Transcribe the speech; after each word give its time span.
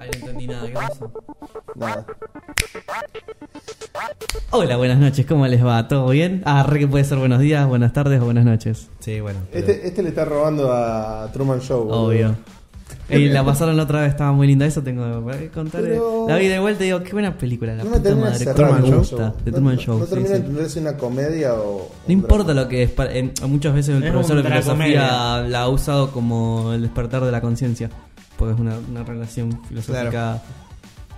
Ahí 0.00 0.08
no 0.12 0.18
entendí 0.26 0.46
nada, 0.46 0.66
¿qué 0.66 0.72
pasó? 0.74 1.12
Nada. 1.74 2.06
Hola, 4.50 4.76
buenas 4.76 4.98
noches, 4.98 5.26
¿cómo 5.26 5.46
les 5.46 5.64
va? 5.64 5.86
¿Todo 5.88 6.08
bien? 6.10 6.42
Ah, 6.44 6.62
re 6.62 6.78
que 6.80 6.88
puede 6.88 7.04
ser 7.04 7.18
buenos 7.18 7.40
días, 7.40 7.66
buenas 7.66 7.92
tardes 7.92 8.20
o 8.20 8.24
buenas 8.24 8.44
noches. 8.44 8.88
Sí, 9.00 9.20
bueno. 9.20 9.40
pero- 9.52 9.66
Este, 9.66 9.86
este 9.86 10.02
le 10.02 10.10
está 10.10 10.24
robando 10.24 10.72
a 10.72 11.30
Truman 11.32 11.60
Show. 11.60 11.84
boludo. 11.84 12.04
Obvio. 12.06 12.34
Y 13.10 13.28
la 13.28 13.42
pasaron 13.44 13.76
la 13.76 13.84
otra 13.84 14.02
vez, 14.02 14.10
estaba 14.10 14.32
muy 14.32 14.46
linda. 14.46 14.66
Eso 14.66 14.82
tengo 14.82 15.26
que 15.32 15.48
contar. 15.48 15.80
Pero- 15.82 16.26
La 16.28 16.36
vi 16.36 16.46
de 16.46 16.58
vuelta 16.58 16.82
y 16.84 16.86
digo, 16.88 17.02
qué 17.02 17.12
buena 17.12 17.36
película. 17.36 17.74
La 17.74 17.84
No 17.84 17.90
me 17.90 17.96
puta 17.96 18.02
termina 18.10 18.26
de 18.26 18.32
madre, 18.32 18.44
cerrar 18.44 18.56
cómo 18.56 18.72
me 18.72 18.78
Truman 18.80 18.98
gusta. 18.98 19.16
Show. 19.16 19.26
De 19.44 19.50
No- 19.50 19.56
Truman 19.56 19.74
no- 19.76 19.80
Show. 19.80 19.98
No 19.98 20.04
sí, 20.04 20.10
termina 20.10 20.28
sí. 20.28 20.32
de 20.34 20.38
entender 20.40 20.70
si 20.70 20.78
es 20.78 20.82
una 20.84 20.96
comedia 20.96 21.54
o. 21.54 21.90
No 22.06 22.12
importa 22.12 22.54
lo 22.54 22.68
que 22.68 22.82
es. 22.82 22.90
para- 22.90 23.12
en- 23.14 23.32
muchas 23.46 23.74
veces 23.74 23.96
el 23.96 24.02
Es 24.04 24.10
profesor 24.10 24.36
un 24.36 24.42
de 24.42 24.48
filosofía 24.50 25.00
tracomedia. 25.00 25.48
la 25.48 25.62
ha 25.62 25.68
usado 25.68 26.10
como 26.12 26.72
el 26.74 26.82
despertar 26.82 27.24
de 27.24 27.32
la 27.32 27.40
conciencia. 27.40 27.90
Porque 28.38 28.54
es 28.54 28.60
una, 28.60 28.78
una 28.78 29.02
relación 29.04 29.60
filosófica 29.68 30.40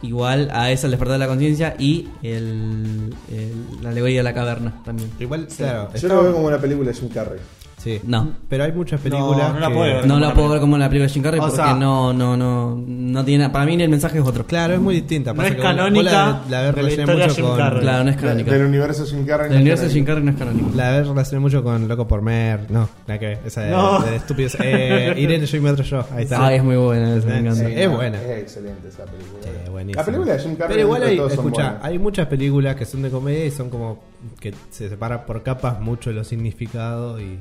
igual 0.02 0.48
a 0.52 0.70
esa, 0.70 0.86
el 0.86 0.92
despertar 0.92 1.14
de 1.14 1.18
la 1.18 1.26
conciencia 1.28 1.76
y 1.78 2.08
el, 2.22 3.14
el- 3.30 3.82
la 3.82 3.90
alegoría 3.90 4.20
de 4.20 4.22
la 4.24 4.32
caverna 4.34 4.80
también. 4.84 5.10
Igual, 5.20 5.46
claro. 5.54 5.90
Yo 5.94 6.08
lo 6.08 6.22
veo 6.22 6.32
como 6.32 6.46
una 6.46 6.58
película 6.58 6.88
de 6.90 6.94
Jim 6.94 7.08
Carrey. 7.10 7.38
Sí. 7.82 7.98
No. 8.04 8.34
Pero 8.46 8.64
hay 8.64 8.72
muchas 8.72 9.00
películas. 9.00 9.54
no 9.54 9.58
la 9.60 9.68
que- 9.68 9.74
puedo 9.74 9.86
ver. 9.86 9.94
No 9.96 10.00
como 10.02 10.20
la 10.20 10.28
la 10.28 10.34
puedo 10.34 10.34
película. 10.34 10.52
ver 10.52 10.60
como 10.60 10.76
la 10.78 10.88
película 10.90 11.06
de 11.06 11.12
Jim 11.14 11.22
Carrey 11.22 11.40
O 11.40 11.42
porque 11.44 11.56
sea- 11.56 11.74
no, 11.74 12.12
no, 12.12 12.36
no, 12.36 12.84
no 12.86 13.24
tiene. 13.24 13.48
Para 13.48 13.64
mí 13.64 13.82
el 13.82 13.88
mensaje 13.88 14.18
es 14.18 14.24
otro. 14.26 14.44
Claro, 14.46 14.74
es 14.74 14.80
muy 14.80 14.96
distinta. 14.96 15.30
No 15.32 15.38
Pasa 15.38 15.48
es 15.48 15.54
que 15.54 15.62
vos- 15.62 15.66
vos 15.70 15.76
canónica 15.76 16.02
la, 16.12 16.12
la 16.20 16.32
ves 16.34 16.48
de 16.50 16.52
la 16.60 16.72
relacionada 16.72 16.90
historia 16.90 17.24
mucho 17.24 17.34
Jim 17.36 17.44
con. 17.46 17.56
Carrey. 17.56 17.80
Claro, 17.80 18.04
no 18.04 18.10
es 18.10 18.16
canónico. 18.18 18.50
Del 18.50 18.66
universo 18.66 19.06
Jim 19.06 19.24
Carrey. 19.26 19.50
El 19.50 19.56
universo 19.62 19.84
de 19.84 19.90
Jim 19.90 20.04
Carrey 20.04 20.22
no 20.24 20.30
es 20.30 20.36
canónico. 20.36 20.70
La 20.76 20.90
ves 20.90 21.08
relacionada 21.08 21.40
mucho 21.40 21.62
con 21.64 21.88
Loco 21.88 22.06
por 22.06 22.20
Mer. 22.22 22.66
No, 22.70 22.88
la 23.06 23.18
que 23.18 23.38
esa 23.46 23.62
de, 23.62 23.70
No. 23.70 24.00
de 24.00 24.16
estúpidos. 24.16 24.56
Eh, 24.60 25.14
Irene, 25.16 25.46
yo 25.46 25.56
y 25.56 25.60
me 25.60 25.70
otro 25.70 25.82
yo. 25.84 26.04
Ahí 26.14 26.24
está. 26.24 26.44
Ah, 26.46 26.54
es 26.54 26.62
muy 26.62 26.76
buena, 26.76 27.14
esa 27.16 27.26
me 27.28 27.32
Sí, 27.32 27.38
encanta. 27.38 27.66
sí. 27.66 27.72
es 27.76 27.90
buena. 27.90 28.22
Es 28.22 28.42
excelente 28.42 28.88
esa 28.88 29.04
película. 29.06 29.42
Sí, 29.42 29.70
buenísima. 29.70 30.02
La 30.02 30.06
película 30.06 30.32
de 30.34 30.38
Jim 30.38 30.56
Carrey. 30.56 30.68
Pero 30.76 30.80
igual 30.86 31.02
hay, 31.02 31.16
son 31.16 31.30
escucha, 31.30 31.62
buenas. 31.62 31.84
hay 31.84 31.98
muchas 31.98 32.26
películas 32.26 32.76
que 32.76 32.84
son 32.84 33.00
de 33.00 33.10
comedia 33.10 33.46
y 33.46 33.50
son 33.50 33.70
como 33.70 34.02
que 34.38 34.52
se 34.68 34.90
separan 34.90 35.24
por 35.26 35.42
capas 35.42 35.80
mucho 35.80 36.12
los 36.12 36.26
significados 36.28 37.20
y, 37.22 37.38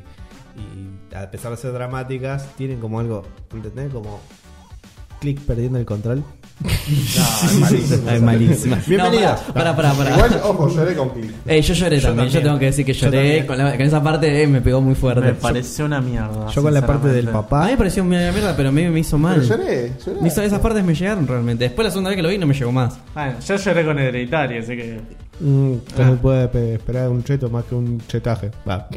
y 0.60 1.16
a 1.16 1.30
pesar 1.32 1.52
de 1.52 1.58
ser 1.58 1.72
dramáticas, 1.74 2.48
tienen 2.56 2.80
como 2.80 3.00
algo, 3.00 3.24
¿entendés? 3.54 3.92
Como 3.94 4.20
clic 5.20 5.40
perdiendo 5.42 5.80
el 5.80 5.86
control. 5.86 6.24
No, 6.62 8.12
es 8.12 8.22
malísimo. 8.22 8.76
Es. 8.76 8.88
No, 8.90 9.06
pará, 9.54 9.74
pará, 9.76 9.94
pará. 9.94 10.12
Igual, 10.16 10.42
ojo, 10.44 10.68
lloré 10.70 10.94
con 10.96 11.10
Click. 11.12 11.32
Eh, 11.48 11.62
yo 11.62 11.74
lloré 11.74 12.02
también. 12.02 12.28
Yo 12.30 12.42
tengo 12.42 12.60
que 12.60 12.66
decir 12.66 12.86
que 12.86 12.92
lloré. 12.94 13.46
Con, 13.46 13.58
la- 13.58 13.72
con 13.72 13.82
esa 13.82 14.04
parte 14.04 14.44
eh, 14.44 14.48
me 14.48 14.60
pegó 14.62 14.82
muy 14.82 14.94
fuerte. 14.96 15.22
Me 15.22 15.34
pareció 15.36 15.86
una 15.86 16.02
mierda. 16.02 16.48
Yo 16.50 16.62
con 16.62 16.74
la 16.74 16.86
parte 16.86 17.08
del 17.08 17.26
sinceramente. 17.26 17.30
A 17.30 17.42
mí 17.42 17.44
papá. 17.44 17.66
me 17.68 17.78
pareció 17.78 18.04
una 18.04 18.32
mierda, 18.32 18.56
pero 18.58 18.72
me, 18.74 18.90
me 18.90 19.00
hizo 19.00 19.18
mal. 19.18 19.36
Pero 19.42 19.58
lloré, 19.58 19.94
lloré. 20.06 20.22
Me 20.22 20.28
hizo- 20.28 20.42
esas 20.42 20.60
partes 20.60 20.84
me 20.84 20.94
llegaron 20.94 21.26
realmente. 21.28 21.64
Después 21.66 21.86
la 21.86 21.92
segunda 21.92 22.10
vez 22.10 22.18
que 22.18 22.24
lo 22.24 22.30
vi 22.30 22.38
no 22.38 22.48
me 22.48 22.54
llegó 22.54 22.72
más. 22.74 23.00
Bueno, 23.14 23.34
yo 23.40 23.56
lloré 23.56 23.86
con 23.86 24.00
Hereditario, 24.00 24.60
así 24.62 24.76
que. 24.76 25.00
Mm, 25.40 25.72
no 25.98 26.04
Ah. 26.04 26.18
puede 26.22 26.48
pe- 26.50 26.74
esperar 26.76 27.08
un 27.10 27.24
cheto 27.24 27.50
más 27.50 27.64
que 27.66 27.76
un 27.76 28.02
chetaje. 28.08 28.52
Va. 28.68 28.88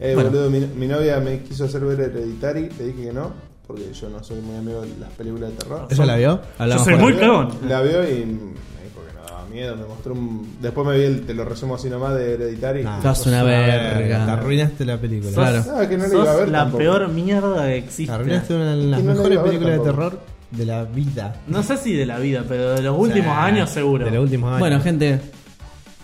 Eh, 0.00 0.14
Bueno. 0.14 0.30
boludo, 0.30 0.50
mi, 0.50 0.60
mi 0.60 0.86
novia 0.88 1.20
me 1.20 1.40
quiso 1.42 1.64
hacer 1.66 1.80
ver 1.84 2.00
Hereditary, 2.00 2.68
le 2.78 2.84
dije 2.86 3.02
que 3.06 3.12
no, 3.12 3.32
porque 3.66 3.92
yo 3.92 4.08
no 4.10 4.22
soy 4.24 4.40
muy 4.40 4.56
amigo 4.56 4.82
de 4.82 4.88
las 5.00 5.10
películas 5.12 5.50
de 5.50 5.56
terror. 5.56 5.86
¿Ella 5.90 6.06
la 6.06 6.16
vio? 6.16 6.40
Hablamos 6.58 6.86
Yo 6.86 6.92
soy 6.92 7.00
muy 7.00 7.14
cagón. 7.16 7.48
La 7.68 7.80
vio 7.82 8.02
y 8.02 8.24
me 8.26 8.82
dijo 8.84 9.00
que 9.06 9.14
no 9.14 9.24
daba 9.26 9.46
miedo, 9.50 9.76
me 9.76 9.84
mostró 9.86 10.12
un... 10.14 10.56
Después 10.60 10.86
me 10.86 10.98
vi 10.98 11.04
el, 11.04 11.22
te 11.26 11.32
lo 11.34 11.44
resumo 11.44 11.76
así 11.76 11.88
nomás, 11.88 12.14
de 12.16 12.34
Hereditary. 12.34 12.82
Nah, 12.82 13.00
Sos 13.02 13.26
una 13.28 13.42
verga. 13.44 14.24
Te 14.26 14.30
arruinaste 14.32 14.84
la 14.84 14.98
película. 14.98 15.32
Claro. 15.32 15.64
No, 15.64 15.88
que 15.88 15.96
no 15.96 16.06
la 16.06 16.12
iba 16.14 16.22
a 16.22 16.26
Sos 16.26 16.36
ver 16.38 16.48
la 16.48 16.58
tampoco. 16.58 16.78
peor 16.78 17.08
mierda 17.08 17.62
que 17.62 17.68
Te 17.70 17.76
existe. 17.78 18.12
arruinaste 18.12 18.54
una 18.54 18.70
de 18.76 18.84
las 18.84 19.02
no 19.02 19.14
mejores 19.14 19.38
películas 19.38 19.78
de 19.78 19.84
terror 19.84 20.18
de 20.50 20.66
la 20.66 20.84
vida. 20.84 21.36
No 21.46 21.62
sé 21.62 21.76
si 21.76 21.94
de 21.94 22.04
la 22.06 22.18
vida, 22.18 22.44
pero 22.48 22.72
de 22.74 22.82
los 22.82 22.98
últimos 22.98 23.36
años 23.36 23.70
seguro. 23.70 24.04
De 24.04 24.10
los 24.10 24.24
últimos 24.24 24.48
años. 24.48 24.58
Bueno, 24.60 24.80
gente. 24.80 25.20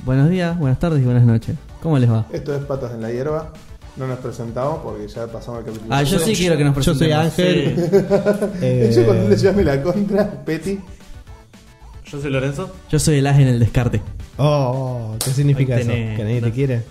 Buenos 0.04 0.30
días, 0.30 0.58
buenas 0.58 0.78
tardes 0.78 1.02
y 1.02 1.04
buenas 1.04 1.24
noches. 1.24 1.56
¿Cómo 1.82 1.98
les 1.98 2.10
va? 2.10 2.24
Esto 2.32 2.54
es 2.54 2.62
Patas 2.64 2.92
en 2.94 3.02
la 3.02 3.10
Hierba. 3.10 3.52
No 4.00 4.06
nos 4.06 4.18
presentamos 4.20 4.80
porque 4.82 5.06
ya 5.08 5.26
pasamos 5.26 5.58
al 5.58 5.66
capítulo. 5.66 5.94
Ah, 5.94 6.02
yo 6.02 6.18
sí 6.18 6.32
quiero 6.34 6.56
que 6.56 6.64
nos 6.64 6.74
Yo 6.84 6.94
soy 6.94 7.08
presentemos. 7.08 7.38
Ángel. 7.38 8.50
Eh, 8.62 8.92
Yo 8.96 9.04
cuando 9.04 9.28
le 9.28 9.36
llame 9.36 9.62
la 9.62 9.82
contra, 9.82 10.30
Petty. 10.44 10.80
Yo 12.06 12.20
soy 12.20 12.30
Lorenzo. 12.30 12.70
Yo 12.90 12.98
soy 12.98 13.18
el 13.18 13.26
as 13.26 13.38
en 13.38 13.48
el 13.48 13.58
descarte. 13.60 14.00
Oh, 14.38 15.16
¿qué 15.22 15.30
significa 15.32 15.74
Ahí 15.74 15.82
eso? 15.82 15.90
tenés. 15.90 16.16
¿Que 16.16 16.24
nadie 16.24 16.40
te 16.40 16.50
quiere? 16.50 16.82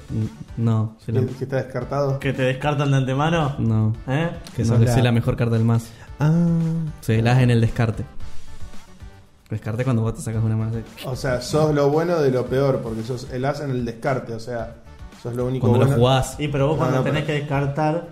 No, 0.56 0.96
soy 1.04 1.16
la, 1.16 1.22
Que, 1.22 1.28
que 1.34 1.44
está 1.46 1.56
descartado. 1.58 2.20
Que 2.20 2.32
te 2.32 2.44
descartan 2.44 2.92
de 2.92 2.98
antemano. 2.98 3.56
no. 3.58 3.96
¿Eh? 4.08 4.30
Que 4.56 4.62
no, 4.62 4.68
sos 4.70 4.80
que 4.80 4.86
la- 4.86 4.94
soy 4.94 5.02
la 5.02 5.12
mejor 5.12 5.36
carta 5.36 5.56
del 5.56 5.66
más. 5.66 5.90
Ah, 6.20 6.32
Soy 7.02 7.16
el 7.18 7.28
as 7.28 7.42
en 7.42 7.50
el 7.50 7.60
descarte. 7.60 8.04
Descarte 9.50 9.84
cuando 9.84 10.04
vos 10.04 10.14
te 10.14 10.22
sacas 10.22 10.44
una 10.44 10.56
más. 10.56 10.74
O 11.06 11.16
sea, 11.16 11.42
sos 11.42 11.74
lo 11.74 11.90
bueno 11.90 12.20
de 12.22 12.30
lo 12.30 12.46
peor, 12.46 12.82
porque 12.84 13.02
sos 13.04 13.28
el 13.34 13.44
as 13.46 13.62
en 13.62 13.72
el 13.72 13.84
descarte. 13.84 14.34
O 14.34 14.40
sea, 14.40 14.76
sos 15.22 15.34
lo 15.36 15.46
único 15.48 15.68
Cuando 15.68 15.80
lo 15.80 15.86
bueno. 15.86 16.00
jugás. 16.02 16.36
Y 16.40 16.48
pero 16.48 16.68
vos 16.68 16.76
No, 16.78 16.80
cuando 16.84 16.98
no, 17.00 17.04
tenés 17.04 17.24
pero- 17.24 17.28
que 17.28 17.42
descartar 17.42 18.08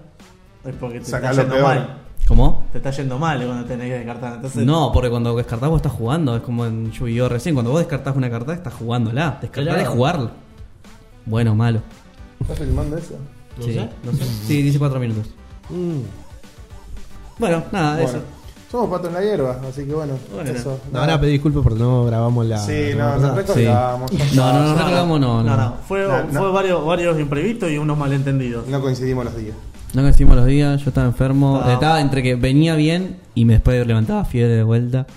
es 0.66 0.76
porque 0.76 1.00
te 1.00 1.06
Sacá 1.06 1.30
está 1.32 1.44
lo 1.44 1.50
yendo 1.50 1.56
peor. 1.56 1.68
mal. 1.76 1.98
¿Cómo? 2.28 2.66
Te 2.74 2.80
está 2.80 2.92
yendo 2.92 3.18
mal 3.18 3.46
cuando 3.46 3.66
tenés 3.66 3.88
que 3.88 3.94
descartar. 4.00 4.34
Entonces, 4.36 4.66
No, 4.66 4.92
porque 4.92 5.10
cuando 5.10 5.34
descartás 5.36 5.70
vos 5.70 5.78
estás 5.78 5.94
jugando. 5.94 6.36
Es 6.36 6.42
como 6.42 6.66
en 6.66 6.92
Yu-Gi-Oh! 6.92 7.30
recién. 7.30 7.56
Cuando 7.56 7.72
vos 7.72 7.80
descartás 7.80 8.16
una 8.18 8.30
carta, 8.30 8.54
estás 8.54 8.74
jugándola. 8.74 9.38
Descartar 9.42 9.74
Claro. 9.76 9.82
es 9.82 9.88
jugarlo. 9.96 10.32
Bueno 11.26 11.54
o 11.54 11.56
malo. 11.56 11.80
¿Estás 12.42 12.60
filmando 12.60 12.98
eso? 12.98 13.16
sí, 13.62 13.80
no 14.04 14.12
sé. 14.12 14.24
Sí, 14.46 14.62
dice 14.62 14.78
cuatro 14.78 15.00
minutos. 15.00 15.28
mm. 15.70 16.02
Bueno, 17.40 17.64
nada, 17.72 17.94
Bueno, 17.96 18.10
eso. 18.10 18.20
Somos 18.72 18.90
patos 18.90 19.08
en 19.10 19.14
la 19.14 19.22
hierba, 19.22 19.60
así 19.68 19.86
que 19.86 19.94
bueno. 19.94 20.14
Bueno. 20.34 20.50
eso. 20.52 20.80
No, 20.92 21.00
ahora 21.00 21.20
pedí 21.20 21.32
disculpas 21.34 21.64
porque 21.64 21.80
no 21.80 22.06
grabamos 22.06 22.46
la. 22.46 22.58
Sí, 22.60 22.94
la 22.94 23.18
no, 23.18 23.20
No, 23.20 23.34
no, 23.34 23.34
no, 23.34 24.64
no 24.68 24.76
recordamos, 24.76 25.20
no, 25.20 25.44
no, 25.44 25.56
no. 25.56 25.58
no. 25.58 25.74
Fue, 25.88 26.08
No, 26.08 26.24
no. 26.32 26.40
fue 26.42 26.52
varios, 26.52 26.86
varios 26.86 27.20
imprevistos 27.20 27.72
y 27.72 27.78
unos 27.78 27.98
malentendidos. 27.98 28.68
No 28.68 28.82
coincidimos 28.82 29.26
los 29.26 29.36
días. 29.38 29.56
No 29.94 30.02
coincidimos 30.02 30.36
los 30.36 30.46
días, 30.46 30.82
yo 30.84 30.90
estaba 30.90 31.08
enfermo. 31.08 31.56
Estaba- 31.58 31.74
Estaba 31.74 32.02
entre 32.02 32.22
que 32.24 32.36
venía 32.36 32.76
bien 32.76 33.18
y 33.36 33.46
me 33.46 33.54
después 33.54 33.86
levantaba 33.88 34.26
fiebre 34.26 34.56
de 34.56 34.64
vuelta. 34.64 35.08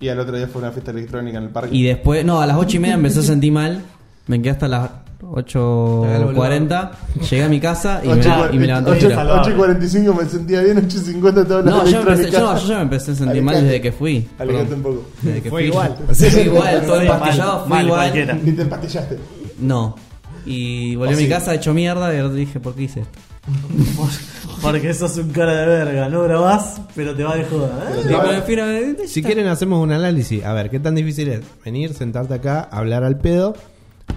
Y 0.00 0.08
al 0.08 0.18
otro 0.18 0.36
día 0.36 0.46
fue 0.48 0.60
una 0.60 0.72
fiesta 0.72 0.90
electrónica 0.90 1.38
en 1.38 1.44
el 1.44 1.50
parque. 1.50 1.74
Y 1.74 1.84
después, 1.84 2.24
no, 2.24 2.40
a 2.40 2.46
las 2.46 2.56
ocho 2.58 2.76
y 2.76 2.80
media 2.80 2.96
empecé 2.96 3.20
a 3.20 3.22
sentir 3.22 3.52
mal. 3.52 3.82
Me 4.26 4.42
quedé 4.42 4.50
hasta 4.50 4.66
las 4.68 4.90
8.40. 5.20 6.90
Llegué 7.30 7.42
a 7.44 7.48
mi 7.48 7.60
casa 7.60 8.00
y, 8.04 8.08
me, 8.08 8.14
y 8.52 8.58
me 8.58 8.66
levanté 8.66 8.90
8, 8.90 9.00
fiebre. 9.08 9.16
8 9.30 9.50
y 9.50 9.54
45 9.54 10.14
me 10.14 10.28
sentía 10.28 10.62
bien, 10.62 10.78
8 10.78 10.86
y 10.88 11.00
50 11.00 11.44
toda 11.46 11.62
la 11.62 11.70
No, 11.70 11.86
yo, 11.86 12.00
empecé, 12.00 12.30
yo, 12.30 12.58
yo 12.58 12.66
ya 12.68 12.76
me 12.76 12.82
empecé 12.82 13.12
a 13.12 13.14
sentir 13.14 13.42
mal 13.42 13.62
desde 13.62 13.80
que 13.80 13.92
fui. 13.92 14.28
Alejate 14.38 14.74
un 14.74 14.82
poco. 14.82 15.04
Desde 15.22 15.42
que 15.42 15.50
Fue 15.50 15.62
fui. 15.62 15.68
igual. 15.68 15.96
Fue 16.12 16.42
igual, 16.42 16.82
todo 16.86 17.00
empastillado, 17.00 17.52
mal, 17.52 17.60
fue 17.60 17.68
mal 17.68 17.84
igual. 17.86 18.00
cualquiera. 18.00 18.34
Ni 18.34 18.52
te 18.52 18.62
empastillaste. 18.62 19.18
No. 19.58 19.96
Y 20.44 20.94
volví 20.96 21.12
¿O 21.12 21.16
a 21.16 21.18
mi 21.18 21.24
sí? 21.24 21.28
casa 21.28 21.54
hecho 21.54 21.74
mierda 21.74 22.14
y 22.14 22.30
dije, 22.34 22.60
¿por 22.60 22.74
qué 22.74 22.82
hice 22.84 23.00
esto? 23.00 23.18
Porque 24.62 24.92
sos 24.94 25.16
un 25.18 25.30
cara 25.30 25.54
de 25.60 25.66
verga. 25.66 26.08
No 26.08 26.22
grabás, 26.22 26.80
pero 26.94 27.14
te 27.14 27.22
va 27.24 27.36
de 27.36 27.44
joda. 27.44 27.90
¿eh? 27.90 28.42
Fui 28.44 28.58
a- 28.58 29.08
Si 29.08 29.22
quieren, 29.22 29.46
hacemos 29.48 29.82
un 29.82 29.92
análisis. 29.92 30.44
A 30.44 30.52
ver, 30.52 30.70
¿qué 30.70 30.80
tan 30.80 30.94
difícil 30.94 31.28
es 31.28 31.40
venir, 31.64 31.94
sentarte 31.94 32.34
acá, 32.34 32.68
hablar 32.70 33.04
al 33.04 33.18
pedo 33.18 33.54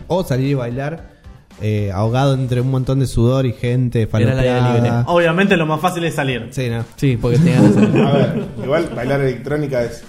o 0.09 0.23
salir 0.25 0.49
y 0.49 0.53
bailar 0.55 1.17
eh, 1.61 1.91
ahogado 1.93 2.33
entre 2.35 2.61
un 2.61 2.71
montón 2.71 2.99
de 2.99 3.07
sudor 3.07 3.45
y 3.45 3.51
gente 3.53 4.03
Era 4.03 4.19
libre. 4.19 4.61
falopeada? 4.61 5.03
Obviamente 5.07 5.57
lo 5.57 5.65
más 5.65 5.79
fácil 5.81 6.03
es 6.05 6.15
salir. 6.15 6.47
Sí, 6.51 6.69
no. 6.69 6.85
Sí, 6.95 7.17
porque 7.17 7.37
tenía 7.37 7.61
ganas. 7.61 7.77
A 8.07 8.17
ver, 8.17 8.45
igual 8.63 8.89
bailar 8.95 9.21
electrónica 9.21 9.83
es. 9.83 10.03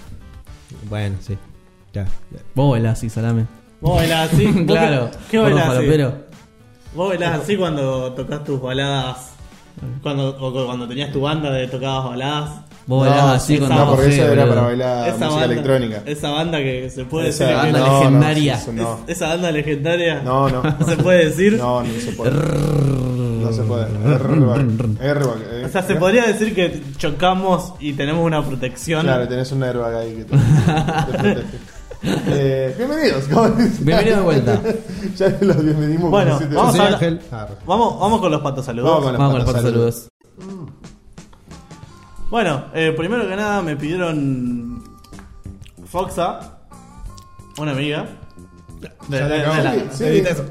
Bueno, 0.88 1.16
sí. 1.20 1.36
Ya. 1.92 2.06
Vos 2.54 2.70
bailás 2.72 2.98
así, 2.98 3.10
salame. 3.10 3.46
Vos 3.80 3.96
bailás 3.96 4.32
así. 4.32 4.46
¿Vos 4.64 4.76
claro. 4.78 5.10
¿Qué, 5.30 5.38
Gordo 5.38 5.54
bailás 5.56 5.68
así? 5.70 5.76
falopero. 5.76 6.14
Vos 6.94 7.08
bailás 7.08 7.40
así 7.40 7.56
cuando 7.56 8.12
tocas 8.12 8.44
tus 8.44 8.60
baladas. 8.60 9.34
Cuando, 10.02 10.28
o 10.38 10.66
cuando 10.66 10.86
tenías 10.86 11.10
tu 11.12 11.22
banda 11.22 11.50
de 11.50 11.66
tocabas 11.66 12.10
baladas. 12.10 12.50
Vos 12.86 13.04
No, 13.04 13.10
bailás 13.10 13.42
así 13.42 13.58
cuando 13.58 13.76
No, 13.76 13.90
porque 13.90 14.08
eso 14.08 14.24
era 14.32 14.48
para 14.48 14.60
bailar 14.62 15.08
esa 15.08 15.12
música 15.18 15.28
banda, 15.36 15.44
electrónica. 15.44 16.02
Esa 16.06 16.30
banda 16.30 16.58
que 16.58 16.90
se 16.90 17.04
puede 17.04 17.28
Esa 17.28 17.44
decir. 17.44 17.56
banda 17.58 17.78
que- 17.78 17.84
no, 17.84 17.92
no, 17.92 17.98
legendaria. 18.00 18.60
no. 18.72 19.00
es- 19.06 19.16
esa 19.16 19.28
banda 19.28 19.52
legendaria. 19.52 20.22
No, 20.22 20.48
no. 20.48 20.62
¿No 20.62 20.86
se 20.86 20.96
puede 20.96 21.26
decir? 21.26 21.52
No, 21.56 21.82
no 21.82 22.00
se 22.00 22.12
puede. 22.12 22.30
No 22.32 23.52
se 23.52 23.62
puede. 23.62 23.84
Airbag. 23.84 25.00
Airbag, 25.00 25.38
eh. 25.52 25.64
O 25.66 25.68
sea, 25.68 25.82
se 25.82 25.94
podría 25.96 26.26
decir 26.26 26.54
que 26.54 26.82
chocamos 26.96 27.74
y 27.80 27.92
tenemos 27.92 28.24
una 28.24 28.44
protección. 28.44 29.02
Claro, 29.02 29.28
tenés 29.28 29.50
un 29.52 29.62
airbag 29.62 29.94
ahí 29.94 30.14
que 30.14 30.24
te, 30.24 30.36
te 30.36 31.18
protege. 31.18 31.42
Eh, 32.02 32.74
bienvenidos. 32.78 33.24
¿cómo 33.30 33.46
dice? 33.50 33.84
Bienvenido 33.84 34.16
de 34.16 34.22
vuelta. 34.22 34.58
ya 35.18 35.36
los 35.42 35.62
bienvenimos. 35.62 36.10
Bueno, 36.10 36.40
vamos 36.54 36.78
a- 36.80 36.86
Ángel. 36.86 37.20
Vamos, 37.66 38.00
vamos 38.00 38.20
con 38.20 38.32
los 38.32 38.40
patos 38.40 38.64
saludos. 38.64 38.88
Vamos 38.88 39.04
con 39.04 39.12
los 39.12 39.18
Vamos 39.18 39.32
con 39.32 39.38
los 39.40 39.46
patos, 39.46 39.62
patos 39.62 39.72
saludos. 39.74 40.09
Bueno, 42.30 42.66
eh, 42.74 42.92
primero 42.96 43.28
que 43.28 43.36
nada 43.36 43.60
me 43.62 43.76
pidieron 43.76 44.82
Foxa, 45.86 46.58
una 47.58 47.72
amiga. 47.72 48.06
De, 48.80 48.88
Ya 49.10 49.24
de- 49.24 49.28
le 49.28 49.34
de 49.34 49.40
acabo. 49.46 49.62
la- 49.62 49.72
Sí, 49.74 49.80
sí, 49.92 50.04
Edita 50.04 50.30
eso. 50.30 50.44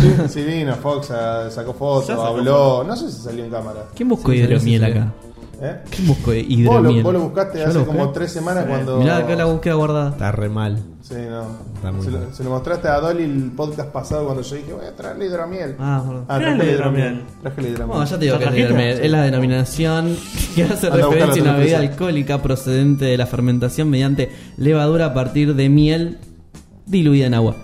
sí, 0.00 0.14
sí, 0.28 0.42
vino 0.44 0.74
Fox, 0.76 1.10
ah, 1.10 1.48
sacó 1.50 1.72
Ya 1.72 1.78
fotos, 1.78 2.06
sacó 2.06 2.26
habló. 2.26 2.84
No 2.84 2.96
sé 2.96 3.10
si 3.12 3.20
salió 3.22 3.44
en 3.44 3.50
cámara. 3.50 3.84
¿Quién 3.94 4.08
buscó 4.08 4.32
hidromiel 4.32 4.80
sí, 4.84 4.86
sí. 4.92 4.98
acá? 4.98 5.12
¿Eh? 5.58 5.74
¿Quién 5.90 6.06
buscó 6.08 6.26
Vos 6.26 6.34
lo, 6.34 6.40
hidromiel? 6.42 7.02
vos 7.02 7.12
lo 7.14 7.20
buscaste 7.20 7.58
Yo 7.58 7.64
hace 7.64 7.74
lo 7.74 7.80
busqué. 7.86 7.96
como 7.98 8.12
tres 8.12 8.30
semanas 8.32 8.64
Sí. 8.64 8.68
cuando. 8.70 8.98
Mirá 8.98 9.16
acá 9.16 9.36
la 9.36 9.44
búsqueda 9.46 9.74
guardada. 9.74 10.10
Está 10.10 10.32
re 10.32 10.48
mal. 10.50 10.82
Sí, 11.00 11.14
no. 11.30 11.46
Está 11.76 11.92
muy 11.92 12.04
Se 12.04 12.10
mal. 12.10 12.24
lo, 12.24 12.34
se 12.34 12.44
lo 12.44 12.50
mostraste 12.50 12.88
a 12.88 13.00
Dolly 13.00 13.22
el 13.24 13.52
podcast 13.56 13.88
pasado 13.90 14.24
cuando 14.26 14.42
yo 14.42 14.56
dije, 14.56 14.72
voy 14.74 14.84
a 14.84 14.94
traerle 14.94 15.26
hidromiel. 15.26 15.76
Ah, 15.78 16.02
perdón. 16.06 16.24
Ah, 16.28 16.38
¿Qué 16.38 16.44
traje 16.44 16.52
es 16.60 16.66
la 16.66 16.72
hidromiel. 16.74 17.04
hidromiel? 17.14 17.26
Traje 17.42 17.60
el 17.60 17.66
hidromiel. 17.68 17.86
Bueno, 17.88 18.04
ya 18.04 18.18
te 18.18 18.24
digo 18.24 18.34
¿Lo 18.34 18.38
que 18.38 18.44
es 18.44 18.50
trajiste? 18.50 18.68
hidromiel. 18.74 19.00
Es 19.04 19.10
la 19.10 19.22
denominación 19.22 20.16
que 20.54 20.64
hace 20.64 20.86
Anda 20.88 20.88
a 20.88 21.06
buscarlo, 21.06 21.10
referencia 21.12 21.40
a 21.40 21.44
una 21.44 21.56
bebida 21.58 21.78
alcohólica 21.78 22.42
procedente 22.42 23.04
de 23.06 23.16
la 23.16 23.26
fermentación 23.26 23.88
mediante 23.88 24.30
levadura 24.58 25.06
a 25.06 25.14
partir 25.14 25.54
de 25.54 25.68
miel 25.70 26.18
diluida 26.86 27.26
en 27.26 27.34
agua. 27.34 27.56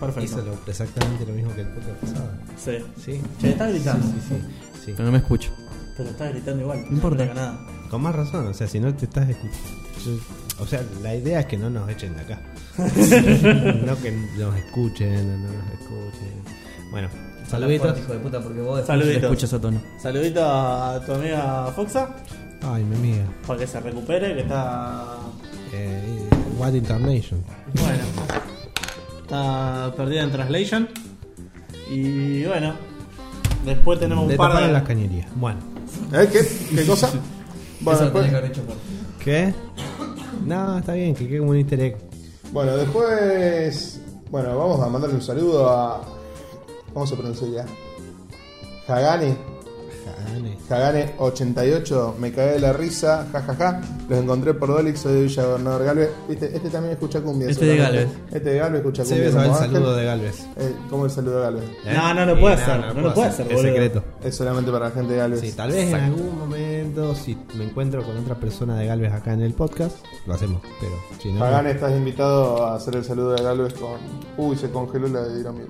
Perfecto. 0.00 0.36
Lo- 0.38 0.70
exactamente 0.70 1.26
lo 1.26 1.32
mismo 1.34 1.54
que 1.54 1.60
el 1.62 1.66
podcast 1.68 1.96
pasado. 2.00 2.30
Sí. 2.56 2.72
Sí. 3.04 3.20
Che, 3.40 3.50
está 3.50 3.68
gritando. 3.68 4.06
Sí, 4.06 4.12
sí, 4.28 4.34
sí. 4.86 4.92
Pero 4.96 5.04
no 5.06 5.12
me 5.12 5.18
escucho. 5.18 5.50
Pero 5.98 6.08
está 6.10 6.28
gritando 6.30 6.62
igual. 6.62 6.84
No 6.88 6.96
importa. 6.96 7.26
nada. 7.34 7.58
Con 7.90 8.00
más 8.02 8.14
razón, 8.14 8.46
o 8.46 8.54
sea, 8.54 8.66
si 8.66 8.80
no 8.80 8.94
te 8.94 9.04
estás 9.04 9.28
escuchando. 9.28 9.58
O 10.60 10.66
sea, 10.66 10.82
la 11.02 11.14
idea 11.14 11.40
es 11.40 11.46
que 11.46 11.56
no 11.58 11.68
nos 11.68 11.88
echen 11.90 12.14
de 12.16 12.22
acá. 12.22 12.40
no 12.78 13.96
que 14.00 14.12
nos 14.38 14.56
escuchen, 14.56 15.42
no 15.42 15.48
nos 15.52 15.72
escuchen. 15.72 16.42
Bueno, 16.90 17.08
saluditos. 17.46 17.98
hijo 17.98 18.12
de 18.14 18.18
puta, 18.20 18.40
porque 18.40 18.60
vos 18.60 18.86
Saluditos. 18.86 19.24
escuchas 19.24 19.52
a 19.52 19.60
tono. 19.60 19.80
Saludito 20.00 20.40
a 20.44 21.00
tu 21.04 21.12
amiga 21.12 21.66
Foxa 21.74 22.08
Ay, 22.62 22.84
mi 22.84 22.96
amiga. 22.96 23.24
para 23.46 23.58
que 23.60 23.66
se 23.66 23.80
recupere, 23.80 24.34
que 24.34 24.40
está. 24.40 25.04
Eh, 25.72 26.28
What 26.58 26.72
Internation. 26.74 27.42
Bueno, 27.74 28.02
está 29.22 29.92
perdida 29.96 30.22
en 30.22 30.32
translation. 30.32 30.88
Y 31.90 32.44
bueno, 32.44 32.74
después 33.64 33.98
tenemos 34.00 34.24
un 34.24 34.30
Le 34.30 34.36
par 34.36 34.60
de. 34.66 34.72
las 34.72 34.82
cañerías. 34.82 35.26
Bueno, 35.36 35.58
¿Eh? 36.12 36.28
¿Qué? 36.32 36.76
¿Qué 36.76 36.86
cosa? 36.86 37.10
Bueno, 37.80 38.00
después, 38.00 38.26
¿qué? 39.22 39.54
No, 40.44 40.78
está 40.78 40.94
bien, 40.94 41.14
que 41.14 41.28
quede 41.28 41.38
como 41.38 41.50
un 41.52 41.58
easter 41.58 41.80
egg. 41.80 41.96
bueno, 42.52 42.76
después. 42.76 44.00
Bueno, 44.30 44.58
vamos 44.58 44.80
a 44.80 44.88
mandarle 44.88 45.14
un 45.16 45.22
saludo 45.22 45.68
a. 45.70 46.02
¿Cómo 46.92 47.06
se 47.06 47.14
pronuncia? 47.14 47.64
Hagane. 50.28 50.58
Jane. 50.68 51.14
Hagane88, 51.18 52.16
me 52.16 52.32
cagué 52.32 52.52
de 52.52 52.60
la 52.60 52.72
risa, 52.72 53.26
jajaja. 53.32 53.80
Los 54.08 54.18
encontré 54.18 54.54
por 54.54 54.68
Dolix, 54.68 55.00
soy 55.00 55.14
de 55.14 55.22
Villa 55.24 55.44
Gobernador 55.44 55.84
Galvez. 55.84 56.10
¿Viste? 56.28 56.46
Este 56.54 56.70
también 56.70 56.92
escucha 56.92 57.20
cumbia. 57.20 57.48
Este 57.48 57.64
de. 57.66 57.76
Galvez. 57.76 58.08
Este 58.32 58.50
de 58.50 58.58
Galvez 58.58 58.80
escucha 58.80 59.04
Se 59.04 59.10
cumbia. 59.10 59.24
debe 59.30 59.32
saber 59.32 59.46
el 59.46 59.52
como 59.52 59.58
Ángel. 59.64 59.72
saludo 59.74 59.96
de 59.96 60.04
Galvez. 60.04 60.46
Eh, 60.56 60.74
¿Cómo 60.90 61.04
el 61.04 61.10
saludo 61.10 61.36
de 61.38 61.42
Galvez? 61.42 61.64
¿Eh? 61.86 61.94
No, 61.94 62.14
no 62.14 62.26
lo 62.26 62.40
puede 62.40 62.54
hacer, 62.54 62.94
no 62.94 63.00
lo 63.00 63.14
puede 63.14 63.28
hacer, 63.28 63.52
Es 63.52 63.60
secreto. 63.60 64.04
Es 64.22 64.34
solamente 64.36 64.70
para 64.70 64.86
la 64.86 64.90
gente 64.90 65.12
de 65.12 65.18
Galvez. 65.18 65.40
Sí, 65.40 65.52
tal 65.52 65.70
vez 65.70 65.88
en 65.88 65.94
algún 65.94 66.38
momento, 66.38 67.14
si 67.14 67.36
me 67.56 67.64
encuentro 67.64 68.02
con 68.04 68.16
otra 68.16 68.34
persona 68.34 68.76
de 68.78 68.86
Galvez 68.86 69.12
acá 69.12 69.32
en 69.32 69.42
el 69.42 69.54
podcast, 69.54 69.96
lo 70.26 70.34
hacemos. 70.34 70.62
Pero 70.80 70.92
si 71.20 71.32
no. 71.32 71.58
Estás 71.68 71.92
invitado 71.92 72.64
a 72.66 72.76
hacer 72.76 72.96
el 72.96 73.04
saludo 73.04 73.32
de 73.32 73.42
Galvez 73.42 73.74
con. 73.74 73.98
Uy, 74.36 74.56
se 74.56 74.70
congeló 74.70 75.06
la 75.08 75.22
de 75.22 75.40
hidromiel. 75.40 75.68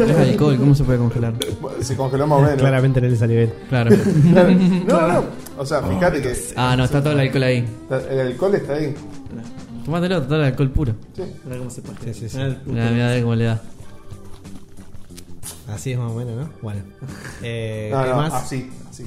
Es 0.00 0.16
alcohol, 0.16 0.56
¿cómo 0.58 0.74
se 0.74 0.84
puede 0.84 0.98
congelar? 0.98 1.34
Se 1.80 1.96
congeló 1.96 2.26
más 2.26 2.38
o 2.38 2.42
menos. 2.42 2.58
Claramente 2.58 3.00
no 3.00 3.08
le 3.08 3.16
salió 3.16 3.36
bien. 3.38 3.52
Claro. 3.68 3.90
No, 4.86 5.08
no. 5.08 5.24
O 5.58 5.66
sea, 5.66 5.82
fíjate 5.82 6.22
que 6.22 6.32
Ah, 6.56 6.74
no, 6.76 6.84
está 6.84 7.02
todo 7.02 7.12
el 7.12 7.20
alcohol 7.20 7.42
ahí. 7.42 7.64
el 8.10 8.20
alcohol 8.20 8.54
está 8.54 8.74
ahí. 8.74 8.94
Tomátelo, 9.84 10.22
todo 10.22 10.36
el 10.36 10.44
alcohol 10.44 10.70
puro. 10.70 10.92
Sí. 11.14 11.22
Mirá 11.44 11.58
cómo 11.58 11.70
se 11.70 11.82
pone. 11.82 11.98
Sí, 12.04 12.14
sí, 12.14 12.28
sí. 12.28 12.38
Mirá 12.66 13.20
cómo 13.22 13.34
le 13.34 13.44
da. 13.44 13.60
Así 15.68 15.92
es 15.92 15.98
más 15.98 16.10
o 16.10 16.14
menos, 16.14 16.34
¿no? 16.36 16.50
Bueno. 16.62 16.80
Eh, 17.42 17.90
No, 17.92 18.02
¿Qué 18.02 18.10
no, 18.10 18.16
más? 18.16 18.32
así, 18.34 18.70
así. 18.90 19.04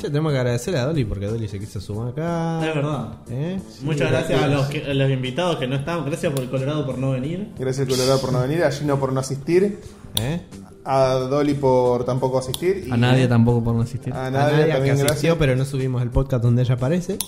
Che, 0.00 0.08
tenemos 0.08 0.30
que 0.32 0.38
agradecerle 0.38 0.78
a 0.78 0.84
Dolly 0.84 1.04
porque 1.06 1.26
Dolly 1.26 1.48
se 1.48 1.58
quiso 1.58 1.80
sumar 1.80 2.08
acá. 2.08 2.60
Es 2.68 2.74
verdad. 2.74 3.08
¿Eh? 3.30 3.58
Muchas 3.82 4.10
gracias 4.10 4.42
a 4.42 4.46
los, 4.46 4.66
que- 4.66 4.84
a 4.84 4.92
los 4.94 5.10
invitados 5.10 5.56
que 5.56 5.66
no 5.66 5.74
estaban. 5.76 6.04
Gracias 6.04 6.30
por 6.32 6.42
el 6.42 6.50
Colorado 6.50 6.84
por 6.84 6.98
no 6.98 7.12
venir. 7.12 7.48
Gracias 7.58 7.88
Colorado 7.88 8.20
por 8.20 8.30
no 8.32 8.40
venir, 8.42 8.62
a 8.62 8.70
Gino 8.70 9.00
por 9.00 9.12
no 9.12 9.20
asistir, 9.20 9.78
¿Eh? 10.20 10.40
a 10.84 11.14
Dolly 11.14 11.54
por 11.54 12.04
tampoco 12.04 12.38
asistir. 12.38 12.84
y 12.86 12.90
A 12.92 12.96
nadie 12.96 13.26
tampoco 13.26 13.62
por 13.64 13.74
no 13.74 13.82
asistir. 13.82 14.12
A 14.14 14.26
A 14.26 14.30
nadie, 14.30 14.66
que 14.66 14.72
también 14.72 14.94
asistió, 14.94 15.06
gracias. 15.08 15.36
pero 15.38 15.56
no 15.56 15.64
subimos 15.64 16.00
el 16.02 16.10
podcast 16.10 16.42
donde 16.44 16.62
ella 16.62 16.74
aparece. 16.74 17.18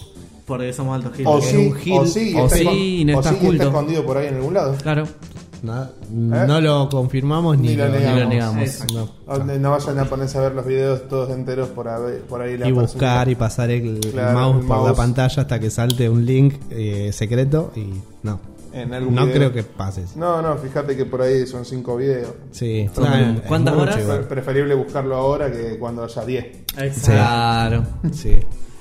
Porque 0.47 0.73
somos 0.73 0.95
altos 0.95 1.13
giles. 1.17 1.33
O 1.33 1.41
sí, 1.43 1.73
o 1.93 2.07
sí, 2.07 2.35
o 2.37 2.47
está, 2.47 2.57
sí, 2.59 3.05
no 3.05 3.17
o 3.17 3.21
está 3.21 3.31
sí, 3.33 3.37
oculto. 3.41 3.65
escondido 3.65 4.07
por 4.07 4.17
ahí 4.17 4.29
en 4.29 4.37
algún 4.37 4.55
lado. 4.55 4.75
Claro. 4.83 5.05
Nada, 5.61 5.91
No 6.09 6.61
lo 6.61 6.89
confirmamos 6.89 7.59
ni, 7.59 7.71
Ni 7.71 7.75
lo 7.77 7.87
lo 7.89 7.93
negamos. 7.95 8.15
Ni 8.15 8.23
lo 8.23 8.29
negamos. 8.29 8.63
Exacto. 8.63 9.11
No. 9.27 9.39
No, 9.39 9.59
no 9.59 9.71
vayan 9.73 9.99
a 9.99 10.05
ponerse 10.05 10.39
a 10.39 10.43
ver 10.43 10.53
los 10.55 10.65
videos 10.65 11.09
todos 11.09 11.31
enteros 11.31 11.69
por, 11.71 11.89
ahí- 11.89 12.23
por 12.29 12.41
ahí. 12.41 12.57
la 12.57 12.69
Y 12.69 12.73
persona. 12.73 12.83
buscar 12.83 13.29
y 13.29 13.35
pasar 13.35 13.71
el, 13.71 13.99
Claro, 14.13 14.39
mouse 14.39 14.61
el 14.61 14.67
por 14.69 14.77
la 14.77 14.83
mouse. 14.85 14.97
pantalla 14.97 15.43
hasta 15.43 15.59
que 15.59 15.69
salte 15.71 16.09
un 16.09 16.25
link 16.25 16.55
eh, 16.71 17.11
secreto 17.13 17.73
y 17.75 17.87
no. 18.23 18.39
En 18.73 18.93
algún 18.93 19.15
No 19.15 19.23
video. 19.25 19.37
creo 19.37 19.53
que 19.53 19.63
pases. 19.63 20.15
No, 20.17 20.43
no, 20.43 20.57
fíjate 20.59 20.97
que 20.97 21.05
por 21.07 21.23
ahí 21.23 21.47
son 21.47 21.65
cinco 21.65 21.97
videos. 21.97 22.33
Sí. 22.51 22.89
Son- 22.95 23.07
es 23.13 23.41
¿cuántas 23.43 23.75
horas? 23.75 23.99
igual. 24.01 24.19
Pre- 24.21 24.27
Preferible 24.29 24.75
buscarlo 24.75 25.17
ahora 25.17 25.51
que 25.51 25.79
cuando 25.79 26.05
haya 26.05 26.25
10. 26.25 26.45
Exacto. 26.77 27.11
Claro. 27.13 27.85
Sí, 28.13 28.37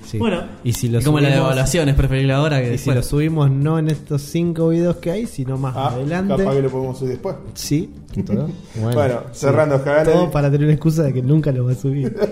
sí. 0.05 0.17
Bueno, 0.17 0.41
y 0.63 0.73
si 0.73 0.89
lo 0.89 1.01
como 1.01 1.19
la 1.19 1.29
subimos- 1.29 1.45
evaluación 1.45 1.89
es 1.89 1.95
preferible 1.95 2.33
ahora 2.33 2.61
que 2.61 2.73
Y 2.75 2.77
si 2.77 2.91
lo 2.91 3.01
subimos 3.01 3.49
no 3.49 3.79
en 3.79 3.87
estos 3.89 4.21
cinco 4.21 4.69
videos 4.69 4.97
que 4.97 5.11
hay, 5.11 5.25
sino 5.25 5.57
más 5.57 5.73
Ah, 5.75 5.87
adelante. 5.89 6.35
capaz 6.37 6.53
que 6.55 6.61
lo 6.61 6.69
podemos 6.69 6.97
subir 6.97 7.11
después. 7.13 7.35
Sí. 7.53 7.93
¿todo? 8.25 8.49
Bueno, 8.93 9.21
cerrando, 9.31 9.77
Jagane. 9.79 10.11
Todo 10.11 10.31
para 10.31 10.49
tener 10.49 10.65
una 10.65 10.73
excusa 10.73 11.03
de 11.03 11.13
que 11.13 11.21
nunca 11.21 11.51
lo 11.51 11.65
va 11.65 11.71
a 11.71 11.75
subir. 11.75 12.15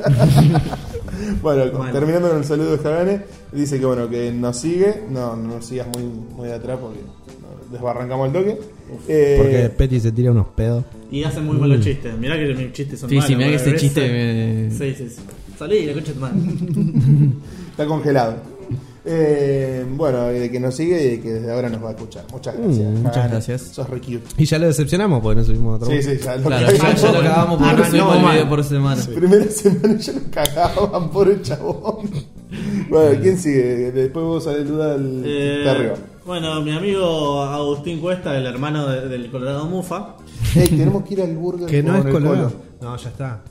Bueno, 1.42 1.72
Bueno. 1.78 1.92
terminando 1.94 2.28
con 2.30 2.38
el 2.40 2.44
saludo 2.44 2.72
de 2.72 2.78
Jagane, 2.80 3.22
dice 3.52 3.80
que 3.80 3.86
bueno, 3.86 4.10
que 4.10 4.32
nos 4.32 4.58
sigue, 4.58 5.04
no, 5.10 5.36
no 5.36 5.56
nos 5.56 5.66
sigas 5.66 5.88
muy, 5.88 6.04
muy 6.04 6.48
de 6.50 6.56
atrás 6.56 6.78
porque 6.82 7.00
desbarrancamos 7.76 8.28
el 8.28 8.34
toque. 8.34 8.60
Eh, 9.08 9.36
Porque 9.38 9.70
Petty 9.70 10.00
se 10.00 10.12
tira 10.12 10.32
unos 10.32 10.48
pedos. 10.48 10.84
y 11.12 11.24
hacen 11.24 11.46
muy 11.46 11.58
malos 11.58 11.82
chistes. 11.82 12.18
Mirá 12.18 12.36
que 12.38 12.54
mis 12.54 12.72
chistes 12.74 13.00
son 13.00 13.10
Sí, 13.10 13.16
malos. 13.16 13.28
sí, 13.30 13.36
mirá 13.36 13.50
que 13.50 13.56
ese 13.56 13.76
chiste 13.76 14.02
me- 14.02 14.72
Sí, 14.72 14.96
sí, 14.98 15.10
sí. 15.10 15.22
Salí, 15.58 15.86
la 15.86 15.94
concha 15.94 16.08
de 16.10 16.14
tu 16.14 16.20
madre. 16.20 16.36
está 17.72 17.86
congelado. 17.86 18.36
Eh, 19.08 19.86
bueno, 19.96 20.32
y 20.34 20.40
de 20.40 20.52
que 20.52 20.60
nos 20.60 20.76
sigue 20.76 21.00
y 21.00 21.10
de 21.12 21.22
que 21.22 21.34
desde 21.34 21.52
ahora 21.52 21.70
nos 21.70 21.84
va 21.84 21.90
a 21.90 21.92
escuchar. 21.92 22.26
Muchas 22.32 22.58
gracias. 22.58 22.88
Mm, 22.90 23.04
muchas 23.04 23.30
gracias. 23.32 23.62
Sos 23.62 23.88
re 23.90 24.00
cute. 24.00 24.22
Y 24.38 24.46
ya 24.46 24.58
lo 24.58 24.66
decepcionamos 24.66 25.22
porque 25.22 25.42
no 25.42 25.46
subimos 25.46 25.82
otro. 25.82 25.94
Sí, 25.96 26.02
sí, 26.02 26.18
ya 26.24 26.36
lo 26.38 26.44
Claro, 26.48 26.66
cagamos. 26.68 27.02
ya, 27.02 27.08
ya 27.08 27.12
lo 27.12 27.20
acabamos 27.20 27.58
porque 27.58 27.64
no 27.64 27.66
Arrancamos 27.70 27.90
subimos 27.92 28.16
el 28.16 28.22
mal. 28.24 28.34
video 28.36 28.50
por 28.50 28.64
semana. 28.64 29.04
Primera 29.16 29.46
semana 29.52 29.98
ya 30.00 30.14
lo 30.14 30.20
cagaban 30.32 31.10
por 31.12 31.30
el 31.30 31.42
chabón. 31.44 32.10
Bueno, 32.90 33.20
¿quién 33.22 33.38
sigue? 33.38 33.92
Después 33.92 34.26
vos 34.26 34.44
saluda 34.44 34.96
al 34.96 35.22
Eh, 35.26 35.58
está 35.60 35.72
arriba. 35.72 35.96
Bueno, 36.26 36.62
mi 36.62 36.72
amigo 36.76 37.42
Agustín 37.44 38.00
Cuesta, 38.00 38.36
el 38.38 38.46
hermano 38.46 38.88
de- 38.88 39.08
del 39.08 39.30
Colorado 39.30 39.66
Mufa. 39.66 40.16
Ey, 40.56 40.68
tenemos 40.70 41.04
que 41.04 41.14
ir 41.16 41.22
al 41.22 41.36
burger 41.38 41.68
Que 41.70 41.84
no 41.84 41.92
con 41.92 42.00
es 42.00 42.06
el 42.08 42.12
colorado. 42.12 42.50
Colo. 42.50 42.62
No, 42.82 42.98
ya 42.98 43.10
está. 43.10 43.42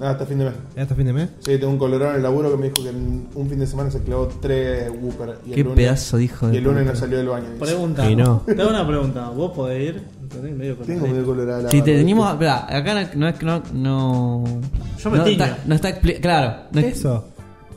Ah, 0.00 0.10
hasta 0.10 0.26
fin 0.26 0.38
de 0.38 0.46
mes. 0.46 0.54
¿Ya 0.74 0.82
hasta 0.82 0.94
fin 0.96 1.06
de 1.06 1.12
mes? 1.12 1.28
Sí, 1.38 1.56
tengo 1.56 1.68
un 1.72 1.78
colorado 1.78 2.10
en 2.10 2.16
el 2.16 2.22
laburo 2.24 2.50
que 2.50 2.56
me 2.56 2.64
dijo 2.68 2.82
que 2.82 2.88
en 2.88 3.28
un 3.32 3.48
fin 3.48 3.60
de 3.60 3.66
semana 3.68 3.92
se 3.92 4.02
clavó 4.02 4.26
tres 4.40 4.90
Whooper. 4.90 5.38
Y 5.46 5.50
el 5.50 5.54
Qué 5.54 5.62
lunes- 5.62 5.76
pedazo 5.76 6.16
de 6.16 6.24
hijo 6.24 6.48
de 6.48 6.54
Y 6.54 6.56
el 6.58 6.64
lunes 6.64 6.82
puta. 6.82 6.92
no 6.94 6.98
salió 6.98 7.18
del 7.18 7.28
baño. 7.28 7.46
dice. 7.52 7.64
Pregunta. 7.64 8.10
Y 8.10 8.16
no. 8.16 8.42
Te 8.44 8.60
hago 8.60 8.70
una 8.70 8.86
pregunta. 8.86 9.28
¿Vos 9.30 9.52
podés 9.52 9.90
ir? 9.94 10.02
Medio 10.42 10.74
Tengo 10.78 11.06
medio 11.06 11.24
colorado 11.24 11.62
la 11.62 11.70
Si 11.70 11.76
barba, 11.76 11.84
te 11.84 11.90
¿viste? 11.92 11.98
teníamos. 11.98 12.32
Espera, 12.32 12.76
acá 12.76 12.94
no, 12.94 13.08
no 13.20 13.28
es 13.28 13.34
que 13.36 13.46
no. 13.46 13.62
no 13.72 14.44
Yo 14.98 15.10
me 15.10 15.18
no 15.18 15.24
tiño. 15.24 15.44
está, 15.44 15.58
no 15.64 15.74
está 15.76 16.00
expli- 16.00 16.20
Claro. 16.20 16.54
No 16.72 16.80
es- 16.80 16.96
Eso. 16.98 17.24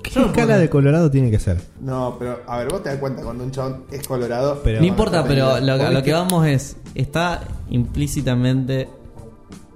¿Qué 0.03 0.19
escala 0.21 0.57
de 0.57 0.69
colorado 0.69 1.11
tiene 1.11 1.29
que 1.31 1.39
ser? 1.39 1.57
No, 1.81 2.15
pero 2.17 2.39
a 2.47 2.59
ver, 2.59 2.69
vos 2.69 2.81
te 2.83 2.89
das 2.89 2.97
cuenta 2.99 3.21
cuando 3.23 3.43
un 3.43 3.51
chabón 3.51 3.83
es 3.91 4.07
colorado. 4.07 4.61
Pero- 4.63 4.79
no 4.79 4.85
importa, 4.85 5.23
pero 5.27 5.59
lo, 5.59 5.73
a 5.73 5.77
¿vos 5.77 5.93
lo 5.93 6.03
que 6.03 6.13
vamos 6.13 6.45
es. 6.47 6.77
¿Está 6.95 7.41
implícitamente 7.69 8.87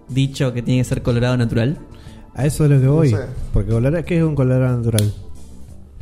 dicho 0.07 0.53
que 0.53 0.61
tiene 0.61 0.81
que 0.81 0.85
ser 0.89 1.01
colorado 1.01 1.37
natural? 1.37 1.77
A 2.33 2.45
eso 2.45 2.63
es 2.65 2.71
lo 2.71 2.79
que 2.79 2.87
voy. 2.87 3.09
sé. 3.09 3.17
Porque 3.53 3.71
colorado, 3.71 4.05
¿qué 4.05 4.17
es 4.17 4.23
un 4.23 4.35
colorado 4.35 4.77
natural? 4.77 5.13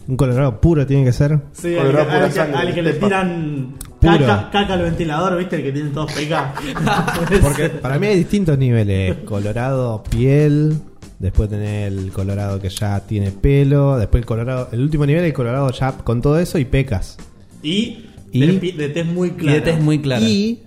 Un 0.08 0.18
colorado 0.18 0.60
puro 0.62 0.86
tiene 0.88 1.04
que 1.06 1.12
ser. 1.12 1.40
Sí, 1.52 1.68
al 1.70 1.74
que, 1.74 1.78
Colorado 1.78 2.06
pura 2.08 2.24
al 2.24 2.30
que- 2.30 2.36
sangre, 2.36 2.58
al 2.58 2.74
que 2.74 2.82
le 2.82 2.94
tiran 2.94 3.76
Puro. 4.00 4.14
caca, 4.26 4.50
caca 4.52 4.74
al 4.74 4.82
ventilador, 4.84 5.38
¿viste? 5.38 5.58
El 5.58 5.64
que 5.64 5.72
tienen 5.72 5.94
todos 5.94 6.12
pegados. 6.14 6.52
Porque 7.42 7.70
para 7.70 8.00
mí 8.00 8.08
hay 8.08 8.18
distintos 8.18 8.58
niveles. 8.58 9.18
Colorado, 9.26 10.02
piel, 10.10 10.80
Después 11.20 11.50
tenés 11.50 11.92
el 11.92 12.12
colorado 12.12 12.62
que 12.62 12.70
ya 12.70 13.00
tiene 13.02 13.32
pelo. 13.32 13.98
Después 13.98 14.22
el 14.22 14.26
colorado. 14.26 14.70
El 14.72 14.80
último 14.82 15.06
nivel, 15.06 15.26
el 15.26 15.34
colorado 15.34 15.70
ya 15.72 15.92
con 15.92 16.22
todo 16.22 16.40
eso 16.40 16.58
y 16.58 16.66
pecas. 16.66 17.18
Y, 17.62 18.06
Y- 18.32 18.72
de, 18.72 18.90
tez 18.90 19.06
muy 19.06 19.30
Y 19.30 19.32
clara. 19.32 19.54
de 19.56 19.62
tez 19.62 19.82
muy 19.82 20.00
clara. 20.02 20.26
Y 20.26 20.64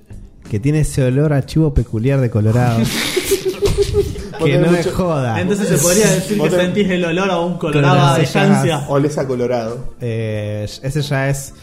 que 0.50 0.61
tiene 0.61 0.80
ese 0.80 1.02
olor 1.04 1.32
a 1.32 1.47
chivo 1.47 1.73
peculiar 1.73 2.21
de 2.21 2.28
colorado. 2.28 2.80
que 4.44 4.59
no 4.59 4.71
me 4.71 4.78
mucho- 4.78 4.92
joda. 4.94 5.40
Entonces 5.40 5.68
se 5.68 5.78
podría 5.78 6.11
decir 6.11 6.38
que 6.40 6.50
te- 6.50 6.56
sentís 6.56 6.90
el 6.90 7.04
olor 7.04 7.30
a 7.30 7.40
un 7.40 7.56
colorado 7.59 8.18
de 8.18 8.25
ya. 8.26 8.47
Yancia. 8.47 8.85
Oles 8.88 9.16
a 9.16 9.26
colorado. 9.26 9.94
Eh, 10.00 10.66
ese 10.82 11.00
ya 11.02 11.30
es 11.30 11.54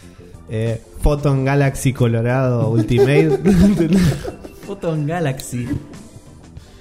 eh, 0.48 0.80
Photon 1.02 1.44
Galaxy 1.44 1.92
Colorado 1.92 2.68
Ultimate. 2.70 3.38
Photon 4.66 5.06
Galaxy. 5.06 5.68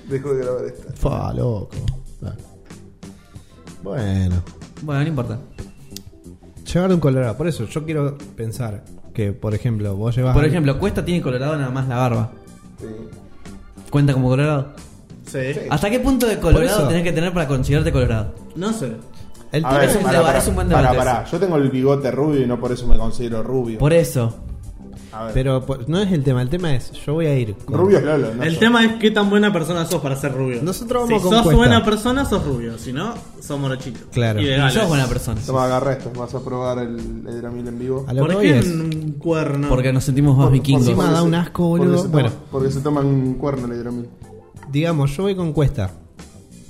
Dejo 0.10 0.34
de 0.34 0.44
grabar 0.44 0.66
esta. 0.66 0.94
Fa, 0.94 1.34
loco. 1.34 1.70
Ah. 2.24 2.34
Bueno. 3.84 4.36
Bueno, 4.82 5.02
no 5.02 5.08
importa. 5.08 5.40
Llevar 6.72 6.92
un 6.94 7.00
colorado. 7.00 7.38
Por 7.38 7.48
eso 7.48 7.66
yo 7.66 7.86
quiero 7.86 8.18
pensar 8.36 8.84
que, 9.14 9.34
por 9.34 9.56
ejemplo, 9.56 9.96
vos 9.96 10.16
llevas. 10.16 10.36
Por 10.36 10.46
ejemplo, 10.46 10.78
Cuesta 10.80 11.04
tiene 11.04 11.22
colorado 11.22 11.58
nada 11.58 11.72
más 11.72 11.88
la 11.88 11.98
barba. 11.98 12.32
Sí. 12.80 12.86
¿Cuenta 13.90 14.14
como 14.14 14.30
colorado? 14.30 14.74
Sí. 15.26 15.40
¿Hasta 15.70 15.90
qué 15.90 16.00
punto 16.00 16.28
de 16.28 16.40
colorado 16.40 16.80
eso. 16.80 16.88
tenés 16.88 17.04
que 17.04 17.12
tener 17.12 17.34
para 17.34 17.48
considerarte 17.48 17.92
colorado? 17.92 18.36
No 18.56 18.72
sé. 18.74 18.94
el 19.52 19.66
A 19.66 19.70
tema 19.70 19.80
ver, 19.80 19.90
es 19.90 19.96
un 19.96 20.04
pará, 20.04 20.12
debate, 20.14 20.28
pará, 20.28 20.40
es 20.40 20.48
un 20.48 20.56
buen 20.56 20.70
pará, 20.70 20.82
debate 20.92 20.98
pará. 20.98 21.26
Yo 21.26 21.40
tengo 21.40 21.58
el 21.58 21.70
bigote 21.70 22.12
rubio 22.12 22.42
y 22.42 22.48
no 22.48 22.60
por 22.60 22.72
eso 22.72 22.88
me 22.88 22.98
considero 22.98 23.42
rubio. 23.44 23.80
Por 23.80 23.94
eso. 23.94 24.36
Pero 25.34 25.66
por- 25.66 25.90
no 25.90 26.00
es 26.00 26.12
el 26.12 26.24
tema. 26.24 26.42
El 26.42 26.50
tema 26.50 26.76
es: 26.76 26.92
yo 26.92 27.14
voy 27.16 27.26
a 27.26 27.36
ir. 27.38 27.56
con- 27.66 27.78
rubio 27.78 27.98
es 27.98 28.04
Lolo, 28.04 28.34
¿no? 28.36 28.44
el 28.44 28.54
yo. 28.54 28.60
tema 28.60 28.86
es 28.86 28.94
qué 29.00 29.10
tan 29.12 29.30
buena 29.30 29.52
persona 29.52 29.86
sos 29.86 30.02
para 30.02 30.16
ser 30.16 30.34
rubio. 30.34 30.62
Nosotros 30.62 31.08
si 31.08 31.14
vamos 31.14 31.24
con 31.24 31.32
sos 31.34 31.42
Cuesta. 31.44 31.58
buena 31.58 31.84
persona, 31.86 32.26
sos 32.26 32.46
rubio. 32.46 32.78
Si 32.78 32.94
no, 32.94 33.14
sos 33.42 33.60
morochito. 33.60 34.00
Claro. 34.12 34.40
Y 34.40 34.46
de 34.46 34.54
Y 34.54 34.58
galas. 34.58 34.74
sos 34.76 34.88
buena 34.88 35.08
persona. 35.08 35.42
Toma, 35.46 35.66
agarra 35.66 35.94
esto. 35.94 36.12
Vas 36.16 36.34
a 36.36 36.40
probar 36.44 36.80
el 36.80 37.00
Hidramil 37.28 37.68
en 37.68 37.80
vivo. 37.80 38.06
A 38.08 38.14
lo 38.14 38.22
que 38.24 38.28
¿Por 38.28 38.36
voy 38.36 38.46
qué 38.52 38.60
es. 38.60 38.68
un 38.68 39.16
cuerno? 39.18 39.68
Porque 39.70 39.92
nos 39.92 40.04
sentimos 40.04 40.38
más 40.38 40.46
Por- 40.48 40.54
vikingos. 40.54 40.84
por- 40.84 40.90
Encima 40.92 41.04
porque 41.06 41.14
da 41.16 41.22
se- 41.22 41.28
un 41.28 41.36
asco, 41.36 41.70
porque 41.70 41.86
boludo. 41.86 41.98
se 42.04 42.04
toma- 42.10 42.22
Bueno. 42.22 42.36
Porque 42.52 42.72
se 42.72 42.80
toman 42.82 43.06
un 43.08 43.34
cuerno 43.36 43.66
el 43.74 43.80
Hidramil. 43.80 44.10
Digamos, 44.72 45.16
yo 45.18 45.24
voy 45.24 45.36
con 45.36 45.54
cuesta. 45.54 45.90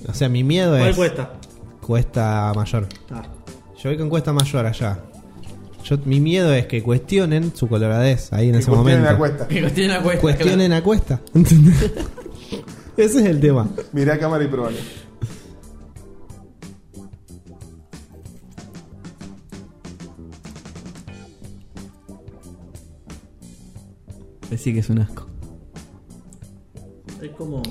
O 0.07 0.13
sea, 0.13 0.29
mi 0.29 0.43
miedo 0.45 0.77
¿Cuál 0.77 0.89
es. 0.89 0.95
cuesta? 0.95 1.33
Cuesta 1.85 2.53
mayor. 2.55 2.87
Ah. 3.11 3.23
Yo 3.83 3.89
voy 3.89 3.97
con 3.97 4.09
cuesta 4.09 4.31
mayor 4.31 4.65
allá. 4.65 4.99
Yo, 5.83 5.97
mi 6.05 6.19
miedo 6.19 6.53
es 6.53 6.67
que 6.67 6.83
cuestionen 6.83 7.55
su 7.55 7.67
coloradez 7.67 8.31
ahí 8.33 8.47
en 8.47 8.53
Que 8.53 8.59
ese 8.59 8.69
cuestionen 8.69 8.99
momento. 9.01 9.11
la 9.11 9.17
cuesta. 9.17 9.47
Que 9.47 9.61
cuestionen 9.61 9.91
la 9.91 10.01
cuesta. 10.03 10.21
Cuestionen 10.21 10.73
a 10.73 10.83
cuesta. 10.83 11.21
¿Entendés? 11.33 11.81
ese 12.97 13.19
es 13.19 13.25
el 13.25 13.39
tema. 13.39 13.69
Mirá 13.93 14.15
a 14.15 14.19
cámara 14.19 14.43
y 14.43 14.47
probalo. 14.47 14.77
Decí 24.49 24.73
que 24.73 24.79
es 24.79 24.89
un 24.89 24.99
asco. 24.99 25.27
Es 27.21 27.31
como 27.31 27.61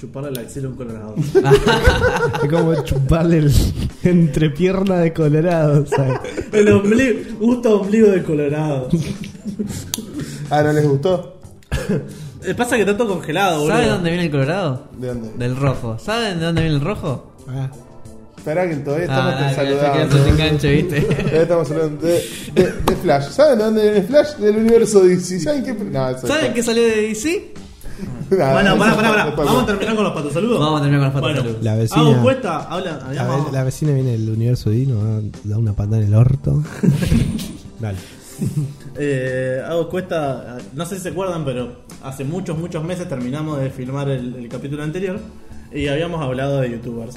chuparle 0.00 0.30
la 0.32 0.40
axila 0.40 0.66
a 0.66 0.70
un 0.70 0.76
colorado. 0.76 1.14
Es 2.42 2.48
como 2.50 2.82
chuparle 2.84 3.38
el 3.38 3.52
entrepierna 4.02 4.96
de 4.98 5.12
colorado, 5.12 5.86
¿sabes? 5.86 6.18
el 6.52 6.68
ombligo, 6.72 7.18
gusto 7.38 7.80
ombligo 7.82 8.08
de 8.08 8.22
colorado. 8.22 8.88
Ah, 10.50 10.62
¿no 10.62 10.72
les 10.72 10.88
gustó? 10.88 11.36
Eh, 12.44 12.54
Pasa 12.54 12.76
que 12.76 12.82
está 12.82 12.96
todo 12.96 13.14
congelado, 13.16 13.60
boludo. 13.60 13.74
¿Saben 13.76 13.90
dónde 13.90 14.10
viene 14.10 14.24
el 14.26 14.30
colorado? 14.30 14.88
¿De 14.96 15.08
dónde? 15.08 15.30
Del 15.36 15.56
rojo. 15.56 15.98
¿Saben 15.98 16.38
de 16.38 16.44
dónde 16.46 16.62
viene 16.62 16.76
el 16.76 16.82
rojo? 16.82 17.32
Ah, 17.48 17.70
Esperá 18.38 18.66
que 18.66 18.76
todavía 18.76 19.04
estamos 19.04 19.34
Ah, 19.36 19.48
que- 19.50 19.54
saludando. 19.54 20.16
que 20.16 20.22
te 20.22 20.28
enganche, 20.30 20.72
¿viste? 20.72 21.00
Todavía 21.14 21.42
estamos 21.42 21.70
hablando 21.70 22.06
de, 22.06 22.24
de- 22.54 22.72
de 22.86 22.96
Flash. 23.02 23.28
¿Saben 23.28 23.58
de 23.58 23.64
dónde 23.64 23.82
viene 23.82 24.02
Flash? 24.06 24.36
Del 24.36 24.56
universo 24.56 25.00
DC. 25.04 25.40
¿Saben 25.40 25.62
qué? 25.62 25.74
No, 25.74 26.18
¿Saben 26.18 26.54
qué 26.54 26.62
salió 26.62 26.82
de 26.82 27.02
DC? 27.02 27.52
Nada, 28.30 28.52
Bueno, 28.54 28.78
pará, 28.78 28.90
no- 28.90 28.96
pará, 28.96 29.36
pará. 29.36 29.44
Vamos 29.44 29.62
a 29.62 29.66
terminar 29.66 29.94
con 29.96 30.04
los 30.04 30.12
patos 30.14 30.32
saludos. 30.32 30.60
Vamos 30.60 30.80
a 30.80 30.82
terminar 30.84 31.00
con 31.00 31.04
los 31.06 31.14
patos 31.14 31.28
bueno, 31.30 31.40
saludos. 31.40 31.64
La 31.64 31.74
vecina- 31.76 32.00
Hago 32.00 32.22
cuesta, 32.22 32.56
habla, 32.64 32.90
la, 32.98 33.06
habíamos- 33.06 33.46
ve- 33.46 33.52
la 33.52 33.64
vecina 33.64 33.92
viene 33.92 34.10
del 34.12 34.30
universo 34.30 34.70
Dino, 34.70 35.00
ah, 35.02 35.20
da 35.44 35.58
una 35.58 35.72
patada 35.72 35.98
en 35.98 36.04
el 36.08 36.14
orto. 36.14 36.62
Dale. 37.80 37.98
Eh, 39.02 39.62
hago 39.66 39.88
cuesta, 39.88 40.58
no 40.74 40.84
sé 40.84 40.96
si 40.96 41.02
se 41.02 41.08
acuerdan, 41.10 41.44
pero 41.44 41.84
hace 42.02 42.24
muchos, 42.24 42.58
muchos 42.58 42.82
meses 42.84 43.08
terminamos 43.08 43.58
de 43.60 43.70
filmar 43.70 44.08
el, 44.10 44.34
el 44.34 44.48
capítulo 44.48 44.82
anterior 44.82 45.20
y 45.72 45.86
habíamos 45.88 46.20
hablado 46.20 46.60
de 46.60 46.70
youtubers. 46.72 47.14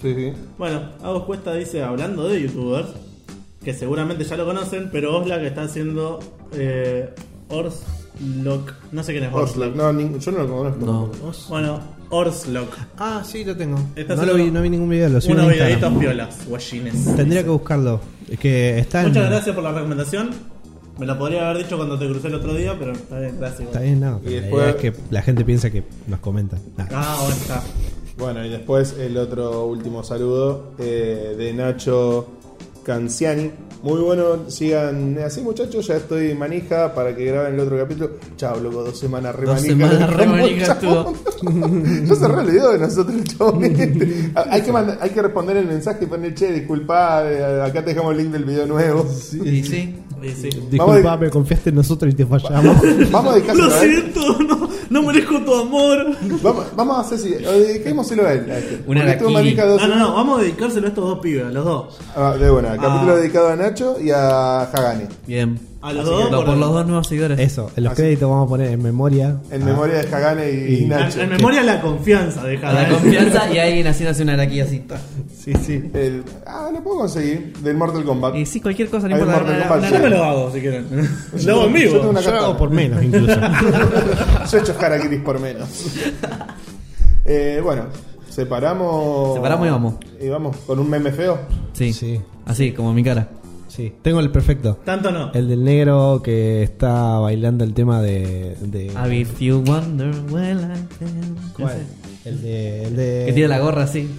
Sí, 0.00 0.14
sí. 0.14 0.32
Bueno, 0.58 0.80
Agos 1.02 1.24
Cuesta 1.24 1.52
dice, 1.54 1.82
hablando 1.82 2.28
de 2.28 2.42
youtubers, 2.42 2.88
que 3.62 3.74
seguramente 3.74 4.24
ya 4.24 4.36
lo 4.36 4.46
conocen, 4.46 4.88
pero 4.90 5.16
Osla 5.18 5.38
que 5.38 5.46
está 5.48 5.62
haciendo 5.62 6.18
eh, 6.54 7.14
Orslock, 8.26 8.72
no 8.92 9.02
sé 9.02 9.12
quién 9.12 9.24
es 9.24 9.32
Orslock. 9.32 9.68
Orslock. 9.76 9.76
No, 9.76 10.18
yo 10.18 10.32
no 10.32 10.38
lo 10.38 10.48
conozco. 10.56 10.86
No. 10.86 11.10
Bueno, 11.48 11.80
Orslock. 12.10 12.76
Ah, 12.98 13.22
sí, 13.24 13.44
lo 13.44 13.56
tengo. 13.56 13.78
Está 13.96 14.14
No, 14.14 14.22
lo 14.26 14.32
haciendo 14.32 14.44
vi, 14.44 14.50
no 14.50 14.62
vi 14.62 14.70
ningún 14.70 14.88
video, 14.88 15.08
lo 15.08 15.14
Unos 15.16 15.24
en 15.26 15.30
Instagram. 15.38 15.56
videitos 15.68 15.98
piolas, 15.98 16.46
guachines. 16.46 17.16
Tendría 17.16 17.42
que 17.42 17.50
buscarlo. 17.50 18.00
Es 18.28 18.38
que 18.38 18.78
está 18.78 19.02
en- 19.02 19.08
Muchas 19.08 19.28
gracias 19.30 19.54
por 19.54 19.64
la 19.64 19.72
recomendación. 19.72 20.30
Me 20.98 21.06
la 21.06 21.18
podría 21.18 21.48
haber 21.50 21.64
dicho 21.64 21.76
cuando 21.76 21.98
te 21.98 22.06
crucé 22.06 22.28
el 22.28 22.34
otro 22.34 22.54
día, 22.54 22.76
pero 22.78 22.92
está 22.92 23.18
bien, 23.18 23.36
gracias. 23.38 23.62
Está 23.62 23.80
bien, 23.80 24.00
no. 24.00 24.20
Y 24.24 24.26
la 24.26 24.30
después- 24.42 24.62
idea 24.62 24.70
es 24.70 24.76
que 24.76 24.92
la 25.10 25.22
gente 25.22 25.44
piensa 25.44 25.70
que 25.70 25.84
nos 26.06 26.20
comentan. 26.20 26.60
Ah. 26.78 26.86
Ah, 26.92 27.16
bueno, 27.20 27.34
está. 27.36 27.62
Bueno, 28.18 28.44
y 28.44 28.50
después 28.50 28.94
el 28.98 29.16
otro 29.16 29.64
último 29.66 30.04
saludo 30.04 30.74
eh, 30.78 31.34
de 31.36 31.52
Nacho 31.54 32.28
Canciani. 32.84 33.50
Muy 33.82 34.00
bueno, 34.00 34.48
sigan 34.48 35.18
así 35.24 35.40
muchachos, 35.40 35.86
ya 35.88 35.96
estoy 35.96 36.34
manija 36.34 36.94
para 36.94 37.16
que 37.16 37.24
graben 37.24 37.54
el 37.54 37.60
otro 37.60 37.76
capítulo. 37.78 38.10
Chao, 38.36 38.60
loco, 38.60 38.84
dos 38.84 38.96
semanas 38.98 39.34
re 39.34 39.46
Dos 39.46 39.56
manija. 39.56 39.88
semanas 39.90 40.16
re 40.16 40.26
manija. 40.26 40.78
Ya 42.06 42.14
se 42.14 42.28
re 42.28 42.34
olvidó 42.34 42.72
de 42.72 42.78
nosotros, 42.78 43.16
chabón. 43.24 43.62
hay, 44.50 44.62
que 44.62 44.72
manda- 44.72 44.98
hay 45.00 45.10
que 45.10 45.22
responder 45.22 45.56
el 45.56 45.66
mensaje 45.66 46.04
y 46.04 46.06
poner, 46.06 46.34
che, 46.34 46.52
disculpa, 46.52 47.24
eh, 47.28 47.62
acá 47.62 47.84
te 47.84 47.90
dejamos 47.90 48.12
el 48.12 48.18
link 48.18 48.30
del 48.32 48.44
video 48.44 48.66
nuevo. 48.66 49.04
Sí, 49.08 49.64
sí. 49.64 49.96
Sí, 50.22 50.34
sí. 50.40 50.50
Disculpa, 50.70 51.16
me 51.16 51.28
confiaste 51.30 51.70
en 51.70 51.76
nosotros 51.76 52.12
y 52.12 52.16
te 52.16 52.24
fallamos. 52.24 52.76
Vamos 53.10 53.32
a 53.32 53.34
dedicárselo 53.36 53.68
Lo 53.68 53.74
siento, 53.80 54.38
no, 54.44 54.68
no 54.92 55.02
merezco 55.02 55.40
tu 55.40 55.54
amor. 55.54 56.16
Vamos, 56.42 56.66
vamos 56.76 56.96
a 56.98 57.00
hacer 57.00 57.18
si. 57.18 57.30
dediquémoselo 57.30 58.26
a 58.26 58.32
él. 58.34 58.50
a 58.50 58.58
este. 58.58 58.82
Una 58.86 59.04
dos 59.16 59.88
No, 59.88 59.96
no, 59.98 60.14
vamos 60.14 60.38
a 60.38 60.42
dedicárselo 60.42 60.86
a 60.86 60.88
estos 60.90 61.04
dos 61.08 61.18
pibes, 61.20 61.46
a 61.46 61.50
los 61.50 61.64
dos. 61.64 61.98
Ah, 62.14 62.36
de 62.38 62.50
buena, 62.50 62.76
capítulo 62.76 63.12
Ah. 63.12 63.16
dedicado 63.16 63.48
a 63.48 63.56
Nacho 63.56 63.96
y 64.00 64.10
a 64.10 64.62
Hagani. 64.62 65.04
Bien. 65.26 65.71
A 65.82 65.92
los 65.92 66.04
dos 66.04 66.28
por 66.30 66.44
por 66.44 66.54
el- 66.54 66.60
los 66.60 66.72
dos 66.72 66.86
nuevos 66.86 67.06
seguidores. 67.08 67.38
Eso, 67.40 67.70
en 67.76 67.84
los 67.84 67.92
Así. 67.94 68.02
créditos 68.02 68.30
vamos 68.30 68.46
a 68.46 68.48
poner 68.48 68.70
en 68.70 68.82
memoria. 68.82 69.36
En 69.50 69.62
Ah, 69.62 69.66
memoria 69.66 70.02
de 70.02 70.14
Hagane 70.14 70.50
y, 70.50 70.74
y 70.82 70.84
Nacho. 70.86 71.18
En, 71.20 71.24
en 71.32 71.36
memoria 71.36 71.62
la 71.64 71.80
confianza 71.80 72.44
de 72.44 72.60
cada 72.60 72.82
la 72.84 72.88
confianza 72.88 73.52
y 73.52 73.58
alguien 73.58 73.86
haciéndose 73.88 74.22
una 74.22 74.34
araquilla 74.34 74.64
así. 74.64 74.84
Sí, 75.36 75.52
sí. 75.66 75.90
El- 75.92 76.22
ah, 76.46 76.70
lo 76.72 76.82
puedo 76.84 76.98
conseguir. 76.98 77.52
Del 77.62 77.76
Mortal 77.76 78.04
Kombat. 78.04 78.36
Y 78.36 78.46
sí, 78.46 78.60
cualquier 78.60 78.88
cosa, 78.90 79.08
no 79.08 79.18
importa. 79.18 79.38
Mortal 79.40 79.68
Kombat. 79.68 79.92
Yo 79.92 79.98
me 79.98 80.08
lo 80.10 80.24
hago 80.24 80.52
si 80.52 80.60
quieren. 80.60 80.86
Lo 81.44 81.52
hago 81.52 81.64
en 81.66 81.72
Yo 81.74 81.80
tengo 81.80 81.92
vivo. 81.98 82.10
una 82.10 82.20
Yo 82.20 82.30
lo 82.30 82.38
hago 82.38 82.56
por 82.56 82.70
menos, 82.70 83.02
incluso. 83.02 83.40
Yo 84.52 84.58
he 84.58 84.60
hecho 84.60 84.74
harakiris 84.80 85.20
por 85.20 85.40
menos. 85.40 85.68
Eh, 87.24 87.60
bueno, 87.62 87.84
separamos. 88.28 89.34
Separamos 89.34 89.66
y 89.66 89.70
vamos. 89.70 89.94
Y 90.20 90.28
vamos 90.28 90.56
con 90.66 90.78
un 90.78 90.90
meme 90.90 91.12
feo. 91.12 91.38
Sí. 91.72 91.92
Sí. 91.92 92.20
Así, 92.46 92.72
como 92.72 92.92
mi 92.92 93.04
cara. 93.04 93.28
Sí, 93.74 93.90
tengo 94.02 94.20
el 94.20 94.30
perfecto. 94.30 94.78
Tanto 94.84 95.10
no. 95.10 95.32
El 95.32 95.48
del 95.48 95.64
negro 95.64 96.20
que 96.22 96.62
está 96.62 97.18
bailando 97.20 97.64
el 97.64 97.72
tema 97.72 98.02
de. 98.02 98.54
de 98.60 98.92
A 98.94 99.08
if 99.08 99.38
you 99.40 99.62
wonder 99.66 100.14
when 100.30 100.58
I. 100.58 101.52
¿Cuál? 101.56 101.78
El 102.26 102.42
de, 102.42 102.84
el 102.84 102.96
de. 102.96 103.22
Que 103.28 103.32
tiene 103.32 103.48
la 103.48 103.60
gorra 103.60 103.84
así. 103.84 104.10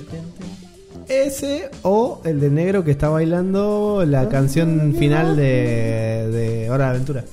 Ese 1.07 1.69
o 1.83 2.19
el 2.25 2.39
de 2.39 2.49
negro 2.49 2.83
que 2.83 2.89
está 2.89 3.09
bailando 3.09 4.03
la 4.07 4.27
canción 4.27 4.95
final 4.97 5.35
de, 5.35 6.29
de 6.31 6.69
Hora 6.71 6.85
de 6.85 6.89
Aventura. 6.91 7.23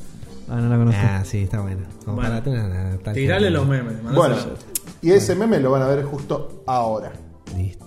Ah, 0.51 0.57
no 0.61 0.69
la 0.69 0.77
conozco. 0.77 1.01
Ah, 1.03 1.23
sí, 1.25 1.39
está 1.45 1.63
bueno. 1.63 1.87
Como 2.05 2.17
Bueno, 2.17 2.31
para 2.33 2.43
tener 2.45 2.65
una- 2.65 3.13
Tirale 3.15 3.49
los 3.51 3.67
memes. 3.67 3.95
mandáselo. 4.03 4.15
Bueno, 4.15 4.37
y 5.01 5.11
ese 5.13 5.35
meme 5.37 5.59
lo 5.59 5.71
van 5.71 5.83
a 5.83 5.87
ver 5.87 6.03
justo 6.05 6.65
ahora. 6.67 7.13
Listo. 7.57 7.87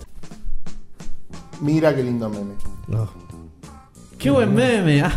Mira 1.60 1.94
qué 1.94 2.02
lindo 2.02 2.28
meme. 2.28 2.54
Oh. 2.92 3.08
¡Qué 4.24 4.30
buen 4.30 4.54
meme! 4.54 5.02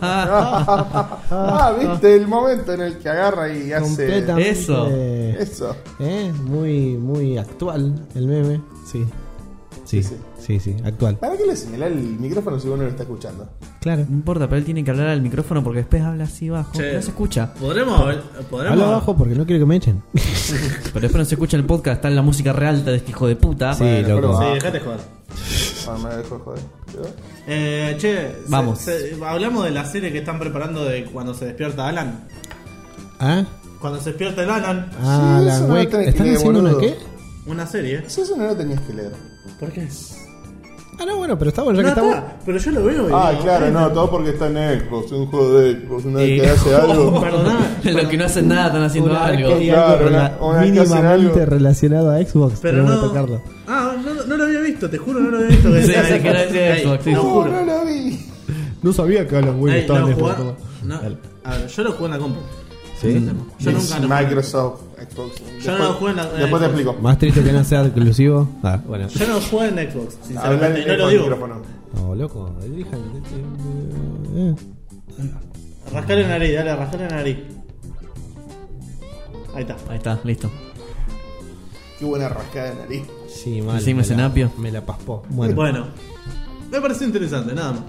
ah, 0.00 1.74
viste 1.76 2.14
el 2.14 2.28
momento 2.28 2.72
en 2.72 2.82
el 2.82 2.98
que 2.98 3.08
agarra 3.08 3.52
y 3.52 3.72
hace. 3.72 3.84
Completamente. 3.84 4.50
Eso. 4.50 4.86
Eso. 4.88 5.76
Eh, 5.98 6.32
Muy, 6.44 6.96
muy 6.96 7.38
actual 7.38 8.06
el 8.14 8.26
meme. 8.28 8.60
Sí. 8.86 9.04
Sí, 9.84 10.00
Sí, 10.02 10.16
sí, 10.38 10.60
sí, 10.60 10.76
actual. 10.84 11.16
¿Para 11.16 11.36
qué 11.36 11.44
le 11.44 11.56
señala 11.56 11.88
el 11.88 11.96
micrófono 11.96 12.58
si 12.58 12.68
uno 12.68 12.84
lo 12.84 12.88
está 12.88 13.02
escuchando? 13.02 13.48
Claro. 13.80 14.04
No 14.08 14.14
importa, 14.14 14.46
pero 14.48 14.58
él 14.58 14.64
tiene 14.64 14.84
que 14.84 14.90
hablar 14.92 15.08
al 15.08 15.20
micrófono 15.22 15.62
porque 15.62 15.80
después 15.80 16.02
habla 16.02 16.24
así 16.24 16.48
bajo. 16.48 16.72
Che. 16.72 16.94
No 16.94 17.02
se 17.02 17.10
escucha. 17.10 17.52
¿Podremos, 17.54 18.00
podremos 18.48 18.78
Hablo 18.78 18.84
abajo 18.84 19.16
porque 19.16 19.34
no 19.34 19.44
quiero 19.44 19.60
que 19.60 19.66
me 19.66 19.76
echen. 19.76 20.02
Pero 20.12 21.00
después 21.00 21.14
no 21.14 21.24
se 21.24 21.34
escucha 21.34 21.56
en 21.56 21.62
el 21.62 21.66
podcast. 21.66 21.96
Está 21.96 22.08
en 22.08 22.16
la 22.16 22.22
música 22.22 22.52
real 22.52 22.84
de 22.84 22.96
este 22.96 23.10
hijo 23.10 23.26
de 23.26 23.36
puta. 23.36 23.74
Sí, 23.74 23.82
Bueno, 23.84 24.20
loco. 24.20 24.42
Sí, 24.42 24.54
dejate 24.54 24.80
joder. 24.80 25.00
Ah, 25.88 25.96
me 26.02 26.14
dejó 26.16 26.36
de 26.36 26.40
joder. 26.44 26.60
Eh, 27.46 27.94
che, 27.98 28.16
se- 28.16 28.34
Vamos. 28.48 28.78
se- 28.78 29.16
hablamos 29.24 29.64
de 29.64 29.70
la 29.70 29.84
serie 29.84 30.12
que 30.12 30.18
están 30.18 30.38
preparando 30.38 30.84
de 30.84 31.04
cuando 31.06 31.34
se 31.34 31.46
despierta 31.46 31.88
Alan. 31.88 32.24
¿Ah? 33.20 33.44
Cuando 33.80 34.00
se 34.00 34.10
despierta 34.10 34.42
el 34.42 34.50
Alan, 34.50 34.90
Ah, 35.02 35.38
Sí, 35.40 35.48
Alan 35.48 35.68
no 35.68 35.76
¿Están 35.76 36.00
que 36.02 36.22
leer, 36.22 36.36
haciendo 36.36 36.60
una 36.60 36.70
boludo. 36.72 36.78
qué? 36.80 36.96
una 37.46 37.66
serie. 37.66 38.02
Eso, 38.06 38.22
eso 38.22 38.36
no 38.36 38.46
lo 38.46 38.56
tenías 38.56 38.80
que 38.82 38.92
leer. 38.94 39.12
¿Por 39.58 39.70
qué? 39.72 39.88
Ah, 41.00 41.04
no, 41.06 41.16
bueno, 41.16 41.36
pero 41.36 41.48
está 41.48 41.62
bueno, 41.62 41.80
ya 41.80 41.88
No, 41.88 41.94
que 41.94 42.00
estamos. 42.00 42.16
está, 42.16 42.36
pero 42.46 42.58
yo 42.58 42.70
lo 42.70 42.84
veo 42.84 43.08
y 43.08 43.12
Ah, 43.12 43.32
claro, 43.42 43.70
no, 43.72 43.88
todo 43.90 44.10
porque 44.10 44.30
está 44.30 44.46
en 44.46 44.80
Xbox, 44.82 45.10
un 45.10 45.26
juego 45.26 45.58
de 45.58 45.72
Xbox, 45.80 46.04
una 46.04 46.18
vez 46.20 46.28
Sí. 46.28 46.40
que 46.40 46.46
hace 46.50 46.74
algo. 46.76 47.20
Perdóname. 47.20 47.60
Los 47.84 48.06
que 48.08 48.16
no 48.18 48.24
hacen 48.26 48.48
nada 48.48 48.66
están 48.66 48.82
haciendo 48.84 49.10
Una 49.10 49.24
algo. 49.24 49.58
Claro, 49.58 49.86
algo 49.96 50.08
una- 50.08 50.32
una 50.40 50.60
mínimamente 50.60 51.06
algo. 51.40 51.46
relacionado 51.46 52.10
a 52.12 52.18
Xbox, 52.22 52.60
Pero 52.62 52.82
no. 52.84 53.00
tocarlo. 53.00 53.42
Ah, 53.66 53.96
no, 54.04 54.14
no 54.26 54.36
lo 54.36 54.46
había 54.62 54.72
visto, 54.72 54.90
te 54.90 54.98
juro, 54.98 55.20
no 55.20 55.30
lo 55.30 55.36
había 55.38 55.48
visto. 55.50 55.68
Sí, 55.72 55.74
decía 55.74 56.04
sí, 56.16 56.22
que 56.22 56.28
era 56.28 56.46
de 56.46 56.72
Ey, 56.72 56.82
Xbox, 56.84 57.04
sí. 57.04 57.10
Lo 57.12 57.16
No, 57.22 57.30
juro. 57.30 57.50
no 57.50 57.64
lo 57.64 57.84
vi. 57.84 58.26
No 58.82 58.92
sabía 58.92 59.28
que 59.28 59.36
Alan 59.36 59.60
Wake 59.60 59.74
Ey, 59.74 59.80
estaba 59.82 60.00
lo 60.00 60.08
en 60.08 60.14
jugá- 60.14 60.34
Xbox. 60.36 60.58
no, 60.84 61.00
Dale. 61.00 61.16
a 61.44 61.56
ver, 61.56 61.66
yo 61.68 61.82
lo 61.84 61.92
jugué 61.92 62.04
en 62.06 62.10
la 62.10 62.18
compu. 62.18 62.40
¿Sí? 63.00 63.28
Yo 63.58 63.70
Es 63.70 63.76
nunca 63.90 63.98
lo 63.98 64.08
Microsoft, 64.22 64.80
Xbox. 65.10 65.42
Yo 65.64 65.72
no 65.78 65.84
lo 65.84 65.92
jugué 65.94 66.10
en 66.12 66.16
la- 66.18 66.26
Después 66.32 66.60
te 66.62 66.66
explico. 66.66 66.92
Más 67.02 67.18
triste 67.18 67.42
que 67.42 67.52
no 67.52 67.64
sea 67.64 67.82
exclusivo. 67.84 68.48
Ah, 68.62 68.80
bueno. 68.86 69.08
Yo 69.08 69.26
no 69.26 69.40
jugué 69.40 69.68
en 69.68 69.90
Xbox, 69.90 70.18
sinceramente, 70.26 70.80
y 70.82 70.86
no 70.86 70.96
lo 70.96 71.04
el 71.04 71.10
digo. 71.10 71.22
micrófono. 71.24 71.62
No, 71.94 72.14
loco. 72.14 72.54
Elijan. 72.64 73.00
eh, 74.36 74.54
Rascale 75.92 76.22
la 76.22 76.28
nariz, 76.28 76.54
dale, 76.54 76.76
rascale 76.76 77.04
la 77.08 77.16
nariz. 77.16 77.38
Ahí 79.54 79.62
está. 79.62 79.76
Ahí 79.90 79.96
está, 79.96 80.20
listo. 80.24 80.50
Qué 81.98 82.04
buena 82.04 82.28
rascada 82.28 82.70
de 82.70 82.76
nariz. 82.76 83.02
Sí, 83.34 83.62
mal. 83.62 83.78
Decime, 83.78 84.02
me 84.02 84.08
la-. 84.16 84.50
Me 84.58 84.72
la 84.72 84.80
paspó. 84.84 85.22
Bueno, 85.30 85.54
Bueno, 85.54 85.86
me 86.70 86.80
pareció 86.80 87.06
interesante, 87.06 87.54
nada 87.54 87.72
más. 87.72 87.82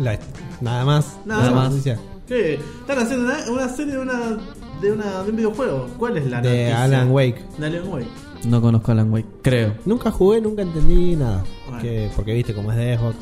La- 0.00 0.18
nada 0.60 0.84
más. 0.84 1.16
Nada 1.24 1.50
más. 1.50 1.70
noticia 1.70 1.98
¿Qué? 2.26 2.54
Están 2.54 2.98
haciendo 2.98 3.26
una, 3.26 3.50
una 3.50 3.68
serie 3.68 3.92
de 3.94 3.98
una, 3.98 4.38
de 4.80 4.92
una 4.92 5.22
de 5.22 5.30
un 5.30 5.36
videojuego. 5.36 5.88
¿Cuál 5.98 6.16
es 6.16 6.26
la 6.30 6.40
De 6.40 6.48
noticia? 6.48 6.84
Alan 6.84 7.10
Wake. 7.10 7.42
De 7.58 7.66
Alan 7.66 7.88
Wake. 7.92 8.06
No 8.46 8.60
conozco 8.62 8.90
a 8.90 8.92
Alan 8.94 9.12
Wake, 9.12 9.26
creo. 9.42 9.74
Nunca 9.84 10.10
jugué, 10.10 10.40
nunca 10.40 10.62
entendí 10.62 11.16
nada. 11.16 11.44
Bueno. 11.66 11.82
Que, 11.82 12.10
porque 12.16 12.32
viste 12.34 12.54
cómo 12.54 12.70
es 12.72 12.78
de 12.78 12.96
Xbox. 12.96 13.16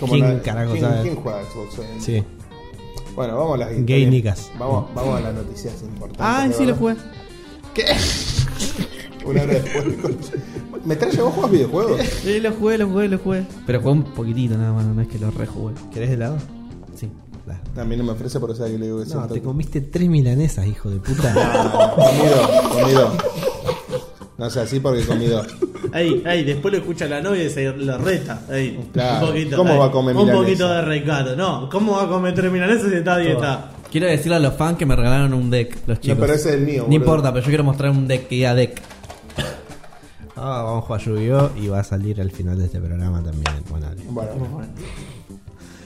Como 0.00 0.12
¿Quién 0.14 0.28
la- 0.36 0.42
carajo 0.42 0.72
¿quién, 0.72 0.84
sabe? 0.84 1.02
¿Quién 1.02 1.16
juega 1.16 1.42
Xbox 1.44 1.78
hoy 1.78 1.86
en? 1.94 2.00
Sí. 2.00 2.24
Bueno, 3.14 3.36
vamos 3.36 3.54
a 3.54 3.58
las 3.58 3.86
Gay. 3.86 4.22
Vamos, 4.58 4.86
vamos 4.94 5.16
a 5.18 5.20
las 5.20 5.34
noticias 5.34 5.82
importantes. 5.82 6.20
Ah, 6.20 6.48
sí 6.56 6.64
lo 6.64 6.74
jugué. 6.74 6.96
Una 9.24 9.42
hora 9.42 9.54
después. 9.54 9.84
¿Me 10.84 10.96
traes 10.96 11.16
vos 11.18 11.32
juegas 11.34 11.50
videojuegos? 11.52 12.00
Sí, 12.22 12.40
lo 12.40 12.52
jugué, 12.52 12.78
lo 12.78 12.88
jugué, 12.88 13.08
lo 13.08 13.18
jugué. 13.18 13.44
Pero 13.66 13.80
jugué 13.80 13.92
un 13.92 14.02
poquitito 14.04 14.56
nada 14.58 14.72
más, 14.72 14.84
no 14.86 15.00
es 15.00 15.08
que 15.08 15.18
lo 15.18 15.30
rejugué. 15.30 15.74
¿Querés 15.92 16.10
helado? 16.10 16.36
Sí. 16.96 17.08
Da. 17.46 17.60
También 17.74 17.98
no 18.00 18.04
me 18.06 18.12
ofrece 18.12 18.38
por 18.40 18.50
eso 18.50 18.64
que 18.64 18.78
le 18.78 18.86
digo 18.86 19.02
que 19.04 19.14
No, 19.14 19.26
te 19.28 19.42
comiste 19.42 19.80
tres 19.80 20.08
milanesas, 20.08 20.66
hijo 20.66 20.90
de 20.90 20.96
puta. 20.98 21.32
Ah, 21.36 21.92
comido, 21.96 22.70
comido. 22.80 23.12
No 24.38 24.50
sé, 24.50 24.60
así 24.60 24.80
porque 24.80 25.04
comido. 25.04 25.42
Ey, 25.94 26.22
ey, 26.24 26.44
después 26.44 26.72
lo 26.72 26.78
escucha 26.78 27.06
la 27.06 27.20
novia 27.20 27.44
y 27.44 27.50
se 27.50 27.64
lo 27.70 27.98
reta. 27.98 28.42
Ey, 28.50 28.88
Claro. 28.92 29.26
un 29.26 29.32
poquito, 29.32 29.56
¿Cómo 29.56 29.76
va 29.78 29.86
a 29.86 29.90
comer 29.90 30.16
Un 30.16 30.22
milanesa? 30.22 30.44
poquito 30.44 30.68
de 30.68 30.82
recato. 30.82 31.36
No, 31.36 31.68
¿cómo 31.70 31.92
va 31.96 32.04
a 32.04 32.08
comer 32.08 32.34
tres 32.34 32.50
milanesas 32.50 32.88
si 32.90 32.96
está 32.96 33.14
a 33.14 33.18
dieta? 33.18 33.70
Quiero 33.90 34.06
decirle 34.06 34.36
a 34.36 34.40
los 34.40 34.54
fans 34.54 34.78
que 34.78 34.86
me 34.86 34.96
regalaron 34.96 35.34
un 35.34 35.50
deck, 35.50 35.78
los 35.86 36.00
chicos. 36.00 36.18
pero 36.20 36.32
ese 36.32 36.48
es 36.48 36.54
el 36.54 36.62
mío, 36.62 36.78
No 36.78 36.84
boludo. 36.84 36.96
importa, 36.96 37.32
pero 37.32 37.44
yo 37.44 37.48
quiero 37.50 37.64
mostrar 37.64 37.90
un 37.90 38.08
deck 38.08 38.26
que 38.28 38.36
diga 38.36 38.54
deck. 38.54 38.80
Ah, 40.36 40.62
vamos 40.64 40.84
a 40.84 40.86
jugar 40.86 41.00
Yu-Gi-Oh! 41.02 41.50
y 41.56 41.68
va 41.68 41.80
a 41.80 41.84
salir 41.84 42.20
al 42.20 42.30
final 42.30 42.58
de 42.58 42.64
este 42.64 42.80
programa 42.80 43.22
también. 43.22 43.62
Bueno, 43.68 43.86
dale. 43.86 44.02
Bueno, 44.08 44.30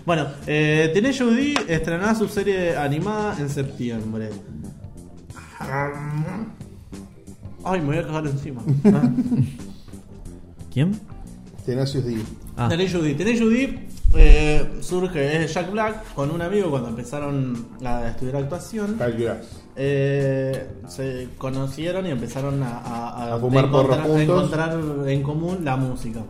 Bueno, 0.04 0.26
eh, 0.46 0.90
Teenage 0.94 1.24
Judy 1.24 1.54
estrenará 1.66 2.14
su 2.14 2.28
serie 2.28 2.76
animada 2.76 3.36
en 3.40 3.48
septiembre. 3.50 4.30
Ay, 7.64 7.80
me 7.80 7.86
voy 7.86 7.96
a 7.98 8.06
cagar 8.06 8.26
encima. 8.26 8.62
Ah. 8.84 9.10
¿Quién? 10.72 11.00
Tenacious 11.64 12.04
D. 12.04 12.18
Ah, 12.56 12.68
Teenage 12.68 12.96
Judy. 12.96 13.14
Teenage 13.14 13.40
Judy 13.42 13.78
eh, 14.14 14.64
surge, 14.80 15.42
es 15.44 15.52
Jack 15.52 15.72
Black 15.72 16.14
con 16.14 16.30
un 16.30 16.40
amigo 16.40 16.70
cuando 16.70 16.88
empezaron 16.90 17.66
a 17.84 18.08
estudiar 18.08 18.36
actuación. 18.36 18.94
Calculás. 18.96 19.65
Eh, 19.78 20.68
se 20.88 21.28
conocieron 21.38 22.06
y 22.06 22.10
empezaron 22.10 22.62
a, 22.62 22.78
a- 22.78 23.34
A 23.34 23.38
fumar 23.38 23.70
porro 23.70 23.94
encontrar, 23.94 24.00
a 24.00 24.04
juntos. 24.04 24.22
encontrar 24.22 24.80
en 25.10 25.22
común 25.22 25.58
la 25.64 25.76
música. 25.76 26.20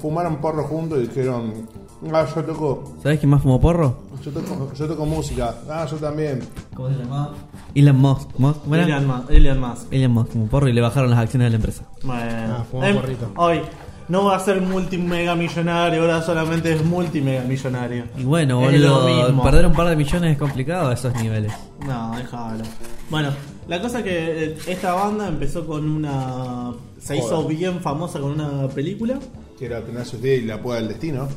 Fumaron 0.00 0.36
porro 0.38 0.64
juntos 0.64 0.98
y 0.98 1.02
dijeron: 1.08 1.68
Ah, 2.12 2.26
yo 2.34 2.42
toco, 2.44 2.94
¿sabes 3.02 3.18
quién 3.18 3.28
más 3.30 3.42
fumó 3.42 3.60
porro? 3.60 3.98
yo 4.24 4.30
toco, 4.32 4.72
yo 4.72 4.88
toco 4.88 5.04
música. 5.06 5.54
Ah, 5.68 5.84
yo 5.90 5.96
también. 5.98 6.40
¿Cómo 6.74 6.88
se 6.88 6.94
llamaba? 6.96 7.34
Elon 7.74 7.96
Musk. 7.96 8.30
Musk, 8.38 8.60
¿cómo 8.62 8.74
era? 8.76 8.84
Elon 8.86 9.06
Musk. 9.06 9.30
Elon 9.30 9.60
Musk. 9.60 9.92
Elon 9.92 10.12
Musk 10.12 10.28
fumó 10.32 10.46
porro 10.46 10.68
y 10.68 10.72
le 10.72 10.80
bajaron 10.80 11.10
las 11.10 11.18
acciones 11.18 11.46
de 11.46 11.50
la 11.50 11.56
empresa. 11.56 11.84
Bueno, 12.02 12.56
Ah, 12.60 12.64
fumó 12.70 12.84
em, 12.84 12.96
porrito. 12.96 13.30
hoy 13.36 13.60
no 14.08 14.24
va 14.24 14.36
a 14.36 14.40
ser 14.40 14.60
multimega 14.60 15.34
millonario, 15.34 16.00
ahora 16.02 16.22
solamente 16.22 16.72
es 16.72 16.84
multimega 16.84 17.42
millonario. 17.44 18.04
Y 18.16 18.24
bueno, 18.24 18.68
Es 18.68 18.80
lo 18.80 19.00
boludo, 19.02 19.26
mismo. 19.26 19.42
perder 19.42 19.66
un 19.66 19.72
par 19.74 19.88
de 19.88 19.96
millones 19.96 20.32
es 20.32 20.38
complicado 20.38 20.88
a 20.88 20.94
esos 20.94 21.14
niveles. 21.14 21.52
No, 21.86 22.16
déjalo. 22.16 22.64
Bueno, 23.10 23.30
la 23.68 23.80
cosa 23.80 24.02
que 24.02 24.44
eh, 24.44 24.58
esta 24.66 24.94
banda 24.94 25.28
empezó 25.28 25.66
con 25.66 25.88
una. 25.88 26.72
Se 27.00 27.16
hizo 27.16 27.44
bien 27.46 27.80
famosa 27.80 28.18
con 28.20 28.32
una 28.40 28.66
película. 28.68 29.18
Que 29.58 29.66
era 29.66 29.82
Tenacious 29.84 30.22
D 30.22 30.36
y 30.36 30.40
la 30.42 30.60
pueda 30.62 30.78
del 30.80 30.88
destino. 30.88 31.28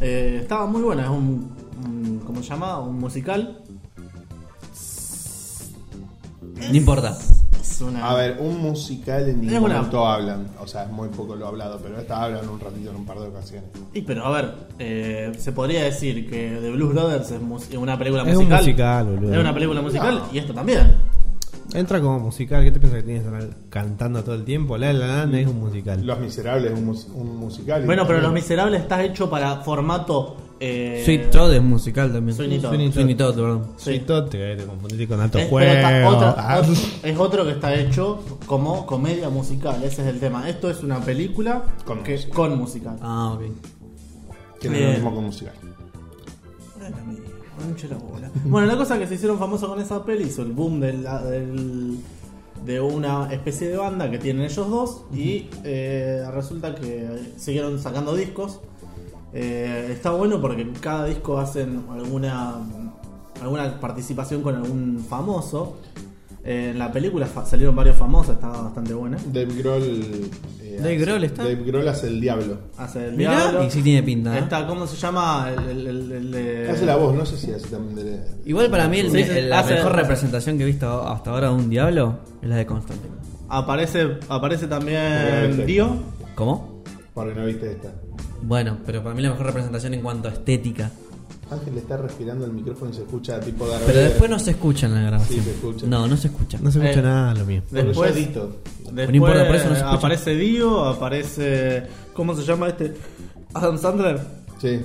Eh, 0.00 0.38
estaba 0.42 0.66
muy 0.66 0.82
buena, 0.82 1.04
es 1.04 1.08
un, 1.10 1.52
un- 1.84 2.22
¿Cómo 2.24 2.42
se 2.42 2.48
llama? 2.50 2.78
Un 2.80 2.98
musical. 3.00 3.58
No 6.70 6.74
importa. 6.76 7.18
Es 7.64 7.80
una. 7.80 8.10
A 8.10 8.14
ver, 8.14 8.36
un 8.40 8.60
musical 8.60 9.26
en 9.28 9.40
ningún 9.40 9.58
una- 9.64 9.76
momento 9.76 10.06
hablan. 10.06 10.48
O 10.60 10.66
sea, 10.66 10.84
es 10.84 10.90
muy 10.90 11.08
poco 11.08 11.34
lo 11.34 11.46
hablado, 11.46 11.80
pero 11.82 11.98
esta 11.98 12.22
hablan 12.22 12.46
un 12.48 12.60
ratito 12.60 12.90
en 12.90 12.96
un 12.96 13.06
par 13.06 13.18
de 13.18 13.28
ocasiones. 13.28 13.70
Y 13.94 14.02
pero 14.02 14.26
a 14.26 14.30
ver, 14.30 14.54
eh, 14.78 15.32
se 15.38 15.52
podría 15.52 15.82
decir 15.84 16.28
que 16.28 16.58
The 16.60 16.70
Blues 16.70 16.92
Brothers 16.92 17.30
es 17.30 17.40
mus- 17.40 17.70
una 17.74 17.96
película 17.98 18.22
Es 18.22 18.28
un 18.36 18.44
musical. 18.44 18.58
musical, 18.60 19.06
boludo. 19.06 19.32
Es 19.34 19.40
una 19.40 19.54
película 19.54 19.80
musical 19.80 20.14
No. 20.16 20.24
y 20.30 20.38
esto 20.38 20.52
también. 20.52 20.94
Entra 21.72 22.00
como 22.00 22.20
musical. 22.20 22.62
¿Qué 22.62 22.70
te 22.70 22.78
piensas 22.78 23.00
que 23.00 23.06
tienes 23.06 23.22
que 23.26 23.28
estar 23.38 23.56
cantando 23.70 24.22
todo 24.22 24.34
el 24.34 24.44
tiempo? 24.44 24.76
La 24.76 24.92
La 24.92 25.06
Land 25.06 25.34
es 25.34 25.46
un 25.48 25.58
musical. 25.58 26.04
Los 26.06 26.20
Miserables 26.20 26.70
es 26.72 26.78
un, 26.78 26.84
mus- 26.84 27.08
un 27.14 27.36
musical. 27.36 27.84
Bueno, 27.86 28.06
pero 28.06 28.20
Los 28.20 28.32
Miserables 28.32 28.82
está 28.82 29.02
hecho 29.02 29.28
para 29.30 29.56
formato. 29.62 30.36
Eh, 30.60 31.02
Sweet 31.04 31.30
Todd 31.30 31.52
es 31.52 31.62
musical 31.62 32.12
también. 32.12 32.36
Sweeney 32.36 32.58
Todd. 32.60 32.68
Sweeney 32.70 32.92
Sweeney 32.92 33.14
Todd, 33.16 33.34
perdón. 33.34 33.66
Sí, 33.76 33.98
todo 34.06 34.24
te, 34.26 34.56
te 34.56 34.64
confundiste 34.64 35.08
con 35.08 35.20
alto 35.20 35.38
Es, 35.38 35.48
juego. 35.48 35.70
pero 35.72 35.88
está 35.88 36.08
otra- 36.08 36.34
Ah. 36.38 36.62
es 37.02 37.18
otro 37.18 37.44
que 37.44 37.50
está 37.50 37.74
hecho 37.74 38.22
como 38.46 38.86
comedia 38.86 39.28
musical, 39.30 39.82
ese 39.82 40.02
es 40.02 40.08
el 40.08 40.20
tema. 40.20 40.48
Esto 40.48 40.70
es 40.70 40.82
una 40.82 41.00
película 41.00 41.64
Con 41.84 42.02
que, 42.02 42.12
música. 42.12 42.34
con 42.34 42.58
musical. 42.58 42.96
Ah, 43.02 43.32
ok. 43.34 43.42
Que 44.60 44.68
no 44.68 44.74
es 44.76 44.80
Bien. 44.80 44.88
lo 44.90 44.94
mismo 44.94 45.12
que 45.12 45.18
un 45.18 45.24
musical. 45.26 45.54
Bueno, 47.56 47.76
la 47.88 47.96
bola. 47.96 48.30
Bueno, 48.44 48.66
la 48.66 48.76
cosa 48.76 48.98
que 48.98 49.06
se 49.06 49.14
hicieron 49.14 49.38
famosos 49.38 49.68
con 49.68 49.80
esa 49.80 50.04
peli 50.04 50.24
hizo 50.24 50.42
el 50.42 50.52
boom 50.52 50.80
del, 50.80 51.02
del- 51.02 51.98
de 52.64 52.80
una 52.80 53.30
especie 53.32 53.68
de 53.68 53.76
banda 53.76 54.10
que 54.10 54.18
tienen 54.18 54.44
ellos 54.44 54.70
dos 54.70 55.02
y 55.12 55.48
eh, 55.64 56.24
resulta 56.32 56.74
que 56.74 57.32
siguieron 57.36 57.78
sacando 57.78 58.14
discos. 58.14 58.60
Eh, 59.34 59.88
está 59.90 60.12
bueno 60.12 60.40
porque 60.40 60.62
en 60.62 60.72
cada 60.74 61.06
disco 61.06 61.38
hacen 61.38 61.84
alguna 61.90 62.54
alguna 63.42 63.80
participación 63.80 64.42
con 64.42 64.54
algún 64.54 65.04
famoso. 65.08 65.78
Eh, 66.44 66.70
en 66.72 66.78
la 66.78 66.92
película 66.92 67.26
fa- 67.26 67.44
salieron 67.44 67.74
varios 67.74 67.96
famosos, 67.96 68.34
estaba 68.34 68.62
bastante 68.62 68.92
buena. 68.94 69.16
Dave 69.32 69.54
Grohl. 69.56 69.82
eh, 70.62 70.78
Dave 70.78 70.96
Grohl 70.98 71.24
está. 71.24 71.42
Dave 71.42 71.64
Grohl 71.64 71.88
hace 71.88 72.06
el 72.08 72.20
diablo. 72.20 72.58
Hace 72.76 73.08
el 73.08 73.16
Mirá, 73.16 73.30
diablo. 73.50 73.64
y 73.64 73.70
sí 73.70 73.82
tiene 73.82 74.02
pinta. 74.02 74.36
¿eh? 74.36 74.40
Está, 74.40 74.66
¿cómo 74.66 74.86
se 74.86 74.96
llama? 74.96 75.48
El, 75.50 75.68
el- 75.70 75.86
el- 75.86 76.12
el 76.12 76.30
de- 76.32 76.70
Hace 76.70 76.84
la 76.86 76.96
voz, 76.96 77.14
no 77.14 77.24
sé 77.26 77.36
si 77.38 77.50
hace 77.50 77.66
también 77.68 77.96
de. 77.96 78.20
Igual 78.44 78.70
para 78.70 78.86
mí 78.88 78.98
el- 79.00 79.10
Sí, 79.10 79.24
la 79.48 79.60
hace- 79.60 79.74
mejor 79.74 79.96
representación 79.96 80.58
que 80.58 80.64
he 80.64 80.66
visto 80.66 81.02
hasta 81.08 81.30
ahora 81.30 81.48
de 81.48 81.54
un 81.54 81.70
diablo 81.70 82.18
es 82.42 82.48
la 82.48 82.56
de 82.56 82.66
Constantine. 82.66 83.14
Aparece, 83.48 84.18
aparece 84.28 84.66
también. 84.68 85.64
Dio. 85.66 85.96
¿Cómo? 86.34 86.82
Porque 87.14 87.34
no 87.34 87.46
viste 87.46 87.72
esta. 87.72 87.88
Bueno, 88.46 88.78
pero 88.84 89.02
para 89.02 89.14
mí 89.14 89.22
la 89.22 89.30
mejor 89.30 89.46
representación 89.46 89.94
en 89.94 90.02
cuanto 90.02 90.28
a 90.28 90.32
estética. 90.32 90.90
Ángel 91.50 91.76
está 91.76 91.96
respirando 91.98 92.44
el 92.46 92.52
micrófono 92.52 92.90
y 92.90 92.94
se 92.94 93.02
escucha 93.02 93.38
tipo 93.40 93.66
Darth 93.66 93.82
Pero 93.84 93.94
Vader. 93.98 94.08
después 94.10 94.30
no 94.30 94.38
se 94.38 94.50
escucha 94.52 94.86
en 94.86 94.94
la 94.94 95.00
grabación. 95.02 95.38
Sí, 95.40 95.44
se 95.44 95.50
escucha. 95.52 95.86
No, 95.86 96.08
no 96.08 96.16
se 96.16 96.28
escucha. 96.28 96.58
No 96.60 96.70
se 96.72 96.78
escucha 96.78 97.00
Eh, 97.00 97.02
nada 97.02 97.34
lo 97.34 97.44
mío. 97.44 97.62
Porque 97.68 97.84
Después- 97.84 98.14
yo 98.14 98.18
edito. 98.20 98.56
Después 98.84 99.08
no 99.10 99.14
importa, 99.16 99.46
por 99.46 99.56
eso 99.56 99.64
no 99.68 99.74
se 99.74 99.80
escucha. 99.80 99.96
aparece 99.96 100.34
Dio, 100.36 100.84
aparece. 100.84 101.82
¿Cómo 102.14 102.34
se 102.34 102.42
llama 102.44 102.68
este? 102.68 102.94
Adam 103.52 103.78
Sandler 103.78 104.20
Sí. 104.60 104.80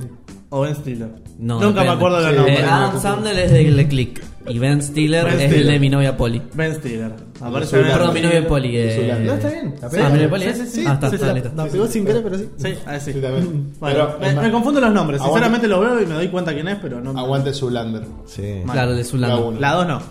O 0.50 0.62
Ben 0.62 0.76
Stiller. 0.76 1.10
No, 1.38 1.60
Nunca 1.62 1.84
me 1.84 1.90
acuerdo 1.90 2.22
del 2.22 2.32
Sí. 2.32 2.36
nombre. 2.38 2.60
Eh, 2.60 2.64
Adam 2.64 3.02
Sandler 3.02 3.38
es 3.40 3.52
de 3.52 3.64
The 3.76 3.88
Click 3.88 4.24
y 4.48 4.58
Ben 4.60 4.82
Stiller 4.82 5.26
Ben 5.26 5.34
es 5.36 5.42
el 5.44 5.50
Stiller. 5.52 5.68
de 5.74 5.80
mi 5.80 5.90
novia 5.90 6.18
Polly. 6.18 6.42
Ben 6.54 6.74
Stiller. 6.76 7.14
Aparece. 7.40 7.78
Ben 7.78 7.88
Perdón, 7.92 8.14
mi 8.14 8.22
novia 8.22 8.48
Polly. 8.48 8.72
De 8.76 9.10
Eh... 9.12 9.24
No, 9.26 9.34
está 9.34 9.50
bien. 9.50 9.76
La. 9.82 9.88
Ah, 9.88 10.10
mi 10.10 10.14
novia 10.16 10.30
Polly. 10.30 10.44
Sí, 10.46 10.50
es? 10.50 10.58
sí, 10.58 10.66
sí. 10.82 10.86
Ah, 10.88 10.94
está, 10.94 11.10
Sí, 11.10 11.16
está, 11.16 11.28
la- 11.28 11.34
listo. 11.34 11.52
La 11.56 11.66
pegó 11.68 11.88
sin 11.88 12.06
querer, 12.06 12.24
pero 12.24 12.38
sí. 12.38 12.50
Sí, 12.58 12.74
ahí 12.86 13.00
sí. 13.00 13.14
Sí, 13.14 13.22
también. 13.22 13.74
Bueno, 13.80 14.10
Pero, 14.20 14.36
me, 14.36 14.42
me 14.42 14.52
confundo 14.52 14.82
los 14.82 14.92
nombres. 14.94 15.22
Aguante- 15.22 15.34
Sinceramente 15.34 15.68
los 15.68 15.80
veo 15.82 16.02
y 16.02 16.06
me 16.08 16.14
doy 16.16 16.28
cuenta 16.30 16.54
quién 16.54 16.68
es, 16.68 16.78
pero 16.82 17.00
no. 17.00 17.18
Aguante 17.20 17.54
Zulander. 17.54 18.04
Sí. 18.26 18.62
Claro, 18.72 18.92
de 18.94 18.98
La 19.00 19.04
Zulander. 19.06 19.40
uno. 19.46 19.60
La 19.60 19.74
2 19.74 19.88
no. 19.88 20.02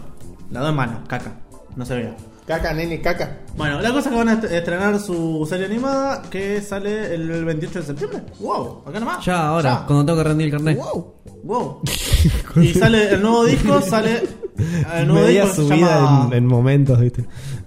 La 0.51 0.61
2 0.61 0.68
es 0.70 0.74
mano, 0.77 1.01
caca. 1.09 1.33
No 1.77 1.85
se 1.85 1.96
vea. 1.96 2.16
Caca, 2.48 2.72
nene, 2.72 3.00
caca. 3.02 3.40
Bueno, 3.58 3.78
la 3.82 3.90
cosa 3.90 4.08
es 4.08 4.08
que 4.08 4.16
van 4.16 4.28
a 4.30 4.32
est- 4.32 4.44
estrenar 4.44 4.98
su 4.98 5.46
serie 5.48 5.66
animada 5.66 6.22
que 6.30 6.62
sale 6.62 7.14
el 7.14 7.44
28 7.44 7.80
de 7.80 7.84
septiembre. 7.84 8.22
¡Wow! 8.40 8.84
Acá 8.87 8.98
nomás. 9.00 9.22
Ya, 9.24 9.48
ahora, 9.48 9.80
Ya. 9.80 9.87
cuando 9.87 10.06
tengo 10.06 10.18
que 10.18 10.24
rendir 10.28 10.46
el 10.46 10.52
carnet. 10.52 10.78
¡Wow! 10.78 11.14
¡Wow! 11.44 11.80
y 12.62 12.72
sale 12.72 13.12
el 13.12 13.20
nuevo 13.20 13.44
disco, 13.44 13.82
sale. 13.82 14.22
El 14.96 15.06
nuevo 15.08 15.26
Media 15.26 15.42
disco 15.44 15.56
se 15.62 15.68
subida 15.68 15.94
llama. 16.00 16.26
en, 16.28 16.38
en 16.38 16.46
momentos, 16.46 16.98
¿viste? 17.00 17.26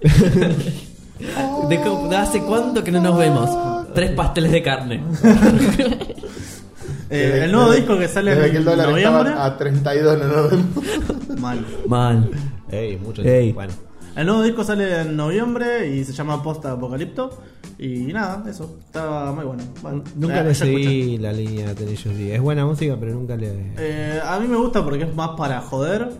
¿De, 1.68 2.16
hace 2.16 2.40
cuánto 2.40 2.82
que 2.82 2.90
no 2.90 3.00
nos 3.00 3.16
vemos? 3.16 3.48
Tres 3.94 4.10
pasteles 4.12 4.50
de 4.50 4.62
carne. 4.64 4.96
eh, 5.22 7.08
Desde- 7.08 7.44
el 7.44 7.52
nuevo 7.52 7.70
desde- 7.70 7.80
disco 7.82 7.98
que 7.98 8.08
sale 8.08 8.30
Desde 8.34 8.46
en 8.46 8.52
que 8.52 8.58
el 8.58 8.64
dólar 8.64 8.88
noviembre. 8.90 9.28
estaba 9.30 9.46
a 9.46 9.56
32 9.56 10.18
no 10.18 10.24
nos 10.26 10.50
vemos. 10.50 11.40
Mal. 11.40 11.66
Mal. 11.86 12.30
Ey, 12.68 12.96
mucho 12.96 13.22
Ey. 13.22 13.52
Bueno. 13.52 13.72
El 14.16 14.26
nuevo 14.26 14.42
disco 14.42 14.62
sale 14.62 15.00
en 15.02 15.16
noviembre 15.16 15.88
y 15.88 16.04
se 16.04 16.12
llama 16.12 16.42
Posta 16.42 16.72
Apocalipto. 16.72 17.30
Y 17.78 18.12
nada, 18.12 18.44
eso. 18.48 18.78
Está 18.84 19.32
muy 19.32 19.44
bueno. 19.44 19.62
Bueno, 19.82 20.04
Nunca 20.16 20.40
eh, 20.40 20.44
le 20.44 20.54
seguí 20.54 21.18
la 21.18 21.32
línea 21.32 21.72
de 21.74 21.86
D. 21.86 22.34
Es 22.34 22.40
buena 22.40 22.66
música, 22.66 22.96
pero 23.00 23.12
nunca 23.14 23.36
le. 23.36 23.72
Eh, 23.78 24.20
a 24.22 24.38
mí 24.38 24.46
me 24.48 24.56
gusta 24.56 24.84
porque 24.84 25.04
es 25.04 25.14
más 25.14 25.30
para 25.30 25.60
joder 25.62 26.10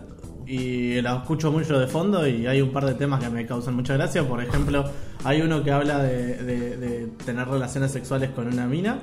y 0.47 1.01
la 1.03 1.17
escucho 1.17 1.53
mucho 1.53 1.79
de 1.79 1.87
fondo 1.87 2.27
y 2.27 2.47
hay 2.47 2.61
un 2.63 2.73
par 2.73 2.85
de 2.87 2.95
temas 2.95 3.23
que 3.23 3.29
me 3.31 3.47
causan 3.47 3.75
mucha 3.75 3.95
gracia. 3.95 4.27
Por 4.27 4.43
ejemplo, 4.43 4.85
hay 5.25 5.43
uno 5.43 5.63
que 5.63 5.71
habla 5.71 6.03
de, 6.03 6.37
de- 6.43 6.77
de 6.79 7.07
tener 7.25 7.47
relaciones 7.47 7.91
sexuales 7.93 8.31
con 8.31 8.49
una 8.49 8.67
mina. 8.67 8.99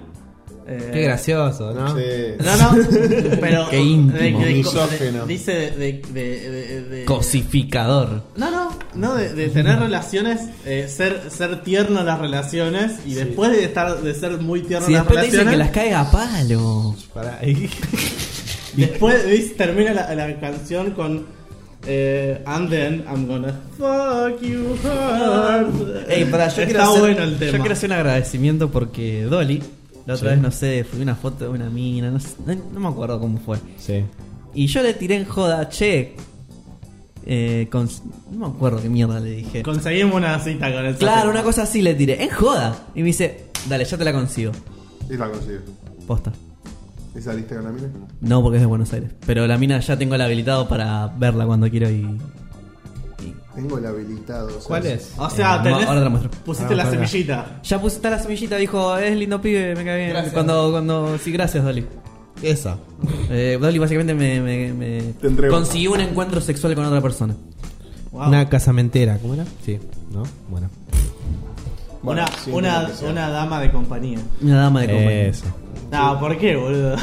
Eh, 0.71 0.89
Qué 0.93 1.01
gracioso, 1.01 1.73
¿no? 1.73 1.97
Sí. 1.97 2.03
No, 2.45 2.55
no, 2.58 2.88
pero 3.41 3.69
Qué 3.71 3.79
íntimo. 3.79 4.39
de- 4.39 4.45
de- 4.45 4.53
Misógeno. 4.53 5.25
de- 5.25 5.34
dice 5.34 5.51
de, 5.71 6.01
de- 6.13 6.49
de- 6.51 6.82
de- 6.84 7.05
Cosificador. 7.05 8.21
No, 8.36 8.51
no, 8.51 8.77
no, 8.93 9.15
de, 9.15 9.34
de 9.34 9.49
tener 9.49 9.79
relaciones, 9.79 10.41
eh, 10.65 10.88
ser, 10.88 11.23
ser 11.32 11.63
tierno 11.63 12.01
en 12.01 12.05
las 12.05 12.19
relaciones 12.19 12.99
y 13.05 13.15
después 13.15 13.51
de 13.51 13.63
estar 13.63 13.99
de 13.99 14.13
ser 14.13 14.38
muy 14.39 14.62
tierno 14.62 14.86
Si 14.86 14.93
en 14.93 14.97
las 14.99 15.08
después 15.08 15.19
te 15.21 15.32
dicen 15.32 15.47
relaciones, 15.47 15.71
que 15.71 15.79
las 15.79 15.86
caiga 15.86 15.99
a 16.01 16.12
palo. 16.12 16.95
Pará, 17.15 17.39
ahí. 17.41 17.67
después 18.75 19.25
dice- 19.27 19.55
termina 19.55 19.93
la, 19.93 20.13
la 20.13 20.39
canción 20.39 20.91
con 20.91 21.25
eh, 21.88 22.43
And 22.45 22.69
then 22.69 23.05
I'm 23.08 23.25
gonna 23.25 23.53
fuck 23.77 24.41
you 24.41 24.75
hard. 24.84 26.10
Ey, 26.10 26.25
para, 26.25 26.47
yo 26.49 26.62
Está 26.62 26.65
quiero 26.65 26.84
hacer, 26.84 26.99
bueno 26.99 27.23
el 27.23 27.32
Yo 27.32 27.38
tema. 27.39 27.58
quiero 27.60 27.73
hacer 27.73 27.89
un 27.89 27.95
agradecimiento 27.95 28.69
porque 28.69 29.23
Dolly, 29.23 29.63
la 30.09 30.15
otra 30.15 30.29
Sí. 30.29 30.35
vez, 30.35 30.41
no 30.43 30.51
sé, 30.51 30.83
fui 30.83 31.01
una 31.01 31.15
foto 31.15 31.45
de 31.45 31.49
una 31.51 31.69
mina, 31.69 32.09
no, 32.11 32.19
sé, 32.19 32.29
no, 32.73 32.79
me 32.79 32.87
acuerdo 32.87 33.19
cómo 33.19 33.37
fue. 33.39 33.57
Sí. 33.77 34.03
Y 34.53 34.67
yo 34.67 34.81
le 34.83 34.93
tiré 34.93 35.15
en 35.15 35.25
joda, 35.25 35.69
che. 35.69 36.15
Eh, 37.25 37.67
con- 37.71 37.87
no 38.31 38.39
me 38.49 38.55
acuerdo 38.55 38.81
qué 38.81 38.89
mierda 38.89 39.19
le 39.19 39.29
dije. 39.31 39.61
Conseguimos 39.61 40.15
una 40.15 40.39
cita 40.39 40.71
con 40.73 40.85
el 40.85 40.95
Claro, 40.95 41.29
una 41.29 41.43
cosa 41.43 41.63
así 41.63 41.81
le 41.81 41.93
tiré, 41.93 42.23
en 42.23 42.29
joda. 42.31 42.87
Y 42.95 42.99
me 43.01 43.07
dice, 43.07 43.45
dale, 43.67 43.85
ya 43.85 43.97
te 43.97 44.03
la 44.03 44.13
consigo. 44.13 44.51
Y 45.09 45.15
la 45.17 45.29
consigo. 45.29 45.59
Posta. 46.07 46.31
¿Y 47.15 47.21
saliste 47.21 47.55
con 47.55 47.65
la 47.65 47.71
mina? 47.71 47.87
No, 48.21 48.41
porque 48.41 48.57
es 48.57 48.61
de 48.61 48.67
Buenos 48.67 48.91
Aires. 48.93 49.11
Pero 49.27 49.45
la 49.45 49.57
mina 49.57 49.79
ya 49.79 49.97
tengo 49.97 50.15
la 50.17 50.25
habilitado 50.25 50.67
para 50.67 51.07
verla 51.07 51.45
cuando 51.45 51.69
quiero 51.69 51.89
y. 51.89 52.07
Tengo 53.61 53.77
el 53.77 53.85
habilitado. 53.85 54.47
o 54.47 54.51
sea, 54.51 54.61
¿Cuál 54.67 54.85
es? 54.85 55.11
O 55.17 55.29
sea, 55.29 55.55
Eh, 55.57 55.59
tenés- 55.63 55.85
ahora 55.85 55.99
te 55.99 56.03
la 56.05 56.09
muestro. 56.09 56.31
pusiste 56.45 56.73
Ahora, 56.73 56.83
la 56.85 56.91
semillita. 56.91 57.59
Ya 57.63 57.81
pusiste 57.81 58.09
la 58.09 58.19
semillita, 58.19 58.55
dijo, 58.55 58.97
es 58.97 59.17
lindo 59.17 59.41
pibe, 59.41 59.75
me 59.75 59.83
cae 59.83 59.97
bien. 59.97 60.09
Gracias. 60.11 60.33
Cuando, 60.33 60.71
cuando. 60.71 61.17
Sí, 61.17 61.31
gracias, 61.31 61.63
Dolly. 61.63 61.85
Esa. 62.41 62.77
Eh, 63.29 63.57
Dolly 63.59 63.79
básicamente 63.79 64.13
me, 64.13 64.39
me, 64.39 64.73
me 64.73 65.01
Te 65.19 65.27
entrego. 65.27 65.53
consiguió 65.53 65.91
un 65.91 65.99
encuentro 65.99 66.39
sexual 66.39 66.73
con 66.73 66.85
otra 66.85 67.01
persona. 67.01 67.35
Wow. 68.11 68.27
Una 68.29 68.47
casamentera, 68.47 69.17
¿cómo 69.17 69.33
era? 69.33 69.45
Sí, 69.65 69.77
¿no? 70.11 70.23
Bueno. 70.49 70.69
Bueno, 72.01 72.21
una, 72.23 72.27
sí, 72.37 72.51
una, 72.51 72.81
lo 72.83 72.87
que 72.89 72.93
sea. 72.95 73.09
una 73.09 73.29
dama 73.29 73.59
de 73.59 73.71
compañía. 73.71 74.19
Una 74.41 74.55
dama 74.61 74.81
de 74.81 74.87
compañía. 74.87 75.21
Eso. 75.27 75.45
No, 75.91 76.17
¿por 76.19 76.37
qué, 76.37 76.55
boludo? 76.55 76.95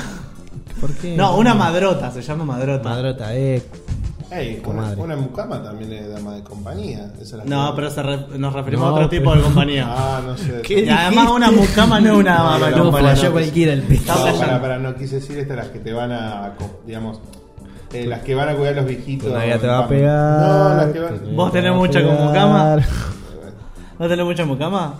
¿Por 0.80 0.90
qué? 0.94 1.14
No, 1.16 1.36
una 1.36 1.54
madrota, 1.54 2.10
se 2.10 2.22
llama 2.22 2.44
madrota. 2.46 2.88
Madrota, 2.88 3.36
eh. 3.36 3.62
Ey, 4.28 4.60
una, 4.66 4.88
una 4.96 5.14
mucama 5.16 5.62
también 5.62 5.92
es 5.92 6.08
dama 6.12 6.34
de 6.34 6.42
compañía. 6.42 7.12
Esa 7.14 7.22
es 7.22 7.32
la 7.34 7.44
No, 7.44 7.72
pero 7.76 7.90
se 7.90 8.02
re- 8.02 8.26
nos 8.38 8.52
referimos 8.52 8.84
No, 8.84 8.90
a 8.90 8.94
otro 8.98 9.08
pero- 9.08 9.20
tipo 9.22 9.36
de 9.36 9.42
compañía. 9.42 9.86
Ah, 9.88 10.20
no 10.26 10.36
sé. 10.36 10.62
¿Qué? 10.62 10.80
y 10.80 10.88
además 10.88 11.30
una 11.30 11.50
mucama 11.52 12.00
no 12.00 12.12
es 12.14 12.18
una 12.18 12.34
dama 12.34 12.58
de 12.58 12.70
No, 12.72 12.76
No, 12.78 12.84
compañía. 12.84 13.10
flasheó 13.12 13.32
cualquiera 13.32 13.72
el. 13.74 13.84
No, 14.06 14.38
para, 14.38 14.60
para, 14.60 14.78
no 14.78 14.94
quise 14.96 15.16
decir 15.16 15.38
estas 15.38 15.56
las 15.56 15.68
que 15.68 15.78
te 15.78 15.92
van 15.92 16.10
a, 16.10 16.54
co- 16.58 16.80
digamos, 16.84 17.20
eh, 17.92 18.04
las 18.06 18.20
que 18.22 18.34
van 18.34 18.48
a 18.48 18.54
cuidar 18.56 18.72
a 18.72 18.76
los 18.78 18.86
viejitos. 18.86 19.32
Ya 19.32 19.58
te 19.60 19.66
va 19.68 19.78
a 19.78 19.88
pegar. 19.88 20.40
No, 20.40 20.74
las 20.74 20.92
que 20.92 20.98
van. 20.98 21.36
¿Vos 21.36 21.52
te 21.52 21.62
tenés 21.62 21.76
mucha 21.76 22.02
como 22.02 22.16
pegar. 22.16 22.34
cama? 22.34 22.76
¿No 24.00 24.08
tenés 24.08 24.24
mucha 24.26 24.44
mucama? 24.44 24.94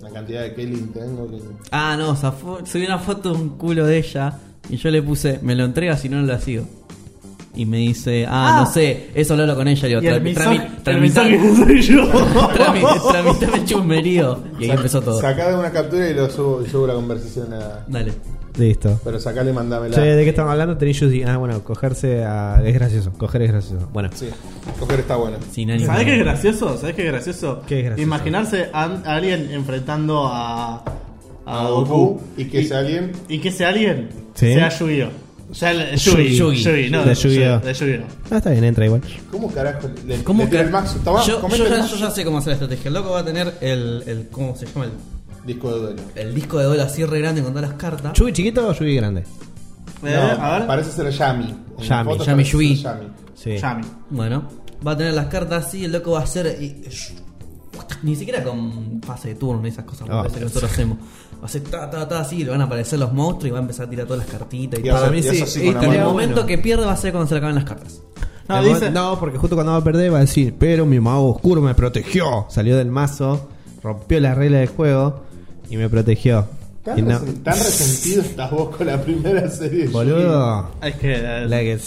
La 0.00 0.10
cantidad 0.10 0.42
de 0.42 0.54
Kelly 0.54 0.80
tengo 0.94 1.28
que. 1.28 1.38
Ah, 1.72 1.96
no, 1.98 2.14
subí 2.16 2.84
una 2.86 2.98
foto 2.98 3.32
de 3.32 3.40
un 3.42 3.48
culo 3.58 3.84
de 3.86 3.98
ella 3.98 4.34
y 4.70 4.76
yo 4.76 4.88
le 4.90 5.02
puse, 5.02 5.40
me 5.42 5.56
lo 5.56 5.64
entrega 5.64 5.96
si 5.96 6.08
no, 6.08 6.18
no 6.20 6.26
la 6.26 6.38
sigo. 6.38 6.64
Y 7.58 7.66
me 7.66 7.76
dice, 7.78 8.24
ah, 8.26 8.30
Ah. 8.58 8.60
no 8.64 8.66
sé, 8.72 9.10
eso 9.14 9.36
lo 9.36 9.42
hablo 9.42 9.56
con 9.56 9.68
ella. 9.68 9.86
Y 9.88 9.92
el 9.92 10.00
"Trami- 10.02 10.22
misó- 10.22 10.40
trami- 10.40 10.62
el 10.62 10.84
tramitame- 10.84 11.30
misógino 11.40 11.66
soy 11.66 11.82
yo. 11.82 12.08
tramitame 12.54 13.56
el 13.58 13.64
chusmerío. 13.66 14.38
Y 14.58 14.64
ahí 14.64 14.70
empezó 14.70 15.02
todo. 15.02 15.20
Sacá 15.20 15.50
de 15.50 15.56
una 15.58 15.70
captura 15.70 16.08
y 16.08 16.14
lo 16.14 16.30
subo, 16.30 16.62
y 16.64 16.68
subo 16.70 16.86
la 16.86 16.94
conversación 16.94 17.52
a. 17.52 17.84
Dale. 17.86 18.12
Listo. 18.56 19.00
Pero 19.04 19.20
sacale 19.20 19.50
y 19.50 19.54
mandámela. 19.54 19.94
Che, 19.94 20.00
¿de 20.00 20.24
qué 20.24 20.30
estamos 20.30 20.50
hablando? 20.50 20.76
Tenacious 20.76 21.12
D. 21.12 21.24
Ah, 21.24 21.36
bueno, 21.36 21.62
cogerse 21.62 22.24
a... 22.24 22.60
Es 22.64 22.74
gracioso. 22.74 23.12
Coger 23.16 23.42
es 23.42 23.52
gracioso. 23.52 23.88
Bueno. 23.92 24.10
Sí, 24.12 24.28
coger 24.80 25.00
está 25.00 25.14
bueno. 25.14 25.36
Sin 25.52 25.70
ánimo. 25.70 25.86
¿Sabés 25.86 26.04
qué 26.06 26.14
es 26.14 26.24
gracioso? 26.24 26.76
¿Sabés 26.76 26.96
qué 26.96 27.02
es 27.06 27.12
gracioso? 27.12 27.62
¿Qué 27.68 27.78
es 27.78 27.84
gracioso? 27.84 28.02
Imaginarse 28.06 28.68
a, 28.72 28.84
a 28.84 29.14
alguien 29.16 29.48
enfrentando 29.52 30.26
a, 30.26 30.76
a 30.78 30.84
A 31.46 31.68
Goku 31.70 31.84
Goku 31.94 32.20
y 32.36 32.46
que 32.46 32.64
sea 32.64 32.78
alguien. 32.80 33.12
y 33.28 33.38
que 33.38 33.48
ese 33.50 33.64
alguien 33.64 34.08
Sí. 34.34 34.54
sea 34.54 34.68
Yu-Gi-Oh! 34.70 35.27
Ya 35.52 35.70
el 35.70 35.96
Yugi. 35.98 36.36
Yugi, 36.36 36.62
Yugi, 36.62 36.90
no, 36.90 37.04
De 37.04 37.14
Yu-Gi-Oh. 37.14 37.58
de 37.60 37.72
Yu-Gi-Oh. 37.72 38.04
Ah, 38.30 38.36
está 38.36 38.50
bien, 38.50 38.64
entra 38.64 38.84
igual. 38.84 39.00
¿Cómo 39.30 39.50
carajo 39.50 39.88
le, 40.06 40.22
¿Cómo 40.22 40.42
le 40.44 40.48
tira 40.50 40.62
el 40.62 40.70
mazo? 40.70 40.98
Toma, 41.02 41.24
yo, 41.24 41.40
comete 41.40 41.58
yo 41.58 41.64
el 41.64 41.70
ya, 41.72 41.78
mazo. 41.78 41.96
yo 41.96 42.00
ya 42.06 42.10
sé 42.10 42.24
cómo 42.24 42.38
hacer 42.38 42.48
la 42.48 42.52
estrategia. 42.54 42.88
El 42.88 42.94
loco 42.94 43.10
va 43.10 43.20
a 43.20 43.24
tener 43.24 43.54
el, 43.62 44.02
el 44.06 44.28
¿cómo 44.30 44.54
se 44.56 44.66
llama? 44.66 44.84
El, 44.86 44.90
Disco 45.46 45.72
de 45.72 45.80
duelo. 45.80 46.02
el 46.16 46.34
disco 46.34 46.58
de 46.58 46.64
duelo 46.66 46.82
así 46.82 47.04
re 47.06 47.20
grande 47.20 47.42
con 47.42 47.54
todas 47.54 47.70
las 47.70 47.78
cartas. 47.78 48.12
¿Chubi 48.12 48.32
chiquito 48.34 48.68
o 48.68 48.74
Chubi 48.74 48.94
grande? 48.96 49.20
Eh, 50.04 50.14
No, 50.36 50.44
a 50.44 50.58
ver. 50.58 50.66
parece 50.66 50.90
ser 50.92 51.08
Yami. 51.10 51.54
En 51.78 51.84
Yami, 51.84 52.04
fotos 52.10 52.26
Yami 52.26 52.42
parece 52.42 52.52
Yui. 52.52 52.76
ser 52.76 52.84
Yami. 52.84 53.06
Sí. 53.34 53.56
Yami. 53.56 53.84
Bueno, 54.10 54.48
va 54.86 54.92
a 54.92 54.96
tener 54.98 55.14
las 55.14 55.26
cartas 55.28 55.66
así, 55.66 55.84
el 55.86 55.92
loco 55.92 56.10
va 56.12 56.20
a 56.20 56.24
hacer. 56.24 56.58
y- 56.60 56.82
ni 58.02 58.14
siquiera 58.14 58.42
con 58.44 59.00
fase 59.02 59.28
de 59.28 59.34
turno 59.36 59.66
y 59.66 59.70
esas 59.70 59.84
cosas 59.86 60.06
Ah. 60.10 60.26
que 60.32 60.40
nosotros 60.40 60.70
hacemos. 60.70 60.98
Va 61.38 61.42
a 61.42 61.46
hacer 61.46 61.62
ta, 61.62 61.88
ta, 61.88 62.08
ta, 62.08 62.20
así, 62.20 62.42
le 62.44 62.50
van 62.50 62.60
a 62.60 62.64
aparecer 62.64 62.98
los 62.98 63.12
monstruos 63.12 63.48
y 63.48 63.50
va 63.52 63.58
a 63.58 63.62
empezar 63.62 63.86
a 63.86 63.90
tirar 63.90 64.06
todas 64.06 64.24
las 64.26 64.30
cartitas 64.38 64.80
y, 64.80 64.82
Y 64.82 64.88
todo. 64.90 64.98
Para 65.00 65.10
mí 65.12 65.18
y 65.18 65.22
sí. 65.22 65.60
Y 65.68 65.72
la 65.72 65.80
el 65.82 66.02
momento 66.04 66.34
bueno. 66.34 66.46
que 66.46 66.58
pierde 66.58 66.84
va 66.84 66.92
a 66.92 66.96
ser 66.96 67.12
cuando 67.12 67.28
se 67.28 67.34
le 67.34 67.38
acaben 67.38 67.54
las 67.56 67.64
cartas. 67.64 68.00
No, 68.48 68.62
dice, 68.62 68.90
no, 68.90 69.18
porque 69.20 69.36
justo 69.38 69.54
cuando 69.56 69.72
va 69.72 69.78
a 69.78 69.84
perder 69.84 70.12
va 70.12 70.18
a 70.18 70.22
decir, 70.22 70.54
pero 70.58 70.86
mi 70.86 70.98
mago 71.00 71.30
oscuro 71.34 71.60
me 71.60 71.74
protegió. 71.74 72.46
Salió 72.48 72.76
del 72.78 72.90
mazo, 72.90 73.48
rompió 73.82 74.18
las 74.20 74.36
reglas 74.38 74.60
del 74.60 74.68
juego 74.70 75.20
y 75.70 75.76
me 75.76 75.88
protegió. 75.90 76.46
¿Tan, 76.82 77.06
no- 77.06 77.20
resen- 77.20 77.42
tan 77.42 77.54
resentido 77.58 78.22
estás 78.22 78.50
vos 78.50 78.74
con 78.74 78.86
la 78.86 79.00
primera 79.02 79.50
serie 79.50 79.88
Boludo. 79.88 80.70
es 80.82 80.96
que. 80.96 81.12
eh, 81.14 81.46
La 81.46 81.58
que 81.60 81.78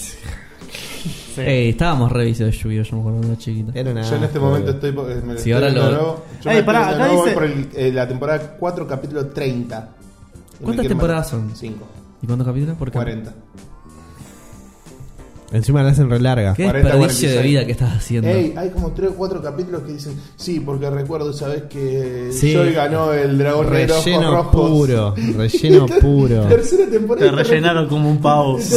sí. 1.34 1.40
Ey, 1.40 1.68
estábamos 1.70 2.10
revisos 2.12 2.46
de 2.46 2.52
lluvia, 2.52 2.82
yo 2.82 2.96
me 2.96 3.00
acuerdo 3.00 3.18
cuando 3.18 3.28
era 3.34 3.38
chiquita. 3.38 3.72
era 3.78 3.90
una. 3.92 4.02
Yo 4.02 4.16
en 4.16 4.24
este 4.24 4.38
momento 4.38 4.70
estoy. 4.72 4.92
por- 4.92 5.06
Me 5.06 5.14
lo 5.14 5.22
Sí, 5.32 5.36
estoy 5.36 5.52
ahora 5.52 5.66
viendo 5.68 5.82
lo- 5.82 5.88
de 5.88 5.94
nuevo. 5.94 6.24
Yo 6.42 6.50
Ey, 6.50 6.56
me 6.56 6.62
pará, 6.62 6.80
estoy 6.80 6.96
viendo 6.96 7.04
acá 7.04 7.04
de 7.04 7.08
nuevo, 7.08 7.22
voy 7.24 7.32
por 7.34 7.44
el- 7.44 7.68
eh, 7.86 7.92
la 7.92 8.08
temporada 8.08 8.56
4, 8.58 8.86
capítulo 8.86 9.26
30. 9.26 9.88
Y 9.98 10.58
me 10.60 10.64
¿Cuántas 10.64 10.86
temporadas 10.88 11.28
son? 11.30 11.50
5. 11.54 11.84
¿Y 12.22 12.26
cuántos 12.26 12.46
capítulos? 12.46 12.76
Por 12.76 12.90
qué? 12.90 12.94
40. 12.98 13.32
Encima 15.52 15.82
la 15.82 15.90
hacen 15.90 16.08
re 16.08 16.18
larga. 16.18 16.54
¿Qué 16.54 16.64
40, 16.64 16.88
desperdicio 16.88 17.28
de 17.28 17.34
46. 17.34 17.44
vida 17.52 17.66
que 17.66 17.72
estás 17.72 17.94
haciendo? 17.98 18.28
Ey, 18.30 18.54
hay 18.56 18.70
como 18.70 18.92
3 18.92 19.10
o 19.10 19.14
4 19.14 19.42
capítulos 19.42 19.82
que 19.82 19.92
dicen, 19.92 20.14
sí, 20.34 20.60
porque 20.60 20.88
recuerdo 20.88 21.30
esa 21.30 21.48
vez 21.48 21.64
que 21.64 22.30
Sí. 22.32 22.54
Joy 22.54 22.72
ganó 22.72 23.12
el 23.12 23.36
dragón 23.36 23.70
negro 23.70 23.96
ojos 23.96 24.04
Relleno 24.06 24.30
rojos. 24.34 24.70
puro. 24.70 25.14
Relleno 25.36 25.86
puro. 26.00 26.42
Tercera 26.46 26.88
temporada. 26.90 27.30
Te 27.30 27.36
rellenaron 27.36 27.86
como 27.86 28.08
un 28.08 28.18
pavo. 28.18 28.58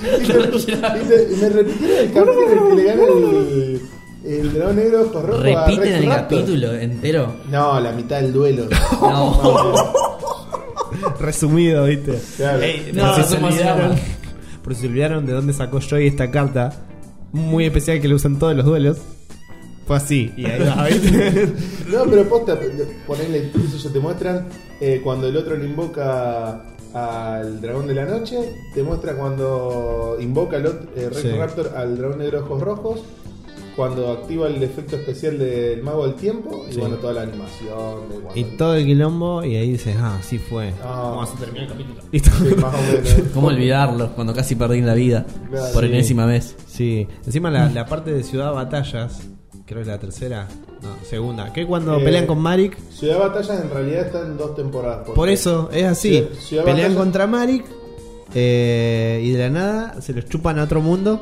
Y, 1.30 1.36
me 1.40 1.48
repitieron 1.48 1.98
el 1.98 2.12
capítulo 2.12 2.42
en 2.42 2.58
el 2.58 2.68
que 2.68 2.74
le 2.74 2.84
gana 2.84 3.02
el, 3.04 3.80
El 4.24 4.52
dragón 4.52 4.76
negro 4.76 5.00
ojos 5.02 5.22
rojos. 5.26 5.40
a 5.40 5.42
¿Repiten 5.66 5.80
Rex 5.82 5.94
el 5.96 6.06
Raptor. 6.06 6.38
capítulo 6.38 6.74
entero? 6.74 7.34
No, 7.50 7.80
la 7.80 7.92
mitad 7.92 8.20
del 8.20 8.32
duelo. 8.32 8.66
No. 9.00 9.92
Resumido, 11.20 11.84
¿viste? 11.84 12.18
Claro. 12.36 12.62
Ey, 12.62 12.90
No, 12.94 13.14
por 13.14 13.22
si 13.24 13.30
se 13.30 13.36
olvidaron, 13.36 13.90
llama. 13.90 14.00
por 14.62 14.74
si 14.74 14.80
se 14.82 14.86
olvidaron 14.88 15.26
de 15.26 15.32
dónde 15.32 15.52
sacó 15.52 15.80
Joy 15.80 16.06
esta 16.06 16.30
carta 16.30 16.72
muy 17.32 17.64
especial 17.64 18.00
que 18.00 18.08
le 18.08 18.14
usan 18.14 18.38
todos 18.38 18.54
los 18.56 18.64
duelos. 18.66 18.98
Fue 19.86 19.96
así. 19.96 20.32
Y 20.36 20.44
ahí 20.46 20.60
va, 20.60 20.84
¿viste? 20.86 21.52
No, 21.90 22.04
pero 22.08 22.28
posta, 22.28 22.58
ponele, 23.06 23.50
qué 23.52 23.58
sé 23.70 23.78
yo, 23.78 23.90
te 23.90 23.98
muestran 24.00 24.46
eh, 24.80 25.00
cuando 25.02 25.26
el 25.28 25.36
otro 25.36 25.56
le 25.56 25.64
invoca 25.66 26.62
al 26.94 27.60
dragón 27.60 27.86
de 27.86 27.94
la 27.94 28.04
noche, 28.04 28.38
te 28.74 28.82
muestra 28.82 29.14
cuando 29.14 30.16
invoca 30.20 30.56
el 30.56 30.66
otro, 30.66 30.88
eh, 30.96 31.10
Sí. 31.12 31.28
Raptor 31.30 31.72
al 31.76 31.96
dragón 31.96 32.18
negro 32.18 32.38
de 32.38 32.44
ojos 32.44 32.60
rojos, 32.62 33.00
cuando 33.76 34.10
activa 34.12 34.48
el 34.48 34.62
efecto 34.62 34.96
especial 34.96 35.38
del 35.38 35.82
mago 35.82 36.04
del 36.06 36.16
tiempo, 36.16 36.66
y 36.68 36.74
Sí. 36.74 36.80
bueno, 36.80 36.96
toda 36.96 37.12
la 37.14 37.22
animación. 37.22 38.08
De 38.34 38.40
y 38.40 38.44
todo 38.56 38.74
el 38.74 38.84
quilombo, 38.84 39.44
y 39.44 39.56
ahí 39.56 39.70
dices, 39.72 39.96
ah, 39.98 40.18
sí 40.22 40.38
fue. 40.38 40.74
Ah. 40.82 41.12
Vamos 41.16 41.30
a 41.30 41.38
terminar 41.38 41.64
el 41.64 41.68
capítulo. 41.70 42.00
Listo. 42.12 42.30
Sí, 42.30 42.54
más 42.56 42.74
o 42.74 42.82
menos. 42.82 43.14
¿Cómo 43.34 43.46
olvidarlo 43.48 44.12
cuando 44.14 44.34
casi 44.34 44.56
perdí 44.56 44.80
la 44.82 44.94
vida? 44.94 45.24
Claro, 45.48 45.72
por 45.72 45.84
sí. 45.84 45.90
enésima 45.90 46.26
vez. 46.26 46.56
Sí, 46.66 47.06
encima 47.24 47.50
la, 47.50 47.70
la 47.70 47.86
parte 47.86 48.12
de 48.12 48.22
Ciudad 48.24 48.52
Batallas, 48.52 49.20
creo 49.70 49.82
que 49.84 49.88
es 49.90 49.94
la 49.94 50.00
tercera, 50.00 50.48
no, 50.82 50.88
segunda, 51.08 51.52
que 51.52 51.64
cuando 51.64 51.96
Eh, 51.98 52.04
pelean 52.04 52.26
con 52.26 52.40
Marik, 52.40 52.76
Ciudad 52.90 53.14
de 53.14 53.20
Batallas 53.20 53.62
en 53.62 53.70
realidad 53.70 54.06
está 54.06 54.20
en 54.22 54.36
dos 54.36 54.56
temporadas. 54.56 55.08
por 55.14 55.28
eso 55.28 55.70
es 55.72 55.84
así, 55.84 56.10
Ciudad- 56.16 56.28
Ciudad 56.40 56.64
pelean 56.64 56.88
Batallas- 56.90 56.96
contra 56.98 57.26
Marik 57.28 57.64
eh, 58.34 59.22
y 59.24 59.30
de 59.30 59.38
la 59.38 59.50
nada 59.50 60.00
se 60.02 60.12
los 60.12 60.26
chupan 60.26 60.58
a 60.58 60.64
otro 60.64 60.80
mundo 60.80 61.20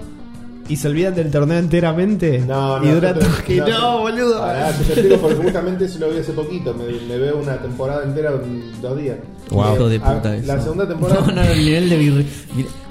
y 0.69 0.77
se 0.77 0.89
olvidan 0.89 1.15
del 1.15 1.31
torneo 1.31 1.59
enteramente 1.59 2.41
No, 2.41 2.79
no, 2.79 2.85
y 2.87 2.91
dura 2.91 3.15
que 3.47 3.57
no, 3.61 3.67
yo- 3.69 3.99
boludo. 4.01 4.43
Ah, 4.43 4.71
yo 4.87 4.95
te 4.95 5.17
porque 5.19 5.37
justamente 5.37 5.85
eso 5.87 5.99
lo 5.99 6.11
vi 6.11 6.19
hace 6.19 6.33
poquito. 6.33 6.75
Me, 6.75 6.85
me 7.07 7.17
veo 7.19 7.39
una 7.39 7.57
temporada 7.57 8.05
entera 8.05 8.33
en 8.33 8.81
dos 8.83 8.99
días. 8.99 9.17
Wow. 9.51 9.87
Eh, 9.87 9.89
de 9.89 9.97
a- 9.97 10.15
puta 10.17 10.37
La 10.45 10.61
segunda 10.61 10.87
temporada. 10.87 11.21
No, 11.27 11.33
no, 11.33 11.43
el 11.43 11.59
nivel 11.65 11.89
de 11.89 12.25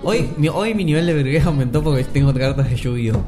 hoy, 0.04 0.30
mi, 0.38 0.48
hoy 0.50 0.74
mi 0.74 0.86
nivel 0.86 1.06
de 1.06 1.14
virguez 1.14 1.46
aumentó 1.46 1.84
porque 1.84 2.04
tengo 2.06 2.34
cartas 2.34 2.68
de 2.70 2.76
lluvio. 2.76 3.24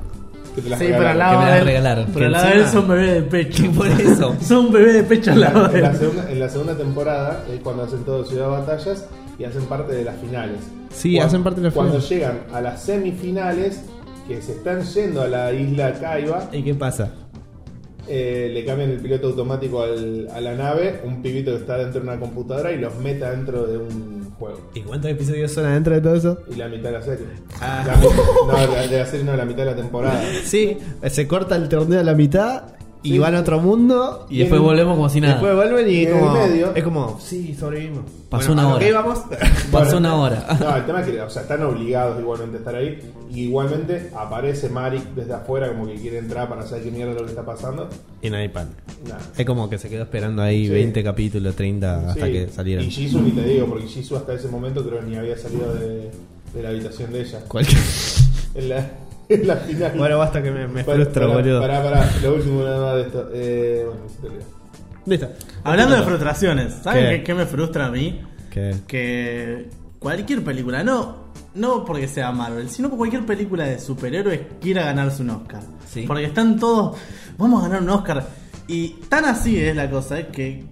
Que 0.60 0.63
te 0.65 0.69
las 0.72 0.80
Sí, 0.80 0.86
pero 0.88 1.00
regalaron. 1.00 1.12
al 1.12 1.17
lado 1.19 1.39
que 1.39 1.45
me 1.45 1.52
las 1.56 1.65
regalaron. 1.65 2.06
Pero 2.06 2.19
Que 2.19 2.26
al 2.26 2.32
lado 2.32 2.48
de 2.48 2.54
él 2.56 2.65
son 2.67 2.88
bebé 2.88 3.13
de 3.13 3.22
pecho. 3.24 3.72
Por 3.76 3.88
eso. 3.88 4.36
son 4.41 4.72
bebé 4.72 4.93
de 4.93 5.04
pecho 5.04 5.32
al 5.32 5.38
En 5.38 5.41
lado 5.41 5.76
en 5.76 5.82
la 5.82 5.89
él. 5.91 5.98
segunda, 5.98 6.32
en 6.32 6.39
la 6.39 6.50
segunda 6.50 6.78
temporada 6.78 7.43
es 7.54 7.60
cuando 7.62 7.84
hacen 7.84 8.04
todo 8.04 8.26
Ciudad 8.26 8.45
de 8.45 8.52
Batallas 8.52 9.06
y 9.38 9.43
hacen 9.45 9.63
parte 9.65 9.93
de 9.93 10.04
las 10.04 10.15
finales. 10.17 10.60
Sí, 10.91 11.15
Cuando- 11.15 11.28
hacen 11.28 11.43
parte 11.43 11.62
de 11.62 11.65
las 11.67 11.74
Cuando 11.74 11.93
finales. 12.02 12.10
llegan 12.10 12.39
a 12.54 12.62
las 12.62 12.82
semifinales, 12.84 13.82
que 14.28 14.41
se 14.41 14.52
están 14.54 14.84
yendo 14.84 15.22
a 15.22 15.28
la 15.28 15.52
isla 15.54 15.93
Kaiba, 15.93 16.50
¿Y 16.52 16.62
qué 16.63 16.76
pasa? 16.76 17.10
eh, 18.08 18.50
le 18.54 18.65
cambian 18.65 18.89
el 18.89 18.98
piloto 19.00 19.28
automático 19.28 19.82
al- 19.84 20.28
a 20.34 20.41
la 20.41 20.56
nave, 20.56 21.02
un 21.06 21.22
pibito 21.22 21.52
que 21.52 21.58
está 21.58 21.78
dentro 21.78 22.02
de 22.02 22.08
una 22.08 22.19
computadora 22.19 22.72
y 22.72 22.80
los 22.80 22.95
meta 22.98 23.32
dentro 23.32 23.65
de 23.67 23.78
un 23.78 24.18
juego. 24.39 24.60
¿Y 24.73 24.82
cuántos 24.82 25.12
episodios 25.12 25.52
son 25.52 25.65
adentro 25.65 25.93
de 25.93 26.02
todo 26.02 26.15
eso? 26.15 26.39
Y 26.49 26.56
la 26.56 26.67
mitad 26.67 26.84
de 26.86 26.91
la 26.93 27.02
serie. 27.04 27.25
Ah. 27.62 27.84
La 27.86 27.95
mitad- 27.97 28.10
no, 28.47 28.54
la, 28.75 28.88
de 28.88 28.97
la 28.97 29.06
serie 29.06 29.25
no, 29.25 29.36
la 29.36 29.45
mitad 29.45 29.60
de 29.60 29.65
la 29.71 29.75
temporada. 29.75 30.21
Sí, 30.45 30.78
se 31.08 31.28
corta 31.28 31.56
el 31.56 31.69
torneo 31.69 31.99
a 31.99 32.04
la 32.04 32.15
mitad 32.15 32.63
y 33.01 33.12
Sí. 33.12 33.17
van 33.19 33.33
a 33.35 33.39
otro 33.39 33.59
mundo 33.62 34.25
Y 34.29 34.39
después 34.39 34.59
en- 34.59 34.65
volvemos 34.67 34.95
como 34.95 35.09
si 35.09 35.21
nada. 35.21 35.35
Después 35.35 35.55
vuelven 35.55 35.89
y, 35.89 35.93
Y 35.93 36.05
en 36.05 36.19
como, 36.19 36.35
el 36.43 36.49
medio- 36.51 36.75
es 36.75 36.83
como, 36.83 37.19
sí, 37.21 37.55
sobrevivimos. 37.57 38.03
Pasó 38.29 38.47
Bueno, 38.47 38.62
una 38.62 38.62
¿a 38.62 38.69
lo 38.71 38.75
hora. 38.77 38.88
íbamos? 38.89 39.19
Pasó 39.71 39.91
Bueno, 39.91 39.97
una 39.97 40.15
hora. 40.15 40.57
No, 40.59 40.75
el 40.75 40.85
tema 40.85 41.01
es 41.01 41.07
que 41.07 41.21
o 41.21 41.29
sea, 41.29 41.41
están 41.43 41.63
obligados 41.63 42.19
igualmente 42.19 42.57
a 42.57 42.59
estar 42.59 42.75
ahí. 42.75 42.99
Y 43.31 43.41
igualmente 43.43 44.09
aparece 44.15 44.69
Marik 44.69 45.03
desde 45.15 45.33
afuera 45.33 45.69
como 45.69 45.88
que 45.88 45.95
quiere 45.95 46.17
entrar 46.17 46.49
para 46.49 46.63
saber 46.65 46.83
qué 46.83 46.91
mierda 46.91 47.12
es 47.13 47.17
lo 47.19 47.23
que 47.25 47.29
está 47.31 47.45
pasando. 47.45 47.88
y 48.21 48.29
nadie 48.29 48.49
pan. 48.49 48.69
Nada. 49.07 49.21
Es 49.38 49.45
como 49.45 49.69
que 49.69 49.77
se 49.77 49.88
quedó 49.89 50.03
esperando 50.03 50.41
ahí 50.41 50.65
Sí. 50.65 50.73
20 50.73 51.03
capítulos, 51.03 51.55
30 51.55 52.09
hasta 52.12 52.25
Sí. 52.25 52.31
que 52.33 52.49
salieran. 52.49 52.83
Y 52.85 52.89
Jisoo 52.91 53.21
ni 53.21 53.31
te 53.31 53.43
digo, 53.43 53.65
porque 53.67 53.88
Jisoo 53.88 54.17
hasta 54.17 54.33
ese 54.33 54.49
momento 54.49 54.85
creo 54.85 54.99
que 54.99 55.05
ni 55.05 55.15
había 55.15 55.38
salido 55.38 55.73
de, 55.73 56.12
de 56.53 56.63
la 56.63 56.69
habitación 56.69 57.13
de 57.13 57.21
ella. 57.21 57.39
Cualquier- 57.47 57.79
En 58.55 58.67
la, 58.69 58.89
la 59.46 59.56
final. 59.58 59.94
Bueno, 59.98 60.18
basta 60.18 60.42
que 60.42 60.52
me, 60.52 60.68
me 60.68 60.84
frustro, 60.84 61.32
boludo. 61.32 61.62
Pará, 61.62 61.84
pará, 61.84 62.10
lo 62.22 62.36
último 62.36 62.63
nada 62.63 62.86
más 62.86 62.96
de 62.96 63.02
esto. 63.02 63.30
Eh, 63.34 63.86
bueno, 63.86 64.02
se 64.10 65.18
te. 65.18 65.30
Hablando 65.63 65.96
de 65.96 66.04
frustraciones, 66.04 66.74
¿saben 66.84 67.04
¿Qué? 67.06 67.18
qué, 67.18 67.24
qué 67.24 67.34
me 67.34 67.46
frustra 67.46 67.88
a 67.88 67.92
mí? 67.92 68.22
¿Qué? 68.50 68.76
Que 68.88 69.70
cualquier 70.00 70.44
película, 70.44 70.84
no, 70.84 71.30
no 71.56 71.86
porque 71.86 72.08
sea 72.08 72.32
Marvel, 72.32 72.70
sino 72.70 72.89
cualquier 72.89 73.26
película 73.26 73.65
de 73.65 73.80
superhéroes 73.80 74.42
quiera 74.62 74.84
ganarse 74.84 75.22
un 75.22 75.32
Oscar. 75.32 75.62
Sí. 75.88 76.04
Porque 76.08 76.26
están 76.26 76.60
todos, 76.60 76.98
vamos 77.38 77.63
a 77.63 77.68
ganar 77.68 77.82
un 77.84 77.89
Oscar. 77.89 78.28
Y 78.68 78.89
tan 79.10 79.26
así 79.26 79.60
es 79.60 79.76
la 79.76 79.89
cosa, 79.89 80.20
eh, 80.20 80.28
que 80.32 80.63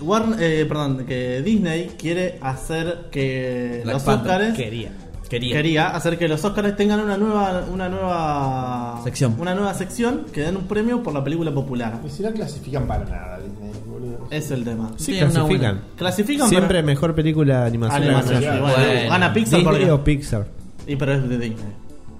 Warner, 0.00 0.42
eh, 0.42 0.64
perdón, 0.66 1.04
que 1.06 1.42
Disney 1.42 1.92
quiere 1.98 2.38
hacer 2.40 3.08
que 3.10 3.80
Black 3.84 3.94
los 3.94 4.02
Panther. 4.02 4.32
Oscars 4.32 4.56
Quería. 4.56 4.92
Quería. 5.32 5.56
quería 5.56 5.88
hacer 5.88 6.18
que 6.18 6.28
los 6.28 6.44
Oscars 6.44 6.76
tengan 6.76 7.00
una 7.00 7.16
nueva 7.16 7.64
una 7.72 7.88
nueva 7.88 9.00
Sección. 9.02 9.34
una 9.38 9.54
nueva 9.54 9.72
sección 9.72 10.26
que 10.32 10.42
den 10.42 10.56
un 10.58 10.64
premio 10.68 11.02
por 11.02 11.14
la 11.14 11.24
película 11.24 11.50
popular. 11.52 12.00
Y 12.06 12.10
si 12.10 12.22
no 12.22 12.30
clasifican 12.32 12.86
para 12.86 13.04
nada, 13.06 13.38
Disney, 13.40 13.72
boludo. 13.86 14.28
Es 14.30 14.50
el 14.50 14.62
tema. 14.62 14.92
Sí, 14.96 15.12
una 15.12 15.20
clasifican. 15.30 15.48
buena- 15.76 15.80
Clasifican 15.96 16.48
Siempre 16.50 16.82
mejor 16.82 17.14
película 17.14 17.60
de 17.62 17.66
animación. 17.66 18.02
Animación, 18.02 18.38
sí, 18.42 18.46
bueno, 18.46 18.60
bueno. 18.76 19.10
gana 19.10 19.32
Pixar 19.32 19.58
Disney 19.60 19.64
porque- 19.64 19.90
o 19.90 20.04
Pixar. 20.04 20.46
Y 20.86 20.96
pero 20.96 21.12
es 21.14 21.28
de 21.28 21.38
Disney. 21.38 21.72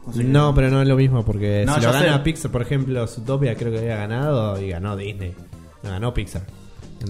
Así 0.09 0.19
que- 0.21 0.25
No, 0.25 0.55
pero 0.55 0.71
no 0.71 0.81
es 0.81 0.89
lo 0.89 0.97
mismo 0.97 1.23
porque 1.25 1.65
No, 1.67 1.75
si 1.75 1.81
ya 1.83 1.89
lo 1.89 1.93
gana 1.93 2.13
sé. 2.15 2.19
Pixar, 2.21 2.51
por 2.51 2.63
ejemplo, 2.63 3.07
Zootopia 3.07 3.55
creo 3.57 3.71
que 3.73 3.79
había 3.81 3.97
ganado 3.97 4.59
y 4.61 4.71
ganó 4.71 4.97
Disney. 4.97 5.35
No 5.83 5.91
ganó 5.91 6.15
Pixar. 6.15 6.43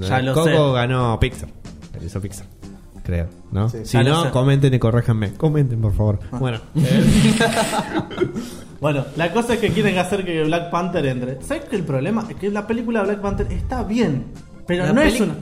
Ya 0.00 0.20
lo 0.20 0.34
Coco 0.34 0.46
sé. 0.46 0.72
ganó 0.74 1.20
Pixar. 1.20 1.48
Lo 1.98 2.04
hizo 2.04 2.20
Pixar. 2.20 2.46
Creo, 3.04 3.26
¿no? 3.50 3.68
Sí. 3.68 3.78
si 3.84 3.96
lo 3.98 4.24
no, 4.24 4.30
comenten 4.30 4.72
y 4.74 4.78
corréjanme. 4.78 5.32
Comenten, 5.34 5.80
por 5.80 5.92
favor. 5.92 6.20
Bueno, 6.38 6.60
Bueno, 8.80 9.04
la 9.16 9.32
cosa 9.32 9.54
es 9.54 9.60
que 9.60 9.68
quieren 9.70 9.96
hacer 9.98 10.24
que 10.24 10.42
Black 10.44 10.70
Panther 10.70 11.06
entre. 11.06 11.40
¿Sabes 11.42 11.64
que 11.66 11.76
el 11.76 11.84
problema 11.84 12.26
es 12.28 12.34
que 12.36 12.50
la 12.50 12.66
película 12.66 13.02
Black 13.02 13.20
Panther 13.20 13.46
está 13.52 13.84
bien, 13.84 14.24
pero 14.66 14.86
La 14.86 14.92
no 14.92 15.00
es 15.02 15.20
una 15.20 15.34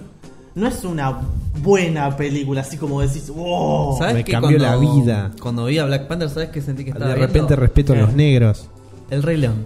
no 0.54 0.66
es 0.66 0.84
una 0.84 1.16
buena 1.62 2.14
película 2.16 2.60
así 2.62 2.76
como 2.76 3.00
decís, 3.00 3.30
wow. 3.30 3.96
¿Sabes 3.96 4.14
Me 4.14 4.24
cambió 4.24 4.58
la 4.58 4.76
Cuando- 4.76 5.00
vida. 5.02 5.30
Cuando 5.40 5.64
vi 5.66 5.78
a 5.78 5.84
Black 5.86 6.06
Panther, 6.06 6.28
¿sabes 6.28 6.48
qué 6.50 6.60
sentí 6.60 6.84
que 6.84 6.90
estaba 6.90 7.10
de 7.10 7.14
viendo? 7.16 7.32
repente 7.32 7.56
respeto 7.56 7.92
a 7.94 7.96
los 7.96 8.10
¿Qué? 8.10 8.16
negros. 8.16 8.68
El 9.10 9.22
Rey 9.22 9.36
León, 9.38 9.64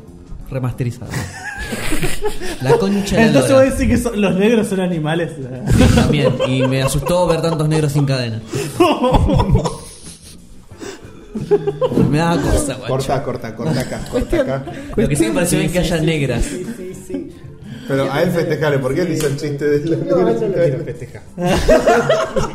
remasterizado. 0.54 1.10
la 2.62 2.72
concha 2.78 3.16
de 3.16 3.22
la 3.22 3.26
Entonces 3.28 3.50
lora. 3.50 3.64
vos 3.68 3.78
decís 3.78 3.94
que 3.96 4.02
son- 4.02 4.20
los 4.20 4.34
negros 4.36 4.68
son 4.68 4.80
animales. 4.80 5.30
Sí, 5.36 5.84
también. 5.94 6.34
Y 6.48 6.62
me 6.66 6.82
asustó 6.82 7.26
ver 7.26 7.42
tantos 7.42 7.68
negros 7.68 7.92
sin 7.92 8.04
cadena. 8.06 8.40
me 12.10 12.18
daba 12.18 12.40
cosa, 12.40 12.74
guacho. 12.74 12.86
Corta, 12.88 13.22
corta, 13.22 13.54
corta 13.56 13.80
acá, 13.80 14.00
corta 14.10 14.40
acá. 14.40 14.64
Lo 14.96 15.08
que 15.08 15.16
sí 15.16 15.26
me 15.28 15.34
pareció 15.34 15.58
bien 15.58 15.72
que 15.72 15.78
haya 15.80 16.00
negras. 16.00 16.44
Pero 17.86 18.10
a 18.10 18.22
él 18.22 18.30
festejale, 18.30 18.78
¿por 18.78 18.94
qué 18.94 19.02
él 19.02 19.12
hizo 19.12 19.26
el 19.26 19.36
chiste 19.36 19.62
de 19.68 19.84
la 19.84 19.96
festejar. 20.84 21.22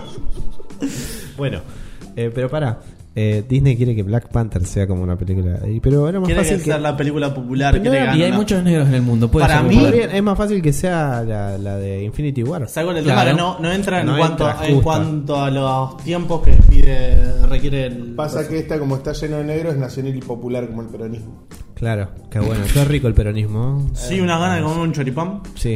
bueno, 1.37 1.61
eh, 2.15 2.31
pero 2.33 2.49
para. 3.15 3.41
Disney 3.47 3.75
quiere 3.77 3.95
que 3.95 4.03
Black 4.03 4.29
Panther 4.29 4.65
sea 4.65 4.87
como 4.87 5.03
una 5.03 5.17
película. 5.17 5.59
Pero 5.81 6.07
era 6.09 6.19
más 6.19 6.27
Quiere 6.27 6.41
fácil 6.41 6.57
que 6.57 6.63
que. 6.63 6.69
sea 6.69 6.79
la 6.79 6.95
película 6.97 7.33
popular, 7.33 7.73
quiere 7.81 7.89
no, 7.99 8.05
ganar 8.05 8.17
Y 8.17 8.23
hay 8.23 8.29
una- 8.29 8.37
muchos 8.37 8.63
negros 8.63 8.87
en 8.87 8.93
el 8.93 9.01
mundo. 9.01 9.29
Puede 9.31 9.47
Para 9.47 9.59
ser 9.61 9.69
mí- 9.69 9.75
popular. 9.77 10.15
Es 10.15 10.23
más 10.23 10.37
fácil 10.37 10.61
que 10.61 10.73
sea 10.73 11.23
la, 11.23 11.57
la 11.57 11.75
de 11.77 12.03
Infinity 12.03 12.43
War. 12.43 12.67
¿Sabes 12.69 12.85
cuál 12.87 12.97
es 12.97 13.03
el 13.05 13.11
Claro. 13.11 13.31
Que 13.31 13.37
no, 13.37 13.59
no 13.59 13.71
entra 13.71 13.99
en, 14.01 14.05
No 14.07 14.17
cuanto, 14.17 14.49
entra 14.49 14.65
en 14.67 14.73
justa. 14.75 14.83
cuanto 14.83 15.41
a 15.41 15.49
los 15.51 15.97
tiempos 15.97 16.41
que 16.43 16.51
pide 16.69 17.45
requiere 17.47 17.85
el 17.87 18.13
Pasa 18.15 18.47
que 18.47 18.59
esta, 18.59 18.79
como 18.79 18.95
está 18.97 19.13
lleno 19.13 19.37
de 19.37 19.43
negros, 19.43 19.73
es 19.73 19.79
nacional 19.79 20.15
y 20.15 20.19
popular 20.21 20.67
como 20.67 20.81
el 20.83 20.87
peronismo. 20.87 21.47
Claro, 21.75 22.09
qué 22.29 22.39
bueno. 22.39 22.61
Qué 22.73 22.83
rico 22.85 23.07
el 23.07 23.13
peronismo. 23.13 23.89
Sí, 23.93 24.19
una 24.19 24.37
gana 24.37 24.57
de 24.57 24.61
comer 24.63 24.79
un 24.79 24.91
choripán. 24.91 25.41
Sí, 25.55 25.75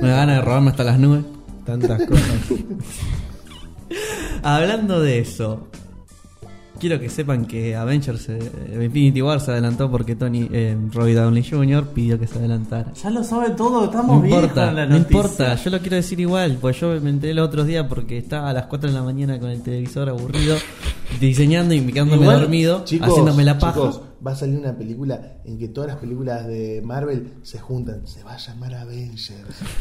Me 0.00 0.08
da 0.08 0.16
ganas 0.16 0.36
de 0.36 0.42
robarme 0.42 0.70
hasta 0.70 0.84
las 0.84 0.98
nubes. 0.98 1.24
tantas 1.66 2.02
cosas. 2.06 2.24
Hablando 4.42 5.00
de 5.00 5.18
eso, 5.18 5.68
quiero 6.82 6.98
que 6.98 7.08
sepan 7.08 7.46
que 7.46 7.76
Avengers 7.76 8.28
eh, 8.28 8.40
Infinity 8.82 9.22
War 9.22 9.40
se 9.40 9.52
adelantó 9.52 9.88
porque 9.88 10.16
Tony 10.16 10.48
eh, 10.52 10.76
Robbie 10.92 11.14
Downey 11.14 11.44
Jr. 11.48 11.86
pidió 11.94 12.18
que 12.18 12.26
se 12.26 12.38
adelantara. 12.40 12.92
Ya 13.00 13.08
lo 13.10 13.22
sabe 13.22 13.50
todo, 13.50 13.84
estamos 13.84 14.16
No 14.16 14.20
viejos 14.22 14.40
importa, 14.42 14.68
en 14.70 14.74
la 14.76 14.86
no 14.86 14.98
noticia. 14.98 15.16
importa, 15.20 15.54
yo 15.54 15.70
lo 15.70 15.78
quiero 15.78 15.96
decir 15.96 16.18
igual, 16.18 16.58
pues 16.60 16.80
yo 16.80 17.00
me 17.00 17.10
enteré 17.10 17.34
los 17.34 17.46
otros 17.46 17.68
días 17.68 17.86
porque 17.88 18.18
estaba 18.18 18.50
a 18.50 18.52
las 18.52 18.66
4 18.66 18.88
de 18.90 18.94
la 18.96 19.02
mañana 19.04 19.38
con 19.38 19.48
el 19.50 19.62
televisor 19.62 20.08
aburrido, 20.08 20.56
diseñando 21.20 21.72
y 21.72 21.80
quedándome 21.92 22.22
Igual, 22.22 22.40
dormido, 22.40 22.84
Chicos, 22.84 23.10
haciéndome 23.10 23.44
la 23.44 23.58
paja. 23.58 23.74
chicos, 23.74 24.00
va 24.26 24.32
a 24.32 24.36
salir 24.36 24.58
una 24.58 24.76
película 24.76 25.20
en 25.44 25.58
que 25.58 25.68
todas 25.68 25.88
las 25.90 25.98
películas 26.00 26.46
de 26.48 26.82
Marvel 26.84 27.28
se 27.42 27.58
juntan. 27.60 28.06
Se 28.08 28.24
va 28.24 28.34
a 28.34 28.38
llamar 28.38 28.74
Avengers. 28.74 29.30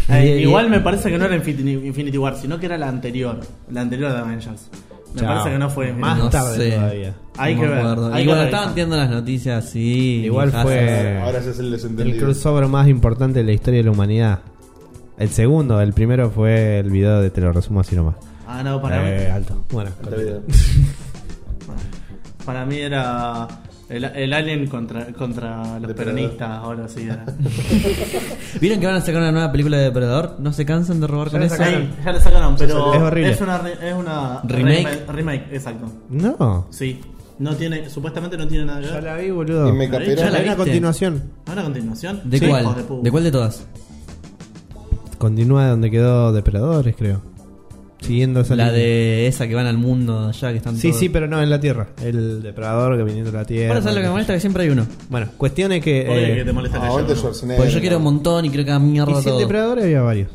Eh, 0.08 0.36
Y- 0.38 0.40
y- 0.40 0.42
igual 0.44 0.70
me 0.70 0.80
parece 0.82 1.10
que 1.10 1.18
no 1.18 1.26
era 1.26 1.36
Infinity, 1.36 1.88
Infinity 1.88 2.18
War, 2.20 2.38
sino 2.38 2.60
que 2.60 2.68
era 2.68 2.78
la 2.78 2.90
anterior, 2.90 3.40
la 3.72 3.82
anterior 3.82 4.12
de 4.12 4.18
Avengers. 4.20 4.70
Me 5.14 5.20
Chao. 5.22 5.28
parece 5.30 5.50
que 5.52 5.60
no 5.60 5.70
fue. 5.70 5.94
Más 5.94 6.18
No 6.18 6.30
tarde 6.30 6.56
sé. 6.58 6.72
todavía. 6.76 7.14
Hay 7.38 7.56
No 7.56 7.62
que 7.62 7.68
ver, 7.68 7.78
hay 7.80 7.86
y 7.86 7.88
que 7.88 8.02
cuando 8.26 8.34
ver 8.36 8.46
estaban 8.46 8.76
viendo 8.76 8.96
las 8.98 9.10
noticias, 9.10 9.70
sí. 9.70 10.22
Igual 10.26 10.50
Hazard. 10.50 10.64
fue- 10.64 11.20
Ahora 11.22 11.42
se 11.42 11.50
hace 11.50 11.60
el 11.62 11.66
El 11.68 11.72
desentendido. 11.74 12.20
crossover 12.26 12.68
más 12.68 12.88
importante 12.88 13.40
de 13.40 13.46
la 13.46 13.52
historia 13.52 13.80
de 13.80 13.84
la 13.86 13.92
humanidad. 13.92 14.40
El 15.18 15.30
segundo, 15.30 15.80
el 15.82 15.94
primero 15.94 16.30
fue 16.32 16.80
el 16.80 16.90
video 16.90 17.22
de 17.22 17.30
Te 17.30 17.42
lo 17.42 17.52
resumo 17.52 17.80
así 17.82 17.96
nomás. 17.96 18.16
Ah, 18.48 18.64
no, 18.64 18.82
para 18.82 19.08
Eh, 19.10 19.26
mí. 19.26 19.32
alto. 19.32 19.64
Bueno. 19.72 19.92
Para 22.46 22.66
mí 22.66 22.78
era 22.80 23.48
el, 23.92 24.04
el 24.06 24.34
alien 24.34 24.68
contra, 24.68 25.06
contra 25.14 25.80
los 25.80 25.94
peronistas, 25.94 26.50
ahora 26.50 26.88
sí. 26.88 27.08
¿Vieron 28.62 28.80
que 28.80 28.86
van 28.88 28.96
a 28.96 29.02
sacar 29.02 29.18
una 29.22 29.32
nueva 29.32 29.52
película 29.52 29.78
de 29.78 29.84
Depredador? 29.86 30.36
¿No 30.40 30.54
se 30.54 30.66
cansan 30.66 31.00
de 31.02 31.08
robar 31.08 31.28
Ya 31.28 31.32
con 31.32 31.40
la 31.42 31.46
eso? 31.48 31.56
sacaron. 31.58 31.82
Sí, 31.84 31.90
ya 32.06 32.12
le 32.12 32.20
sacaron, 32.22 32.56
pero 32.58 32.94
Es 32.94 33.02
horrible. 33.02 33.30
es 33.32 33.42
una, 33.42 33.58
re- 33.58 33.90
es 33.90 33.94
una 33.96 34.42
¿Remake? 34.44 34.84
re- 35.08 35.14
remake, 35.14 35.46
exacto. 35.54 35.86
no. 36.10 36.68
Sí, 36.70 37.00
no 37.40 37.56
tiene, 37.56 37.90
supuestamente 37.90 38.38
no 38.38 38.48
tiene 38.48 38.66
nada 38.66 38.82
que 38.82 38.88
Ya 38.88 39.02
la 39.02 39.16
vi, 39.18 39.32
boludo. 39.32 39.68
Y 39.70 39.72
me 39.72 39.88
Ya 39.88 40.00
la 40.00 40.06
Hay 40.06 40.14
una 40.14 40.40
viste? 40.42 40.56
continuación. 40.58 41.24
¿A 41.48 41.52
una 41.54 41.64
continuación? 41.64 42.22
¿De 42.26 42.38
Sí, 42.40 42.48
cuál? 42.48 42.66
¿De 43.04 43.12
cuál 43.12 43.24
de 43.24 43.32
todas? 43.32 43.66
Continúa 45.18 45.68
donde 45.68 45.92
quedó 45.92 46.32
Depredadores, 46.34 46.96
creo. 46.96 47.22
Siguiendo 48.02 48.42
esa 48.42 48.56
La 48.56 48.66
línea. 48.66 48.80
de 48.80 49.28
esa 49.28 49.48
que 49.48 49.54
van 49.56 49.68
al 49.68 49.78
mundo 49.78 50.28
allá 50.30 50.52
que 50.52 50.58
están 50.58 50.76
Sí, 50.76 50.90
todos- 50.90 51.00
sí, 51.00 51.10
pero 51.10 51.28
no 51.28 51.42
en 51.42 51.50
la 51.50 51.60
Tierra. 51.60 51.90
El 52.04 52.42
depredador 52.42 52.98
que 52.98 53.04
viniendo 53.04 53.32
de 53.32 53.38
la 53.38 53.46
Tierra. 53.46 53.70
Ahora 53.70 53.82
sabes 53.82 53.96
lo 53.96 54.02
que 54.02 54.08
me 54.08 54.12
molesta 54.14 54.34
que 54.34 54.40
siempre 54.40 54.64
hay 54.64 54.70
uno. 54.70 54.88
Bueno, 55.10 55.28
cuestión 55.38 55.72
es 55.72 55.84
que. 55.84 56.04
¿Por 56.08 56.16
qué? 56.16 56.32
eh, 56.34 56.36
¿Qué 56.38 56.44
te 56.46 56.52
molesta 56.52 56.78
que 56.78 56.82
Ah, 56.82 56.86
haya 56.86 56.90
aguante 56.90 57.12
uno? 57.14 57.22
Schwarzenegger. 57.22 57.58
Porque 57.58 57.74
yo 57.74 57.80
quiero 57.80 57.98
un 57.98 58.04
montón 58.04 58.46
y 58.46 58.50
creo 58.50 58.66
que 58.66 58.72
a 58.72 58.80
mierda 58.80 59.12
y 59.12 59.16
si 59.16 59.20
en 59.22 59.26
todo. 59.26 59.40
depredadores 59.40 59.84
había 59.86 60.02
varios. 60.02 60.30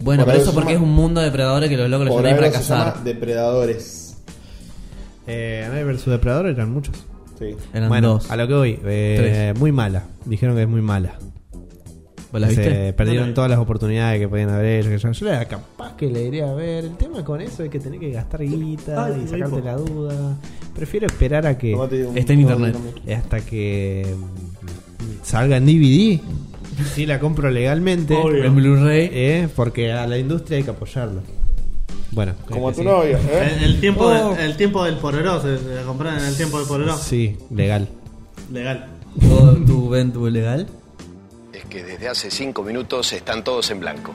Bueno, 0.00 0.24
Por 0.24 0.32
pero 0.32 0.32
algo 0.32 0.42
eso 0.42 0.50
se 0.50 0.54
porque 0.54 0.72
llama- 0.72 0.84
es 0.86 0.90
un 0.90 0.94
mundo 0.96 1.20
de 1.20 1.26
depredadores 1.26 1.68
que 1.68 1.76
los 1.76 1.90
locos 1.90 2.06
los 2.06 2.14
Por 2.16 2.24
ahí 2.24 2.32
algo 2.32 2.42
para 2.46 2.58
se 2.62 2.68
llama 2.72 2.84
cazar. 2.86 3.04
Depredadores. 3.04 4.16
Eh, 5.26 5.64
Anaí 5.66 5.84
vs 5.84 6.06
Depredador 6.06 6.46
eran 6.46 6.72
muchos. 6.72 6.96
Sí. 7.38 7.54
Eran 7.74 7.88
bueno, 7.90 8.08
dos. 8.14 8.30
a 8.30 8.36
lo 8.36 8.48
que 8.48 8.54
voy. 8.54 8.78
eh, 8.84 9.52
muy 9.58 9.72
mala. 9.72 10.04
Dijeron 10.24 10.56
que 10.56 10.62
es 10.62 10.68
muy 10.68 10.80
mala. 10.82 11.14
¿Vos 12.32 12.40
la 12.40 12.48
Se 12.50 12.92
perdieron 12.96 13.28
No 13.30 13.34
todas 13.34 13.50
las 13.50 13.58
oportunidades 13.58 14.20
que 14.20 14.28
podían 14.28 14.50
haber 14.50 14.84
que 14.88 14.98
Yo, 14.98 15.10
yo 15.10 15.28
era 15.28 15.44
capaz 15.46 15.96
que 15.96 16.06
le 16.06 16.24
iría 16.24 16.50
a 16.50 16.54
ver. 16.54 16.84
El 16.84 16.96
tema 16.96 17.24
con 17.24 17.40
eso 17.40 17.64
es 17.64 17.70
que 17.70 17.80
tenés 17.80 17.98
que 18.00 18.10
gastar 18.10 18.42
guita 18.42 19.06
Ay, 19.06 19.22
y 19.24 19.28
sacarte 19.28 19.60
la 19.62 19.76
duda. 19.76 20.36
Prefiero 20.74 21.06
esperar 21.06 21.46
a 21.46 21.58
que. 21.58 21.72
Está 22.14 22.32
en 22.32 22.40
internet. 22.40 22.76
Hasta 23.16 23.40
que 23.40 24.14
mm, 24.16 25.24
salga 25.24 25.56
en 25.56 25.66
DVD. 25.66 26.20
Si 26.94 27.04
la 27.04 27.18
compro 27.18 27.50
legalmente. 27.50 28.14
Obvio. 28.14 28.44
En 28.44 28.54
Blu-ray. 28.54 29.10
eh, 29.12 29.48
porque 29.56 29.92
a 29.92 30.06
la 30.06 30.16
industria 30.18 30.58
hay 30.58 30.64
que 30.64 30.70
apoyarlo. 30.70 31.22
Bueno, 32.12 32.32
Como 32.48 32.68
que 32.70 32.74
tu 32.76 32.80
sí. 32.80 32.86
novia, 32.86 33.18
¿eh? 33.18 33.52
El, 33.58 33.64
el 33.74 33.80
tiempo 33.80 34.04
Oh. 34.04 34.34
del, 34.34 34.44
el 34.50 34.56
tiempo 34.56 34.84
del 34.84 34.96
pororó, 34.96 35.40
se, 35.42 35.58
se 35.58 35.82
compraron 35.86 36.18
en 36.20 36.26
el 36.26 36.36
tiempo 36.36 36.58
del 36.58 36.66
pororó. 36.66 36.96
Sí, 36.96 37.36
legal. 37.54 37.88
Legal. 38.52 38.86
¿Todo 39.20 39.54
tu 39.64 39.88
ven 39.88 40.12
tu 40.12 40.28
legal? 40.28 40.66
Que 41.70 41.84
desde 41.84 42.08
hace 42.08 42.30
cinco 42.30 42.62
minutos 42.64 43.12
están 43.12 43.44
todos 43.44 43.70
en 43.70 43.78
blanco. 43.80 44.12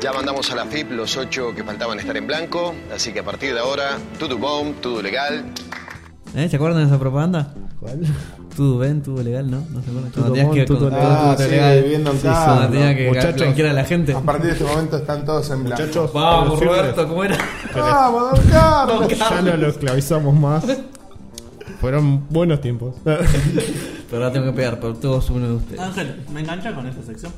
Ya 0.00 0.12
mandamos 0.12 0.50
a 0.50 0.56
la 0.56 0.66
FIP 0.66 0.90
los 0.92 1.16
ocho 1.16 1.54
que 1.54 1.64
faltaban 1.64 1.98
estar 1.98 2.16
en 2.16 2.26
blanco, 2.26 2.74
así 2.94 3.12
que 3.12 3.20
a 3.20 3.24
partir 3.24 3.54
de 3.54 3.60
ahora, 3.60 3.98
todo 4.18 4.36
bomb, 4.38 4.74
todo 4.80 5.00
legal. 5.02 5.44
¿Eh? 6.34 6.48
¿Se 6.48 6.56
acuerdan 6.56 6.80
de 6.82 6.86
esa 6.88 6.98
propaganda? 6.98 7.54
¿Cuál? 7.80 8.00
Tu 8.56 8.78
ven 8.78 9.02
tu 9.02 9.16
legal, 9.22 9.50
¿no? 9.50 9.58
No 9.70 9.82
se 9.82 9.90
acuerdan. 9.90 10.10
Todo 10.12 10.22
Cuando 10.24 10.34
tenías 10.34 10.54
que 10.54 10.72
bon, 10.72 10.78
todo 10.80 10.90
con- 10.90 10.98
legal. 10.98 11.16
todo 11.18 11.30
Ah, 11.30 11.36
sí, 11.38 11.50
legal. 11.50 11.82
viviendo 11.82 12.10
en 12.10 12.16
Sí, 12.16 12.22
casa. 12.26 12.68
Que 12.70 13.08
Muchachos. 13.08 13.58
a 13.58 13.72
la 13.72 13.84
gente. 13.84 14.12
A 14.14 14.20
partir 14.20 14.46
de 14.46 14.52
este 14.52 14.64
momento 14.64 14.96
están 14.96 15.24
todos 15.24 15.50
en 15.50 15.64
blanco. 15.64 15.82
Muchachos, 15.82 16.12
Vamos, 16.12 16.60
Roberto, 16.60 17.08
¿cómo 17.08 17.24
era? 17.24 17.36
¡Vamos, 17.74 18.30
don 18.32 18.44
Carlos! 18.50 19.08
Ya 19.18 19.42
no 19.42 19.56
lo 19.56 19.68
esclavizamos 19.68 20.34
más. 20.34 20.64
Fueron 21.80 22.26
buenos 22.30 22.60
tiempos. 22.60 22.94
Pero 23.04 24.22
ahora 24.22 24.32
tengo 24.32 24.46
que 24.46 24.52
pegar 24.52 24.78
por 24.80 24.98
todos 25.00 25.28
uno 25.30 25.46
de 25.48 25.54
ustedes. 25.54 25.80
Ángel, 25.80 26.22
¿me 26.32 26.40
engancha 26.40 26.72
con 26.74 26.86
esta 26.86 27.02
sección? 27.02 27.32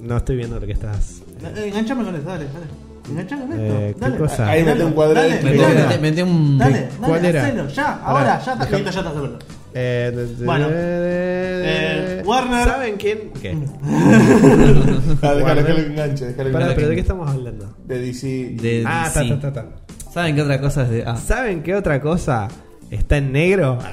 No 0.00 0.16
estoy 0.16 0.36
viendo 0.36 0.58
lo 0.58 0.66
que 0.66 0.72
estás. 0.72 1.22
Eh, 1.56 1.68
Enganchame 1.68 2.04
con 2.04 2.14
esto, 2.16 2.28
dale, 2.28 2.46
dale. 2.46 2.66
Enganchame 3.10 3.42
con 3.42 3.52
esto. 3.52 3.62
Eh, 3.78 3.92
¿qué 3.94 4.00
dale. 4.00 4.16
cosa? 4.16 4.48
Ahí 4.48 4.64
mete 4.64 4.84
un 4.84 4.92
cuadro 4.92 5.14
Dale. 5.14 5.40
Metí, 5.42 5.58
dale, 5.58 5.80
metí- 5.86 6.00
metí 6.00 6.22
un. 6.22 6.58
Dale, 6.58 6.72
dale, 6.72 6.88
¿Cuál 7.06 7.24
era? 7.24 7.44
hacelo, 7.46 7.68
ya, 7.68 7.84
Pará, 7.84 8.02
ahora, 8.04 8.40
ya 8.44 8.52
está, 8.52 8.64
listo, 8.70 8.90
ya 8.90 9.00
está 9.00 9.12
seguro. 9.12 9.38
Eh, 9.74 10.12
de- 10.14 10.26
de- 10.34 10.44
Bueno. 10.44 10.68
de- 10.68 10.74
de- 10.74 11.62
Eh, 11.64 12.22
Warner- 12.24 12.64
¿Saben 12.64 12.96
quién? 12.96 13.30
¿Qué? 13.40 13.50
Ah, 15.22 15.34
déjalo 15.34 15.64
que 15.66 15.72
lo 15.72 15.78
enganche, 15.78 16.24
déjalo 16.26 16.48
que 16.48 16.52
Pará, 16.52 16.64
enganche. 16.64 16.74
pero 16.74 16.88
¿de 16.88 16.94
qué 16.94 17.00
estamos 17.00 17.30
hablando? 17.30 17.76
De 17.86 17.98
DC. 18.00 18.26
De 18.60 18.84
Ah, 18.86 19.10
ta, 19.12 19.20
DC. 19.20 19.34
ta, 19.36 19.52
ta, 19.52 19.52
ta. 19.52 19.66
¿Saben 20.12 20.34
qué 20.34 20.42
otra 20.42 20.60
cosa 20.60 20.82
es 20.82 20.90
de.? 20.90 21.04
Ah, 21.06 21.16
¿Saben 21.16 21.62
qué 21.62 21.74
otra 21.74 22.00
cosa 22.00 22.48
está 22.94 23.16
en 23.18 23.32
negro? 23.32 23.78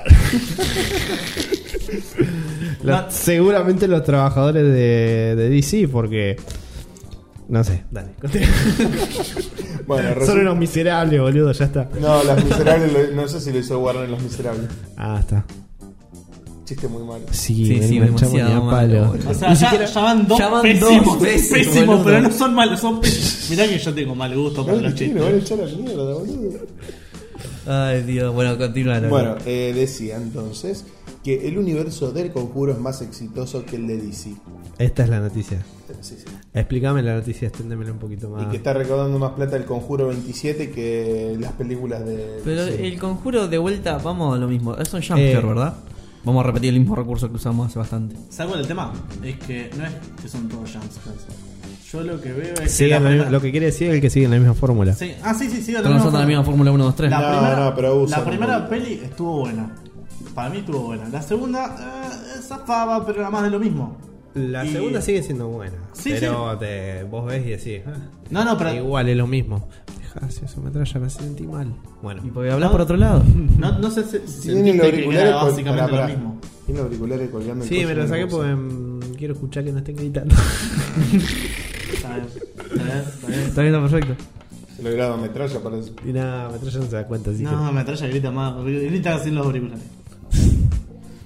Los-. 2.83 3.13
Seguramente 3.13 3.87
los 3.87 4.03
trabajadores 4.03 4.63
de, 4.63 5.35
de 5.35 5.49
DC, 5.49 5.87
porque. 5.87 6.37
No 7.47 7.63
sé, 7.63 7.83
dale. 7.91 8.09
Bueno, 9.87 10.09
Son 10.09 10.19
resulta- 10.19 10.41
unos 10.41 10.57
miserables, 10.57 11.19
boludo, 11.19 11.51
ya 11.51 11.65
está. 11.65 11.89
No, 11.99 12.23
Las 12.23 12.45
Miserables, 12.45 12.93
lo- 12.93 13.15
no 13.15 13.27
sé 13.27 13.41
si 13.41 13.51
lo 13.51 13.57
hizo 13.57 13.79
Warner 13.79 14.03
en 14.05 14.11
Los 14.11 14.21
Miserables. 14.21 14.67
Ah, 14.95 15.17
está. 15.19 15.43
Chiste 16.63 16.87
muy 16.87 17.01
malo. 17.03 17.23
Sí, 17.31 17.65
Sí, 17.65 17.73
me 17.79 17.87
sí, 17.87 17.99
demasiado 17.99 18.49
palo. 18.49 18.63
malo, 18.65 19.07
boludo. 19.07 19.29
O 19.31 19.33
sea, 19.33 19.49
ya, 19.49 19.55
siquiera- 19.55 19.85
ya 19.87 19.99
van 20.01 20.27
dos 20.27 20.37
ya 20.37 20.47
van 20.49 20.61
pésimos, 20.61 21.05
dos 21.05 21.17
pésimos, 21.17 22.01
pero 22.05 22.21
no 22.21 22.31
son 22.31 22.53
malos, 22.53 22.79
son 22.79 23.01
pésimos. 23.01 23.49
Mirá 23.49 23.67
que 23.67 23.79
yo 23.79 23.93
tengo 23.95 24.13
mal 24.13 24.35
gusto 24.35 24.63
le 24.67 24.81
los 24.81 24.93
tiene, 24.93 25.19
van 25.19 25.29
a 25.33 25.39
chistes. 25.39 25.51
echar 25.57 25.65
a 25.67 25.71
la 25.71 25.77
mierda, 25.77 26.13
boludo. 26.13 26.59
Ay, 27.69 28.01
Dios. 28.01 28.33
Bueno, 28.33 28.57
continúa. 28.57 28.99
Bueno, 29.01 29.35
eh, 29.45 29.71
decía 29.75 30.17
entonces 30.17 30.85
que 31.23 31.47
el 31.47 31.59
universo 31.59 32.11
del 32.11 32.31
conjuro 32.31 32.71
es 32.71 32.79
más 32.79 33.03
exitoso 33.03 33.63
que 33.63 33.75
el 33.75 33.85
de 33.85 33.97
DC. 33.97 34.33
Esta 34.79 35.03
es 35.03 35.09
la 35.09 35.19
noticia. 35.19 35.63
Sí, 36.01 36.15
sí. 36.17 36.25
Explícame 36.53 37.03
la 37.03 37.13
noticia, 37.13 37.47
exténdemela 37.47 37.91
un 37.91 37.99
poquito 37.99 38.29
más. 38.31 38.47
Y 38.47 38.49
que 38.49 38.57
está 38.57 38.73
recaudando 38.73 39.19
más 39.19 39.33
plata 39.33 39.55
el 39.55 39.65
conjuro 39.65 40.07
27 40.07 40.71
que 40.71 41.37
las 41.39 41.51
películas 41.51 42.03
de. 42.05 42.41
Pero 42.43 42.63
el 42.63 42.97
conjuro 42.97 43.47
de 43.47 43.59
vuelta, 43.59 43.99
vamos 43.99 44.35
a 44.35 44.39
lo 44.39 44.47
mismo. 44.47 44.75
Es 44.75 44.91
un 44.93 45.01
Eh. 45.19 45.35
¿verdad? 45.35 45.75
Vamos 46.23 46.43
a 46.43 46.47
repetir 46.47 46.73
el 46.73 46.79
mismo 46.79 46.95
recurso 46.95 47.29
que 47.29 47.35
usamos 47.35 47.67
hace 47.67 47.77
bastante. 47.77 48.15
¿Sabes 48.29 48.49
cuál 48.49 48.61
es 48.61 48.65
el 48.65 48.67
tema? 48.67 48.93
Es 49.23 49.37
que 49.39 49.69
no 49.77 49.85
es 49.85 49.93
que 50.21 50.27
son 50.27 50.49
todos 50.49 50.71
jumpscares. 50.71 51.48
Yo 51.91 52.03
lo 52.03 52.21
que 52.21 52.31
veo 52.33 52.53
es 52.63 52.71
Sigue 52.71 52.89
que. 52.89 52.93
la 52.95 52.99
la 52.99 53.09
misma- 53.09 53.29
lo 53.31 53.41
que 53.41 53.51
quiere 53.51 53.65
decir 53.67 53.89
es 53.91 54.01
que 54.01 54.09
sigue 54.09 54.25
en 54.25 54.31
la 54.31 54.37
misma 54.37 54.53
fórmula. 54.53 54.93
Sí. 54.93 55.13
Ah, 55.23 55.33
sí, 55.33 55.49
sí, 55.49 55.61
sí. 55.61 55.75
Estamos 55.75 55.99
usando 56.01 56.19
la 56.19 56.25
misma 56.25 56.43
Fórmula 56.43 56.71
1, 56.71 56.83
2, 56.83 56.95
3. 56.95 57.09
La 57.11 57.19
No, 57.19 57.39
primera, 57.39 57.65
no, 57.69 57.75
pero 57.75 57.95
usan 58.01 58.19
la 58.19 58.25
primera 58.29 58.69
peli 58.69 58.93
estuvo 59.03 59.39
buena. 59.39 59.75
Para 60.35 60.49
mí 60.51 60.57
estuvo 60.59 60.79
buena. 60.81 61.09
La 61.09 61.21
segunda, 61.21 61.75
eh, 61.79 62.41
zafaba, 62.41 63.05
pero 63.05 63.21
era 63.21 63.29
más 63.31 63.43
de 63.43 63.49
lo 63.49 63.59
mismo. 63.59 63.97
La 64.35 64.63
Y- 64.65 64.71
segunda 64.71 65.01
sigue 65.01 65.23
siendo 65.23 65.47
buena. 65.47 65.77
Sí, 65.93 66.13
pero 66.19 66.55
te- 66.59 67.03
vos 67.05 67.25
ves 67.25 67.45
y 67.45 67.49
decís, 67.49 67.81
ah, 67.87 67.97
No, 68.29 68.45
no, 68.45 68.57
pero. 68.57 68.73
igual 68.75 69.09
es 69.09 69.17
lo 69.17 69.25
mismo. 69.25 69.67
Dejá 69.99 70.29
si 70.29 70.45
eso 70.45 70.61
metralla, 70.61 70.99
me 70.99 71.09
sentí 71.09 71.47
mal. 71.47 71.73
Bueno, 72.03 72.21
Y 72.23 72.29
porque 72.29 72.51
hablas 72.51 72.67
No. 72.69 72.71
por 72.71 72.81
otro 72.81 72.97
lado. 72.97 73.23
No, 73.57 73.79
no 73.79 73.89
sé 73.89 74.03
si, 74.03 74.19
si 74.27 74.41
Tiene 74.49 74.73
los 74.75 74.75
sentiste 74.75 74.79
que 74.79 74.85
auriculares 74.87 75.29
era 75.29 75.39
col- 75.39 75.49
básicamente 75.49 75.81
pará, 75.81 75.91
lo 75.91 76.01
pará. 76.03 76.07
mismo. 76.15 76.39
Tiene 76.65 76.79
los 76.81 76.85
auriculares 76.87 77.29
colgando 77.31 77.63
el 77.63 77.69
sí, 77.69 77.75
coso 77.77 77.87
me 77.87 77.95
lo 77.95 78.07
saqué 78.07 78.27
porque 78.27 78.55
mm, 78.55 78.99
quiero 79.17 79.33
escuchar 79.33 79.63
que 79.63 79.71
no 79.71 79.77
estén 79.79 79.95
gritando. 79.95 80.35
Está 81.93 82.15
bien, 82.15 82.27
está 82.27 82.73
bien, 82.73 82.97
está 82.97 83.27
bien. 83.27 83.39
Está 83.41 83.61
bien, 83.61 83.75
está 83.75 83.89
perfecto. 83.89 84.23
Se 84.75 84.83
lo 84.83 84.91
graba 84.91 85.17
metralla 85.17 85.59
para 85.61 85.77
eso. 85.77 85.91
y 86.05 86.13
nada, 86.13 86.49
metralla 86.49 86.77
no 86.79 86.85
se 86.85 86.95
da 86.95 87.05
cuenta. 87.07 87.31
Así 87.31 87.43
No, 87.43 87.71
me 87.71 87.83
trae 87.83 88.09
grita 88.09 88.31
más. 88.31 88.63
Grita 88.63 89.19
sin 89.19 89.35
los 89.35 89.45
auriculares. 89.45 89.83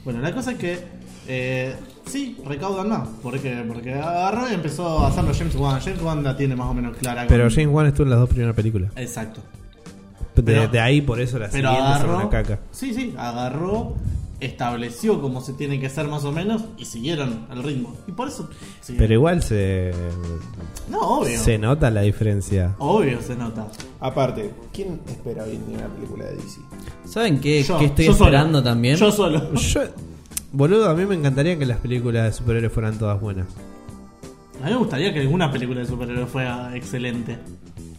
Bueno, 0.03 0.19
la 0.21 0.33
cosa 0.33 0.51
es 0.51 0.57
que. 0.57 0.79
Eh, 1.27 1.73
sí, 2.05 2.35
recaudan 2.45 2.89
más. 2.89 3.07
Porque, 3.21 3.63
porque 3.67 3.93
agarró 3.93 4.49
y 4.49 4.53
empezó 4.55 4.99
a 5.05 5.07
hacerlo 5.07 5.31
James 5.37 5.55
Wan. 5.55 5.79
James 5.79 6.01
Wan 6.01 6.23
la 6.23 6.35
tiene 6.35 6.55
más 6.55 6.67
o 6.67 6.73
menos 6.73 6.97
clara. 6.97 7.25
Pero 7.27 7.43
con- 7.45 7.53
James 7.53 7.69
Wan 7.73 7.85
estuvo 7.87 8.03
en 8.05 8.09
las 8.09 8.19
dos 8.19 8.29
primeras 8.29 8.55
películas. 8.55 8.91
Exacto. 8.95 9.39
De, 10.35 10.41
Pero- 10.41 10.67
de 10.67 10.79
ahí 10.79 11.01
por 11.01 11.21
eso 11.21 11.37
la 11.39 11.47
Pero 11.49 11.69
siguiente 11.69 11.91
son 12.01 12.09
agarró. 12.09 12.17
una 12.17 12.29
caca. 12.29 12.59
Sí, 12.71 12.93
sí, 12.93 13.13
agarró. 13.17 13.95
Estableció 14.45 15.21
cómo 15.21 15.41
se 15.41 15.53
tiene 15.53 15.79
que 15.79 15.85
hacer 15.87 16.07
más 16.07 16.23
o 16.25 16.31
menos. 16.31 16.63
Y 16.77 16.85
siguieron 16.85 17.47
el 17.51 17.63
ritmo. 17.63 17.95
Y 18.07 18.11
por 18.11 18.27
eso. 18.27 18.49
siguieron. 18.81 19.03
Pero 19.07 19.13
igual 19.13 19.41
se, 19.43 19.91
No, 20.89 20.99
obvio. 21.19 21.39
se 21.39 21.57
nota 21.57 21.89
la 21.89 22.01
diferencia. 22.01 22.75
Obvio 22.79 23.21
se 23.21 23.35
nota. 23.35 23.67
Aparte, 23.99 24.51
¿quién 24.73 24.99
espera 25.07 25.43
hoy 25.43 25.55
en 25.55 25.67
día 25.67 25.77
una 25.77 25.87
película 25.95 26.25
de 26.25 26.35
DC? 26.35 26.59
¿Saben 27.05 27.39
qué, 27.39 27.63
Yo, 27.63 27.79
qué 27.79 27.85
estoy 27.85 28.05
yo 28.05 28.13
solo. 28.13 28.25
esperando 28.25 28.61
también? 28.61 28.97
Yo 28.97 29.11
solo. 29.11 29.53
Yo, 29.53 29.81
boludo, 30.51 30.89
a 30.89 30.93
mí 30.93 31.05
me 31.05 31.15
encantaría 31.15 31.57
que 31.57 31.65
las 31.65 31.77
películas 31.77 32.25
de 32.25 32.33
superhéroes 32.33 32.73
fueran 32.73 32.97
todas 32.99 33.19
buenas. 33.21 33.47
A 34.61 34.65
mí 34.65 34.71
me 34.71 34.77
gustaría 34.77 35.13
que 35.13 35.21
alguna 35.21 35.51
película 35.51 35.79
de 35.81 35.85
superhéroes 35.87 36.29
fuera 36.29 36.75
excelente. 36.75 37.37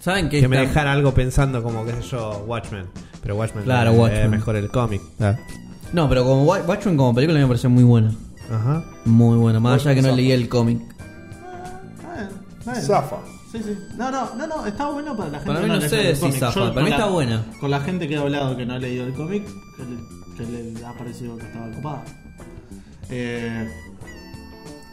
¿Saben 0.01 0.29
qué 0.29 0.41
Que 0.43 0.49
me 0.49 0.59
dejara 0.59 0.93
algo 0.93 1.15
pensando 1.15 1.63
como, 1.63 1.85
qué 1.87 1.93
sé 1.93 2.03
yo, 2.11 2.45
Watchmen. 2.47 2.85
Pero 3.23 3.37
Watchmen 3.37 3.65
Claro, 3.65 3.93
es 3.93 3.99
Watchmen. 3.99 4.31
mejor 4.31 4.57
el 4.57 4.69
cómic. 4.71 5.01
Ah. 5.21 5.35
No, 5.95 6.09
pero 6.09 6.25
como 6.25 6.43
Wa- 6.45 6.61
Watchmen 6.67 6.97
como 6.97 7.15
película 7.15 7.39
me 7.39 7.47
pareció 7.47 7.71
muy 7.71 7.85
buena. 7.85 8.13
Ajá. 8.51 8.85
Muy 9.05 9.39
buena. 9.39 9.61
Más 9.61 9.81
allá 9.81 9.91
de 9.91 9.97
que 9.97 10.03
no 10.03 10.15
leí 10.15 10.33
el 10.33 10.49
cómic. 10.49 10.83
Ah. 12.67 12.75
Zafa. 12.75 13.17
Sí, 13.53 13.61
sí. 13.63 13.79
No, 13.97 14.11
no, 14.11 14.35
no, 14.35 14.47
no, 14.49 14.67
está 14.67 14.91
bueno 14.91 15.17
para 15.17 15.31
la 15.31 15.39
gente 15.39 15.47
Para 15.53 15.61
mí 15.61 15.67
que 15.73 15.79
no 15.81 15.85
ha 15.87 15.89
sé 15.89 15.97
leído 15.97 16.11
el 16.11 16.17
si 16.17 16.21
cómic. 16.23 16.39
zafa, 16.41 16.55
Yo 16.55 16.61
para 16.63 16.75
con 16.75 16.85
mí 16.85 16.91
la- 16.91 16.97
está 16.97 17.09
buena. 17.09 17.45
Con 17.61 17.71
la 17.71 17.81
gente 17.81 18.09
que 18.09 18.17
ha 18.17 18.21
hablado 18.21 18.57
que 18.57 18.67
no 18.67 18.75
ha 18.75 18.79
leído 18.79 19.07
el 19.07 19.15
cómic, 19.15 19.45
que 19.77 20.45
le, 20.45 20.73
que 20.73 20.81
le 20.81 20.85
ha 20.87 20.93
parecido 20.95 21.37
que 21.39 21.47
estaba 21.47 21.67
ocupada. 21.67 22.05
Eh, 23.11 23.69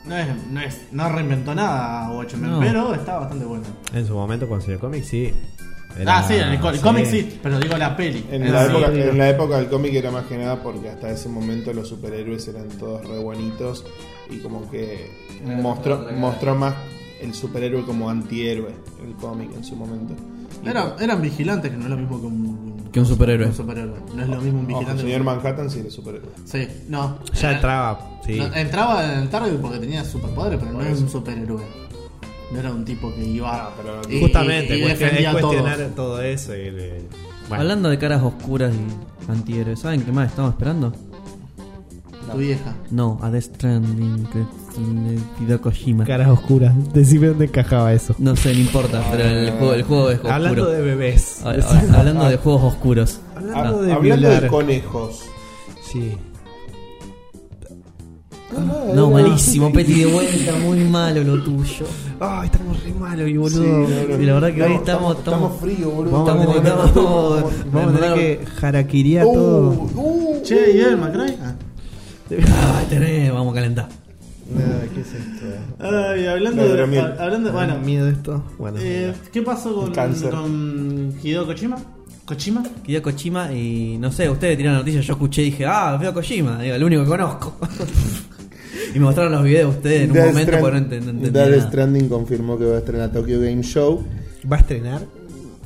no, 0.06 0.16
es, 0.18 0.28
no, 0.52 0.62
es, 0.62 0.82
no 0.92 1.10
reinventó 1.10 1.56
nada 1.56 2.12
Watchmen, 2.12 2.52
No. 2.52 2.60
pero 2.60 2.94
está 2.94 3.18
bastante 3.20 3.46
bueno. 3.46 3.64
En 3.94 4.06
su 4.06 4.14
momento 4.14 4.48
cuando 4.48 4.62
salió 4.64 4.76
el 4.76 4.82
cómic, 4.82 5.04
sí. 5.04 5.34
Era- 6.00 6.20
ah, 6.20 6.24
sí, 6.28 6.34
el, 6.36 6.60
co- 6.60 6.70
el 6.70 6.80
cómic 6.82 7.06
sí, 7.06 7.40
pero 7.44 7.60
digo 7.60 7.78
la 7.78 7.96
peli. 7.96 8.26
En 8.32 8.44
Es 8.44 8.52
la, 8.52 8.66
época, 8.66 8.88
en 8.94 9.18
la 9.18 9.30
época 9.30 9.58
del 9.58 9.68
cómic 9.70 9.94
era 9.94 10.12
más 10.12 10.26
que 10.26 10.38
nada 10.38 10.62
porque 10.62 10.90
hasta 10.90 11.10
ese 11.12 11.30
momento 11.30 11.74
los 11.74 11.88
superhéroes 11.90 12.48
eran 12.48 12.68
todos 12.70 13.06
re 13.08 13.18
buenitos 13.20 13.86
y 14.30 14.38
como 14.40 14.70
que 14.70 15.10
mostró, 15.46 16.08
mostró 16.16 16.56
más 16.56 16.76
el 17.22 17.34
superhéroe 17.34 17.84
como 17.86 18.10
antihéroe 18.10 18.74
el 19.06 19.14
cómic 19.16 19.54
en 19.56 19.64
su 19.64 19.76
momento. 19.76 20.16
Era- 20.66 20.96
eran 21.00 21.22
vigilantes, 21.22 21.72
que 21.72 21.78
no 21.78 21.84
es 21.86 21.90
lo 21.90 21.98
mismo 21.98 22.20
que 22.22 22.28
un, 22.28 22.90
Que 22.92 23.00
un 23.00 23.06
superhéroe. 23.06 23.48
un 23.48 23.54
superhéroe. 23.56 24.00
No 24.16 24.22
es 24.24 24.30
lo 24.30 24.42
mismo 24.42 24.60
un 24.60 24.66
Ojo, 24.66 24.80
vigilante. 24.80 25.02
señor 25.04 25.16
que 25.16 25.20
un- 25.20 25.26
Manhattan 25.26 25.70
sí 25.70 25.80
era 25.80 25.90
superhéroe. 25.90 26.30
Sí, 26.46 26.68
no. 26.88 27.20
Ya 27.34 27.40
Era- 27.50 27.52
entraba, 27.58 28.20
sí. 28.26 28.38
no, 28.38 28.54
entraba 28.56 29.06
en 29.14 29.20
el 29.22 29.30
target 29.30 29.56
porque 29.60 29.80
tenía 29.80 30.04
superpoderes, 30.04 30.60
pero 30.60 30.72
no 30.74 30.82
era 30.82 30.92
un 30.92 31.10
superhéroe. 31.10 31.64
No 32.54 32.60
era 32.60 32.72
un 32.72 32.84
tipo 32.86 33.14
que 33.16 33.24
iba. 33.24 33.50
Ah, 33.68 33.70
pero 33.78 34.02
y- 34.10 34.20
Justamente, 34.20 34.76
y- 34.76 34.80
y 34.80 34.84
cuestión- 34.84 35.10
defendía 35.10 35.32
es 35.32 35.38
cuestionar 35.42 35.90
todo 35.96 36.22
eso. 36.22 36.56
Y, 36.56 36.72
le- 36.72 37.02
bueno. 37.48 37.62
Hablando 37.64 37.90
de 37.90 37.98
caras 37.98 38.22
oscuras 38.24 38.74
y 38.74 39.32
antihéroes, 39.32 39.80
¿saben 39.80 40.02
qué 40.04 40.12
más 40.12 40.30
estamos 40.30 40.52
esperando? 40.52 40.94
Tu 42.32 42.38
vieja. 42.38 42.76
No, 42.92 43.20
a 43.22 43.30
Death 43.30 43.56
Stranding, 43.56 44.26
que 44.32 44.40
es 44.42 44.46
de 44.78 45.20
Hideo 45.44 45.60
Kojima. 45.62 46.06
Caras 46.06 46.30
oscuras. 46.30 46.74
Decime 46.94 47.28
dónde 47.28 47.46
encajaba 47.46 47.92
eso. 47.94 48.16
No 48.20 48.36
sé, 48.38 48.54
no 48.54 48.60
importa, 48.62 49.04
pero 49.12 49.24
el 49.26 49.52
juego, 49.52 49.74
el 49.74 49.84
juego 49.84 50.10
es 50.12 50.16
oscuro. 50.18 50.34
Hablando 50.34 50.70
de 50.70 50.82
bebés. 50.82 51.42
Ah, 51.44 51.56
ah, 51.62 51.82
hablando 51.98 52.30
de 52.30 52.38
juegos 52.38 52.64
oscuros. 52.74 53.20
Hablando 53.36 53.80
Ah, 53.80 53.82
de 53.82 53.92
hablando 53.94 54.30
de 54.30 54.48
conejos. 54.48 55.24
Sí. 55.84 56.14
No, 58.94 59.10
malísimo, 59.12 59.72
Peti, 59.72 59.94
de 60.02 60.06
vuelta, 60.08 60.54
muy 60.64 60.80
malo 60.86 61.24
lo 61.24 61.42
tuyo. 61.44 61.86
Ay, 62.20 62.46
estamos 62.48 62.84
re 62.84 62.94
malos 62.94 63.30
y 63.30 63.38
boludo. 63.38 63.64
Sí, 63.64 63.94
no, 64.08 64.18
no. 64.18 64.22
Y 64.22 64.26
la 64.26 64.34
verdad 64.34 64.54
que 64.54 64.64
hoy 64.64 64.74
Estamos- 64.74 65.18
estamos- 65.18 65.18
estamos 65.18 65.60
fríos, 65.62 65.94
boludo. 65.94 66.12
Vamos, 66.12 66.30
a 66.30 66.32
Estamos- 66.34 66.56
tener 66.56 66.74
que- 66.74 66.86
estamos- 66.88 67.44
vamos 67.74 67.94
a 67.94 67.98
tener 68.00 68.14
que 68.16 68.46
jaraquiría 68.46 69.26
Uh, 69.26 69.34
todo. 69.34 69.70
uh, 69.96 70.42
Che, 70.44 70.72
¿y 70.76 70.80
el 70.82 70.98
McRae? 70.98 71.38
Ah. 71.42 71.56
Ay, 72.32 72.86
tenés, 72.90 73.32
vamos 73.34 73.52
a 73.52 73.56
calentar. 73.56 73.90
No, 74.50 74.60
¿Qué 74.94 75.00
es 75.02 75.08
esto? 75.14 75.46
Ay, 75.80 76.26
hablando 76.28 76.64
La 76.66 76.86
de. 76.86 77.00
ha- 77.00 77.24
Hablando 77.24 77.48
de. 77.50 77.54
Bueno, 77.56 77.78
miedo 77.80 78.10
esto. 78.10 78.44
Bueno, 78.58 78.78
eh, 78.82 79.14
¿qué 79.32 79.42
pasó 79.42 79.74
con, 79.74 79.94
con 79.94 81.14
Hideo 81.24 81.46
Kojima? 81.46 81.78
¿Kojima? 82.26 82.64
Hideo 82.86 83.02
Kojima 83.02 83.52
y 83.54 83.98
no 83.98 84.12
sé, 84.12 84.30
ustedes 84.30 84.58
tiraron 84.58 84.76
la 84.76 84.80
noticia, 84.80 85.02
yo 85.02 85.14
escuché 85.14 85.42
y 85.42 85.46
dije, 85.46 85.66
ah, 85.66 85.98
veo 86.00 86.14
Kojima, 86.14 86.62
digo, 86.62 86.76
el 86.76 86.84
único 86.84 87.04
que 87.04 87.10
conozco. 87.10 87.56
y 88.94 89.00
me 89.00 89.06
mostraron 89.06 89.32
los 89.34 89.44
videos 89.44 89.72
de 89.72 89.78
ustedes 89.78 90.02
en 90.04 90.12
un 90.12 90.18
momento 90.28 90.52
Strand- 90.52 90.62
porque 90.62 90.80
no 90.80 90.86
ent- 90.86 90.90
no 90.90 91.10
entendía 91.12 91.32
Death 91.46 91.58
nada. 91.58 91.70
Stranding 91.70 92.10
confirmó 92.10 92.58
que 92.58 92.66
va 92.66 92.76
a 92.76 92.78
estrenar 92.80 93.12
Tokyo 93.12 93.40
Game 93.40 93.62
Show. 93.64 94.04
¿Va 94.52 94.58
a 94.58 94.60
estrenar? 94.60 95.02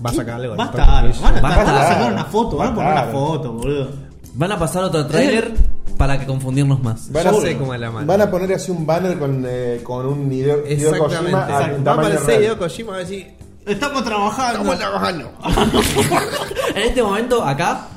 ¿Va 0.05 0.09
a 0.09 0.13
sacar 0.13 0.35
algo? 0.35 0.55
van 0.55 0.67
a? 0.67 0.71
Basta. 0.71 1.41
van 1.41 1.53
a 1.53 1.87
sacar 1.87 2.11
una 2.13 2.25
foto, 2.25 2.57
van 2.57 2.69
a 2.71 2.75
poner 2.75 2.91
una 2.91 3.03
foto, 3.05 3.53
boludo. 3.53 3.89
Van 4.33 4.51
a 4.51 4.59
pasar 4.59 4.83
otro 4.83 5.05
tráiler 5.07 5.53
para 5.97 6.19
que 6.19 6.25
confundirnos 6.25 6.83
más. 6.83 7.09
Van 7.11 7.23
Ya 7.23 7.29
a, 7.29 7.33
sé 7.35 7.57
cómo 7.57 7.73
es 7.73 7.79
la 7.79 7.89
mano. 7.91 8.05
van 8.05 8.21
a 8.21 8.29
poner 8.29 8.51
así 8.53 8.69
un 8.71 8.85
banner 8.85 9.17
con, 9.17 9.45
eh, 9.47 9.79
con 9.81 10.05
un 10.05 10.29
Hideo, 10.31 10.59
Hideo 10.67 10.93
Exactamente. 10.93 11.31
Kojima 11.31 11.45
a- 11.45 11.49
exacto. 11.49 11.75
en 11.77 11.87
Va 11.87 11.91
a 11.91 11.93
aparecer. 11.95 12.41
Hideo 12.41 12.57
Kojima 12.59 12.91
va 12.91 12.97
a 12.97 12.99
decir. 12.99 13.27
Estamos 13.65 14.03
trabajando. 14.03 14.75
trabajando. 14.75 15.31
En 16.75 16.81
este 16.89 17.01
momento, 17.01 17.41
acá, 17.43 17.87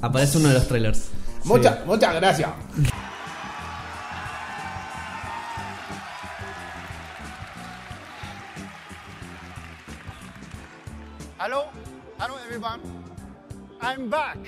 aparece 0.00 0.38
uno 0.38 0.48
de 0.48 0.54
los 0.54 0.66
trailers. 0.66 1.08
Muchas, 1.44 1.84
muchas 1.86 2.14
gracias. 2.14 2.48
Hello? 11.42 11.64
Hello, 12.20 12.36
everyone. 12.46 12.78
I'm 13.80 14.08
back. 14.08 14.38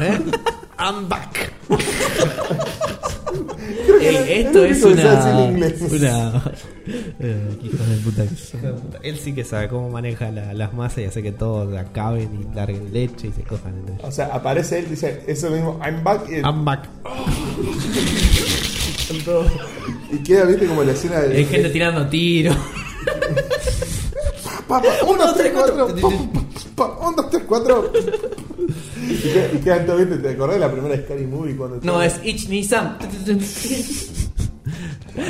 ¿Eh? 0.00 0.18
I'm 0.76 1.08
back. 1.08 1.52
Ey, 4.00 4.42
esto 4.42 4.64
es 4.64 4.82
una. 4.82 5.52
Una. 5.52 6.42
Eh, 7.20 7.58
hijos 7.62 7.88
de 7.88 7.96
puta 7.98 8.26
que 8.26 8.34
son. 8.34 8.80
Él 9.04 9.20
sí 9.20 9.34
que 9.34 9.44
sabe 9.44 9.68
cómo 9.68 9.88
maneja 9.88 10.32
la- 10.32 10.52
las 10.52 10.74
masas 10.74 10.98
y 10.98 11.04
hace 11.04 11.22
que 11.22 11.30
todos 11.30 11.76
acaben 11.78 12.40
y 12.40 12.44
larguen 12.56 12.92
leche 12.92 13.28
y 13.28 13.32
se 13.32 13.42
cojan 13.42 13.78
entre 13.78 13.94
ellos. 13.94 14.08
O 14.08 14.10
sea, 14.10 14.34
aparece 14.34 14.80
él, 14.80 14.90
dice 14.90 15.22
eso 15.28 15.48
mismo, 15.50 15.78
I'm 15.84 16.02
back. 16.02 16.28
Y, 16.28 16.40
I'm 16.40 16.64
back. 16.64 16.88
y 20.10 20.18
queda, 20.24 20.44
viste, 20.46 20.66
como 20.66 20.82
la 20.82 20.90
escena 20.90 21.20
de. 21.20 21.36
Hay 21.36 21.44
gente 21.44 21.70
tirando 21.70 22.04
tiros. 22.08 22.56
Pa, 24.68 24.82
pa, 24.82 24.88
un, 25.06 25.18
dos, 25.18 25.34
tres, 25.34 25.52
cuatro. 25.54 25.86
Pa, 25.88 26.08
pa, 26.76 26.88
pa, 26.98 27.08
Un, 27.08 27.16
dos, 27.16 27.30
tres, 27.30 27.42
cuatro. 27.48 27.90
Y 29.08 29.14
queda, 29.16 29.52
y 29.54 29.58
queda 29.58 29.86
todo 29.86 29.96
bien. 29.96 30.20
¿Te 30.22 30.28
acordás 30.30 30.54
de 30.56 30.60
la 30.60 30.70
primera 30.72 30.96
Scary 31.02 31.26
Movie? 31.26 31.56
cuando 31.56 31.80
No, 31.82 32.02
es 32.02 32.20
Ich 32.24 32.48
Nisam. 32.48 32.98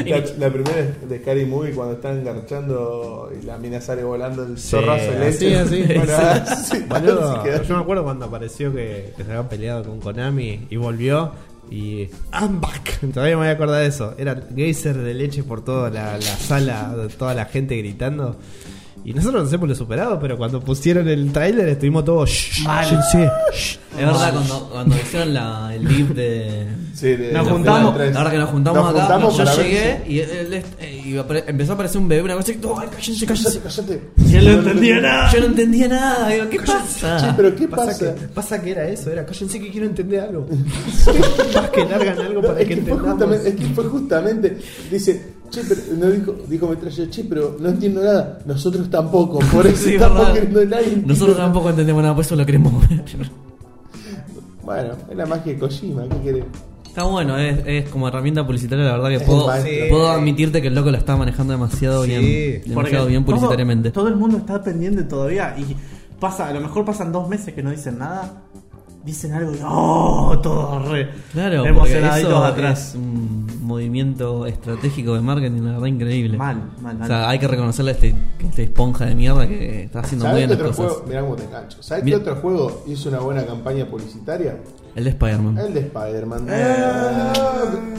La, 0.07 0.23
la 0.39 0.53
primera 0.53 0.83
de 1.09 1.19
Scary 1.21 1.47
Movie 1.47 1.73
cuando 1.73 1.95
están 1.95 2.19
engarchando 2.19 3.31
y 3.41 3.47
la 3.47 3.57
mina 3.57 3.81
sale 3.81 4.03
volando 4.05 4.43
el 4.43 4.59
Sí, 4.59 4.71
zorrazo 4.71 5.13
de 5.13 5.27
así, 5.29 5.45
leche. 5.47 5.59
así. 5.59 5.83
Bueno, 5.85 6.13
así, 6.19 6.79
Boludo, 6.89 7.41
así 7.41 7.69
yo 7.69 7.77
me 7.77 7.83
acuerdo 7.83 8.05
cuando 8.05 8.27
apareció 8.27 8.73
que, 8.75 9.15
que 9.17 9.25
se 9.25 9.31
habían 9.31 9.49
peleado 9.49 9.85
con 9.85 10.01
Konami 10.01 10.67
y 10.69 10.77
volvió 10.77 11.33
y 11.71 12.09
I'm 12.33 12.61
back. 12.61 13.01
Todavía 13.13 13.37
me 13.37 13.43
voy 13.43 13.49
a 13.49 13.53
acordar 13.53 13.81
de 13.81 13.87
eso. 13.87 14.15
Era 14.19 14.43
geyser 14.55 14.97
de 14.99 15.15
leche 15.15 15.43
por 15.43 15.65
toda 15.65 15.89
la, 15.91 16.15
la 16.17 16.21
sala, 16.23 16.95
toda 17.17 17.33
la 17.35 17.47
gente 17.47 17.77
gritando. 17.77 18.37
Y 19.05 19.15
nosotros 19.15 19.45
nos 19.45 19.53
hemos 19.53 19.69
lo 19.69 19.75
superado, 19.75 20.19
pero 20.21 20.37
cuando 20.37 20.61
pusieron 20.61 21.09
el 21.09 21.33
tráiler 21.33 21.69
estuvimos 21.69 22.05
todos 22.05 22.29
shh, 22.29 22.65
cállense, 22.67 23.31
shh. 23.55 23.79
Es 23.99 24.07
verdad, 24.07 24.33
cuando, 24.35 24.69
cuando 24.71 24.97
hicieron 24.97 25.35
la, 25.35 25.75
el 25.75 25.85
live 25.85 26.15
de. 26.15 26.67
Sí, 26.95 27.07
de- 27.17 27.33
Nos 27.33 27.47
de 27.47 27.53
juntamos. 27.53 27.97
La 27.97 28.31
que 28.31 28.37
nos 28.39 28.51
juntamos 28.51 28.79
Nos 28.83 28.91
acá, 28.91 29.01
juntamos 29.01 29.37
yo 29.39 29.63
llegué 29.63 30.03
y, 30.07 30.19
él- 30.21 30.63
eh, 30.79 31.03
y 31.07 31.15
apare- 31.15 31.45
empezó 31.47 31.73
a 31.73 31.75
aparecer 31.75 32.01
un 32.01 32.07
bebé, 32.09 32.23
una 32.23 32.35
cosa 32.35 32.53
y. 32.53 32.55
¡Ay, 32.57 32.89
cállense, 32.91 33.27
cállense! 33.27 33.61
cállate. 33.61 34.03
Y 34.29 34.37
él 34.37 34.45
no 34.45 34.53
entendía 34.59 35.01
nada. 35.01 35.33
Yo 35.33 35.41
no 35.41 35.47
entendía 35.47 35.89
nada, 35.89 36.29
digo, 36.29 36.49
¿qué 36.51 36.61
pasa? 36.61 37.19
Sí, 37.19 37.27
pero 37.37 37.57
¿qué 37.57 37.67
Pasa, 37.69 37.87
pasa? 37.87 38.15
que, 38.15 38.21
pasa 38.29 38.63
que 38.63 38.71
era 38.73 38.89
eso, 38.89 39.11
era 39.11 39.25
cállense 39.25 39.59
que 39.59 39.71
quiero 39.71 39.87
entender 39.87 40.21
algo. 40.21 40.47
Más 41.55 41.71
que 41.71 41.85
largan 41.87 42.19
algo 42.21 42.43
No, 42.43 42.49
para 42.49 42.61
es, 42.61 42.69
que 42.69 42.75
que 42.75 42.81
entendamos. 42.81 43.33
es 43.33 43.55
que 43.55 43.65
fue 43.75 43.85
justamente, 43.85 44.59
dice, 44.91 45.38
che, 45.51 45.63
pero 45.69 45.81
no 45.99 46.07
dijo, 46.11 46.35
dijo 46.49 46.69
Metralla, 46.69 47.11
che, 47.11 47.25
pero 47.25 47.57
no 47.61 47.69
entiendo 47.69 48.03
nada, 48.03 48.39
nosotros 48.47 48.89
tampoco, 48.91 49.39
por 49.53 49.67
eso 49.67 49.85
Sí, 49.85 49.95
estamos 49.95 50.19
verdad. 50.19 50.33
queriendo 50.35 50.65
nadie. 50.65 51.03
Nosotros 51.05 51.37
tampoco 51.37 51.71
entendemos 51.71 52.03
nada, 52.03 52.15
por 52.15 52.25
eso 52.25 52.37
lo 52.37 52.45
queremos 52.47 52.89
ver. 52.89 53.03
Bueno, 54.65 54.95
es 55.11 55.17
la 55.17 55.27
magia 55.27 55.53
de 55.53 55.59
Kojima, 55.59 56.03
¿qué 56.09 56.21
querés? 56.23 56.45
Está 56.87 57.05
bueno, 57.05 57.39
es, 57.39 57.59
es 57.65 57.89
como 57.91 58.09
herramienta 58.09 58.45
publicitaria, 58.45 58.85
la 58.85 58.93
verdad 58.99 59.09
que 59.19 59.21
puedo, 59.25 59.47
puedo 59.89 60.09
admitirte 60.11 60.61
que 60.61 60.69
el 60.69 60.75
loco 60.75 60.91
la 60.91 60.99
está 60.99 61.17
manejando 61.17 61.53
demasiado 61.53 62.03
Sí, 62.05 62.11
bien. 62.11 62.63
Demasiado 62.67 63.07
bien 63.07 63.25
todo- 63.25 63.37
publicitariamente. 63.37 63.91
Todo, 63.93 64.09
el 64.09 64.17
mundo 64.17 64.37
está 64.39 64.63
pendiente 64.63 65.05
todavía 65.05 65.55
y 65.59 65.77
pasa, 66.19 66.49
a 66.49 66.53
lo 66.53 66.61
mejor 66.61 66.85
pasan 66.85 67.13
dos 67.13 67.29
meses 67.29 67.55
que 67.55 67.63
no 67.63 67.71
dicen 67.71 67.99
nada. 67.99 68.43
Dicen 69.09 69.33
algo 69.33 69.53
y 69.55 69.59
¡oh! 69.65 70.39
Todo 70.43 70.81
re 70.81 71.09
Claro, 71.33 71.65
emocionaditos 71.65 72.31
eso 72.31 72.45
atrás. 72.45 72.89
es 72.91 72.95
un 72.95 73.47
movimiento 73.63 74.45
estratégico 74.45 75.15
de 75.15 75.23
marketing, 75.23 75.63
la 75.63 75.73
verdad, 75.73 75.87
increíble. 75.87 76.37
Mal, 76.37 76.63
mal, 76.83 77.01
O 77.01 77.07
sea, 77.07 77.27
hay 77.31 77.39
que 77.39 77.49
reconocerle 77.49 77.93
a 77.93 77.95
este, 77.95 78.15
este 78.41 78.65
esponja 78.65 79.07
de 79.07 79.15
mierda 79.15 79.49
que 79.49 79.85
está 79.85 80.01
haciendo 80.01 80.27
muy 80.27 80.43
¿Sabes 80.43 80.47
bien 80.49 80.59
las 80.59 80.77
cosas. 80.77 80.93
juego? 80.93 81.09
Mirá 81.09 81.21
cómo 81.23 81.37
te 81.37 81.45
engancho. 81.45 81.83
¿Sabes 81.83 82.05
qué 82.05 82.17
otro 82.17 82.37
juego 82.37 82.85
hizo 82.87 83.09
una 83.09 83.21
buena 83.21 83.47
campaña 83.47 83.87
publicitaria? 83.87 84.59
El 84.99 85.05
de 85.05 85.11
Spider-Man. 85.11 85.59
El 85.59 85.75
de 85.75 85.81
Spider-Man. 85.81 86.47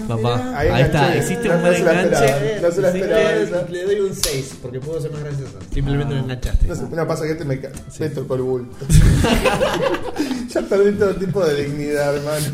Papá, 0.07 0.53
Ahí 0.57 0.67
ahí 0.69 0.81
está, 0.83 1.15
hiciste 1.15 1.47
No- 1.47 1.55
un 1.55 1.61
no 1.61 1.67
buen 1.69 1.75
enganche. 1.81 2.25
esperaba, 2.25 2.61
No 2.67 2.71
se 2.73 2.81
la 2.81 2.87
esperaba 2.89 3.31
esa. 3.31 3.61
Le 3.69 3.83
doy 3.85 3.99
un 4.01 4.13
6 4.15 4.55
porque 4.61 4.79
puedo 4.81 4.99
ser 5.01 5.11
más 5.11 5.21
gracioso. 5.23 5.59
Simplemente 5.73 6.13
lo 6.15 6.19
enganchaste. 6.21 6.67
No 6.67 6.75
sé, 6.75 6.83
no 6.91 7.07
pasa 7.07 7.23
que 7.25 7.31
este 7.31 7.45
me, 7.45 7.59
ca- 7.61 7.69
me 7.99 8.09
tocó 8.09 8.35
el 8.35 8.41
bulto. 8.41 8.85
ya 10.49 10.61
perdí 10.63 10.91
todo 10.97 11.15
tipo 11.15 11.45
de 11.45 11.63
dignidad, 11.63 12.15
hermano. 12.17 12.45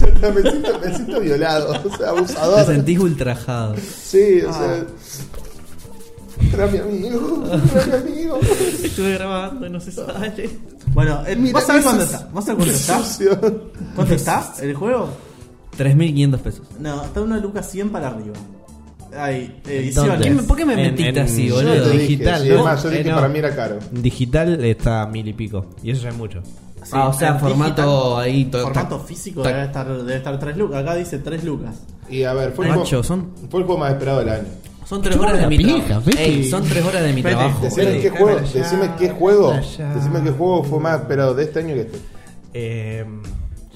Ya 0.00 0.06
está, 0.08 0.30
me, 0.30 0.42
siento, 0.42 0.78
me 0.80 0.94
siento 0.94 1.20
violado, 1.20 1.82
o 1.84 1.96
sea, 1.96 2.08
abusador. 2.10 2.66
Te 2.66 2.72
sentís 2.74 2.98
ultrajado. 2.98 3.76
Sí, 3.76 4.42
o 4.42 4.52
sea. 4.52 4.84
Era 6.52 6.66
mi 6.66 6.78
amigo, 6.78 7.44
era 7.46 7.56
mi 8.04 8.12
amigo. 8.12 8.38
Estuve 8.82 9.14
grabando 9.14 9.66
y 9.66 9.70
no 9.70 9.80
se 9.80 9.92
sale. 9.92 10.50
Bueno, 10.92 11.22
eh, 11.26 11.36
Mira, 11.36 11.52
¿vos 11.54 11.64
sabés 11.64 11.80
eso 11.80 11.88
cuánto 11.90 12.04
es- 12.04 12.12
está? 12.12 12.28
¿Vos 12.32 12.44
sabés 12.44 12.56
cuánto 12.56 12.74
está? 12.74 13.52
¿Cuánto 13.94 14.14
está 14.14 14.54
el 14.62 14.74
juego? 14.74 15.08
3.500 15.76 16.40
pesos. 16.40 16.66
No, 16.80 17.04
está 17.04 17.20
una 17.20 17.38
lucas 17.38 17.70
100 17.70 17.90
para 17.90 18.08
arriba. 18.08 18.34
hay 19.18 19.60
¿Qué 19.64 19.78
ediciones. 19.80 20.34
me- 20.34 20.42
¿Por 20.42 20.56
qué 20.58 20.64
me 20.66 20.74
En- 20.74 20.80
mentiste 20.80 21.20
en- 21.20 21.26
así, 21.26 21.48
yo 21.48 21.54
boludo? 21.56 21.88
dije, 21.90 21.98
Digital, 21.98 22.42
sí, 22.42 22.48
¿no? 22.50 22.64
más, 22.64 22.82
yo 22.82 22.88
Eh, 22.88 22.92
dije 22.92 23.04
que 23.04 23.10
no. 23.10 23.16
para 23.16 23.28
mí 23.28 23.38
era 23.38 23.56
caro. 23.56 23.78
Digital 23.90 24.64
está 24.64 25.02
a 25.02 25.06
mil 25.06 25.26
y 25.28 25.32
pico. 25.32 25.66
Y 25.82 25.90
eso 25.90 26.02
ya 26.02 26.08
es 26.10 26.16
mucho. 26.16 26.42
Sí, 26.82 26.90
ah, 26.92 27.08
o 27.08 27.12
sea, 27.14 27.30
en 27.30 27.40
formato 27.40 28.18
ahí. 28.18 28.44
to- 28.44 28.62
Formato 28.62 29.00
físico 29.00 29.42
tac. 29.42 29.52
debe 29.54 29.66
estar, 29.66 29.86
debe 29.88 30.16
estar 30.16 30.38
3 30.38 30.56
lucas. 30.56 30.82
Acá 30.82 30.94
dice 30.96 31.18
3 31.18 31.42
lucas. 31.44 31.76
Y 32.10 32.22
a 32.24 32.32
ver, 32.34 32.52
fue 32.52 32.66
el, 32.66 32.72
Macho, 32.72 32.84
juego, 32.88 33.02
son, 33.02 33.30
fue 33.50 33.60
el 33.60 33.66
juego 33.66 33.80
más 33.80 33.92
esperado 33.92 34.18
del 34.20 34.28
año. 34.28 34.44
Son 34.86 35.02
tres 35.02 35.16
horas 35.16 35.38
de 35.40 35.46
mi 35.48 35.58
trabajo. 35.58 36.02
son 36.48 36.64
tres 36.64 36.84
horas 36.84 37.02
de 37.02 37.12
mi 37.12 37.22
trabajo. 37.22 37.60
Decime 37.62 38.00
qué 38.00 38.10
juego, 38.10 38.40
decime 38.40 38.90
qué 38.98 39.10
juego, 39.10 39.52
decime 39.52 40.22
qué 40.24 40.30
juego 40.30 40.64
fue 40.64 40.80
más 40.80 41.00
esperado 41.00 41.34
de 41.34 41.44
este 41.44 41.58
año 41.60 41.74
que 41.74 41.80
este. 41.82 41.98
Eh, 42.54 43.04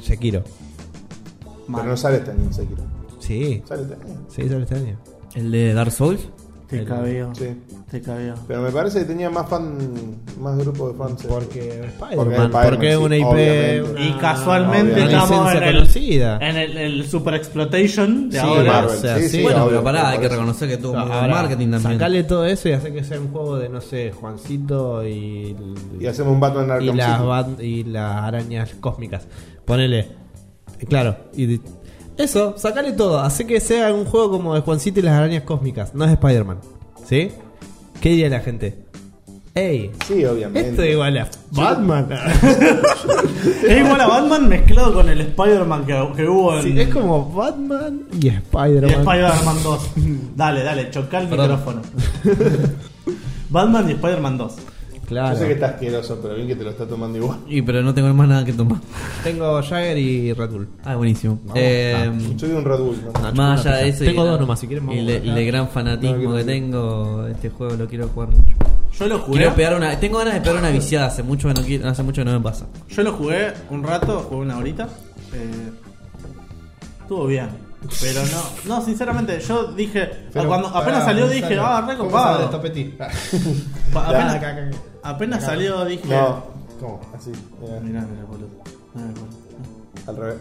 Sekiro. 0.00 0.42
Pero 1.66 1.84
no 1.84 1.96
sale 1.96 2.16
este 2.18 2.30
año, 2.30 2.52
Sekiro. 2.52 2.82
Sí, 3.18 3.62
Sale 3.68 3.82
este 3.82 3.94
año. 3.94 4.26
sí, 4.28 4.48
sale 4.48 4.62
este 4.62 4.74
año. 4.76 4.98
El 5.34 5.50
de 5.52 5.72
Dark 5.74 5.92
Souls. 5.92 6.20
Te 6.70 6.84
cabeo. 6.84 7.34
Sí. 7.34 7.48
Te 7.90 8.00
cabeo. 8.00 8.34
Pero 8.46 8.62
me 8.62 8.70
parece 8.70 9.00
que 9.00 9.04
tenía 9.06 9.28
más 9.28 9.48
fan, 9.48 9.76
más 10.40 10.56
grupo 10.58 10.88
de 10.90 10.94
fans. 10.96 11.24
eh. 11.24 11.28
Porque 11.28 11.80
Spider-Man. 11.86 12.50
Porque 12.52 12.90
es 12.92 12.96
una 12.96 13.16
IP. 13.16 13.24
obviamente. 13.26 14.02
Y 14.04 14.12
casualmente 14.20 14.92
obviamente. 14.94 15.16
estamos 15.16 15.52
en 15.54 15.62
el, 15.64 15.74
conocida. 15.74 16.38
en 16.40 16.56
el, 16.56 16.76
el 16.76 17.06
Super 17.08 17.34
Exploitation 17.34 18.30
de 18.30 18.40
Sí, 18.40 18.46
ahora. 18.46 18.72
Marvel, 18.72 18.96
o 18.96 19.00
sea, 19.00 19.16
sí, 19.16 19.22
sí. 19.22 19.28
sí, 19.28 19.42
Bueno, 19.42 19.58
obvio, 19.64 19.70
pero 19.70 19.84
pará, 19.84 20.08
hay 20.10 20.18
que 20.20 20.28
reconocer 20.28 20.68
que 20.68 20.76
tuvo 20.76 20.96
Ahora, 20.96 21.26
marketing 21.34 21.70
también. 21.72 21.92
Sacale 21.94 22.22
todo 22.24 22.46
eso 22.46 22.68
y 22.68 22.72
hacer 22.72 22.92
que 22.94 23.02
sea 23.02 23.18
un 23.20 23.32
juego 23.32 23.56
de, 23.58 23.68
no 23.68 23.80
sé, 23.80 24.12
Juancito 24.12 25.04
y. 25.06 25.56
Y 25.98 26.06
hacemos 26.06 26.32
un 26.32 26.40
Batman 26.40 26.66
y 26.82 26.88
Arkham 26.90 26.96
las, 26.96 27.20
ban- 27.22 27.56
y 27.64 27.84
las 27.84 28.16
arañas 28.22 28.74
cósmicas. 28.80 29.26
Ponele. 29.64 30.08
Claro. 30.88 31.16
Y 31.34 31.46
de- 31.46 31.60
eso, 32.20 32.54
sacale 32.56 32.92
todo. 32.92 33.18
Hace 33.20 33.46
que 33.46 33.60
sea 33.60 33.92
un 33.92 34.04
juego 34.04 34.30
como 34.30 34.54
de 34.54 34.60
Juancito 34.60 35.00
y 35.00 35.02
las 35.02 35.14
arañas 35.14 35.42
cósmicas. 35.44 35.94
No 35.94 36.04
es 36.04 36.12
Spider-Man. 36.12 36.58
¿Sí? 37.06 37.30
¿Qué 38.00 38.10
diría 38.10 38.28
la 38.28 38.40
gente? 38.40 38.84
ey, 39.52 39.90
Sí, 40.06 40.24
obviamente. 40.24 40.70
esto 40.70 40.82
es 40.82 40.92
igual 40.92 41.18
a 41.18 41.28
Batman. 41.50 42.08
Es 43.66 43.78
igual 43.78 44.00
a 44.00 44.06
Batman 44.06 44.48
mezclado 44.48 44.94
con 44.94 45.08
el 45.08 45.20
Spider-Man 45.22 45.84
que, 45.86 46.08
que 46.16 46.28
hubo 46.28 46.56
en 46.58 46.62
Sí, 46.62 46.80
es 46.80 46.88
como 46.88 47.32
Batman 47.32 48.02
y 48.12 48.26
y 48.26 48.28
Spider-Man. 48.28 48.90
Spider-Man 49.00 49.56
2. 49.62 49.82
Dale, 50.36 50.62
dale, 50.62 50.90
choca 50.90 51.20
el 51.20 51.28
Perdón. 51.28 51.50
micrófono. 51.50 51.82
Batman 53.50 53.88
y 53.88 53.92
Spider-Man 53.92 54.38
2. 54.38 54.52
Claro. 55.10 55.34
Yo 55.34 55.40
sé 55.40 55.46
que 55.48 55.52
está 55.54 55.66
asqueroso, 55.66 56.20
pero 56.22 56.36
bien 56.36 56.46
que 56.46 56.54
te 56.54 56.62
lo 56.62 56.70
está 56.70 56.86
tomando 56.86 57.18
igual. 57.18 57.40
Y 57.48 57.62
pero 57.62 57.82
no 57.82 57.92
tengo 57.92 58.14
más 58.14 58.28
nada 58.28 58.44
que 58.44 58.52
tomar. 58.52 58.78
Tengo 59.24 59.60
Jagger 59.60 59.98
y 59.98 60.32
Red 60.32 60.50
Bull. 60.50 60.68
Ah, 60.84 60.94
buenísimo. 60.94 61.40
Eh, 61.56 62.12
Yo 62.36 62.46
de 62.46 62.54
un 62.54 62.64
Red 62.64 62.78
Bull, 62.78 62.96
¿no? 63.12 63.20
No, 63.20 63.32
más 63.32 63.66
allá 63.66 63.78
de 63.78 63.88
eso. 63.88 64.04
Tengo 64.04 64.24
y 64.24 64.28
dos 64.28 64.38
nomás, 64.38 64.60
si 64.60 64.68
quieres 64.68 64.84
Y 64.88 65.00
le- 65.00 65.16
el 65.16 65.46
gran 65.46 65.68
fanatismo 65.68 66.30
No, 66.30 66.36
que 66.36 66.44
tengo, 66.44 67.26
este 67.26 67.50
juego 67.50 67.74
lo 67.74 67.88
quiero 67.88 68.06
jugar 68.06 68.28
mucho. 68.28 68.56
Yo 68.96 69.06
lo 69.08 69.18
jugué. 69.18 69.38
Quiero 69.38 69.54
pegar 69.56 69.74
una, 69.74 69.98
tengo 69.98 70.18
ganas 70.18 70.34
de 70.34 70.40
pegar 70.42 70.56
una 70.58 70.70
viciada, 70.70 71.06
hace 71.08 71.24
mucho 71.24 71.48
que 71.48 71.54
no 71.54 71.66
quiero, 71.66 71.88
hace 71.88 72.02
mucho 72.04 72.20
que 72.20 72.26
no 72.26 72.32
me 72.38 72.40
pasa. 72.44 72.66
Yo 72.88 73.02
lo 73.02 73.12
jugué 73.14 73.52
un 73.68 73.82
rato, 73.82 74.26
jugué 74.28 74.42
una 74.42 74.58
horita. 74.58 74.88
Eh, 75.34 75.70
estuvo 77.00 77.26
bien. 77.26 77.48
Pero 78.00 78.20
no, 78.26 78.76
no, 78.76 78.84
sinceramente, 78.84 79.40
yo 79.40 79.72
dije. 79.72 80.08
Pero, 80.32 80.46
cuando 80.46 80.68
apenas 80.68 81.02
salió 81.04 81.26
dije, 81.28 81.58
ah, 81.58 81.84
re 81.84 81.96
apenas, 85.02 85.42
apenas 85.42 85.44
salió 85.44 85.84
dije. 85.84 86.08
No, 86.08 86.44
¿cómo? 86.80 87.00
Así. 87.16 87.30
mira, 87.60 87.80
Mirá, 87.80 88.00
mirá, 88.02 88.24
boludo. 88.28 88.48
Mirá, 88.94 89.06
boludo. 89.08 89.26
al 90.06 90.16
revés. 90.16 90.36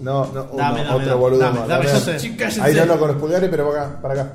No, 0.00 0.26
no, 0.26 0.42
uno, 0.50 0.56
Dame, 0.56 0.78
dame, 0.84 0.90
otro 0.94 1.06
dame, 1.08 1.14
boludo 1.20 1.38
dame, 1.40 1.58
más. 1.60 1.68
dame, 1.68 1.86
Dame, 1.86 1.98
yo 2.06 2.18
sé. 2.50 2.60
Ahí 2.62 2.74
no, 2.74 2.86
no, 2.86 2.98
con 2.98 3.08
los 3.08 3.16
pulgares, 3.18 3.48
pero 3.50 3.70
para 3.70 3.82
acá. 3.84 4.00
Para 4.02 4.14
acá. 4.14 4.32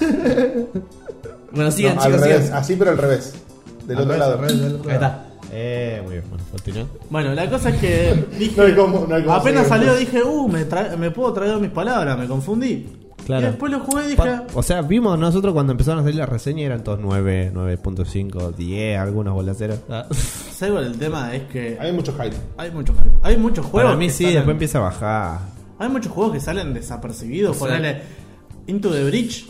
Bueno, 1.54 1.70
sigan, 1.70 1.96
No, 1.96 2.02
al 2.02 2.12
chicos, 2.12 2.26
revés, 2.26 2.44
sigan. 2.44 2.58
así, 2.58 2.76
pero 2.76 2.90
al 2.92 2.98
revés. 2.98 3.34
Del 3.86 3.98
otro 3.98 4.16
lado. 4.16 4.40
Ahí 4.42 4.80
está. 4.94 5.26
Eh, 5.52 6.00
muy 6.02 6.12
bien, 6.14 6.24
bueno, 6.30 6.44
continúa. 6.50 6.86
Bueno, 7.10 7.34
la 7.34 7.50
cosa 7.50 7.68
es 7.68 7.76
que 7.78 8.26
dije. 8.38 8.56
No 8.56 8.62
hay 8.64 8.74
cómo- 8.74 9.06
no 9.06 9.14
hay 9.16 9.22
cómo 9.22 9.34
apenas 9.36 9.66
seguir 9.68 9.68
salió 9.86 9.94
dije, 9.96 10.22
uh, 10.22 10.48
me, 10.48 10.66
tra- 10.66 10.96
me 10.96 11.10
puedo 11.10 11.30
traer 11.34 11.58
mis 11.58 11.70
palabras, 11.70 12.16
me 12.18 12.26
confundí. 12.26 12.86
Claro. 13.26 13.46
Y 13.46 13.50
después 13.50 13.70
lo 13.72 13.80
jugué 13.80 14.02
y 14.04 14.08
dije. 14.10 14.16
Pa- 14.16 14.44
O 14.54 14.62
sea, 14.62 14.82
vimos 14.82 15.18
nosotros 15.18 15.52
cuando 15.54 15.72
empezaron 15.72 16.00
a 16.00 16.02
salir 16.02 16.16
las 16.18 16.28
reseñas 16.28 16.66
eran 16.66 16.82
todos 16.84 16.98
9, 17.00 17.52
9.5, 17.54 18.54
10, 18.54 18.98
algunos 18.98 19.34
bolaceros. 19.34 19.78
Ah. 19.88 20.06
¿Sabes 20.12 20.86
el 20.86 20.98
tema? 20.98 21.34
Es 21.34 21.42
que 21.44 21.76
Hay 21.80 21.92
mucho 21.92 22.12
hype. 22.14 22.36
hay 22.56 22.70
mucho 22.70 22.92
hype. 22.94 23.10
Hay 23.22 23.36
muchos 23.36 23.64
juegos. 23.66 23.88
Para 23.90 23.96
mí 23.98 24.06
que 24.06 24.12
sí, 24.12 24.24
salen- 24.24 24.34
después 24.36 24.54
empieza 24.54 24.78
a 24.78 24.80
bajar. 24.82 25.38
Hay 25.78 25.88
muchos 25.88 26.12
juegos 26.12 26.32
que 26.34 26.40
salen 26.40 26.74
desapercibidos. 26.74 27.56
sea- 27.56 27.66
Ponele 27.68 28.02
Into 28.66 28.90
the 28.90 29.04
Bridge. 29.04 29.46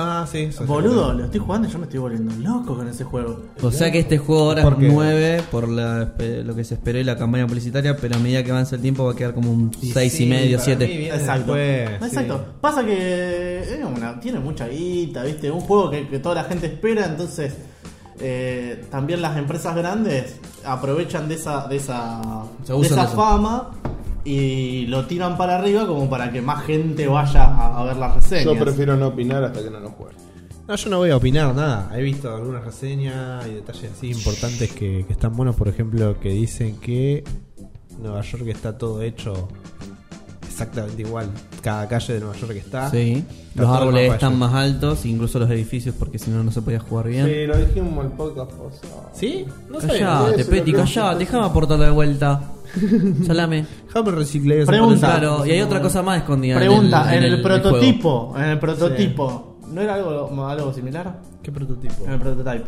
Ah, 0.00 0.26
sí. 0.30 0.50
sí. 0.52 0.62
Boludo, 0.64 1.12
lo 1.12 1.24
estoy 1.24 1.40
jugando 1.40 1.66
y 1.66 1.72
yo 1.72 1.78
me 1.78 1.84
estoy 1.86 1.98
volviendo 1.98 2.32
loco 2.36 2.76
con 2.76 2.86
ese 2.88 3.02
juego. 3.02 3.40
O 3.60 3.70
sea 3.72 3.90
que 3.90 3.98
este 3.98 4.16
juego 4.16 4.42
ahora 4.50 4.62
¿Por 4.62 4.74
es 4.74 4.78
qué? 4.78 4.88
9 4.88 5.42
por 5.50 5.68
la, 5.68 6.12
lo 6.44 6.54
que 6.54 6.62
se 6.62 6.74
esperó 6.74 6.98
y 7.00 7.04
la 7.04 7.16
campaña 7.18 7.46
publicitaria, 7.48 7.96
pero 7.96 8.14
a 8.14 8.18
medida 8.20 8.44
que 8.44 8.52
avance 8.52 8.76
el 8.76 8.80
tiempo 8.82 9.04
va 9.04 9.12
a 9.12 9.16
quedar 9.16 9.34
como 9.34 9.50
un 9.50 9.72
Y 9.82 9.90
6 9.90 10.12
sí, 10.12 10.24
y 10.24 10.28
medio, 10.28 10.58
para 10.58 10.68
mí 10.70 10.76
7. 10.78 10.86
viene 10.86 11.14
Exacto. 11.16 11.52
después, 11.54 12.10
Exacto. 12.12 12.38
sí. 12.38 12.52
Pasa 12.60 12.84
que 12.86 13.80
una- 13.84 14.20
tiene 14.20 14.38
mucha 14.38 14.68
guita, 14.68 15.24
¿viste? 15.24 15.50
Un 15.50 15.60
juego 15.60 15.90
que, 15.90 16.06
que 16.08 16.20
toda 16.20 16.36
la 16.36 16.44
gente 16.44 16.66
espera, 16.66 17.04
entonces 17.06 17.54
eh, 18.20 18.84
también 18.90 19.20
las 19.20 19.36
empresas 19.36 19.74
grandes 19.76 20.36
aprovechan 20.64 21.28
de 21.28 21.34
esa 21.36 21.66
de 21.66 21.76
esa, 21.76 22.44
Se 22.64 22.72
de 22.72 22.80
esa 22.80 23.04
eso. 23.04 23.16
Y 24.28 24.86
lo 24.86 25.06
tiran 25.06 25.38
para 25.38 25.56
arriba 25.56 25.86
como 25.86 26.10
para 26.10 26.30
que 26.30 26.42
más 26.42 26.64
gente 26.64 27.06
vaya 27.06 27.44
a, 27.44 27.80
a 27.80 27.84
ver 27.84 27.96
las 27.96 28.14
reseñas. 28.16 28.44
Yo 28.44 28.58
prefiero 28.58 28.96
no 28.96 29.08
opinar 29.08 29.42
hasta 29.42 29.62
que 29.62 29.70
no 29.70 29.80
lo 29.80 29.90
juegue. 29.90 30.16
No, 30.68 30.76
yo 30.76 30.90
no 30.90 30.98
voy 30.98 31.08
a 31.08 31.16
opinar 31.16 31.54
nada. 31.54 31.90
He 31.96 32.02
visto 32.02 32.34
algunas 32.34 32.62
reseñas 32.62 33.46
y 33.46 33.54
detalles 33.54 33.90
así 33.90 34.10
importantes 34.10 34.70
que, 34.72 35.06
que 35.06 35.12
están 35.14 35.34
buenos. 35.34 35.56
Por 35.56 35.68
ejemplo, 35.68 36.20
que 36.20 36.28
dicen 36.28 36.76
que 36.76 37.24
Nueva 37.98 38.20
York 38.20 38.46
está 38.48 38.76
todo 38.76 39.00
hecho 39.00 39.48
exactamente 40.62 41.02
igual. 41.02 41.28
Cada 41.62 41.86
calle 41.88 42.14
de 42.14 42.20
Nueva 42.20 42.36
York 42.36 42.52
que 42.52 42.58
está. 42.58 42.90
Sí. 42.90 43.24
Está 43.48 43.62
Los 43.62 43.66
todo 43.66 43.74
árboles 43.78 44.00
el 44.02 44.06
mapa 44.08 44.14
están 44.16 44.38
más 44.38 44.54
altos, 44.54 45.06
incluso 45.06 45.38
los 45.38 45.50
edificios, 45.50 45.94
porque 45.98 46.18
si 46.18 46.30
no, 46.30 46.42
no 46.42 46.50
se 46.50 46.62
podía 46.62 46.80
jugar 46.80 47.08
bien. 47.08 47.26
Sí, 47.26 47.46
lo 47.46 47.56
dijimos 47.56 48.04
en 48.04 48.10
el 48.10 48.16
podcast 48.16 48.50
pasado. 48.52 49.10
¿Sí? 49.12 49.46
No 49.70 49.80
sabía. 49.80 49.98
Callate, 49.98 50.40
Eso 50.42 50.50
Peti, 50.50 50.70
es 50.72 50.76
lo 50.76 50.84
que- 50.84 50.94
callate, 50.94 51.18
déjame 51.20 51.46
aportarle 51.46 51.84
de 51.86 51.90
vuelta. 51.92 52.40
Salame. 53.26 53.66
Déjame 53.86 54.10
reciclar 54.12 54.58
esa 54.58 54.70
Pregunta. 54.72 54.98
Claro, 55.06 55.46
y 55.46 55.50
hay 55.52 55.60
otra 55.62 55.80
cosa 55.80 56.02
más 56.02 56.18
escondida. 56.18 56.54
en 56.54 56.58
Pregunta, 56.60 57.14
el- 57.16 57.24
en 57.24 57.32
el, 57.34 57.42
prototipo, 57.42 58.34
en 58.36 58.44
el 58.44 58.58
prototipo, 58.58 59.58
¿no 59.72 59.80
era 59.80 59.94
algo, 59.94 60.44
algo 60.46 60.72
similar? 60.74 61.20
¿Qué 61.42 61.52
prototipo? 61.52 62.04
En 62.04 62.12
el 62.12 62.18
prototype, 62.20 62.64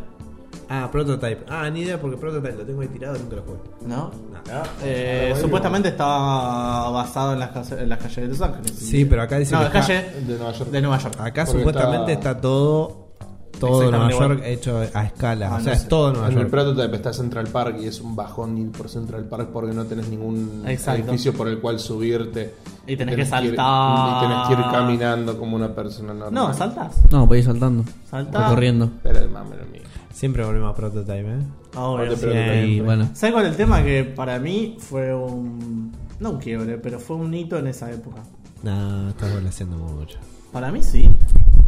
Ah, 0.73 0.89
Prototype. 0.91 1.45
Ah, 1.49 1.69
ni 1.69 1.81
idea 1.81 2.01
porque 2.01 2.17
Prototype 2.17 2.53
lo 2.57 2.65
tengo 2.65 2.81
ahí 2.81 2.87
tirado 2.89 3.17
y 3.17 3.19
nunca 3.19 3.37
lo 3.37 3.43
jugué. 3.43 3.59
¿no? 3.87 4.11
No. 4.31 4.63
Eh, 4.85 5.35
supuestamente 5.41 5.89
estaba 5.89 6.91
basado 6.91 7.33
en 7.33 7.41
las, 7.41 7.51
calles- 7.51 7.79
en 7.83 7.89
las 7.89 7.99
calles 7.99 8.17
de 8.17 8.29
Los 8.29 8.41
Ángeles. 8.41 8.73
Sí, 8.79 9.05
pero 9.05 9.23
acá 9.23 9.39
dice 9.39 9.53
No, 9.55 9.61
que 9.63 9.67
está- 9.67 9.81
calle 9.81 10.11
De 10.27 10.37
Nueva 10.39 10.53
York. 10.53 10.71
de 10.71 10.81
Nueva 10.81 10.99
York. 10.99 11.15
Acá 11.21 11.45
Porque 11.45 11.59
supuestamente 11.59 12.13
está- 12.13 12.31
está, 12.31 12.41
todo 12.41 13.11
todo 13.59 13.91
Nueva 13.91 14.07
Exactamente 14.07 14.43
York 14.43 14.43
hecho 14.47 14.81
a 14.95 15.05
escala. 15.05 15.49
Ah, 15.53 15.57
o 15.57 15.61
sea, 15.61 15.73
no 15.75 15.79
es 15.79 15.89
todo 15.89 16.13
Nueva 16.13 16.27
En 16.29 16.33
el 16.35 16.39
York. 16.39 16.51
prototype 16.51 16.97
está 16.97 17.13
Central 17.13 17.47
Park 17.49 17.77
y 17.81 17.87
es 17.89 18.01
un 18.01 18.15
bajón 18.17 18.57
ir 18.57 18.71
por 18.71 18.89
Central 18.89 19.25
Park 19.25 19.49
porque 19.53 19.75
no 19.75 19.85
tenés 19.85 20.09
ningún 20.09 20.63
Exacto. 20.67 21.03
edificio 21.03 21.35
por 21.35 21.49
el 21.49 21.59
cual 21.59 21.79
subirte. 21.81 22.55
Y 22.87 22.97
tenés 22.97 23.17
que 23.17 23.23
ir- 23.23 23.27
saltar. 23.27 23.53
y 23.57 24.21
tenés 24.29 24.47
que 24.47 24.53
ir 24.55 24.71
caminando 24.73 25.37
como 25.39 25.57
una 25.57 25.75
persona 25.75 26.15
normal. 26.15 26.33
No, 26.33 26.55
saltas. 26.55 27.03
No, 27.11 27.27
podéis 27.27 27.45
saltando. 27.47 27.85
Saltá. 28.09 28.47
O 28.47 28.51
corriendo. 28.51 28.89
Pero 29.03 29.19
el 29.19 29.29
mame 29.29 29.57
era 29.57 29.65
mío. 29.67 29.83
Siempre 30.13 30.45
volvemos 30.45 30.73
a 30.73 30.75
Prototype, 30.75 31.21
¿eh? 31.21 31.39
Obvio. 31.77 32.05
Aparte, 32.05 32.17
pero- 32.21 32.67
Y 32.67 32.81
bueno. 32.81 33.09
¿Sabes 33.15 33.33
cuál 33.33 33.47
es 33.47 33.53
el 33.53 33.57
tema? 33.57 33.83
Que 33.83 34.05
para 34.05 34.39
mí 34.39 34.77
fue 34.79 35.15
un. 35.15 35.93
No 36.19 36.31
un 36.33 36.39
quiebre, 36.39 36.77
pero 36.79 36.99
fue 36.99 37.17
un 37.17 37.33
hito 37.33 37.57
en 37.59 37.69
esa 37.69 37.91
época. 37.91 38.23
No, 38.63 39.09
estás 39.11 39.31
haciendo 39.47 39.77
mucho. 39.79 40.19
Para 40.53 40.71
mí 40.73 40.83
sí. 40.83 41.09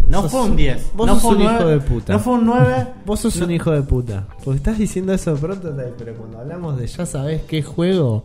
No 0.09 0.23
Sos- 0.23 0.31
fue 0.33 0.43
un 0.43 0.57
10. 0.57 0.91
vos 0.95 1.07
no 1.07 1.15
sos 1.15 1.23
fue 1.23 1.37
un 1.37 1.43
hijo 1.43 1.53
9, 1.61 1.73
de 1.73 1.81
puta. 1.81 2.13
No 2.13 2.19
fue 2.19 2.33
un 2.35 2.45
9. 2.47 2.87
Vos 3.07 3.21
sos 3.21 3.37
un 3.37 3.51
hijo 3.53 3.71
de 3.71 3.83
puta. 3.83 4.27
Porque 4.45 4.57
estás 4.59 4.77
diciendo 4.77 5.13
eso 5.15 5.35
de 5.35 5.41
Prototype, 5.41 5.95
pero 5.97 6.15
cuando 6.15 6.41
hablamos 6.41 6.77
de 6.77 6.87
ya 6.87 7.07
sabes 7.07 7.43
qué 7.43 7.63
juego, 7.63 8.25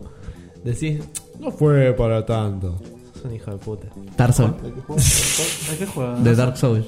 decís, 0.64 1.00
no 1.40 1.50
fue 1.52 1.94
para 1.96 2.26
tanto. 2.26 2.76
Sos 3.14 3.24
un 3.24 3.34
hijo 3.36 3.52
de 3.52 3.56
puta. 3.58 3.86
Dark 4.18 4.34
Souls. 4.34 4.60
¿De 4.62 4.72
qué 4.72 4.80
juego? 4.82 5.00
¿De 5.70 5.78
qué 5.78 5.86
juego? 5.86 6.16
De 6.16 6.34
Dark 6.36 6.56
Souls. 6.58 6.86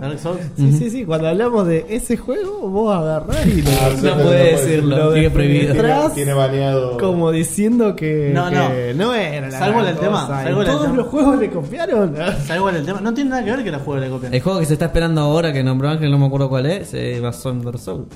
Dark 0.00 0.18
Souls. 0.18 0.40
Sí, 0.56 0.72
sí, 0.72 0.90
sí. 0.90 1.04
Cuando 1.04 1.28
hablamos 1.28 1.66
de 1.66 1.86
ese 1.88 2.16
juego, 2.16 2.68
vos 2.68 2.92
agarrás 2.94 3.46
y 3.46 3.62
lo, 3.62 3.70
Ah, 3.70 3.90
No 3.94 4.02
pero 4.02 4.14
puede 4.16 4.52
decirlo, 4.52 4.96
lo 4.96 5.14
sigue 5.14 5.30
prohibido. 5.30 5.72
Atrás. 5.74 6.00
Tiene, 6.00 6.14
tiene 6.14 6.32
baneado. 6.34 6.98
como 6.98 7.30
diciendo 7.30 7.94
que 7.94 8.30
No, 8.34 8.50
que 8.50 8.94
no 8.96 9.14
era 9.14 9.48
la 9.48 9.58
Salvo 9.58 9.80
el 9.80 9.96
tema, 9.96 10.26
salvo 10.26 10.58
¿Y 10.58 10.64
el 10.64 10.70
todos 10.70 10.82
tema. 10.82 10.96
los 10.96 11.06
juegos 11.06 11.38
le 11.38 11.50
copiaron. 11.50 12.16
¿Sabes 12.46 12.60
cuál 12.62 12.74
es 12.74 12.80
el 12.80 12.86
tema? 12.86 13.00
No 13.00 13.14
tiene 13.14 13.30
nada 13.30 13.44
que 13.44 13.50
ver 13.52 13.64
que 13.64 13.70
la 13.70 13.78
juego 13.78 14.00
le 14.00 14.08
copian. 14.10 14.34
El 14.34 14.40
juego 14.40 14.58
que 14.60 14.66
se 14.66 14.72
está 14.72 14.86
esperando 14.86 15.20
ahora, 15.20 15.52
que 15.52 15.62
nombró 15.62 15.88
Ángel, 15.90 16.10
no 16.10 16.18
me 16.18 16.26
acuerdo 16.26 16.48
cuál 16.48 16.66
es, 16.66 16.88
se 16.88 17.20
basó 17.20 17.50
en 17.50 17.62
Dark 17.62 17.78
Souls. 17.78 18.06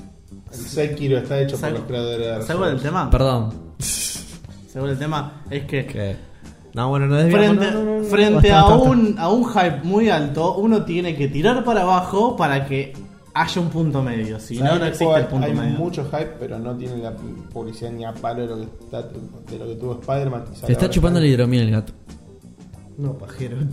El 0.52 0.58
Sekiro 0.58 1.18
está 1.18 1.38
hecho 1.40 1.52
por 1.52 1.60
¿Sabes 1.60 1.78
los 1.78 1.86
creadores 1.86 2.18
de 2.18 2.26
Dark 2.26 2.42
¿sabes 2.44 2.56
cuál 2.56 2.68
es 2.70 2.74
el 2.74 2.80
Souls. 2.80 2.90
tema? 2.94 3.10
Perdón. 3.10 3.50
¿Sabes 3.78 4.26
cuál 4.72 4.86
es 4.86 4.92
el 4.92 4.98
tema? 4.98 5.42
Es 5.50 5.64
que 5.66 5.86
¿Qué? 5.86 6.16
No, 6.76 6.90
bueno, 6.90 7.06
no 7.06 7.16
desviamos. 7.16 7.56
Frente, 7.56 7.74
no, 7.74 7.84
no, 7.84 7.98
no, 8.00 8.04
frente 8.04 8.34
basta, 8.50 8.58
a, 8.58 8.62
basta, 8.62 8.76
basta. 8.76 8.90
un, 8.90 9.18
a 9.18 9.28
un 9.30 9.44
hype 9.48 9.80
muy 9.82 10.10
alto, 10.10 10.56
uno 10.56 10.84
tiene 10.84 11.16
que 11.16 11.26
tirar 11.28 11.64
para 11.64 11.80
abajo 11.82 12.36
para 12.36 12.66
que 12.66 12.92
haya 13.32 13.60
un 13.62 13.68
punto 13.70 14.02
medio. 14.02 14.38
Si 14.38 14.58
no, 14.58 14.66
¿Sabes 14.66 14.80
no 14.80 14.86
existe 14.86 15.04
juego 15.06 15.18
el 15.20 15.26
punto 15.26 15.46
hay 15.46 15.54
medio. 15.54 15.78
mucho 15.78 16.04
hype, 16.04 16.32
pero 16.38 16.58
no 16.58 16.76
tiene 16.76 16.98
la 16.98 17.12
publicidad 17.52 17.90
ni 17.92 18.04
a 18.04 18.12
palo 18.12 18.42
de 18.42 18.46
lo 18.48 18.56
que, 18.58 18.62
está, 18.84 19.02
de 19.02 19.58
lo 19.58 19.66
que 19.68 19.74
tuvo 19.76 19.92
Spider-Man. 20.02 20.44
Se 20.66 20.72
está 20.72 20.90
chupando 20.90 21.18
el 21.18 21.24
hidromiel 21.26 21.62
el 21.64 21.70
gato. 21.70 21.92
No, 22.98 23.12
pajero. 23.16 23.56
El 23.58 23.68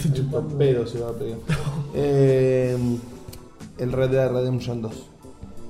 pedo 0.58 0.88
se 0.88 1.00
va 1.00 1.10
a 1.10 1.14
pegar. 1.14 1.38
Eh, 1.96 2.78
el 3.80 3.92
Red 3.92 4.10
Dead 4.12 4.32
Redemption 4.32 4.82
2. 4.82 4.94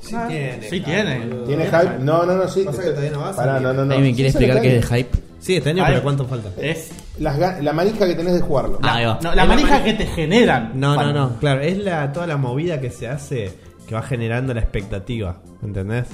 Sí 0.02 0.16
Ah, 0.16 0.28
tiene. 0.28 0.70
sí 0.70 0.82
tiene. 0.82 1.20
¿Tiene 1.48 1.66
hype? 1.66 1.98
No, 2.00 2.26
no, 2.26 2.36
no, 2.36 2.48
sí. 2.48 2.64
Pasa 2.64 2.78
te 2.80 2.84
que 2.86 2.90
todavía 2.92 3.12
no 3.12 3.20
va 3.22 3.30
a 3.30 3.36
Pará, 3.36 3.60
no, 3.60 3.74
no, 3.74 3.86
no. 3.86 3.94
Ahí 3.94 4.02
me 4.02 4.14
quiere 4.14 4.30
Sí 4.32 4.38
explicar 4.38 4.62
qué 4.62 4.78
es 4.78 4.90
de 4.90 4.96
hype. 4.98 5.10
Sí, 5.40 5.56
este 5.56 5.70
año, 5.72 5.84
pero 5.88 6.02
¿cuánto 6.04 6.26
falta? 6.26 6.50
Es 6.58 6.92
Las 7.20 7.62
la 7.64 7.74
manija 7.74 8.08
que 8.08 8.16
tenés 8.16 8.34
de 8.34 8.42
jugarlo. 8.42 8.80
Ah, 8.82 8.96
ahí 8.96 9.06
va. 9.06 9.20
no, 9.22 9.24
la 9.24 9.30
Es 9.32 9.36
la 9.36 9.46
manija 9.46 9.80
mani- 9.80 9.84
que 9.84 9.94
te 9.94 10.06
generan. 10.08 10.72
No, 10.76 10.96
no, 10.96 11.14
no. 11.14 11.36
Claro, 11.40 11.62
es 11.62 11.78
la, 11.78 12.12
toda 12.12 12.26
la 12.28 12.38
movida 12.38 12.82
que 12.82 12.90
se 12.90 13.08
hace 13.08 13.54
que 13.88 13.94
va 13.96 14.02
generando 14.02 14.54
la 14.54 14.62
expectativa. 14.62 15.38
¿Entendés? 15.62 16.08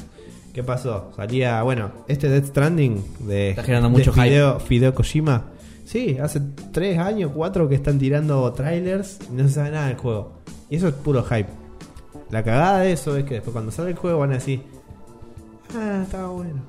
¿Qué 0.54 0.64
pasó? 0.64 1.12
Salía, 1.16 1.62
bueno, 1.64 1.91
este 2.08 2.28
Death 2.28 2.47
Stranding 2.47 3.04
de, 3.20 3.52
Está 3.52 3.64
generando 3.64 3.89
de 3.89 3.97
mucho 3.97 4.12
Fideo, 4.12 4.60
Fideo 4.60 4.93
Kojima. 4.93 5.45
Sí, 5.86 6.18
hace 6.22 6.41
3 6.72 7.00
años, 7.00 7.32
4 7.34 7.70
que 7.70 7.76
están 7.76 7.97
tirando 7.97 8.52
trailers 8.54 9.20
y 9.32 9.34
no 9.36 9.47
se 9.47 9.54
sabe 9.54 9.72
nada 9.72 9.88
del 9.88 9.97
juego. 9.97 10.34
Y 10.70 10.76
eso 10.76 10.88
es 10.89 10.93
puro 10.95 11.24
hype. 11.24 11.50
La 12.30 12.43
cagada 12.43 12.80
de 12.80 12.91
eso 12.91 13.16
es 13.16 13.24
que 13.24 13.36
después 13.36 13.54
cuando 13.54 13.72
sale 13.72 13.91
el 13.91 13.95
juego 13.95 14.20
van 14.20 14.32
a 14.32 14.36
decir, 14.36 14.62
ah, 15.76 16.02
estaba 16.04 16.28
bueno. 16.30 16.62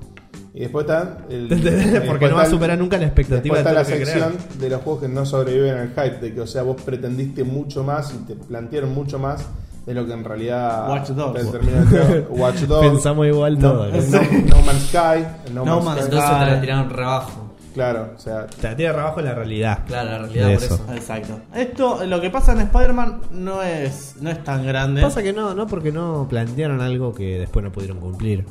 Y 0.53 0.61
después 0.61 0.85
está. 0.85 1.19
El, 1.29 1.47
Porque 2.07 2.27
no 2.27 2.35
va 2.35 2.43
a 2.43 2.49
superar 2.49 2.77
nunca 2.77 2.97
la 2.97 3.05
expectativa 3.05 3.57
Después 3.57 3.59
está 3.59 3.69
de 3.69 3.75
la 3.75 3.85
sección 3.85 4.33
de 4.59 4.69
los 4.69 4.81
juegos 4.81 5.03
que 5.03 5.07
no 5.07 5.25
sobreviven 5.25 5.77
al 5.77 5.89
hype. 5.89 6.19
De 6.19 6.33
que, 6.33 6.41
o 6.41 6.47
sea, 6.47 6.63
vos 6.63 6.81
pretendiste 6.81 7.43
mucho 7.43 7.83
más 7.83 8.13
y 8.13 8.17
te 8.25 8.35
plantearon 8.35 8.93
mucho 8.93 9.17
más 9.17 9.47
de 9.85 9.93
lo 9.93 10.05
que 10.05 10.13
en 10.13 10.23
realidad. 10.23 10.89
Watch 10.89 11.09
Dogs. 11.09 11.45
Watch. 12.29 12.63
Pensamos 12.81 13.27
igual 13.27 13.59
no, 13.59 13.71
todo. 13.71 13.87
¿no? 13.87 14.01
no, 14.01 14.21
No 14.49 14.61
Man's 14.65 14.87
Sky. 14.87 15.51
No, 15.53 15.65
No 15.65 15.81
Man's 15.81 16.05
Sky. 16.05 16.15
Entonces 16.15 16.39
te 16.39 16.45
la 16.45 16.61
tiraron 16.61 16.89
rebajo. 16.89 17.47
Claro, 17.73 18.09
o 18.17 18.19
sea. 18.19 18.47
Te 18.47 18.67
la 18.67 18.75
tira 18.75 18.89
abajo 18.91 19.21
la 19.21 19.33
realidad. 19.33 19.79
Claro, 19.87 20.09
la 20.09 20.17
realidad 20.19 20.47
De 20.49 20.55
por 20.55 20.63
eso. 20.63 20.75
eso. 20.75 20.93
Exacto. 20.93 21.39
Esto, 21.55 22.05
lo 22.05 22.19
que 22.19 22.29
pasa 22.29 22.51
en 22.51 22.59
Spider-Man 22.59 23.21
no 23.31 23.63
es, 23.63 24.15
no 24.19 24.29
es 24.29 24.43
tan 24.43 24.65
grande. 24.65 25.01
Pasa 25.01 25.23
que 25.23 25.31
no, 25.31 25.53
no, 25.53 25.67
porque 25.67 25.91
no 25.91 26.27
plantearon 26.29 26.81
algo 26.81 27.13
que 27.13 27.39
después 27.39 27.63
no 27.63 27.71
pudieron 27.71 27.99
cumplir. 27.99 28.45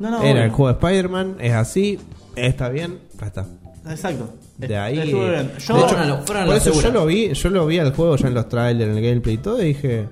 No, 0.00 0.10
no, 0.10 0.22
Era 0.22 0.30
obvio. 0.32 0.42
el 0.44 0.50
juego 0.50 0.68
de 0.72 0.86
Spider-Man, 0.86 1.36
es 1.40 1.52
así, 1.52 1.98
está 2.34 2.68
bien, 2.68 2.98
ya 3.20 3.26
está. 3.26 3.46
Exacto. 3.88 4.28
De 4.58 4.76
ahí. 4.76 5.10
Yo, 5.10 5.24
de 5.26 5.42
hecho, 5.42 5.76
Fueron 5.78 6.00
a 6.00 6.06
lo- 6.06 6.18
fueron 6.22 6.42
a 6.44 6.46
por 6.46 6.56
eso 6.56 6.72
yo 6.80 6.90
lo 6.90 7.06
vi, 7.06 7.32
yo 7.34 7.50
lo 7.50 7.66
vi 7.66 7.78
al 7.78 7.94
juego 7.94 8.16
ya 8.16 8.28
en 8.28 8.34
los 8.34 8.48
trailers, 8.48 8.90
en 8.90 8.96
el 8.98 9.04
gameplay 9.04 9.34
y 9.34 9.38
todo, 9.38 9.62
y 9.62 9.66
dije, 9.66 10.08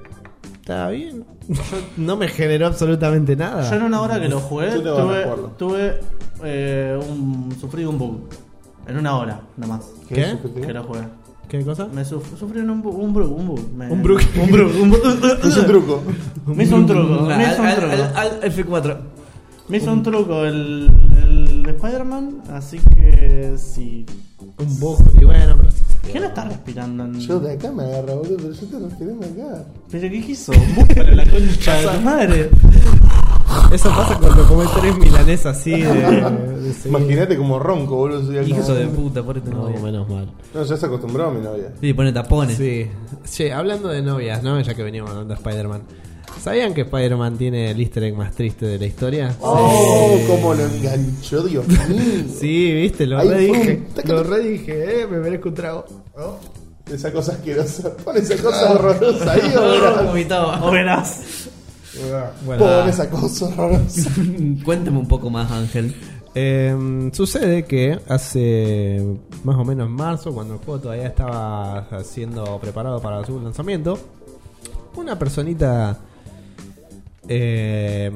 está 0.60 0.88
bien. 0.90 1.24
no 1.96 2.16
me 2.16 2.28
generó 2.28 2.66
absolutamente 2.66 3.36
nada. 3.36 3.68
yo 3.68 3.76
en 3.76 3.82
una 3.82 4.00
hora 4.00 4.20
que 4.20 4.28
lo 4.28 4.40
jugué, 4.40 4.70
tuve, 4.80 5.24
tuve 5.58 6.00
eh, 6.44 6.98
un, 7.08 7.54
sufrí 7.60 7.84
un 7.84 7.98
bug. 7.98 8.28
En 8.86 8.98
una 8.98 9.16
hora, 9.16 9.40
nada 9.56 9.76
más. 9.76 9.86
¿Qué? 10.08 10.36
Que 10.66 10.72
lo 10.72 10.82
jugué. 10.84 11.00
¿Qué 11.48 11.64
cosa? 11.64 11.86
Me 11.92 12.02
suf- 12.04 12.36
sufrí 12.38 12.60
un 12.60 12.82
bug, 12.82 12.98
un 12.98 13.12
bug, 13.12 13.30
un 13.38 13.46
bug. 13.48 13.72
Me- 13.74 13.90
Un 13.90 14.02
bug. 14.02 14.20
Un 14.42 14.50
bug, 14.50 14.82
un 14.82 14.90
bug. 14.90 15.38
Es 15.44 15.56
un 15.56 15.66
truco. 15.66 16.02
Me 16.46 16.64
hizo 16.64 16.76
un 16.76 16.86
truco, 16.86 17.28
Al, 17.30 17.38
me 17.38 17.44
hizo 17.44 17.62
un 17.62 17.66
al- 17.68 17.76
truco. 17.76 17.92
al- 17.92 18.16
al 18.16 18.40
F4. 18.52 18.98
Me 19.68 19.78
hizo 19.78 19.92
un 19.92 20.02
truco 20.02 20.44
el, 20.44 20.90
el 21.22 21.66
Spider-Man, 21.68 22.42
así 22.52 22.78
que 22.78 23.54
sí. 23.56 24.04
Un 24.58 24.78
bug. 24.80 24.98
Y 25.20 25.24
bueno, 25.24 25.54
pero. 25.56 25.68
¿Quién 26.12 26.24
está 26.24 26.44
respirando? 26.44 27.04
En... 27.06 27.18
Yo 27.18 27.40
de 27.40 27.54
acá 27.54 27.72
me 27.72 27.82
agarra, 27.84 28.14
boludo, 28.14 28.36
pero 28.36 28.52
yo 28.52 28.66
te 28.66 28.78
respirando 28.78 29.24
acá. 29.26 29.64
¿Pero 29.90 30.10
qué 30.10 30.20
quiso? 30.22 30.52
Para 30.94 31.12
la 31.14 31.24
concha 31.24 31.74
de 31.80 31.86
tu 31.98 32.00
madre. 32.04 32.50
Eso 33.72 33.88
pasa 33.90 34.18
cuando 34.18 34.46
comes 34.46 34.68
tres 34.78 34.96
milanesas 34.98 35.56
así 35.56 35.70
de. 35.70 35.82
de. 35.92 36.74
Imagínate 36.88 37.36
como 37.36 37.58
ronco, 37.58 37.96
boludo. 37.96 38.24
soy 38.26 38.38
acá. 38.38 38.48
Hijo 38.48 38.74
de 38.74 38.86
puta, 38.88 39.22
por 39.22 39.40
tu 39.40 39.50
No, 39.50 39.62
novia. 39.62 39.80
menos 39.80 40.08
mal. 40.08 40.30
No, 40.54 40.62
ya 40.62 40.76
se 40.76 40.86
acostumbró 40.86 41.30
mi 41.32 41.40
novia. 41.42 41.72
Sí, 41.80 41.92
pone 41.94 42.12
tapones. 42.12 42.56
Sí. 42.58 42.86
Che, 43.24 43.52
hablando 43.52 43.88
de 43.88 44.02
novias, 44.02 44.42
¿no? 44.42 44.60
Ya 44.60 44.74
que 44.74 44.82
veníamos 44.82 45.10
hablando 45.10 45.34
de 45.34 45.40
Spider-Man. 45.40 45.82
¿Sabían 46.42 46.74
que 46.74 46.82
Spider-Man 46.82 47.38
tiene 47.38 47.70
el 47.70 47.80
easter 47.80 48.04
egg 48.04 48.16
más 48.16 48.32
triste 48.34 48.66
de 48.66 48.78
la 48.78 48.86
historia? 48.86 49.34
Oh, 49.40 50.18
cómo 50.26 50.54
lo 50.54 50.64
enganchó, 50.66 51.42
Dios 51.42 51.66
mío. 51.66 51.78
Sí, 52.40 52.72
viste, 52.72 53.06
lo 53.06 53.18
Ahí, 53.18 53.28
redije. 53.28 53.76
pum, 53.76 54.04
Lo 54.10 54.22
redije, 54.24 55.02
eh, 55.02 55.06
me 55.06 55.18
merezco 55.18 55.48
un 55.48 55.54
trago. 55.54 55.84
Oh. 56.16 56.36
Esa 56.92 57.10
cosa 57.12 57.32
asquerosa. 57.32 57.96
Pon 57.96 58.16
esa 58.16 58.36
cosa 58.42 58.72
horrorosa 58.72 59.32
ahí, 59.32 59.52
o 59.56 59.62
verás. 60.10 60.60
O 60.62 60.70
verás. 60.70 61.48
Bueno, 62.44 62.62
Pon 62.66 62.88
esa 62.88 63.08
cosa 63.08 63.46
horrorosa. 63.46 64.10
Cuéntame 64.64 64.98
un 64.98 65.08
poco 65.08 65.30
más, 65.30 65.50
Ángel. 65.50 65.94
Eh, 66.34 67.10
sucede 67.12 67.64
que 67.64 67.98
hace 68.08 69.00
más 69.44 69.56
o 69.56 69.64
menos 69.64 69.86
en 69.86 69.92
marzo, 69.94 70.34
cuando 70.34 70.54
el 70.54 70.60
juego 70.60 70.80
todavía 70.80 71.06
estaba 71.06 71.86
siendo 72.02 72.58
preparado 72.58 73.00
para 73.00 73.24
su 73.24 73.40
lanzamiento, 73.40 73.98
una 74.96 75.18
personita 75.18 75.96
eh, 77.28 78.10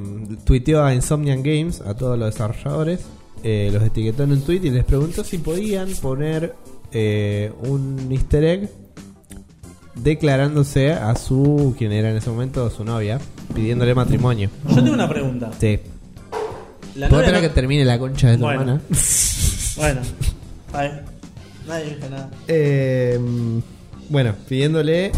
tuiteó 0.45 0.85
a 0.85 0.95
Insomniac 0.95 1.39
Games, 1.43 1.81
a 1.81 1.95
todos 1.95 2.19
los 2.19 2.33
desarrolladores, 2.35 3.01
eh, 3.43 3.71
los 3.73 3.83
etiquetó 3.83 4.25
en 4.25 4.33
un 4.33 4.41
tweet 4.43 4.61
y 4.65 4.71
les 4.71 4.85
preguntó 4.85 5.23
si 5.25 5.39
podían 5.39 5.89
poner 6.03 6.55
eh, 6.93 7.53
un 7.63 8.09
easter 8.11 8.45
egg 8.45 8.71
declarándose 9.95 10.93
a 10.93 11.15
su, 11.17 11.75
quien 11.77 11.93
era 11.93 12.11
en 12.11 12.17
ese 12.17 12.31
momento 12.31 12.69
su 12.71 12.85
novia, 12.85 13.19
pidiéndole 13.55 13.95
matrimonio. 13.95 14.49
Yo 14.69 14.77
tengo 14.77 14.93
una 14.95 15.09
pregunta. 15.09 15.51
Sí. 15.59 15.79
La 16.95 17.09
¿Puedo 17.09 17.23
esperar 17.23 17.43
no- 17.43 17.49
que 17.49 17.55
termine 17.55 17.85
la 17.85 17.99
concha 17.99 18.29
de 18.31 18.37
tu 18.37 18.43
Bueno. 18.45 18.61
hermana? 18.63 18.81
Bueno. 19.77 20.01
Nadie 21.67 21.95
dijo 21.97 22.09
nada. 22.11 22.31
Eh, 22.49 23.19
bueno, 24.09 24.35
pidiéndole 24.49 25.13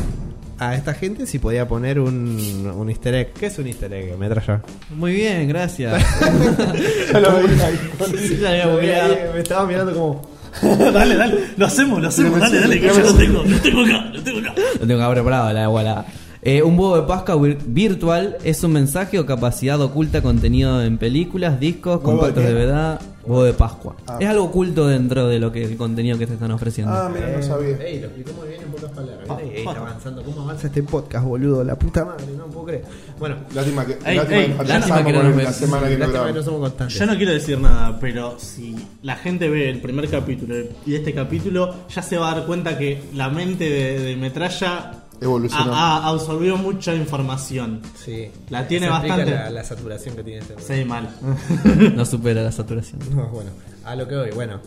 a 0.61 0.75
esta 0.75 0.93
gente 0.93 1.27
si 1.27 1.39
podía 1.39 1.67
poner 1.67 1.99
un, 1.99 2.71
un 2.77 2.91
easter 2.91 3.15
egg. 3.15 3.33
¿Qué 3.33 3.47
es 3.47 3.59
un 3.59 3.67
easter 3.67 3.93
egg? 3.93 4.17
Metralla. 4.19 4.61
Muy 4.91 5.15
bien, 5.15 5.49
gracias. 5.49 6.01
Ya 7.13 7.19
lo 7.19 7.43
veía 7.43 7.67
ahí. 7.67 7.79
Sí, 8.19 8.37
la 8.37 8.51
había 8.51 8.67
googleado. 8.67 9.17
Me 9.35 9.41
estaba 9.41 9.67
mirando 9.67 9.93
como. 9.93 10.31
dale, 10.93 11.17
dale. 11.17 11.41
Lo 11.57 11.67
hacemos, 11.67 12.01
lo 12.01 12.09
hacemos. 12.09 12.39
Dale, 12.39 12.61
dale, 12.61 12.81
que 12.81 12.89
yo 12.89 13.01
lo 13.01 13.15
tengo. 13.15 13.43
Lo 13.43 13.59
tengo 13.61 13.81
acá, 13.83 14.11
lo 14.13 14.23
tengo 14.23 14.39
acá. 14.39 14.55
Lo 14.81 14.87
tengo 14.87 15.03
acá 15.03 15.13
preparado, 15.13 15.53
la 15.53 15.63
igualada. 15.65 16.07
Eh, 16.43 16.63
un 16.63 16.79
huevo 16.79 16.97
de 16.97 17.03
Pascua 17.07 17.37
vir- 17.37 17.59
virtual 17.67 18.39
es 18.45 18.65
un 18.65 18.73
mensaje 18.73 19.19
o 19.19 19.27
capacidad 19.27 19.79
oculta 19.81 20.23
contenido 20.23 20.83
en 20.83 20.97
películas, 20.97 21.61
discos, 21.61 21.97
¿Huevo 21.97 22.13
de 22.13 22.17
compactos 22.17 22.45
de 22.45 22.55
verdad, 22.55 23.01
huevo 23.27 23.45
de 23.45 23.53
Pascua. 23.53 23.95
Ah. 24.07 24.17
Es 24.19 24.27
algo 24.27 24.45
oculto 24.45 24.89
dentro 24.89 25.29
de 25.29 25.39
lo 25.39 25.53
que 25.53 25.63
el 25.65 25.77
contenido 25.77 26.17
que 26.17 26.27
te 26.27 26.33
están 26.33 26.51
ofreciendo. 26.53 26.95
Ah, 26.95 27.11
mira, 27.13 27.29
no 27.37 27.43
sabía. 27.43 27.77
Ey, 27.77 28.01
lo 28.01 28.07
explicó 28.07 28.33
muy 28.33 28.49
bien 28.49 28.63
en 28.63 28.69
pocas 28.71 28.91
palabras. 28.91 29.29
Pa- 29.29 29.39
Ey, 29.43 29.53
está 29.59 29.71
avanzando. 29.73 30.23
¿Cómo 30.23 30.41
avanza 30.41 30.69
este 30.69 30.83
podcast, 30.83 31.27
boludo? 31.27 31.63
La 31.63 31.79
puta 31.79 32.07
madre, 32.07 32.25
no 32.35 32.47
puedo 32.47 32.65
creer. 32.69 32.85
Bueno, 33.19 33.37
Lástima 33.55 33.85
que, 33.85 33.99
Ey, 34.07 34.17
lástima 34.17 34.41
ey, 34.41 34.47
que 34.57 34.65
lástima 34.65 35.05
que 35.05 35.13
no 35.13 35.23
la 35.23 35.33
semana 35.35 35.35
que 35.35 35.39
no 35.39 35.45
lástima 35.53 35.81
que 35.91 35.99
no 35.99 36.09
grabamos. 36.11 36.45
somos 36.47 36.61
constantes. 36.61 36.99
Yo 36.99 37.05
no 37.07 37.17
quiero 37.19 37.33
decir 37.35 37.59
nada, 37.61 37.99
pero 38.01 38.39
si 38.39 38.75
la 39.03 39.17
gente 39.17 39.51
ve 39.51 39.69
el 39.69 39.83
primer 39.83 40.09
capítulo 40.09 40.55
y 40.87 40.95
este 40.95 41.13
capítulo, 41.13 41.75
ya 41.95 42.01
se 42.01 42.17
va 42.17 42.33
a 42.33 42.37
dar 42.37 42.47
cuenta 42.47 42.79
que 42.79 43.03
la 43.15 43.29
mente 43.29 43.69
de, 43.69 43.99
de 44.01 44.17
Metralla 44.17 44.93
Evolucionó. 45.21 45.75
ha, 45.75 45.99
ha 45.99 46.09
absorbido 46.09 46.57
mucha 46.57 46.95
información. 46.95 47.83
Sí. 47.95 48.31
La 48.49 48.67
tiene 48.67 48.87
explica 48.87 49.17
bastante. 49.17 49.35
La, 49.35 49.51
la 49.51 49.65
saturación 49.65 50.17
que 50.17 50.23
tiene 50.23 50.41
este 50.41 50.55
Sí, 50.79 50.85
mal. 50.85 51.09
No 51.95 52.05
supera 52.05 52.43
la 52.43 52.53
saturación. 52.53 53.01
No, 53.15 53.29
bueno, 53.29 53.51
a 53.85 53.95
lo 53.97 54.09
que 54.09 54.17
voy, 54.17 54.31
bueno. 54.31 54.61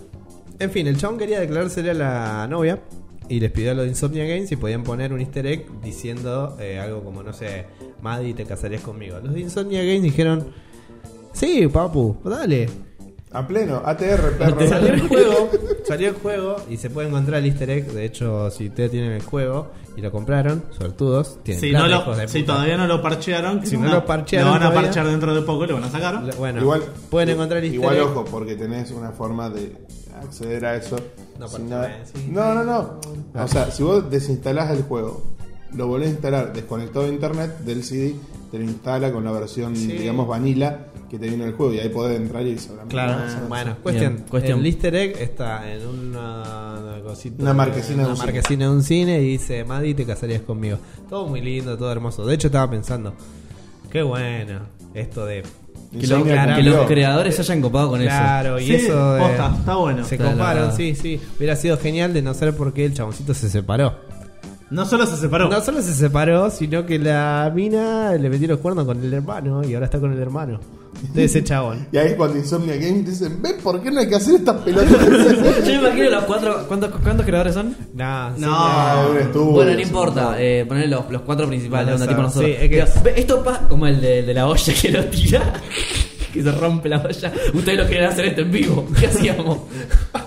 En 0.60 0.70
fin, 0.72 0.86
el 0.88 0.98
chabón 0.98 1.18
quería 1.18 1.40
declarársele 1.40 1.92
a 1.92 1.94
la 1.96 2.48
novia 2.48 2.80
y 3.28 3.40
les 3.40 3.52
pidió 3.52 3.72
a 3.72 3.74
los 3.74 3.86
de 3.86 3.90
Insomnia 3.90 4.26
Games 4.26 4.50
si 4.50 4.56
podían 4.56 4.84
poner 4.84 5.12
un 5.14 5.20
easter 5.20 5.46
egg 5.48 5.66
diciendo 5.82 6.56
eh, 6.60 6.80
algo 6.80 7.04
como, 7.04 7.24
no 7.24 7.34
sé, 7.34 7.66
Maddie, 8.02 8.34
te 8.34 8.46
casarías 8.46 8.82
conmigo. 8.82 9.20
Los 9.24 9.34
de 9.34 9.40
Insomnia 9.42 9.80
Games 9.84 10.04
dijeron, 10.04 10.48
sí, 11.34 11.68
papu, 11.68 12.18
dale. 12.24 12.70
A 13.34 13.48
pleno, 13.48 13.82
ATR, 13.84 14.38
perro. 14.38 14.68
Salió 14.68 14.94
el 14.94 15.02
juego, 15.08 15.50
salió 15.88 16.10
el 16.10 16.16
juego 16.16 16.56
y 16.70 16.78
se 16.78 16.90
puede 16.90 17.08
encontrar 17.08 17.40
el 17.40 17.48
easter 17.48 17.70
egg. 17.70 17.88
De 17.92 18.06
hecho, 18.06 18.50
si 18.52 18.68
ustedes 18.68 18.92
tienen 18.92 19.12
el 19.14 19.24
juego 19.24 19.72
y 19.98 20.02
lo 20.02 20.12
compraron, 20.12 20.64
suertudos, 20.72 21.40
tienen 21.44 21.62
Si, 21.62 21.70
plata, 21.72 21.88
no 21.88 21.92
hijos 21.96 22.08
lo, 22.08 22.16
de 22.22 22.28
si 22.28 22.40
puta. 22.42 22.54
todavía 22.54 22.78
no 22.78 22.88
lo 22.88 23.02
parchearon, 23.02 23.66
Si 23.66 23.76
no 23.76 23.84
una- 23.84 23.94
lo 23.96 24.06
parchearon 24.06 24.52
van 24.52 24.62
a 24.62 24.66
todavía. 24.70 24.82
parchear 24.84 25.08
dentro 25.08 25.34
de 25.34 25.42
poco, 25.42 25.66
lo 25.66 25.74
van 25.76 25.84
a 25.86 25.90
sacar. 25.90 26.22
Lo- 26.24 26.36
Bueno, 26.36 26.62
Igual, 26.62 26.84
pueden 27.10 27.30
encontrar 27.30 27.60
el 27.60 27.66
easter 27.66 27.80
igual 27.82 27.96
egg. 27.98 28.04
ojo, 28.04 28.26
porque 28.26 28.56
tenés 28.56 28.92
una 28.92 29.12
forma 29.12 29.50
de 29.50 29.76
acceder 30.24 30.66
a 30.66 30.76
eso. 30.76 30.98
No, 31.40 31.48
para- 31.48 31.64
nada- 31.64 32.00
sí. 32.06 32.28
no, 32.32 32.54
no, 32.54 32.64
no. 32.64 33.00
O 33.44 33.48
sea, 33.48 33.72
si 33.72 33.82
vos 33.84 34.10
desinstalás 34.12 34.70
el 34.72 34.84
juego, 34.84 35.24
lo 35.76 35.88
volvés 35.88 36.10
a 36.10 36.12
instalar 36.12 36.54
desconectado 36.54 37.06
de 37.06 37.14
internet 37.14 37.58
del 37.66 37.84
CD, 37.84 38.16
te 38.52 38.60
lo 38.60 38.64
instala 38.66 39.12
con 39.12 39.24
la 39.24 39.32
versión, 39.32 39.76
Sí. 39.76 39.88
digamos, 39.92 40.28
vanilla, 40.28 40.86
que 41.14 41.20
te 41.20 41.28
viene 41.28 41.46
el 41.46 41.54
juego 41.54 41.72
y 41.76 41.80
ahí 41.80 41.90
podés 41.90 42.20
entrar 42.20 42.42
y 42.48 42.58
seguramente 42.58 42.92
Claro, 42.92 43.12
vas 43.22 43.36
a 43.36 43.40
ver. 43.42 43.48
bueno, 43.50 43.76
cuestión, 43.84 44.14
Bien, 44.16 44.26
cuestión. 44.28 44.60
El 44.62 44.66
easter 44.66 44.96
egg 44.96 45.16
está 45.22 45.72
en 45.72 45.86
una, 45.88 46.80
una 46.82 47.02
cosita. 47.04 47.44
Una 47.44 47.54
marquesina 47.54 47.98
de 47.98 48.02
una 48.06 48.10
un 48.10 48.16
cine. 48.18 48.26
marquesina 48.34 48.66
de 48.66 48.72
un 48.72 48.82
cine 48.84 49.22
y 49.22 49.28
dice, 49.28 49.64
Maddy, 49.64 49.94
te 49.94 50.06
casarías 50.08 50.42
conmigo. 50.42 50.80
Todo 51.08 51.28
muy 51.28 51.40
lindo, 51.42 51.78
todo 51.78 51.92
hermoso. 51.92 52.26
De 52.26 52.34
hecho, 52.34 52.48
estaba 52.48 52.68
pensando, 52.68 53.14
qué 53.92 54.02
bueno 54.02 54.62
esto 54.96 55.24
de. 55.28 55.44
Que, 55.92 56.08
lo- 56.08 56.18
Insomnia 56.18 56.56
que 56.56 56.64
los 56.64 56.88
creadores 56.88 57.36
se 57.36 57.42
hayan 57.44 57.62
copado 57.62 57.90
con 57.92 58.02
Claro, 58.02 58.60
y 58.60 58.66
Sí, 58.66 58.74
eso 58.74 59.14
de. 59.14 59.22
posta, 59.22 59.56
está 59.60 59.76
bueno. 59.76 60.04
Se 60.06 60.18
coparon, 60.18 60.76
sí, 60.76 60.96
sí. 60.96 61.22
Hubiera 61.38 61.56
sido 61.56 61.78
genial 61.78 62.12
de 62.16 62.24
no 62.24 62.34
ser 62.34 62.56
porque 62.58 62.84
el 62.86 62.96
chaboncito 62.96 63.36
se 63.36 63.52
separó. 63.52 63.94
No 64.72 64.88
solo 64.88 65.06
se 65.06 65.18
separó. 65.18 65.48
No 65.50 65.62
solo 65.62 65.84
se 65.84 65.94
separó, 65.94 66.50
sino 66.50 66.88
que 66.88 66.98
la 66.98 67.52
mina 67.54 68.14
le 68.14 68.28
metió 68.32 68.48
los 68.48 68.58
cuernos 68.58 68.86
con 68.86 69.04
el 69.04 69.14
hermano 69.14 69.64
y 69.64 69.76
ahora 69.76 69.86
está 69.86 70.00
con 70.00 70.12
el 70.12 70.18
hermano 70.20 70.60
de 71.14 71.24
ese 71.26 71.44
chabón. 71.44 71.88
Y 71.92 71.98
ahí 71.98 72.16
cuando 72.16 72.38
Insomnia 72.38 72.76
Games 72.76 73.06
dicen, 73.06 73.42
¿ves 73.42 73.54
por 73.62 73.82
qué 73.82 73.92
no 73.92 74.00
hay 74.00 74.08
que 74.08 74.16
hacer 74.16 74.36
estas 74.36 74.56
pelotas? 74.62 74.92
Yo 75.68 75.74
me 75.82 75.88
imagino 75.90 76.10
los 76.12 76.24
cuatro. 76.26 76.66
¿Cuántos, 76.68 76.92
cuántos 77.02 77.26
creadores 77.26 77.54
son? 77.54 77.76
Nah, 77.94 78.34
sí, 78.36 78.42
No. 78.42 78.48
Ah, 78.52 79.08
un 79.12 79.18
estudio, 79.18 79.52
bueno, 79.52 79.72
no 79.72 79.78
sí. 79.78 79.84
importa. 79.84 80.36
Eh, 80.40 80.66
poner 80.68 80.90
los, 80.90 81.10
los 81.12 81.22
cuatro 81.24 81.48
principales, 81.48 81.86
Bueno, 81.88 81.96
onda, 81.96 82.06
o 82.06 82.10
tipo 82.10 82.22
nosotros. 82.22 82.50
sí, 82.50 82.56
es 82.60 82.70
que- 82.70 83.00
Pero, 83.04 83.16
esto 83.18 83.44
pasa 83.44 83.68
como 83.68 83.86
el 83.88 84.00
de, 84.02 84.24
de 84.24 84.34
la 84.34 84.48
olla 84.48 84.74
que 84.82 84.90
lo 84.90 85.04
tira. 85.06 85.54
Que 86.34 86.42
se 86.42 86.52
rompe 86.52 86.90
la 86.90 86.98
olla. 87.00 87.32
Ustedes 87.54 87.78
lo 87.78 87.86
querían 87.86 88.06
hacer 88.12 88.26
esto 88.26 88.42
en 88.42 88.52
vivo. 88.52 88.88
¿Qué 89.00 89.06
hacíamos? 89.06 89.60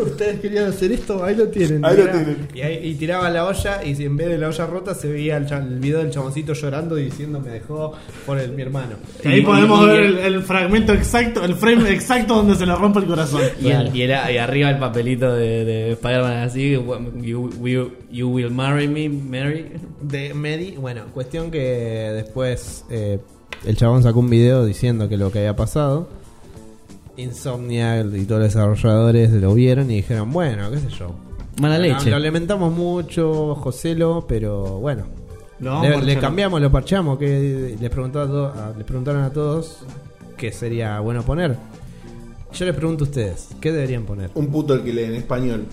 Ustedes 0.00 0.40
querían 0.40 0.66
hacer 0.66 0.92
esto, 0.92 1.22
ahí 1.24 1.34
lo 1.36 1.48
tienen. 1.48 1.84
Ahí 1.84 1.96
lo 1.96 2.04
tienen. 2.04 2.48
Y, 2.54 2.60
ahí, 2.60 2.80
y 2.88 2.94
tiraba 2.94 3.30
la 3.30 3.46
olla 3.46 3.84
y 3.84 4.02
en 4.04 4.16
vez 4.16 4.28
de 4.28 4.38
la 4.38 4.48
olla 4.48 4.66
rota 4.66 4.94
se 4.94 5.08
veía 5.08 5.36
el, 5.36 5.50
el 5.52 5.78
video 5.78 5.98
del 5.98 6.10
chaboncito 6.10 6.52
llorando 6.52 6.98
y 6.98 7.04
diciendo 7.04 7.40
me 7.40 7.50
dejó 7.50 7.92
por 8.26 8.38
el, 8.38 8.52
mi 8.52 8.62
hermano. 8.62 8.96
Que 9.22 9.28
ahí 9.28 9.40
Y- 9.40 9.42
podemos 9.44 9.82
y- 9.84 9.86
ver 9.86 10.02
y- 10.04 10.06
el, 10.06 10.18
el 10.18 10.42
fragmento 10.42 10.92
exacto, 10.92 11.44
el 11.44 11.54
frame 11.54 11.90
exacto 11.90 12.34
donde 12.36 12.54
se 12.56 12.66
le 12.66 12.74
rompe 12.74 13.00
el 13.00 13.06
corazón. 13.06 13.42
Y, 13.60 13.68
y 13.98 14.02
era- 14.02 14.30
y 14.32 14.38
arriba 14.38 14.70
el 14.70 14.78
papelito 14.78 15.32
de, 15.34 15.64
de 15.64 15.92
Spider-Man 15.92 16.36
así. 16.38 16.72
You, 16.72 17.50
you- 17.64 17.92
you 18.10 18.28
will 18.28 18.50
marry 18.50 18.88
me, 18.88 19.08
Mary. 19.08 19.66
De 20.00 20.34
Medi, 20.34 20.72
bueno, 20.72 21.02
cuestión 21.14 21.50
que 21.50 21.58
después 22.14 22.84
eh, 22.90 23.18
el 23.64 23.76
chabón 23.76 24.02
sacó 24.02 24.18
un 24.20 24.28
video 24.30 24.64
diciendo 24.64 25.08
que 25.08 25.16
lo 25.16 25.30
que 25.30 25.38
había 25.40 25.54
pasado. 25.56 26.08
Insomnia 27.22 28.00
y 28.00 28.24
todos 28.24 28.42
los 28.42 28.54
desarrolladores 28.54 29.30
lo 29.32 29.54
vieron 29.54 29.90
y 29.90 29.96
dijeron, 29.96 30.32
bueno, 30.32 30.70
qué 30.70 30.78
sé 30.78 30.88
yo. 30.90 31.14
Mala 31.60 31.76
Lo- 31.78 31.84
leche. 31.84 32.10
Lo 32.10 32.18
lamentamos 32.18 32.72
mucho, 32.72 33.54
Joselo, 33.56 34.24
pero 34.28 34.78
bueno. 34.80 35.04
Le, 35.60 36.18
cambiamos, 36.18 36.60
lo 36.60 36.72
parchamos, 36.72 37.18
que 37.18 37.76
les, 37.80 37.90
preguntó 37.90 38.20
a 38.20 38.26
to- 38.26 38.46
a- 38.48 38.72
les 38.76 38.84
preguntaron 38.84 39.22
a 39.22 39.30
todos 39.30 39.84
qué 40.36 40.50
sería 40.50 40.98
bueno 41.00 41.22
poner. 41.22 41.56
Yo 42.52 42.64
les 42.66 42.74
pregunto 42.74 43.04
a 43.04 43.06
ustedes, 43.06 43.48
¿qué 43.60 43.70
deberían 43.72 44.02
poner? 44.04 44.30
Un 44.34 44.48
puto 44.48 44.76
lee 44.76 45.04
en 45.04 45.14
español. 45.14 45.64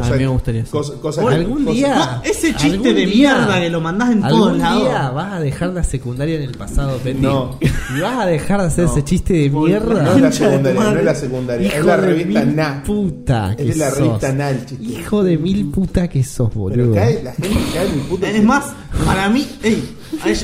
A 0.00 0.10
mí 0.10 0.18
me 0.18 0.26
gustaría 0.28 0.62
eso. 0.62 0.70
Cosa, 0.70 0.92
cosa 1.00 1.22
algún 1.28 1.64
cosa- 1.64 1.74
día. 1.76 2.20
Ese 2.24 2.54
chiste 2.54 2.66
algún 2.88 2.94
de 2.94 3.06
mierda 3.06 3.60
que 3.60 3.70
lo 3.70 3.80
mandás 3.80 4.10
en 4.12 4.22
algún 4.22 4.40
todos 4.40 4.58
lados. 4.58 4.82
día 4.82 5.10
vas 5.10 5.32
a 5.32 5.40
dejar 5.40 5.70
la 5.70 5.82
secundaria 5.82 6.36
en 6.36 6.42
el 6.42 6.52
pasado, 6.52 6.98
Pendy. 6.98 7.22
No. 7.26 7.58
Y 7.96 8.00
vas 8.00 8.18
a 8.20 8.26
dejar 8.26 8.60
de 8.60 8.66
hacer 8.66 8.84
No. 8.84 8.92
ese 8.92 9.02
chiste 9.04 9.32
de 9.32 9.50
No 9.50 9.62
mierda. 9.62 10.14
es 10.14 10.20
la 10.20 10.30
secundaria, 10.32 10.80
no 10.82 10.98
es 10.98 11.04
la 11.04 11.14
secundaria, 11.14 11.66
Hijo 11.68 11.76
es 11.78 11.84
la 11.86 11.96
de 11.96 12.06
revista 12.06 12.44
mil 12.44 12.56
Na. 12.56 12.82
puta 12.86 13.54
que 13.56 13.68
Es 13.70 13.76
la 13.78 13.88
sos. 13.90 13.98
revista 13.98 14.32
Na 14.34 14.50
el 14.50 14.66
chiste. 14.66 14.84
Hijo 14.84 15.24
de 15.24 15.38
mil 15.38 15.66
puta 15.70 16.06
que 16.08 16.22
sos, 16.22 16.48
Pero 16.50 16.60
boludo. 16.60 16.94
cae, 16.94 17.22
la 17.22 17.32
gente 17.32 17.58
cae 17.72 17.86
en 17.88 17.96
mi 17.96 18.02
puto. 18.02 18.26
Es 18.26 18.44
más, 18.44 18.64
para 19.06 19.28
mí, 19.30 19.46
ey, 19.62 19.82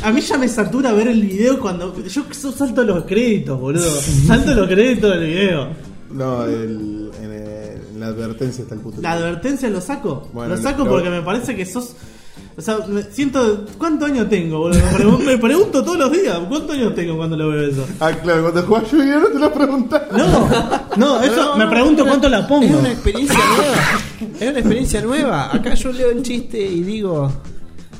a, 0.02 0.10
mí 0.10 0.20
ya 0.22 0.38
me 0.38 0.48
satura 0.48 0.92
ver 0.94 1.08
el 1.08 1.20
video 1.22 1.60
cuando. 1.60 1.94
Yo 2.08 2.22
salto 2.32 2.82
los 2.82 3.04
créditos, 3.04 3.60
boludo. 3.60 3.90
Salto 4.26 4.54
los 4.54 4.66
créditos 4.68 5.10
del 5.18 5.26
video. 5.26 5.68
No, 6.10 6.44
el, 6.46 6.93
la 8.04 8.10
advertencia 8.14 8.62
está 8.62 8.74
el 8.74 8.80
puto. 8.80 9.00
La 9.00 9.12
advertencia 9.12 9.68
lo 9.70 9.80
saco. 9.80 10.28
Bueno, 10.32 10.54
lo 10.56 10.60
saco 10.62 10.84
porque 10.86 11.10
me 11.10 11.22
parece 11.22 11.54
que 11.56 11.64
sos. 11.66 11.94
O 12.56 12.60
sea, 12.60 12.78
me 12.88 13.02
siento. 13.04 13.64
¿Cuántos 13.78 14.10
años 14.10 14.28
tengo, 14.28 14.58
boludo? 14.58 14.78
Me, 14.80 14.92
pregun- 14.92 15.24
me 15.24 15.38
pregunto 15.38 15.82
todos 15.84 15.98
los 15.98 16.12
días. 16.12 16.38
¿Cuántos 16.48 16.70
años 16.76 16.94
tengo 16.94 17.16
cuando 17.16 17.36
lo 17.36 17.48
veo 17.48 17.68
eso? 17.68 17.86
Ah, 18.00 18.12
claro, 18.12 18.42
cuando 18.42 18.62
jugás 18.62 18.90
yo 18.90 19.20
no 19.20 19.26
te 19.28 19.38
lo 19.38 19.52
preguntas. 19.52 20.02
No, 20.12 20.48
no, 20.96 21.22
eso 21.22 21.56
me 21.56 21.66
pregunto 21.66 22.04
cuánto 22.06 22.28
la 22.28 22.40
Es 22.40 22.46
pongo. 22.46 22.78
una 22.78 22.90
experiencia 22.92 23.38
nueva. 23.56 23.74
Es 24.40 24.48
una 24.50 24.58
experiencia 24.58 25.00
nueva. 25.02 25.54
Acá 25.54 25.74
yo 25.74 25.92
leo 25.92 26.10
el 26.10 26.22
chiste 26.22 26.60
y 26.60 26.82
digo. 26.82 27.32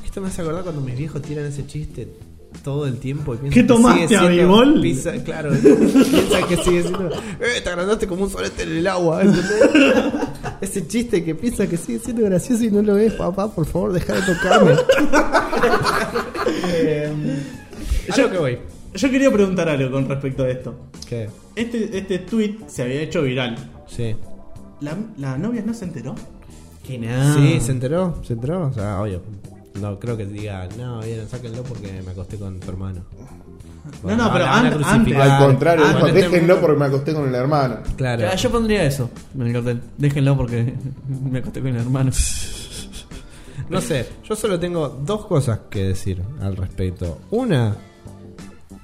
Esto 0.05 0.21
me 0.21 0.27
hace 0.29 0.41
acordar 0.41 0.63
cuando 0.63 0.79
mis 0.81 0.97
viejos 0.97 1.21
tiran 1.21 1.45
ese 1.45 1.65
chiste 1.67 2.13
todo 2.63 2.87
el 2.87 2.97
tiempo. 2.97 3.33
Y 3.35 3.37
piensan 3.37 3.53
¿Qué 3.53 3.61
que 3.61 3.67
tomaste, 3.67 4.07
sigue 4.07 4.29
siendo 4.29 4.81
pizza- 4.81 5.23
claro, 5.23 5.51
piensan 5.61 6.47
que 6.47 6.57
sigue 6.57 6.81
siendo. 6.81 7.09
Eh, 7.39 7.61
te 7.63 7.69
agrandaste 7.69 8.07
como 8.07 8.23
un 8.25 8.29
solete 8.29 8.63
en 8.63 8.77
el 8.77 8.87
agua. 8.87 9.21
¿entendés? 9.21 9.69
Ese 10.61 10.87
chiste 10.87 11.23
que 11.23 11.35
piensa 11.35 11.67
que 11.67 11.77
sigue 11.77 11.99
siendo 11.99 12.23
gracioso 12.25 12.63
y 12.63 12.71
no 12.71 12.81
lo 12.81 12.95
ves, 12.95 13.13
papá. 13.13 13.49
Por 13.53 13.65
favor, 13.65 13.93
deja 13.93 14.13
de 14.13 14.21
tocarme. 14.33 14.71
eh, 16.67 17.13
a 18.11 18.17
lo 18.17 18.31
que 18.31 18.37
voy. 18.37 18.57
Yo 18.93 19.11
quería 19.11 19.31
preguntar 19.31 19.67
algo 19.69 19.91
con 19.91 20.07
respecto 20.07 20.43
a 20.43 20.49
esto. 20.49 20.75
¿Qué? 21.07 21.29
Este, 21.55 21.97
este 21.97 22.19
tweet 22.19 22.57
se 22.67 22.83
había 22.83 23.01
hecho 23.01 23.21
viral. 23.21 23.55
Sí. 23.87 24.15
¿La, 24.81 24.95
la 25.17 25.37
novia 25.37 25.63
no 25.65 25.73
se 25.73 25.85
enteró? 25.85 26.15
Que 26.85 26.97
nada. 26.97 27.35
Sí, 27.35 27.59
se 27.59 27.71
enteró, 27.71 28.21
se 28.23 28.33
enteró. 28.33 28.67
O 28.67 28.73
sea, 28.73 29.01
obvio. 29.01 29.21
No 29.79 29.99
creo 29.99 30.15
que 30.17 30.25
diga, 30.25 30.67
no, 30.77 31.01
bien, 31.01 31.27
sáquenlo 31.29 31.63
porque 31.63 32.01
me 32.05 32.11
acosté 32.11 32.37
con 32.37 32.59
tu 32.59 32.69
hermano. 32.69 33.01
No, 34.03 34.15
no, 34.15 34.33
pero 34.33 34.45
an- 34.45 34.83
antes. 34.83 35.15
Al 35.17 35.45
contrario, 35.45 35.85
Ah, 35.85 35.89
dijo, 35.89 35.99
con 35.99 36.09
este 36.09 36.21
déjenlo 36.29 36.59
porque 36.61 36.79
me 36.79 36.85
acosté 36.85 37.13
con 37.13 37.27
el 37.27 37.35
hermano. 37.35 37.77
Claro. 37.97 38.27
Ah, 38.31 38.35
Yo 38.35 38.49
pondría 38.51 38.83
eso 38.83 39.09
en 39.35 39.41
el 39.47 39.53
cartel. 39.53 39.81
Déjenlo 39.97 40.37
porque 40.37 40.73
me 41.31 41.39
acosté 41.39 41.59
con 41.61 41.69
el 41.69 41.77
hermano. 41.77 42.11
No 43.67 43.81
sé, 43.81 44.07
yo 44.23 44.35
solo 44.35 44.59
tengo 44.59 44.89
dos 44.89 45.25
cosas 45.25 45.61
que 45.71 45.85
decir 45.85 46.21
al 46.39 46.55
respecto. 46.55 47.17
Una, 47.31 47.75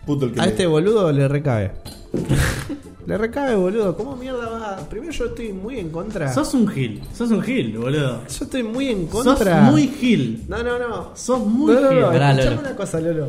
Puto 0.07 0.25
el 0.25 0.31
que 0.33 0.39
a 0.41 0.45
lee. 0.45 0.49
este 0.51 0.65
boludo 0.65 1.11
le 1.11 1.27
recabe. 1.27 1.71
le 3.05 3.17
recabe, 3.17 3.55
boludo. 3.55 3.95
¿Cómo 3.97 4.15
mierda 4.15 4.49
va? 4.49 4.77
Primero 4.89 5.11
yo 5.11 5.25
estoy 5.25 5.53
muy 5.53 5.79
en 5.79 5.89
contra. 5.89 6.31
Sos 6.33 6.53
un 6.53 6.67
gil, 6.67 7.01
sos 7.13 7.31
un 7.31 7.41
gil, 7.41 7.77
boludo. 7.77 8.21
Yo 8.27 8.45
estoy 8.45 8.63
muy 8.63 8.89
en 8.89 9.09
Sos 9.09 9.23
contra. 9.25 9.61
muy 9.61 9.87
gil. 9.87 10.43
No, 10.47 10.61
no, 10.63 10.77
no. 10.79 11.11
Sos 11.15 11.39
muy 11.45 11.73
no, 11.73 11.81
no, 11.81 11.89
gil. 11.89 11.99
no, 12.01 12.07
Pará, 12.11 12.31
escuchame 12.31 12.55
Lolo. 12.55 12.67
una 12.67 12.75
cosa, 12.75 12.99
Lolo. 13.01 13.27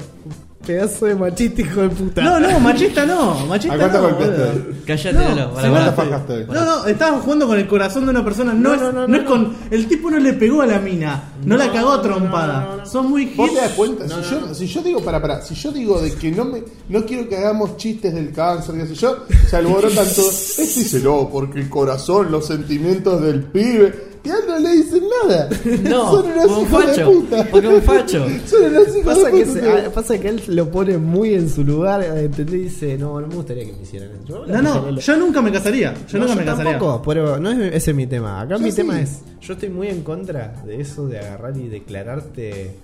Pedazo 0.66 1.06
de 1.06 1.14
machista, 1.16 1.60
hijo 1.62 1.80
de 1.82 1.88
puta. 1.88 2.22
No, 2.22 2.38
no, 2.38 2.60
machista 2.60 3.04
no, 3.04 3.46
machista 3.46 3.74
¿A 3.74 3.78
cuánto 3.78 4.00
no, 4.00 4.08
golpeaste? 4.08 4.70
Cállate, 4.86 5.12
No, 5.12 5.24
Para, 5.24 5.52
para. 5.54 5.70
¿Cuánto 5.70 5.92
fajaste? 5.92 6.46
No, 6.46 6.64
no, 6.64 6.86
estabas 6.86 7.22
jugando 7.22 7.46
con 7.48 7.58
el 7.58 7.66
corazón 7.66 8.04
de 8.04 8.10
una 8.10 8.24
persona. 8.24 8.52
No, 8.52 8.60
No, 8.60 8.74
es, 8.74 8.80
no, 8.80 8.92
no, 8.92 9.00
no 9.02 9.08
no, 9.08 9.16
es 9.16 9.22
con. 9.24 9.56
El 9.70 9.88
tipo 9.88 10.10
no 10.10 10.18
le 10.18 10.32
pegó 10.34 10.62
a 10.62 10.66
la 10.66 10.78
mina. 10.78 11.32
No, 11.44 11.56
la 11.56 11.72
cagó 11.72 11.92
a 11.92 12.02
trompada. 12.02 12.60
no, 12.60 12.70
no, 12.70 12.76
no. 12.78 12.86
Sos 12.86 13.04
muy 13.04 13.26
¿Vos 13.34 13.52
te 13.52 13.60
das 13.60 13.72
cuenta? 13.72 14.08
si, 14.08 14.30
yo, 14.30 14.54
si 14.54 14.66
yo 14.66 14.82
digo, 14.82 15.00
para, 15.02 15.20
para, 15.20 15.42
si 15.42 15.54
yo 15.54 15.72
digo 15.72 16.00
de 16.00 16.12
que 16.14 16.30
no 16.30 16.44
me 16.44 16.62
no 16.88 17.04
quiero 17.04 17.28
que 17.28 17.36
hagamos 17.36 17.76
chistes 17.76 18.14
del 18.14 18.32
cáncer, 18.32 18.76
qué 18.76 18.86
sé 18.86 18.94
yo, 18.94 19.24
se 19.48 19.56
alborotan 19.56 20.06
todos. 20.14 20.58
Este 20.58 20.80
dice 20.80 21.00
no, 21.00 21.28
porque 21.28 21.60
el 21.60 21.68
corazón, 21.68 22.30
los 22.30 22.46
sentimientos 22.46 23.20
del 23.20 23.42
pibe. 23.44 24.11
Y 24.24 24.28
a 24.30 24.34
él 24.36 24.44
no 24.46 24.58
le 24.58 24.70
dicen 24.76 25.02
nada. 25.26 25.48
No, 25.90 26.10
Son 26.12 26.30
unos 26.30 26.44
como 26.46 26.58
un 26.58 26.66
hijos 26.68 26.80
de 26.80 26.92
facho, 26.92 27.12
puta. 27.12 27.48
porque 27.50 27.68
un 27.68 27.82
facho. 27.82 28.26
Son 28.46 28.64
unos 28.64 28.88
hijos 28.88 29.02
Pasa 29.04 29.30
de 29.30 29.32
que, 29.38 29.44
puta. 29.46 29.60
se- 29.60 29.70
ah, 29.86 29.90
pasa 29.92 30.18
que 30.20 30.28
él 30.28 30.42
lo 30.46 30.70
pone 30.70 30.98
muy 30.98 31.34
en 31.34 31.48
su 31.50 31.64
lugar, 31.64 32.02
¿entendés? 32.04 32.54
Y 32.54 32.58
dice, 32.64 32.98
no, 32.98 33.20
no 33.20 33.26
me 33.26 33.34
gustaría 33.34 33.64
que 33.64 33.72
me 33.72 33.82
hicieran 33.82 34.10
eso. 34.24 34.46
No, 34.46 34.62
no, 34.62 34.98
yo 35.00 35.16
nunca 35.16 35.42
me 35.42 35.50
casaría. 35.50 35.92
Yo 36.08 36.18
No, 36.18 36.24
nunca 36.26 36.36
me 36.38 36.44
casaría. 36.44 36.70
tampoco, 36.78 37.02
pero 37.02 37.40
no 37.40 37.50
es 37.50 37.74
ese 37.74 37.90
es 37.90 37.96
mi 37.96 38.06
tema. 38.06 38.40
Acá 38.40 38.56
Yo 38.56 38.60
mi 38.62 38.70
sí. 38.70 38.76
tema 38.76 39.00
es, 39.00 39.22
yo 39.40 39.54
estoy 39.54 39.70
muy 39.70 39.88
en 39.88 40.02
contra 40.02 40.54
de 40.64 40.80
eso 40.80 41.08
de 41.08 41.18
agarrar 41.18 41.56
y 41.56 41.66
declararte 41.68 42.76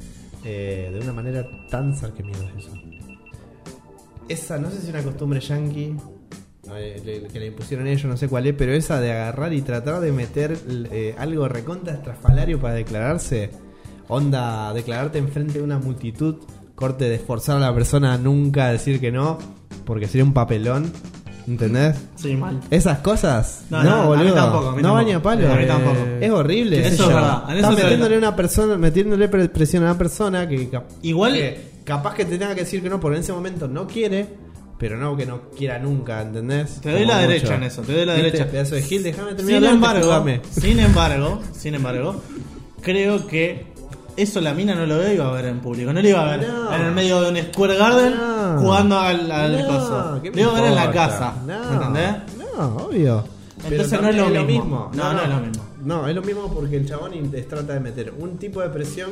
eh, 0.45 0.91
de 0.93 1.01
una 1.01 1.13
manera 1.13 1.47
tan 1.71 1.93
eso. 1.93 2.73
Esa, 4.29 4.59
no 4.59 4.71
sé 4.71 4.79
si 4.81 4.89
es 4.89 4.89
una 4.93 5.03
costumbre 5.03 5.41
yankee 5.41 5.95
le- 6.75 7.23
que 7.29 7.39
le 7.41 7.47
impusieron 7.47 7.87
ellos, 7.87 8.05
no 8.05 8.17
sé 8.17 8.29
cuál 8.29 8.47
es, 8.47 8.55
pero 8.55 8.73
esa 8.73 9.01
de 9.01 9.13
agarrar 9.13 9.53
y 9.53 9.63
tratar 9.63 10.01
de 10.01 10.13
meter 10.13 10.57
eh, 10.91 11.15
algo 11.19 11.49
recontra 11.49 11.95
estrafalario 11.95 12.61
para 12.61 12.75
declararse, 12.75 13.51
onda, 14.09 14.73
declararte 14.73 15.19
enfrente 15.19 15.55
de 15.55 15.63
una 15.65 15.79
multitud, 15.79 16.37
corte 16.75 17.09
de 17.09 17.17
esforzar 17.17 17.57
a 17.57 17.61
la 17.61 17.75
persona 17.75 18.15
a 18.15 18.19
nunca 18.19 18.69
decir 18.69 19.01
que 19.01 19.11
no, 19.13 19.39
porque 19.85 20.07
sería 20.07 20.25
un 20.25 20.33
papelón, 20.33 20.93
¿entendés? 21.47 21.97
Sí, 22.17 22.37
mal. 22.37 22.61
Esas 22.71 22.99
cosas. 22.99 23.65
No, 23.71 23.83
No, 23.83 23.91
no, 23.91 23.97
a 24.13 24.17
mí 24.17 24.23
boludo. 24.25 24.35
tampoco, 24.35 24.69
a 24.69 24.77
mí 24.77 24.83
no 24.83 24.89
tampoco. 24.89 24.95
va 24.95 25.03
ni 25.05 25.13
a 25.13 25.23
palo. 25.23 25.53
A 25.53 25.57
mí 25.57 25.67
tampoco. 25.67 25.97
Es 26.21 26.31
horrible. 26.31 26.87
Eso 26.87 27.03
es 27.05 27.09
verdad, 27.09 27.43
eso 27.49 27.57
Estás 27.57 27.71
es 27.73 27.79
metiéndole 27.85 28.15
verdad. 28.17 28.29
una 28.29 28.37
persona, 28.37 28.79
metiéndole 28.79 29.29
pre- 29.29 29.49
presión 29.49 29.83
a 29.85 29.87
una 29.91 29.99
persona 29.99 30.49
que 30.49 30.69
Igual- 31.03 31.33
que 31.35 31.69
capaz 31.85 32.15
que 32.15 32.25
te 32.27 32.39
tenga 32.39 32.55
que 32.55 32.61
decir 32.63 32.83
que 32.83 32.91
no, 32.91 33.01
porque 33.01 33.17
en 33.17 33.23
ese 33.23 33.33
momento 33.33 33.67
no 33.67 33.87
quiere, 33.87 34.27
pero 34.79 34.97
no 34.97 35.17
que 35.17 35.27
no 35.27 35.41
quiera 35.57 35.79
nunca, 35.79 36.23
¿entendés? 36.23 36.81
Te 36.81 36.91
doy 36.93 37.01
Como 37.03 37.13
la 37.13 37.19
mucho. 37.19 37.29
derecha 37.29 37.55
en 37.57 37.63
eso, 37.65 37.83
te 37.83 37.93
doy 37.93 38.05
la 38.07 38.15
¿Viste? 38.15 38.31
derecha. 38.31 38.51
Pedazo 38.51 38.75
de 38.77 38.83
Gil, 38.83 39.03
déjame 39.03 39.35
terminar 39.35 39.63
Sin 39.63 39.71
embargo, 39.71 40.03
jugame. 40.05 40.41
sin 40.51 40.79
embargo, 40.81 41.41
sin 41.53 41.75
embargo, 41.75 42.23
creo 42.81 43.27
que 43.27 43.67
eso 44.17 44.41
la 44.41 44.55
mina 44.55 44.75
no 44.75 44.87
lo 44.87 45.13
iba 45.13 45.29
a 45.29 45.33
ver 45.33 45.47
en 45.47 45.61
público. 45.61 45.93
No 45.93 46.01
lo 46.03 46.09
iba 46.09 46.21
a 46.33 46.37
ver 46.37 46.49
No. 46.49 46.75
en 46.75 46.83
el 46.83 46.93
medio 46.93 47.21
de 47.21 47.31
un 47.31 47.53
Square 47.53 47.77
Garden 47.77 48.15
No. 48.17 48.61
jugando 48.61 48.99
al, 48.99 49.31
al 49.31 49.59
No, 49.61 49.67
coso. 49.69 50.21
¿qué 50.23 50.31
Lo 50.31 50.41
iba 50.41 50.51
a 50.51 50.55
ver 50.61 50.65
en 50.71 50.75
la 50.75 50.91
casa. 50.91 51.35
No, 51.47 51.59
¿Me 51.71 51.75
entendés? 51.77 52.37
No, 52.57 52.77
obvio. 52.77 53.25
Entonces 53.65 53.89
Pero 53.91 54.03
no 54.03 54.09
es 54.09 54.33
lo 54.33 54.45
mismo. 54.45 54.91
No, 54.95 55.13
no 55.13 55.23
es 55.23 55.29
lo 55.29 55.37
mismo. 55.41 55.65
No, 55.85 56.09
es 56.09 56.15
lo 56.15 56.23
mismo 56.23 56.53
porque 56.53 56.77
el 56.77 56.89
chabón 56.89 57.13
trata 57.49 57.75
de 57.75 57.81
meter 57.81 58.13
un 58.19 58.37
tipo 58.39 58.61
de 58.61 58.69
presión 58.69 59.11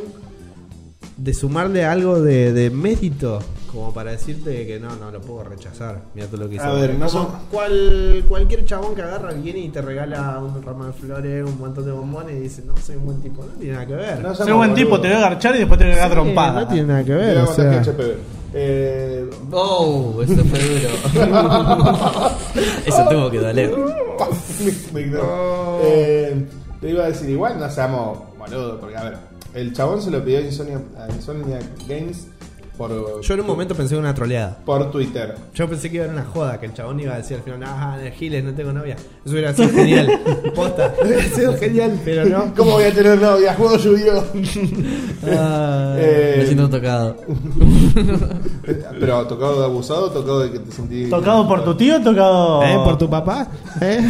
de 1.17 1.33
sumarle 1.35 1.85
algo 1.85 2.21
de, 2.21 2.53
de 2.53 2.69
mérito 2.71 3.39
como 3.73 3.93
para 3.93 4.11
decirte 4.13 4.67
que 4.67 4.79
no, 4.81 4.97
no 4.97 5.11
lo 5.11 5.21
puedo 5.21 5.45
rechazar. 5.45 6.01
Mira 6.15 6.27
todo 6.29 6.43
lo 6.45 6.49
que 6.49 6.55
hizo. 6.57 6.65
A 6.65 6.73
ver, 6.75 6.95
no 6.95 7.09
son- 7.11 7.29
cual, 7.51 8.25
cualquier 8.29 8.65
chabón 8.65 8.95
que 8.95 9.03
agarra 9.03 9.33
viene 9.33 9.59
y 9.59 9.69
te 9.69 9.83
regala 9.83 10.39
un 10.41 10.63
ramo 10.63 10.87
de 10.87 10.93
flores, 10.95 11.45
un 11.47 11.59
montón 11.59 11.85
de 11.85 11.93
bombones 11.93 12.37
y 12.37 12.41
dice, 12.41 12.63
no, 12.67 12.75
soy 12.79 12.97
un 12.97 13.05
buen 13.07 13.21
tipo. 13.21 13.43
No 13.43 13.53
tiene 13.59 13.75
nada 13.75 13.87
que 13.87 13.95
ver. 13.95 14.21
No 14.23 14.35
Soy 14.35 14.47
seamos 14.47 14.67
buen 14.67 14.75
tipo, 14.75 14.99
te 15.01 15.09
voy 15.09 15.17
a 15.17 15.21
garchar 15.21 15.55
y 15.57 15.59
después 15.59 15.79
te 15.79 15.85
voy 15.91 15.95
a 15.99 16.05
Sí, 16.05 16.11
trompada. 16.11 16.61
no 16.63 16.69
tiene 16.69 16.87
nada 16.89 17.05
que 17.05 17.15
ver. 17.15 17.39
o 17.39 17.47
sea. 17.53 17.83
Eh, 18.55 19.29
Oh, 19.53 20.23
eso 20.23 20.45
fue 20.45 20.59
duro. 20.59 20.89
eso 22.87 23.05
tuvo 23.11 23.31
que 23.31 23.39
doler. 23.39 23.71
me. 24.95 25.11
Eh, 25.83 26.47
te 26.81 26.91
iba 26.91 27.05
a 27.05 27.09
decir, 27.09 27.29
igual 27.31 27.59
no 27.59 27.71
seamos 27.71 28.19
boludos, 28.39 28.79
porque 28.81 28.97
a 28.97 29.05
ver, 29.05 29.19
el 29.57 29.73
chabón 29.73 30.03
se 30.03 30.11
lo 30.11 30.25
pidió 30.25 30.39
a 30.39 30.43
Insomnia, 30.43 30.81
a 30.99 31.13
Insomnia 31.13 31.59
Games 31.89 32.29
por, 32.77 33.23
Yo 33.23 33.35
en 33.35 33.41
un 33.41 33.47
momento 33.47 33.75
pensé 33.75 33.95
en 33.95 34.01
una 34.01 34.15
troleada. 34.15 34.59
por 34.65 34.91
Twitter. 34.91 35.35
Yo 35.55 35.67
pensé 35.67 35.89
que 35.89 35.97
iba 35.97 36.05
a 36.05 36.09
ser 36.09 36.15
una 36.17 36.27
joda, 36.27 36.61
que 36.61 36.67
el 36.67 36.75
chabón 36.75 37.01
iba 37.01 37.15
a 37.15 37.17
decir 37.17 37.39
al 37.39 37.43
final, 37.43 37.63
ah, 37.65 37.99
Giles, 38.19 38.45
no 38.45 38.53
tengo 38.53 38.71
novia. 38.73 38.97
Eso 39.25 39.33
hubiera 39.33 39.55
sido 39.55 39.71
genial. 39.71 40.21
Posta, 40.55 40.95
hubiera 41.03 41.23
sido 41.25 41.57
genial, 41.57 41.99
pero 42.05 42.27
no. 42.27 42.55
¿Cómo 42.57 42.73
voy 42.73 42.85
a 42.85 42.93
tener 42.93 43.19
novia? 43.19 43.55
Juego 43.55 43.79
llovió. 43.79 44.25
Eh, 45.27 46.35
Me 46.39 46.45
siento 46.45 46.69
tocado. 46.69 47.17
Pero 49.01 49.27
tocado 49.27 49.61
de 49.61 49.65
abusado, 49.65 50.11
tocado 50.11 50.41
de 50.41 50.53
que 50.53 50.59
te 50.59 50.71
sentí. 50.71 51.09
¿Tocado 51.09 51.49
por 51.49 51.65
tu 51.65 51.75
tío 51.75 51.97
o 51.97 52.01
tocado 52.03 52.63
¿Eh? 52.63 52.79
¿Por 52.85 52.99
tu 52.99 53.09
papá? 53.09 53.49
¿Eh? 53.81 54.07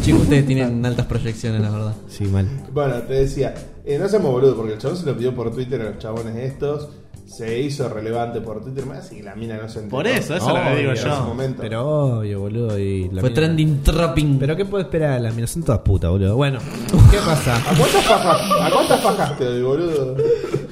Chicos, 0.00 0.22
ustedes 0.22 0.46
tienen 0.46 0.84
altas 0.86 1.04
proyecciones, 1.04 1.60
la 1.60 1.70
verdad. 1.70 1.94
Sí, 2.08 2.24
mal. 2.24 2.48
Bueno, 2.72 2.94
te 3.02 3.12
decía, 3.14 3.54
eh, 3.84 3.98
no 3.98 4.08
seamos 4.08 4.32
boludos, 4.32 4.54
porque 4.56 4.72
el 4.74 4.78
chabón 4.78 4.96
se 4.96 5.06
lo 5.06 5.16
pidió 5.16 5.34
por 5.34 5.50
Twitter 5.52 5.80
a 5.80 5.84
los 5.90 5.98
chabones 5.98 6.36
estos. 6.36 6.88
Se 7.26 7.58
hizo 7.58 7.88
relevante 7.88 8.42
por 8.42 8.62
Twitter, 8.62 8.84
más 8.84 9.10
y 9.10 9.22
la 9.22 9.34
mina 9.34 9.56
no 9.56 9.66
se 9.66 9.78
enteró. 9.78 9.96
Por 9.96 10.06
eso, 10.06 10.36
eso 10.36 10.46
es 10.46 10.54
lo 10.54 10.62
que 10.70 10.76
digo 10.76 10.90
en 10.90 10.96
ese 10.96 11.08
yo. 11.08 11.20
momento. 11.22 11.62
Pero 11.62 11.88
obvio, 12.18 12.40
boludo. 12.40 12.78
Y 12.78 13.08
la 13.08 13.22
Fue 13.22 13.30
mina- 13.30 13.34
trending 13.34 13.82
trapping. 13.82 14.38
Pero 14.38 14.54
¿qué 14.56 14.64
puedo 14.66 14.84
esperar? 14.84 15.18
Las 15.22 15.34
minas 15.34 15.50
son 15.50 15.62
todas 15.62 15.80
putas, 15.80 16.10
boludo. 16.10 16.36
Bueno, 16.36 16.58
¿qué 17.10 17.16
pasa? 17.24 17.56
¿A 17.56 17.74
cuántas 17.76 18.04
fajas, 18.04 18.40
¿A 18.60 18.70
cuántas 18.70 19.00
fajas 19.00 19.38
te 19.38 19.44
doy, 19.46 19.62
boludo? 19.62 20.16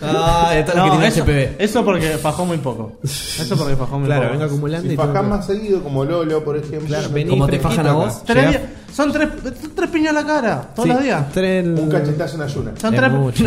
Ah, 0.03 0.53
de 0.55 0.63
todas 0.65 0.77
las 0.77 0.85
que 0.85 0.91
tiene 0.91 1.07
eso, 1.07 1.23
HPV. 1.25 1.63
eso 1.65 1.85
porque 1.87 2.07
fajó 2.19 2.45
muy 2.45 2.59
poco. 2.59 2.93
Eso 3.03 3.57
porque 3.57 3.75
fajó 3.75 3.99
muy 3.99 4.07
Claro, 4.07 4.23
poco. 4.25 4.33
vengo 4.33 4.45
acumulando 4.45 4.89
Si 4.89 4.95
y 4.95 4.97
tengo 4.99 5.13
que- 5.13 5.23
más 5.23 5.47
seguido, 5.47 5.83
como 5.83 6.05
Lolo, 6.05 6.45
por 6.45 6.57
ejemplo. 6.59 6.87
Claro, 6.89 7.09
vení 7.13 7.31
Como 7.31 7.47
te 7.47 7.53
fresquito 7.59 7.69
fajan 7.71 7.87
a 7.87 7.91
acá. 7.93 7.99
vos. 7.99 8.25
Días- 8.27 8.61
son 8.93 9.13
tres, 9.13 9.29
tres 9.75 9.91
piñas 9.91 10.11
en 10.11 10.15
la 10.17 10.27
cara, 10.27 10.63
todos 10.75 10.89
Sí, 10.89 10.95
los 10.95 11.03
días. 11.03 11.25
tres- 11.33 11.67
un 11.79 11.89
cachetazo 11.91 12.37
en 12.37 12.43
ayuna. 12.43 12.73
Son 12.81 12.95
Es 12.95 13.01
tres, 13.01 13.13
mucho. 13.13 13.45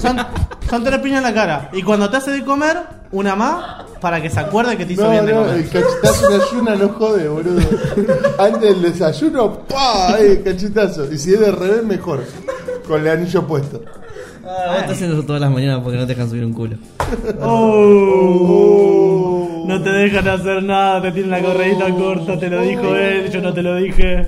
son, 0.00 0.16
son 0.68 0.84
tres 0.84 0.98
piñas 1.00 1.18
en 1.18 1.24
la 1.24 1.34
cara. 1.34 1.70
Y 1.72 1.82
cuando 1.82 2.10
te 2.10 2.16
hace 2.16 2.30
de 2.32 2.44
comer, 2.44 2.76
una 3.12 3.36
más 3.36 3.84
para 4.00 4.20
que 4.20 4.28
se 4.30 4.40
acuerde 4.40 4.76
que 4.76 4.84
te 4.86 4.92
hizo 4.94 5.04
No, 5.04 5.10
bien 5.10 5.26
de 5.26 5.32
no, 5.32 5.42
comer. 5.42 5.56
el 5.56 5.68
cachetazo 5.68 6.30
en 6.34 6.40
ayuna 6.40 6.74
no 6.76 6.88
jode, 6.90 7.28
boludo. 7.28 7.60
Antes 8.38 8.60
del 8.62 8.82
desayuno, 8.82 9.58
¡pa! 9.68 10.16
Eh, 10.20 10.42
cachetazo. 10.44 11.10
Y 11.12 11.18
si 11.18 11.34
es 11.34 11.40
de 11.40 11.50
revés, 11.52 11.84
mejor. 11.84 12.24
Con 12.86 13.00
el 13.00 13.08
anillo 13.08 13.46
puesto. 13.46 13.82
Ah, 14.44 14.66
vos 14.68 14.76
estás 14.78 14.92
haciendo 14.92 15.16
eso 15.16 15.26
todas 15.26 15.40
las 15.42 15.50
mañanas 15.50 15.80
porque 15.82 15.98
no 15.98 16.06
te 16.06 16.14
dejan 16.14 16.30
subir 16.30 16.44
un 16.44 16.52
culo. 16.54 16.76
Oh, 17.40 19.37
no 19.68 19.82
te 19.82 19.90
dejan 19.90 20.26
hacer 20.26 20.62
nada, 20.62 21.02
te 21.02 21.12
tienen 21.12 21.30
la 21.30 21.42
correíta 21.42 21.90
corta, 21.90 22.38
te 22.38 22.48
lo 22.48 22.62
dijo 22.62 22.96
él, 22.96 23.30
yo 23.30 23.42
no 23.42 23.52
te 23.52 23.62
lo 23.62 23.76
dije. 23.76 24.26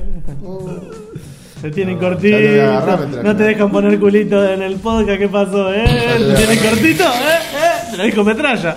Te 1.63 1.71
tienen 1.71 1.99
cortito, 1.99 2.39
ya 2.39 2.51
te 2.51 2.63
agarrar, 2.63 3.01
me 3.01 3.07
traje. 3.07 3.29
no 3.29 3.37
te 3.37 3.43
dejan 3.45 3.71
poner 3.71 3.99
culito 3.99 4.45
en 4.47 4.63
el 4.63 4.77
podcast, 4.77 5.19
¿qué 5.19 5.29
pasó? 5.29 5.73
¿Eh? 5.73 5.85
te 5.85 6.15
voy 6.15 6.33
a 6.33 6.37
¿Te 6.37 6.45
tienen 6.45 6.59
cortito? 6.59 7.05
¿Eh? 7.05 7.39
¿Eh? 7.55 7.91
Te 7.91 7.97
lo 7.97 8.05
dijo 8.05 8.25
Metralla. 8.25 8.77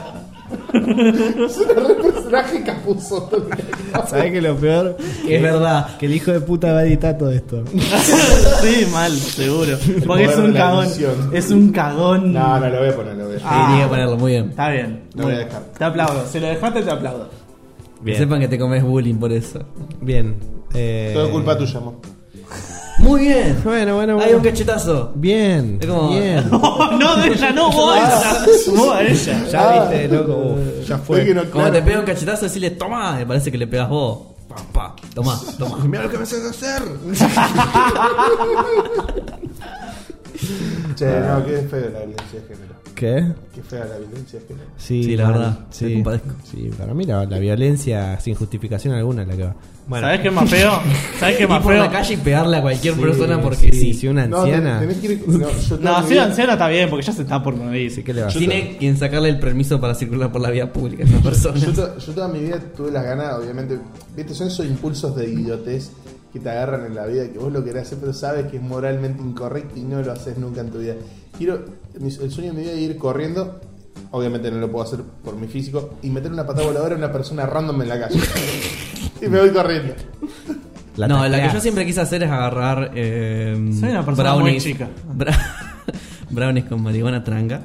Es 0.73 1.57
un 1.57 1.67
re 1.69 1.95
personaje 1.95 2.63
capuzo. 2.63 3.29
¿Sabés 4.07 4.31
que 4.31 4.41
lo 4.41 4.55
peor? 4.55 4.97
Es 5.27 5.41
verdad. 5.41 5.97
Que 5.97 6.07
el 6.07 6.15
hijo 6.15 6.31
de 6.31 6.41
puta 6.41 6.73
va 6.73 6.79
a 6.79 6.85
editar 6.85 7.17
todo 7.17 7.31
esto. 7.31 7.63
sí, 8.61 8.87
mal, 8.91 9.11
seguro. 9.11 9.77
Porque 10.07 10.23
es 10.25 10.37
un 10.37 10.53
cagón. 10.53 10.87
Es 11.31 11.51
un 11.51 11.71
cagón. 11.71 12.33
No, 12.33 12.59
no, 12.59 12.69
lo 12.69 12.79
voy 12.79 12.89
a 12.89 12.95
poner, 12.95 13.15
lo 13.15 13.23
voy 13.25 13.31
a 13.33 13.35
dejar. 13.35 13.51
Ah. 13.53 13.67
Tenía 13.67 13.83
que 13.83 13.89
ponerlo 13.89 14.17
muy 14.17 14.31
bien. 14.31 14.49
Está 14.49 14.69
bien. 14.69 15.03
Lo 15.15 15.23
voy 15.23 15.33
a 15.33 15.37
dejar. 15.39 15.61
Te 15.77 15.83
aplaudo. 15.83 16.25
Si 16.27 16.39
lo 16.39 16.47
dejaste, 16.47 16.81
te 16.81 16.91
aplaudo. 16.91 17.29
Que 18.03 18.15
sepan 18.15 18.39
que 18.39 18.47
te 18.47 18.57
comes 18.57 18.83
bullying 18.83 19.15
por 19.15 19.31
eso. 19.31 19.59
Bien. 20.01 20.35
Eh, 20.73 21.11
Todo 21.13 21.25
es 21.25 21.31
culpa 21.31 21.57
tuya, 21.57 21.77
amor. 21.77 21.93
Muy 22.99 23.21
bien. 23.21 23.59
Bueno, 23.63 23.95
bueno, 23.95 24.13
Hay 24.13 24.19
bueno. 24.19 24.37
un 24.37 24.43
cachetazo. 24.43 25.11
Bien. 25.15 25.77
Es 25.81 25.87
como- 25.87 26.09
Bien. 26.09 26.47
No, 26.51 26.91
no, 26.97 27.15
de 27.17 27.27
ella, 27.29 27.51
no, 27.51 27.71
vos 27.71 27.95
a 27.95 27.97
ella. 27.99 28.45
Vos 28.75 28.95
a 28.95 29.01
ella. 29.03 29.45
Ya 29.51 29.81
viste, 29.89 30.07
loco. 30.07 30.35
Uf, 30.55 30.87
ya 30.87 30.97
Fue 30.99 31.25
claro. 31.51 31.71
te 31.71 31.81
pega 31.81 31.99
un 31.99 32.05
cachetazo, 32.05 32.43
decirle, 32.45 32.71
toma, 32.71 33.15
me 33.17 33.25
parece 33.25 33.51
que 33.51 33.57
le 33.57 33.67
pegas 33.67 33.89
vos. 33.89 34.19
Pa, 34.47 34.55
pa, 34.71 34.95
toma, 35.15 35.39
toma. 35.57 35.77
Mira 35.85 36.03
lo 36.03 36.09
que 36.09 36.17
me 36.17 36.23
haces 36.23 36.45
hacer. 36.45 36.83
Che, 40.95 41.05
no, 41.05 41.45
qué 41.45 41.57
feo 41.69 41.89
la 41.89 41.99
violencia 41.99 42.39
de 42.39 42.47
género. 42.55 42.73
¿Qué? 42.95 43.25
Qué 43.55 43.63
fea 43.63 43.85
la 43.85 43.97
violencia 43.97 44.39
de 44.39 44.45
género. 44.47 44.67
Sí, 44.77 45.03
Sí, 45.03 45.17
la 45.17 45.23
mal. 45.25 45.33
verdad, 45.33 45.59
Sí. 45.71 45.93
compadezco. 45.95 46.27
sí, 46.51 46.69
para 46.77 46.93
mí 46.93 47.05
la, 47.05 47.25
la 47.25 47.39
violencia 47.39 48.19
sin 48.19 48.35
justificación 48.35 48.93
alguna 48.93 49.23
es 49.23 49.27
la 49.27 49.35
que 49.37 49.43
va. 49.43 49.55
Bueno, 49.85 50.07
¿Sabés 50.07 50.21
qué 50.21 50.27
es 50.29 50.33
más 50.33 50.49
feo? 50.49 50.71
¿Sabés 51.19 51.35
qué 51.35 51.43
es 51.43 51.49
Ir 51.49 51.49
más 51.49 51.61
por 51.61 51.73
feo? 51.73 51.83
la 51.83 51.91
calle 51.91 52.13
y 52.13 52.17
pegarle 52.17 52.57
a 52.57 52.61
cualquier 52.61 52.93
sí, 52.95 53.01
persona 53.01 53.41
porque 53.41 53.71
sí. 53.73 53.93
Si 53.93 54.07
una 54.07 54.27
No, 54.27 54.41
anciana. 54.43 54.79
tenés 54.79 54.97
que 54.97 55.07
ir. 55.13 55.23
No, 55.27 55.39
yo 55.49 55.77
No, 55.77 55.81
toda 55.89 56.03
si 56.03 56.09
vida- 56.13 56.23
anciana 56.25 56.53
está 56.53 56.67
bien, 56.69 56.89
porque 56.89 57.05
ya 57.05 57.11
se 57.13 57.21
está 57.23 57.43
por 57.43 57.55
morir. 57.55 57.91
Sí, 57.91 58.03
¿qué 58.03 58.13
le 58.13 58.21
va? 58.21 58.27
Tiene 58.29 58.77
quien 58.77 58.95
sacarle 58.97 59.29
el 59.29 59.39
permiso 59.39 59.81
para 59.81 59.93
circular 59.95 60.31
por 60.31 60.41
la 60.41 60.51
vía 60.51 60.71
pública 60.71 61.03
a 61.03 61.07
esa 61.07 61.19
persona. 61.19 61.57
Yo, 61.59 61.73
to- 61.73 61.97
yo 61.97 62.13
toda 62.13 62.27
mi 62.29 62.39
vida 62.39 62.59
tuve 62.77 62.91
las 62.91 63.03
ganas, 63.03 63.33
obviamente. 63.35 63.77
Viste, 64.15 64.33
son 64.33 64.47
esos 64.47 64.65
impulsos 64.65 65.15
de 65.17 65.27
idiotez 65.29 65.91
que 66.33 66.39
te 66.39 66.49
agarran 66.49 66.85
en 66.87 66.95
la 66.95 67.05
vida, 67.05 67.27
que 67.31 67.37
vos 67.37 67.53
lo 67.53 67.63
querés 67.63 67.83
hacer, 67.83 67.99
pero 67.99 68.11
sabes 68.11 68.47
que 68.47 68.57
es 68.57 68.63
moralmente 68.63 69.21
incorrecto 69.21 69.77
y 69.79 69.83
no 69.83 70.01
lo 70.01 70.11
haces 70.11 70.37
nunca 70.37 70.61
en 70.61 70.71
tu 70.71 70.79
vida. 70.79 70.95
Quiero, 71.37 71.63
el 71.93 72.31
sueño 72.31 72.51
de 72.51 72.57
mi 72.57 72.63
vida 72.63 72.71
es 72.73 72.79
ir 72.79 72.97
corriendo, 72.97 73.61
obviamente 74.11 74.49
no 74.51 74.57
lo 74.57 74.71
puedo 74.71 74.83
hacer 74.83 75.01
por 75.23 75.35
mi 75.35 75.47
físico, 75.47 75.93
y 76.01 76.09
meter 76.09 76.31
una 76.31 76.45
patada 76.45 76.65
voladora 76.67 76.95
a 76.95 76.97
una 76.97 77.11
persona 77.11 77.45
random 77.45 77.83
en 77.83 77.89
la 77.89 77.99
calle. 77.99 78.19
y 79.21 79.27
me 79.27 79.39
voy 79.39 79.51
corriendo. 79.51 79.93
La 80.97 81.07
no, 81.07 81.27
la 81.27 81.47
que 81.47 81.53
yo 81.53 81.59
siempre 81.61 81.85
quise 81.85 82.01
hacer 82.01 82.23
es 82.23 82.29
agarrar. 82.31 82.91
Eh, 82.95 83.71
Soy 83.79 83.89
una 83.89 84.05
persona 84.05 84.35
muy 84.35 84.59
chica. 84.59 84.89
bra- 85.17 85.35
brownies 86.29 86.65
con 86.65 86.81
marihuana 86.81 87.23
tranca. 87.23 87.61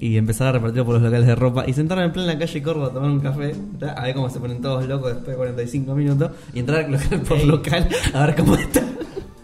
Y 0.00 0.16
empezar 0.16 0.48
a 0.48 0.52
repartir 0.52 0.82
por 0.82 0.94
los 0.94 1.02
locales 1.02 1.26
de 1.26 1.34
ropa. 1.34 1.64
Y 1.68 1.74
sentarme 1.74 2.04
en 2.04 2.12
plena 2.12 2.38
calle 2.38 2.62
Córdoba 2.62 2.86
a 2.88 2.90
tomar 2.92 3.10
un 3.10 3.20
café. 3.20 3.54
¿tá? 3.78 3.92
A 3.92 4.04
ver 4.04 4.14
cómo 4.14 4.30
se 4.30 4.40
ponen 4.40 4.60
todos 4.62 4.86
locos 4.88 5.08
después 5.12 5.28
de 5.28 5.36
45 5.36 5.94
minutos. 5.94 6.30
Y 6.54 6.60
entrar 6.60 6.88
local 6.90 7.20
por 7.28 7.44
local 7.44 7.88
a 8.14 8.26
ver 8.26 8.36
cómo 8.36 8.54
está. 8.56 8.82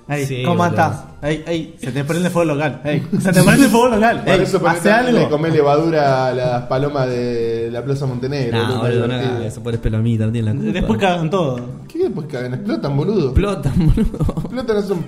Ey, 0.09 0.25
Sí, 0.25 0.43
¿Cómo 0.45 0.65
estás? 0.65 1.03
Ey, 1.21 1.43
ey, 1.49 1.75
se 1.81 1.91
te 1.91 2.05
prende 2.05 2.31
fuego 2.31 2.55
local. 2.55 2.81
Ey, 2.85 3.03
se 3.21 3.33
te 3.33 3.43
prende 3.43 3.67
fuego 3.69 3.89
local. 3.89 4.23
Por 4.25 4.35
Ey, 4.35 4.43
eso 4.43 4.67
hace 4.69 4.91
algo. 4.91 5.19
le 5.19 5.29
comé 5.29 5.51
levadura 5.51 6.29
a 6.29 6.33
las 6.33 6.63
palomas 6.69 7.09
de 7.09 7.69
la 7.73 7.85
Plaza 7.85 8.07
Montenegro. 8.07 8.57
No, 8.57 8.79
boludo, 8.83 9.01
boludo, 9.03 9.09
no 9.09 9.43
eso, 9.43 9.63
por 9.63 9.77
pelomita, 9.79 10.27
no 10.27 10.33
tiene 10.33 10.53
la 10.53 10.57
culpa. 10.57 10.73
Después 10.73 11.01
cagan 11.01 11.29
todo. 11.29 11.61
¿Qué 11.89 11.99
después 11.99 12.29
cagan? 12.29 12.55
Explotan, 12.55 12.97
boludo. 12.97 13.25
Explotan, 13.31 13.73
boludo. 13.79 14.19
Explotan, 14.45 14.87
son. 14.87 15.05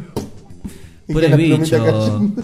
y 1.07 1.13
Pobres 1.13 1.37
quedan 1.37 2.35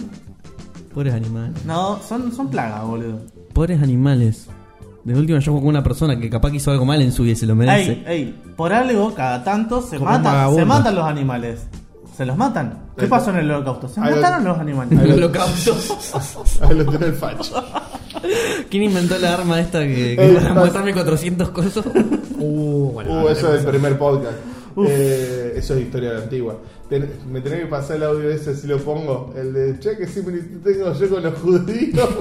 Pobres 0.94 1.12
animales. 1.14 1.64
No, 1.64 1.98
son, 2.06 2.32
son 2.32 2.48
plagas, 2.48 2.84
boludo. 2.86 3.18
Pobres 3.52 3.82
animales. 3.82 4.46
De 5.04 5.14
última 5.14 5.38
yo 5.40 5.52
juego 5.52 5.60
con 5.66 5.68
una 5.70 5.82
persona 5.84 6.18
que 6.18 6.30
capaz 6.30 6.50
que 6.50 6.56
hizo 6.56 6.70
algo 6.70 6.84
mal 6.86 7.02
en 7.02 7.12
su 7.12 7.24
vida 7.24 7.32
y 7.32 7.36
se 7.36 7.46
lo 7.46 7.54
merece. 7.54 7.92
Ey, 7.92 8.04
ey, 8.06 8.40
por 8.56 8.72
algo, 8.72 9.12
cada 9.14 9.44
tanto 9.44 9.82
se 9.82 9.98
Como 9.98 10.10
matan, 10.10 10.54
se 10.54 10.64
matan 10.64 10.94
los 10.94 11.04
animales. 11.04 11.66
¿Se 12.16 12.24
los 12.24 12.36
matan? 12.36 12.84
¿Qué 12.96 13.04
Ahí 13.04 13.10
pasó 13.10 13.30
en 13.30 13.36
el 13.38 13.50
holocausto? 13.50 13.88
Se 13.88 14.00
Ahí 14.00 14.14
mataron 14.14 14.44
lo- 14.44 14.50
los 14.52 14.60
animales. 14.60 14.98
El 15.00 15.12
holocausto. 15.24 15.76
A 16.62 16.72
los 16.72 16.86
tiene 16.88 17.06
el 17.06 17.14
facho. 17.14 17.62
¿Quién 18.70 18.84
inventó 18.84 19.18
la 19.18 19.34
arma 19.34 19.60
esta 19.60 19.80
que, 19.80 20.14
que 20.16 20.24
Ey, 20.28 20.34
para 20.36 20.50
pas- 20.54 20.66
matarme 20.66 20.92
400 20.94 21.48
cosos? 21.50 21.84
Uh, 22.46 22.90
bueno, 22.92 23.22
Uh, 23.24 23.28
eso 23.28 23.54
es 23.54 23.64
el 23.64 23.70
primer 23.70 23.96
podcast. 23.96 24.34
Eh, 24.86 25.54
eso 25.56 25.74
es 25.74 25.82
historia 25.82 26.10
antigua. 26.18 26.56
Ten- 27.00 27.10
me 27.28 27.40
tenés 27.40 27.60
que 27.60 27.66
pasar 27.66 27.96
el 27.96 28.04
audio 28.04 28.30
ese 28.30 28.54
si 28.54 28.66
lo 28.68 28.78
pongo. 28.78 29.32
El 29.36 29.52
de 29.52 29.78
che, 29.80 29.96
que 29.96 30.06
similitud 30.06 30.60
tengo 30.62 30.92
yo 30.92 31.08
con 31.10 31.22
los 31.22 31.34
judíos. 31.38 32.08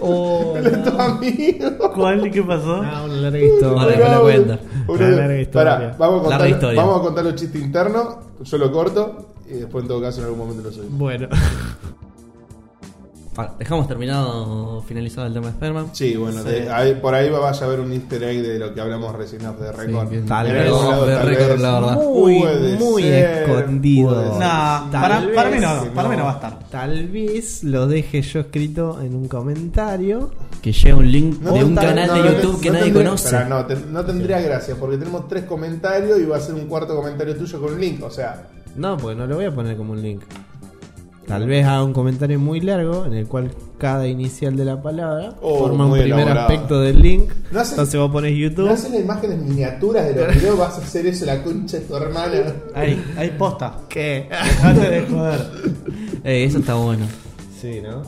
Oh, 0.00 0.54
el 0.56 0.64
de 0.64 0.70
tu 0.78 0.98
amigo. 1.00 1.92
¿Cuál? 1.94 2.30
¿Qué 2.30 2.42
pasó? 2.42 2.82
Ah, 2.82 3.04
una 3.04 3.14
larga 3.14 3.38
historia. 3.38 4.08
La 4.08 4.20
cuenta. 4.20 4.58
Una 4.88 5.08
larga 5.08 5.40
historia. 5.40 5.76
Pará, 5.76 5.96
vamos 5.98 6.26
a 6.26 6.30
Larga 6.30 6.38
contar, 6.44 6.50
historia. 6.50 6.80
vamos 6.82 6.98
a 6.98 7.02
contar 7.04 7.24
los 7.24 7.34
chistes 7.36 7.62
internos. 7.62 8.16
Yo 8.42 8.58
lo 8.58 8.72
corto 8.72 9.26
y 9.48 9.54
después 9.54 9.82
en 9.84 9.88
todo 9.88 10.02
caso 10.02 10.18
en 10.20 10.24
algún 10.24 10.38
momento 10.40 10.62
lo 10.64 10.72
subo. 10.72 10.84
Bueno. 10.90 11.28
Dejamos 13.58 13.88
terminado, 13.88 14.80
finalizado 14.82 15.26
el 15.26 15.32
tema 15.34 15.46
de 15.46 15.52
Spider-Man. 15.52 15.88
Sí, 15.92 16.16
bueno, 16.16 16.44
de- 16.44 16.70
ahí- 16.70 16.94
por 16.94 17.14
ahí 17.14 17.28
va- 17.30 17.40
vaya 17.40 17.60
a 17.60 17.64
haber 17.64 17.80
un 17.80 17.92
easter 17.92 18.22
egg 18.22 18.42
de 18.42 18.58
lo 18.58 18.72
que 18.72 18.80
hablamos 18.80 19.14
recién 19.14 19.44
off 19.46 19.58
de 19.58 19.72
Record. 19.72 20.08
Tal 20.26 20.52
vez. 20.52 20.64
De 20.64 20.68
tal 20.70 21.26
Record, 21.26 21.58
la 21.60 21.80
verdad. 21.80 21.94
Muy, 22.04 22.40
Puede 22.40 22.76
muy 22.78 23.02
ser, 23.02 23.42
escondido. 23.50 24.38
para, 24.92 25.20
mí 25.20 25.26
no, 25.60 25.94
para 25.94 26.08
mí 26.08 26.16
no. 26.16 26.24
va 26.24 26.30
a 26.30 26.34
estar. 26.34 26.58
Tal 26.70 27.08
vez 27.08 27.64
lo 27.64 27.86
deje 27.86 28.22
yo 28.22 28.40
escrito 28.40 29.00
en 29.00 29.14
un 29.14 29.28
comentario. 29.28 30.30
Que 30.62 30.72
llega 30.72 30.96
un 30.96 31.10
link 31.12 31.40
No, 31.42 31.52
de 31.52 31.64
un 31.64 31.74
canal 31.74 32.06
no, 32.06 32.14
de 32.14 32.22
YouTube 32.34 32.52
no 32.54 32.60
que 32.60 32.70
nadie 32.70 32.84
tendría- 32.84 33.04
conoce. 33.04 33.44
No, 33.46 33.66
te- 33.66 33.76
no 33.76 34.04
tendría 34.04 34.40
gracia 34.40 34.74
porque 34.78 34.96
tenemos 34.96 35.28
tres 35.28 35.44
comentarios 35.44 36.18
y 36.20 36.24
va 36.24 36.38
a 36.38 36.40
ser 36.40 36.54
un 36.54 36.66
cuarto 36.66 36.96
comentario 36.96 37.36
tuyo 37.36 37.60
con 37.60 37.74
un 37.74 37.80
link. 37.80 38.02
O 38.02 38.10
sea, 38.10 38.46
No, 38.76 38.96
porque 38.96 39.14
no 39.16 39.26
lo 39.26 39.36
voy 39.36 39.44
a 39.44 39.54
poner 39.54 39.76
como 39.76 39.92
un 39.92 40.00
link. 40.02 40.22
Tal 41.26 41.46
vez 41.46 41.64
haga 41.64 41.82
un 41.82 41.92
comentario 41.94 42.38
muy 42.38 42.60
largo 42.60 43.06
en 43.06 43.14
el 43.14 43.26
cual 43.26 43.50
cada 43.78 44.06
inicial 44.06 44.56
de 44.56 44.64
la 44.66 44.82
palabra 44.82 45.34
Oh, 45.40 45.58
forma 45.58 45.86
un 45.86 45.92
primer 45.92 46.06
elaborado. 46.08 46.40
aspecto 46.48 46.80
del 46.80 47.00
link. 47.00 47.30
No 47.50 47.60
hace- 47.60 47.70
Entonces 47.72 47.98
vos 47.98 48.10
pones 48.10 48.36
YouTube. 48.36 48.66
no 48.66 48.72
haces 48.72 48.90
las 48.90 49.00
imágenes 49.00 49.38
miniaturas 49.38 50.06
de 50.06 50.14
los 50.26 50.34
videos, 50.34 50.58
vas 50.58 50.74
a 50.78 50.82
hacer 50.82 51.06
eso 51.06 51.24
la 51.24 51.42
concha 51.42 51.78
de 51.78 51.84
tu 51.84 51.96
hermana. 51.96 52.54
Ahí, 52.74 53.02
ahí 53.16 53.30
posta. 53.38 53.78
¿Qué? 53.88 54.28
Dejate 54.30 54.90
de 54.90 55.02
joder. 55.06 55.40
Eh, 56.24 56.44
eso 56.44 56.58
está 56.58 56.74
bueno. 56.74 57.06
sí, 57.60 57.80
¿no? 57.82 58.02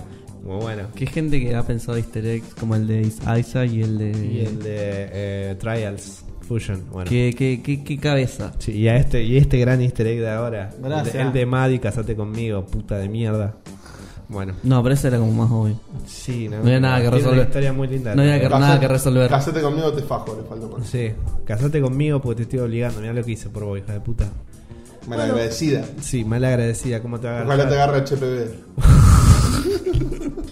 Muy 0.45 0.62
bueno. 0.62 0.83
Hay 0.99 1.07
gente 1.07 1.41
que 1.41 1.55
ha 1.57 1.62
pensado 1.62 1.97
easter 1.99 2.25
eggs 2.25 2.55
como 2.55 2.77
el 2.77 2.87
de 2.87 3.01
Isaac 3.03 3.69
y 3.73 3.83
el 3.83 3.99
de... 3.99 4.11
Y 4.27 4.41
el 4.47 4.59
de 4.62 4.69
eh, 4.71 5.57
Trials 5.59 6.23
Fusion. 6.47 6.84
Bueno. 6.90 7.09
¿Qué, 7.11 7.34
qué, 7.36 7.61
qué, 7.62 7.82
qué 7.84 7.99
cabeza? 7.99 8.53
Sí, 8.59 8.72
y, 8.72 8.88
a 8.88 8.97
este, 8.97 9.22
y 9.22 9.36
este 9.36 9.59
gran 9.59 9.80
easter 9.80 10.07
egg 10.07 10.20
de 10.20 10.30
ahora. 10.30 10.70
Gracias. 10.82 11.14
El 11.14 11.20
de, 11.20 11.26
el 11.28 11.32
de 11.32 11.47
Maddie, 11.47 11.80
casate 11.80 12.14
conmigo, 12.16 12.64
puta 12.66 12.97
de 12.99 13.09
mierda. 13.09 13.57
Bueno. 14.28 14.55
No, 14.64 14.82
pero 14.82 14.94
ese 14.94 15.07
era 15.09 15.18
como 15.18 15.32
más 15.32 15.51
obvio. 15.53 15.78
Sí, 16.07 16.49
¿no? 16.49 16.57
No 16.59 16.62
había 16.64 16.80
nada 16.80 16.97
que 16.97 17.03
Tiene 17.03 17.16
resolver. 17.18 17.38
Una 17.38 17.47
historia 17.49 17.72
muy 17.72 17.86
linda. 17.88 18.14
No 18.16 18.22
había 18.22 18.40
que- 18.40 18.47
Casate- 18.49 18.61
nada 18.61 18.80
que 18.80 18.88
resolver. 18.88 19.28
Casate 19.30 19.61
conmigo, 19.61 19.92
te 19.92 20.03
fajo, 20.03 20.36
le 20.40 20.49
faltó 20.49 20.68
más. 20.78 20.86
Sí, 20.88 21.11
casate 21.44 21.80
conmigo 21.80 22.20
porque 22.20 22.36
te 22.38 22.42
estoy 22.42 22.59
obligando. 22.59 23.01
Mira 23.01 23.12
lo 23.12 23.22
que 23.24 23.32
hice 23.32 23.49
por 23.51 23.64
vos, 23.64 23.78
hija 23.78 23.92
de 23.92 24.01
puta. 24.01 24.28
Malagradecida. 25.07 25.84
Sí, 26.01 26.24
mal 26.24 26.44
agradecida. 26.44 27.01
¿Cómo 27.01 27.20
te 27.20 27.28
va 27.28 27.40
a 27.40 27.44
Ojalá 27.44 27.68
te 27.68 27.74
agarrar? 27.76 27.97
agarre 27.97 28.16
HPV. 28.16 28.51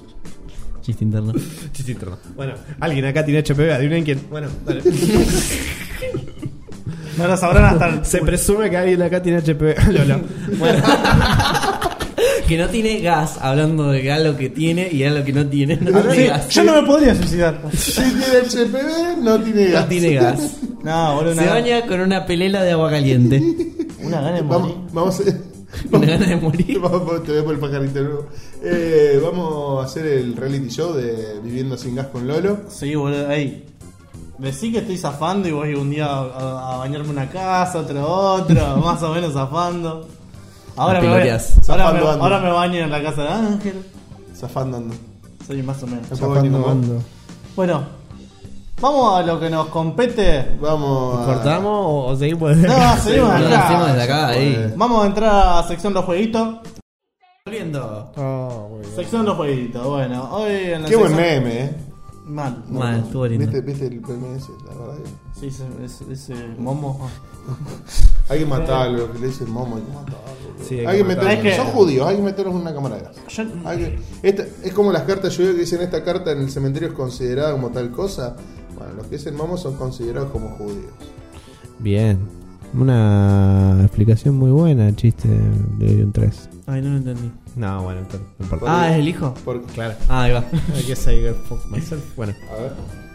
Chiste 0.83 1.03
interno. 1.03 1.33
Chiste 1.73 1.93
interno. 1.93 2.19
Bueno, 2.37 2.53
alguien 2.79 3.05
acá 3.07 3.25
tiene 3.25 3.41
HPV, 3.43 3.73
adivinen 3.73 4.05
quién. 4.05 4.21
Bueno, 4.31 4.47
dale. 4.65 4.83
No 7.17 7.27
lo 7.29 7.37
sabrán 7.37 7.65
hasta 7.65 7.89
el. 7.89 8.05
Se 8.05 8.19
presume 8.21 8.71
que 8.71 8.77
alguien 8.77 9.03
acá 9.03 9.23
tiene 9.23 9.39
HPV. 9.41 9.89
Lolo. 9.93 10.21
Bueno, 10.59 10.83
que 12.49 12.59
no 12.59 12.69
tiene 12.69 13.01
gas, 13.01 13.39
hablando 13.41 13.91
de 13.91 14.11
algo 14.13 14.37
que 14.37 14.51
tiene 14.51 14.89
y 14.91 15.05
algo 15.05 15.25
que 15.25 15.33
no 15.33 15.47
tiene. 15.47 15.77
No 15.77 16.01
tiene 16.01 16.15
Sí, 16.17 16.27
gas. 16.29 16.49
yo 16.51 16.65
no 16.65 16.81
me 16.83 16.87
podría 16.87 17.15
suicidar. 17.15 17.61
Si 17.73 17.93
tiene 18.03 18.25
HPV, 18.49 19.23
no 19.23 19.41
tiene 19.41 19.67
gas. 19.71 19.83
No 19.83 19.89
tiene 19.89 20.15
gas. 20.15 20.57
No, 20.85 21.15
boludo. 21.15 21.35
Se 21.35 21.41
Una, 21.41 21.51
baña 21.55 21.87
con 21.87 22.01
una 22.01 22.27
pelela 22.27 22.63
de 22.63 22.73
agua 22.73 22.91
caliente. 22.91 23.41
una 24.03 24.21
gana 24.21 24.37
de 24.37 24.43
morir. 24.43 24.75
Vamos, 24.93 24.93
vamos 24.93 25.21
a... 25.21 25.97
Una 25.97 26.07
gana 26.07 26.27
de 26.27 26.37
morir. 26.37 26.79
Vamos, 26.79 27.25
te 27.25 27.33
voy 27.33 27.43
por 27.43 27.55
el 27.55 27.59
pajarito 27.61 28.01
nuevo. 28.03 28.27
Eh, 28.63 29.19
vamos 29.23 29.83
a 29.83 29.87
hacer 29.87 30.05
el 30.05 30.37
reality 30.37 30.69
show 30.69 30.93
de 30.93 31.41
Viviendo 31.43 31.79
sin 31.79 31.95
gas 31.95 32.09
con 32.09 32.29
Lolo. 32.29 32.59
Sí, 32.69 32.95
boludo. 32.95 33.31
Ey. 33.31 33.65
Decí 34.39 34.73
que 34.73 34.79
estoy 34.79 34.99
zafando 34.99 35.49
y 35.49 35.53
voy 35.53 35.75
un 35.75 35.91
día 35.91 36.07
a, 36.07 36.21
a- 36.23 36.75
a 36.75 36.77
bañarme 36.79 37.11
una 37.11 37.29
casa, 37.31 37.79
otro 37.79 38.05
otro, 38.07 38.77
más 38.85 39.03
o 39.03 39.15
menos 39.15 39.33
zafando. 39.33 40.09
Ahora 40.77 41.01
me, 41.01 41.07
voy- 41.09 41.17
piloteás. 41.19 41.69
ahora, 41.69 41.85
me, 41.85 41.91
Zafando 42.01 42.11
ando. 42.11 42.25
ahora 42.25 42.41
me 42.41 42.51
baño 42.51 42.79
en 42.81 42.91
la 42.91 43.03
casa 43.03 43.23
de 43.23 43.29
Ángel. 43.29 43.83
Zafando 44.37 44.77
ando. 44.79 44.95
Soy 45.47 45.63
más 45.63 45.83
o 45.83 45.87
menos. 45.87 46.09
Vos. 46.19 46.87
Bueno, 47.55 47.83
vamos 48.81 49.19
a 49.19 49.23
lo 49.23 49.39
que 49.39 49.49
nos 49.51 49.67
compete. 49.69 50.57
Vamos 50.61 51.21
a... 51.23 51.27
¿cortamos 51.35 51.71
o, 51.73 52.05
o 52.07 52.17
seguimos? 52.17 52.57
No, 52.57 52.97
seguimos 52.97 53.29
No, 53.35 53.39
lo 53.39 53.55
acá. 53.57 53.87
desde 53.87 54.03
acá, 54.03 54.27
ahí. 54.29 54.73
Vamos 54.77 55.05
a 55.05 55.07
entrar 55.07 55.59
a 55.59 55.63
sección 55.69 55.95
los 55.95 56.05
jueguitos. 56.05 56.57
Volviendo. 57.47 58.11
Oh. 58.17 58.81
Sección 58.97 59.25
los 59.27 59.37
jueguitos. 59.37 59.87
Bueno, 59.87 60.29
hoy 60.33 60.51
en 60.73 60.83
la 60.83 60.89
Qué 60.89 60.97
buen 60.97 61.13
sección- 61.15 61.45
meme, 61.45 61.61
eh. 61.67 61.77
Mal. 62.27 62.65
Mal, 62.71 63.01
estuvo 63.01 63.27
lindo. 63.27 63.45
¿Viste, 63.45 63.61
¿Viste 63.61 63.87
el 63.87 63.95
ese? 64.37 64.53
La 64.67 64.75
verdad 64.81 64.97
que... 65.03 65.41
Sí, 65.41 65.47
ese, 65.83 66.13
ese, 66.13 66.35
momo. 66.59 67.09
Hay 68.31 68.39
que 68.41 68.47
matarlo, 68.47 69.13
que 69.13 69.19
le 69.19 69.27
dicen 69.27 69.51
momo, 69.51 69.77
hay 69.77 69.83
que 69.83 69.93
matarlo. 69.93 70.19
Sí, 70.67 70.79
hay 70.79 70.87
hay, 70.87 70.99
que 70.99 71.05
meterlos, 71.05 71.37
matarlo. 71.37 71.57
Son 71.57 71.67
judíos, 71.75 72.09
hay 72.09 72.17
que 72.17 72.23
meterlos 72.23 72.55
en 72.55 72.61
una 72.63 72.73
cámara 72.75 72.97
de 72.97 73.03
gas. 73.03 73.17
Yo- 73.29 73.45
Hay 73.67 73.79
que- 73.79 73.99
esta- 74.23 74.45
es 74.63 74.73
como 74.73 74.91
las 74.93 75.03
cartas 75.03 75.37
lluvia 75.37 75.53
que 75.53 75.59
dicen 75.59 75.83
esta 75.83 76.03
carta 76.03 76.33
en 76.33 76.39
el 76.39 76.51
cementerio 76.51 76.89
es 76.89 76.95
considerada 76.95 77.53
como 77.53 77.69
tal 77.71 77.91
cosa. 77.91 78.35
Bueno, 78.79 78.95
los 78.95 79.07
que 79.09 79.17
dicen 79.19 79.37
momo 79.37 79.59
son 79.59 79.77
considerados 79.77 80.31
como 80.31 80.49
judíos. 80.57 80.93
Bien. 81.79 82.19
Una 82.73 83.79
explicación 83.83 84.37
muy 84.37 84.51
buena, 84.51 84.89
el 84.89 84.97
chiste 84.97 85.29
de 85.29 86.03
un 86.05 86.13
3. 86.13 86.49
Ay, 86.67 86.81
no 86.81 86.91
lo 86.91 86.97
entendí. 86.97 87.31
No, 87.57 87.83
bueno, 87.85 88.01
no 88.11 88.45
importa. 88.45 88.67
Ah, 88.69 88.91
¿es 88.93 88.99
el 88.99 89.09
hijo? 89.09 89.33
Claro. 89.75 89.95
Ah, 90.09 90.23
ahí 90.25 90.33
va. 90.33 90.45
I 90.79 90.83
guess 90.87 91.07
I 91.07 91.23
go 91.23 91.35
fuck 91.49 91.65
myself. 91.67 92.03
Bueno, 92.17 92.35
a 92.51 92.63
ver, 92.63 92.73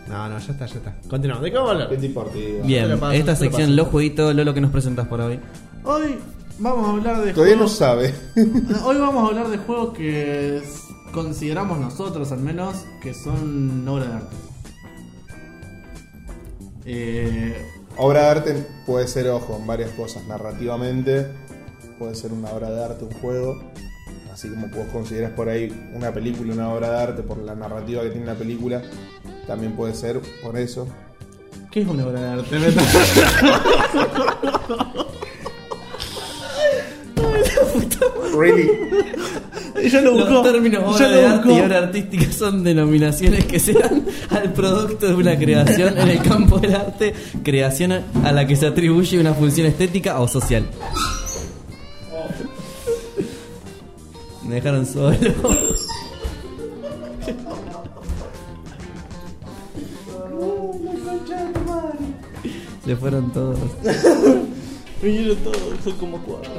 no, 0.08 0.30
no, 0.30 0.40
ya 0.40 0.52
está, 0.54 0.66
ya 0.66 0.76
está. 0.76 0.96
Continuamos. 1.10 1.44
¿De 1.44 1.52
qué 1.52 1.58
vamos 1.58 1.72
a 1.72 1.78
¿qué 1.78 1.84
hablar? 1.84 2.66
Bien, 2.66 3.00
paso, 3.00 3.12
esta 3.14 3.36
sección, 3.36 3.64
paso. 3.64 3.74
los 3.76 3.88
jueguitos, 3.90 4.34
Lolo, 4.36 4.54
que 4.54 4.62
nos 4.62 4.72
presentas 4.72 5.08
por 5.08 5.20
hoy. 5.22 5.40
Hoy 5.84 6.18
vamos 6.60 6.88
a 6.88 6.92
hablar 6.92 7.22
de 7.26 7.34
Todavía 7.34 7.56
no 7.56 7.62
juegos. 7.64 7.78
sabe. 7.78 8.14
Hoy 8.86 8.98
vamos 8.98 9.24
a 9.24 9.28
hablar 9.28 9.50
de 9.50 9.58
juegos 9.58 9.94
que 9.98 10.58
s- 10.58 10.80
consideramos 11.14 11.78
nosotros, 11.80 12.32
al 12.32 12.40
menos, 12.40 12.86
que 13.02 13.14
son 13.14 13.86
obra 13.88 14.06
de 14.06 14.14
arte. 14.14 14.36
Eh, 16.86 17.66
Obra 17.98 18.22
de 18.24 18.28
arte 18.30 18.68
puede 18.86 19.08
ser, 19.08 19.28
ojo, 19.30 19.58
en 19.60 19.68
varias 19.68 19.92
cosas. 19.92 20.26
Narrativamente, 20.28 21.28
puede 21.98 22.16
ser 22.16 22.32
una 22.32 22.50
obra 22.52 22.70
de 22.72 22.84
arte, 22.86 23.04
un 23.06 23.12
juego. 23.20 23.62
Así 24.40 24.48
como 24.48 24.70
vos 24.70 24.88
consideras 24.94 25.32
por 25.32 25.50
ahí 25.50 25.70
una 25.94 26.14
película 26.14 26.54
una 26.54 26.74
obra 26.74 26.92
de 26.92 26.98
arte 26.98 27.24
por 27.24 27.40
la 27.40 27.56
narrativa 27.56 28.04
que 28.04 28.12
tiene 28.12 28.26
la 28.26 28.36
película, 28.36 28.82
también 29.46 29.74
puede 29.74 29.94
ser 29.94 30.22
por 30.42 30.58
eso. 30.58 30.88
¿Qué 31.70 31.82
es 31.82 31.88
una 31.90 32.08
obra 32.08 32.22
de 32.22 32.28
arte? 32.30 32.58
Really? 38.40 38.70
Ella 39.76 40.02
lo 40.02 40.14
buscó. 40.14 40.30
Los 40.30 40.44
términos 40.44 40.84
obra 40.86 41.10
lo 41.10 41.18
de 41.18 41.26
arte 41.26 41.54
y 41.54 41.60
obra 41.60 41.78
artística 41.80 42.32
son 42.32 42.64
denominaciones 42.64 43.44
que 43.44 43.60
se 43.60 43.74
dan 43.74 44.06
al 44.30 44.54
producto 44.54 45.08
de 45.08 45.16
una 45.16 45.38
creación 45.38 45.98
en 45.98 46.08
el 46.08 46.22
campo 46.22 46.60
del 46.60 46.76
arte, 46.76 47.14
creación 47.44 47.92
a 48.24 48.32
la 48.32 48.48
que 48.48 48.56
se 48.56 48.68
atribuye 48.68 49.20
una 49.20 49.34
función 49.34 49.68
estética 49.68 50.18
o 50.22 50.30
social. 50.30 50.64
Me 54.50 54.56
dejaron 54.56 54.84
solo. 54.84 55.16
Se 62.84 62.96
fueron 62.96 63.32
todos. 63.32 63.60
Vinieron 65.04 65.38
todos, 65.38 65.60
son 65.84 65.94
como 65.98 66.18
cuatro. 66.24 66.50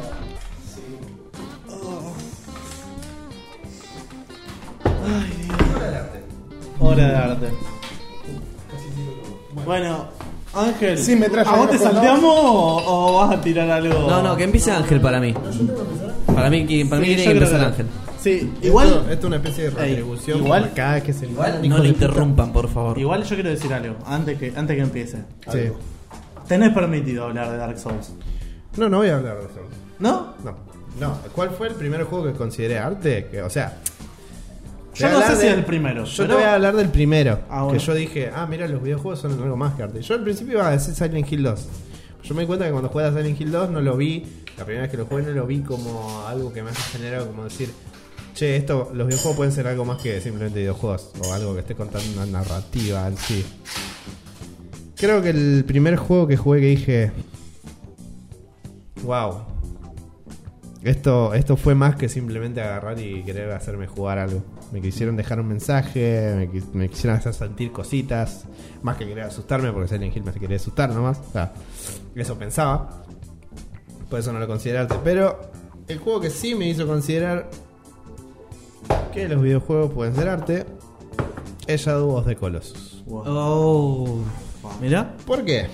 Ay, 4.84 5.32
Dios. 5.42 5.58
Obra 6.78 7.08
de 7.08 7.16
arte. 7.16 7.48
Bueno, 9.64 10.04
Ángel, 10.54 10.96
Sí, 10.96 11.16
me 11.16 11.26
¿a 11.26 11.56
vos 11.56 11.70
te 11.70 11.78
salteamos 11.78 12.22
o, 12.24 12.82
o 12.86 13.14
vas 13.14 13.36
a 13.36 13.40
tirar 13.40 13.68
algo? 13.68 14.08
No, 14.08 14.22
no, 14.22 14.36
que 14.36 14.44
empiece 14.44 14.70
Ángel 14.70 15.00
para 15.00 15.18
mí. 15.18 15.34
Para 16.34 16.50
mí, 16.50 16.66
que- 16.66 16.86
para 16.86 17.00
mí 17.00 17.06
Sí, 17.08 17.14
tiene 17.16 17.24
yo 17.24 17.30
que 17.32 17.36
creo 17.38 17.48
empezar 17.48 17.60
que- 17.76 17.82
Ángel. 17.82 17.86
Sí, 18.20 18.52
igual, 18.62 18.88
Esto, 18.88 19.00
esto 19.00 19.12
es 19.18 19.24
una 19.24 19.36
especie 19.36 19.64
de 19.64 19.82
Ey, 19.82 19.88
retribución. 19.90 20.38
igual- 20.38 20.62
por 20.64 20.74
cada 20.74 21.02
que 21.02 21.12
se 21.12 21.26
Igual 21.26 21.64
hijo 21.64 21.76
no 21.76 21.82
le 21.82 21.88
de 21.88 21.94
puta. 21.94 22.04
interrumpan, 22.06 22.52
por 22.52 22.68
favor. 22.68 22.98
igual 22.98 23.22
yo 23.24 23.34
quiero 23.34 23.48
decir 23.50 23.72
algo 23.72 23.96
antes 24.06 24.38
que 24.38 24.52
antes 24.54 24.76
que 24.76 24.82
empiece. 24.82 25.18
Sí. 25.50 25.58
Tenés 26.46 26.72
permitido 26.74 27.24
hablar 27.24 27.50
de 27.50 27.56
Dark 27.56 27.78
Souls, 27.78 28.12
No, 28.76 28.88
no 28.88 28.98
voy 28.98 29.08
a 29.08 29.16
hablar 29.16 29.36
de 29.38 29.44
eso. 29.44 29.60
¿no? 29.98 30.34
No. 30.44 30.54
No. 31.00 31.18
¿Cuál 31.34 31.50
fue 31.50 31.68
el 31.68 31.74
primer 31.74 32.02
juego 32.04 32.26
que 32.26 32.32
consideré 32.32 32.78
arte? 32.78 33.26
Que, 33.30 33.42
o 33.42 33.48
sea. 33.50 33.78
Yo 34.94 35.06
voy 35.06 35.16
a 35.16 35.18
no 35.18 35.18
sé 35.20 35.24
hablar 35.24 35.36
si 35.38 35.42
de- 35.46 35.52
es 35.52 35.58
el 35.58 35.64
primero. 35.64 36.04
Yo 36.04 36.12
pero- 36.24 36.28
te 36.28 36.34
voy 36.34 36.42
a 36.44 36.54
hablar 36.54 36.76
del 36.76 36.88
primero. 36.88 37.40
Ah, 37.48 37.62
bueno. 37.62 37.78
Que 37.78 37.84
yo 37.84 37.94
dije, 37.94 38.30
ah, 38.34 38.46
mira, 38.48 38.68
los 38.68 38.82
videojuegos 38.82 39.20
son 39.20 39.32
algo 39.42 39.56
más 39.56 39.74
que 39.74 39.82
arte. 39.84 40.02
Yo 40.02 40.14
al 40.14 40.22
principio 40.22 40.54
iba 40.54 40.68
a 40.68 40.72
decir 40.72 40.94
Silent 40.94 41.32
Hill 41.32 41.42
2. 41.44 41.68
Yo 42.22 42.34
me 42.34 42.42
di 42.42 42.46
cuenta 42.46 42.66
que 42.66 42.70
cuando 42.70 42.88
jugué 42.88 43.04
a 43.04 43.12
Silent 43.12 43.40
Hill 43.40 43.50
2 43.50 43.70
no 43.70 43.80
lo 43.80 43.96
vi, 43.96 44.24
la 44.56 44.64
primera 44.64 44.82
vez 44.82 44.90
que 44.90 44.96
lo 44.96 45.06
jugué 45.06 45.22
no 45.22 45.30
lo 45.30 45.46
vi 45.46 45.60
como 45.60 46.26
algo 46.26 46.52
que 46.52 46.62
me 46.62 46.70
haya 46.70 46.80
generado 46.80 47.26
como 47.26 47.44
decir, 47.44 47.70
che, 48.34 48.56
esto, 48.56 48.90
los 48.94 49.06
videojuegos 49.06 49.36
pueden 49.36 49.52
ser 49.52 49.66
algo 49.66 49.84
más 49.84 50.00
que 50.02 50.20
simplemente 50.20 50.60
videojuegos 50.60 51.12
o 51.24 51.32
algo 51.32 51.54
que 51.54 51.60
esté 51.60 51.74
contando 51.74 52.06
una 52.14 52.26
narrativa 52.26 53.08
en 53.08 53.16
sí. 53.16 53.44
Creo 54.96 55.22
que 55.22 55.30
el 55.30 55.64
primer 55.66 55.96
juego 55.96 56.26
que 56.26 56.36
jugué 56.36 56.60
que 56.60 56.66
dije, 56.66 57.12
wow, 59.02 59.44
esto, 60.82 61.34
esto 61.34 61.56
fue 61.56 61.74
más 61.74 61.96
que 61.96 62.08
simplemente 62.08 62.60
agarrar 62.60 62.98
y 62.98 63.22
querer 63.22 63.50
hacerme 63.52 63.86
jugar 63.86 64.18
algo. 64.18 64.42
Me 64.72 64.80
quisieron 64.80 65.16
dejar 65.16 65.40
un 65.40 65.48
mensaje, 65.48 66.32
me, 66.36 66.50
quis- 66.50 66.72
me 66.72 66.88
quisieron 66.88 67.18
hacer 67.18 67.34
sentir 67.34 67.72
cositas. 67.72 68.44
Más 68.82 68.96
que 68.96 69.06
querer 69.06 69.24
asustarme, 69.24 69.72
porque 69.72 69.88
Silent 69.88 70.16
Hill 70.16 70.22
me 70.24 70.32
quería 70.32 70.56
asustar 70.56 70.90
nomás. 70.90 71.18
O 71.28 71.32
sea, 71.32 71.52
eso 72.14 72.38
pensaba. 72.38 73.02
Por 74.08 74.20
eso 74.20 74.32
no 74.32 74.38
lo 74.38 74.46
considerarte. 74.46 74.94
Pero 75.02 75.40
el 75.88 75.98
juego 75.98 76.20
que 76.20 76.30
sí 76.30 76.54
me 76.54 76.68
hizo 76.68 76.86
considerar 76.86 77.50
que 79.12 79.28
los 79.28 79.42
videojuegos 79.42 79.92
pueden 79.92 80.14
ser 80.14 80.28
arte 80.28 80.66
es 81.66 81.80
Shadow 81.84 82.16
of 82.16 82.26
the 82.26 82.36
Colossus. 82.36 83.02
Oh. 83.08 84.18
Mira. 84.80 85.14
¿Por 85.26 85.44
qué? 85.44 85.66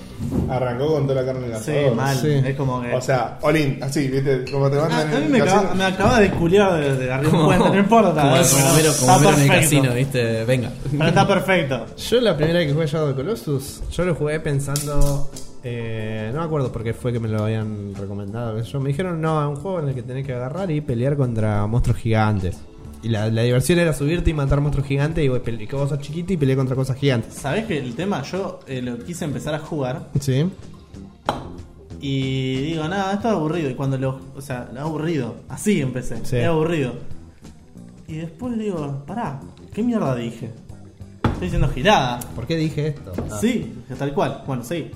Arrancó 0.49 0.87
con 0.95 1.07
toda 1.07 1.23
la 1.23 1.27
carne 1.33 1.47
en 1.49 1.53
el 1.55 1.61
Sí, 1.63 1.71
asador. 1.73 1.95
mal. 1.95 2.17
sí. 2.17 2.29
Es 2.45 2.57
como 2.57 2.81
que. 2.83 2.95
O 2.95 3.01
sea, 3.01 3.39
Olin, 3.43 3.79
así, 3.83 4.09
¿viste? 4.09 4.45
Como 4.51 4.71
te 4.71 4.79
Ah, 4.79 4.83
mandan 4.89 5.01
a 5.01 5.19
mí 5.19 5.25
en 5.27 5.33
me 5.33 5.39
el 5.39 5.43
acaba, 5.49 5.75
me 5.75 5.85
acaba 5.85 6.21
de 6.21 6.31
culiar 6.31 6.73
de, 6.81 6.97
de 6.97 7.13
arriba 7.13 7.33
un 7.39 7.45
puente, 7.47 7.69
no 7.71 7.79
importa. 7.79 8.23
Como, 8.23 8.77
pero 8.77 8.93
como 9.01 9.13
en 9.13 9.25
el 9.29 9.35
perfecto. 9.35 9.53
casino, 9.61 9.95
¿viste? 9.95 10.45
Venga. 10.45 10.71
Pero 10.91 11.07
está 11.09 11.27
perfecto. 11.29 11.87
Yo 11.97 12.21
la 12.21 12.37
primera 12.37 12.59
vez 12.59 12.69
que 12.69 12.75
jugué 12.75 12.87
Shadow 12.87 13.15
Colossus, 13.15 13.83
yo 13.91 14.05
lo 14.05 14.15
jugué 14.15 14.41
pensando... 14.41 15.31
eh, 15.63 16.31
no 16.33 16.41
me 16.41 16.45
acuerdo 16.47 16.73
por 16.73 16.83
qué 16.85 16.95
fue 16.95 17.13
que 17.13 17.21
me 17.21 17.29
lo 17.29 17.43
habían 17.45 17.95
recomendado. 17.95 18.61
Yo 18.63 18.81
me 18.81 18.89
dijeron, 18.89 19.21
no, 19.21 19.43
es 19.43 19.49
un 19.57 19.63
juego 19.63 19.81
en 19.81 19.89
el 19.89 19.95
que 19.95 20.03
tenés 20.03 20.27
que 20.27 20.33
agarrar 20.35 20.71
y 20.71 20.81
pelear 20.81 21.17
contra 21.17 21.67
monstruos 21.67 21.99
gigantes. 21.99 22.57
Y 23.07 23.09
la, 23.09 23.31
la 23.31 23.43
diversión 23.43 23.79
era 23.79 23.93
subirte 23.93 24.31
y 24.31 24.35
matar 24.35 24.61
monstruos 24.61 24.89
gigantes 24.89 25.25
y, 25.25 25.29
pele- 25.29 25.63
y 25.63 25.67
que 25.69 25.77
vos 25.77 25.89
sos 25.89 26.01
chiquito 26.01 26.33
y 26.33 26.37
pelear 26.37 26.59
contra 26.59 26.75
cosas 26.75 26.97
gigantes. 26.97 27.35
¿Sabés 27.35 27.65
que 27.67 27.79
el 27.79 27.95
tema? 27.95 28.21
Yo 28.23 28.59
eh, 28.67 28.83
lo 28.83 28.99
quise 28.99 29.25
empezar 29.25 29.55
a 29.55 29.61
jugar 29.61 30.09
Sí. 30.19 30.45
y 32.01 32.57
digo, 32.63 32.87
nada, 32.89 33.15
esto 33.15 33.29
es 33.29 33.35
aburrido. 33.35 33.71
Y 33.71 33.75
cuando 33.75 33.97
lo. 33.97 34.21
O 34.37 34.41
sea, 34.41 34.69
aburrido. 34.79 35.37
Así 35.49 35.81
empecé. 35.81 36.17
Sí. 36.25 36.37
Es 36.39 36.47
aburrido. 36.47 36.95
Y 38.09 38.17
después 38.17 38.59
digo, 38.59 39.05
pará, 39.07 39.41
¿qué 39.73 39.83
mierda 39.83 40.15
dije? 40.15 40.51
Estoy 41.25 41.43
diciendo 41.43 41.69
girada. 41.69 42.21
¿Por 42.35 42.47
qué 42.47 42.57
dije 42.57 42.89
esto? 42.89 43.13
Ah. 43.31 43.39
Sí, 43.41 43.73
tal 43.99 44.13
cual. 44.15 44.43
Bueno, 44.47 44.65
sí. 44.65 44.91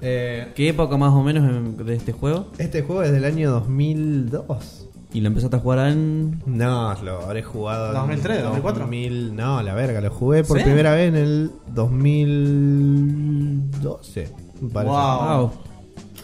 Eh, 0.00 0.52
¿Qué 0.54 0.68
época 0.68 0.96
más 0.96 1.12
o 1.12 1.22
menos 1.22 1.42
en- 1.48 1.76
de 1.84 1.94
este 1.96 2.12
juego? 2.12 2.46
este 2.58 2.82
juego 2.82 3.02
es 3.02 3.10
del 3.12 3.24
año 3.24 3.50
2002. 3.50 4.87
¿Y 5.12 5.20
lo 5.22 5.28
empezaste 5.28 5.56
a 5.56 5.60
jugar 5.60 5.88
en...? 5.88 6.42
No, 6.44 6.94
lo 7.02 7.22
habré 7.22 7.42
jugado 7.42 7.86
en 7.88 7.94
2003, 7.94 8.42
2004. 8.42 8.80
2000, 8.82 9.34
no, 9.34 9.62
la 9.62 9.72
verga, 9.74 10.02
lo 10.02 10.10
jugué 10.10 10.44
por 10.44 10.58
¿Sí? 10.58 10.64
primera 10.64 10.92
vez 10.92 11.08
en 11.08 11.16
el 11.16 11.50
2012. 11.68 14.30
Me 14.60 14.68
parece. 14.68 14.92
Wow. 14.92 15.38
Wow. 15.38 15.52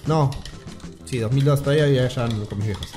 No, 0.07 0.31
sí, 1.07 1.19
2002 1.19 1.63
todavía 1.63 1.87
vivía 1.87 2.05
allá 2.05 2.29
con 2.47 2.59
mis 2.59 2.67
viejos. 2.67 2.93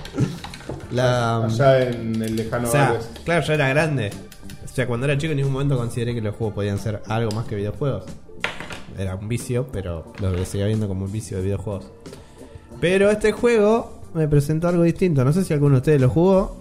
la, 0.92 1.44
Allá 1.44 1.90
en 1.90 2.22
el 2.22 2.36
lejano 2.36 2.68
o 2.68 2.70
sea, 2.70 2.96
claro, 3.24 3.44
ya 3.44 3.54
era 3.54 3.68
grande. 3.68 4.12
O 4.64 4.68
sea, 4.68 4.86
cuando 4.86 5.06
era 5.06 5.18
chico 5.18 5.32
en 5.32 5.38
ningún 5.38 5.54
momento 5.54 5.76
consideré 5.76 6.14
que 6.14 6.20
los 6.20 6.36
juegos 6.36 6.54
podían 6.54 6.78
ser 6.78 7.02
algo 7.08 7.32
más 7.32 7.46
que 7.46 7.56
videojuegos. 7.56 8.04
Era 8.96 9.16
un 9.16 9.28
vicio, 9.28 9.66
pero 9.72 10.12
lo 10.20 10.44
seguía 10.44 10.66
viendo 10.66 10.86
como 10.86 11.06
un 11.06 11.12
vicio 11.12 11.38
de 11.38 11.42
videojuegos. 11.42 11.90
Pero 12.80 13.10
este 13.10 13.32
juego 13.32 13.99
me 14.14 14.28
presentó 14.28 14.68
algo 14.68 14.82
distinto. 14.82 15.24
No 15.24 15.32
sé 15.32 15.44
si 15.44 15.52
alguno 15.52 15.76
de 15.76 15.78
ustedes 15.78 16.00
lo 16.00 16.08
jugó. 16.08 16.56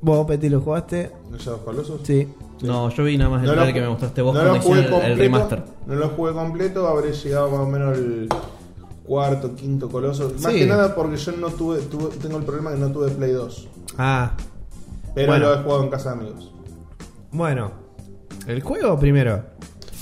Vos, 0.00 0.26
Peti, 0.26 0.48
lo 0.48 0.60
jugaste. 0.60 1.10
¿No 1.30 1.36
of 1.52 1.62
Colossus? 1.64 2.00
Sí. 2.02 2.28
No, 2.62 2.88
yo 2.90 3.04
vi 3.04 3.16
nada 3.18 3.30
más 3.30 3.42
el 3.42 3.48
No 3.48 3.54
lo 3.66 3.72
que 3.72 3.80
me 3.80 3.88
mostraste 3.88 4.22
vos 4.22 4.34
no 4.34 4.40
cuando 4.40 4.56
lo 4.58 4.62
jugué 4.62 4.78
el, 4.78 4.84
el 4.84 4.90
completo, 4.92 5.16
remaster. 5.20 5.62
No 5.86 5.94
lo 5.96 6.08
jugué 6.10 6.32
completo, 6.32 6.86
habré 6.88 7.12
llegado 7.12 7.50
más 7.50 7.60
o 7.60 7.66
menos 7.66 7.96
al 7.96 8.28
cuarto, 9.04 9.54
quinto 9.56 9.88
coloso. 9.88 10.32
Más 10.40 10.52
Sí. 10.52 10.60
que 10.60 10.66
nada 10.66 10.94
porque 10.94 11.16
yo 11.16 11.32
no 11.32 11.48
tuve, 11.50 11.80
tuve- 11.82 12.10
tengo 12.20 12.38
el 12.38 12.44
problema 12.44 12.70
que 12.72 12.78
no 12.78 12.90
tuve 12.92 13.08
Play 13.10 13.32
2. 13.32 13.68
Ah, 13.98 14.32
Pero 15.14 15.32
Bueno. 15.32 15.46
lo 15.48 15.54
he 15.54 15.62
jugado 15.62 15.82
en 15.84 15.90
casa 15.90 16.14
de 16.14 16.20
amigos. 16.20 16.52
bueno. 17.32 17.72
El 18.46 18.60
juego 18.62 18.98
primero. 18.98 19.42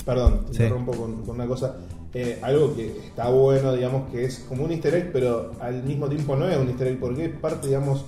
Perdón, 0.05 0.45
te 0.47 0.53
Sí. 0.57 0.63
interrumpo 0.63 0.93
con, 0.93 1.23
con 1.23 1.35
una 1.35 1.45
cosa. 1.47 1.75
Eh, 2.13 2.39
algo 2.41 2.75
que 2.75 2.87
está 3.07 3.29
bueno, 3.29 3.73
digamos, 3.73 4.09
que 4.11 4.25
es 4.25 4.39
como 4.49 4.65
un 4.65 4.71
easter 4.71 4.93
egg, 4.95 5.11
pero 5.13 5.51
al 5.61 5.81
mismo 5.83 6.07
tiempo 6.09 6.35
no 6.35 6.47
es 6.47 6.57
un 6.57 6.67
easter 6.67 6.87
egg, 6.87 6.99
porque 6.99 7.25
es 7.25 7.31
parte, 7.39 7.67
digamos, 7.67 8.03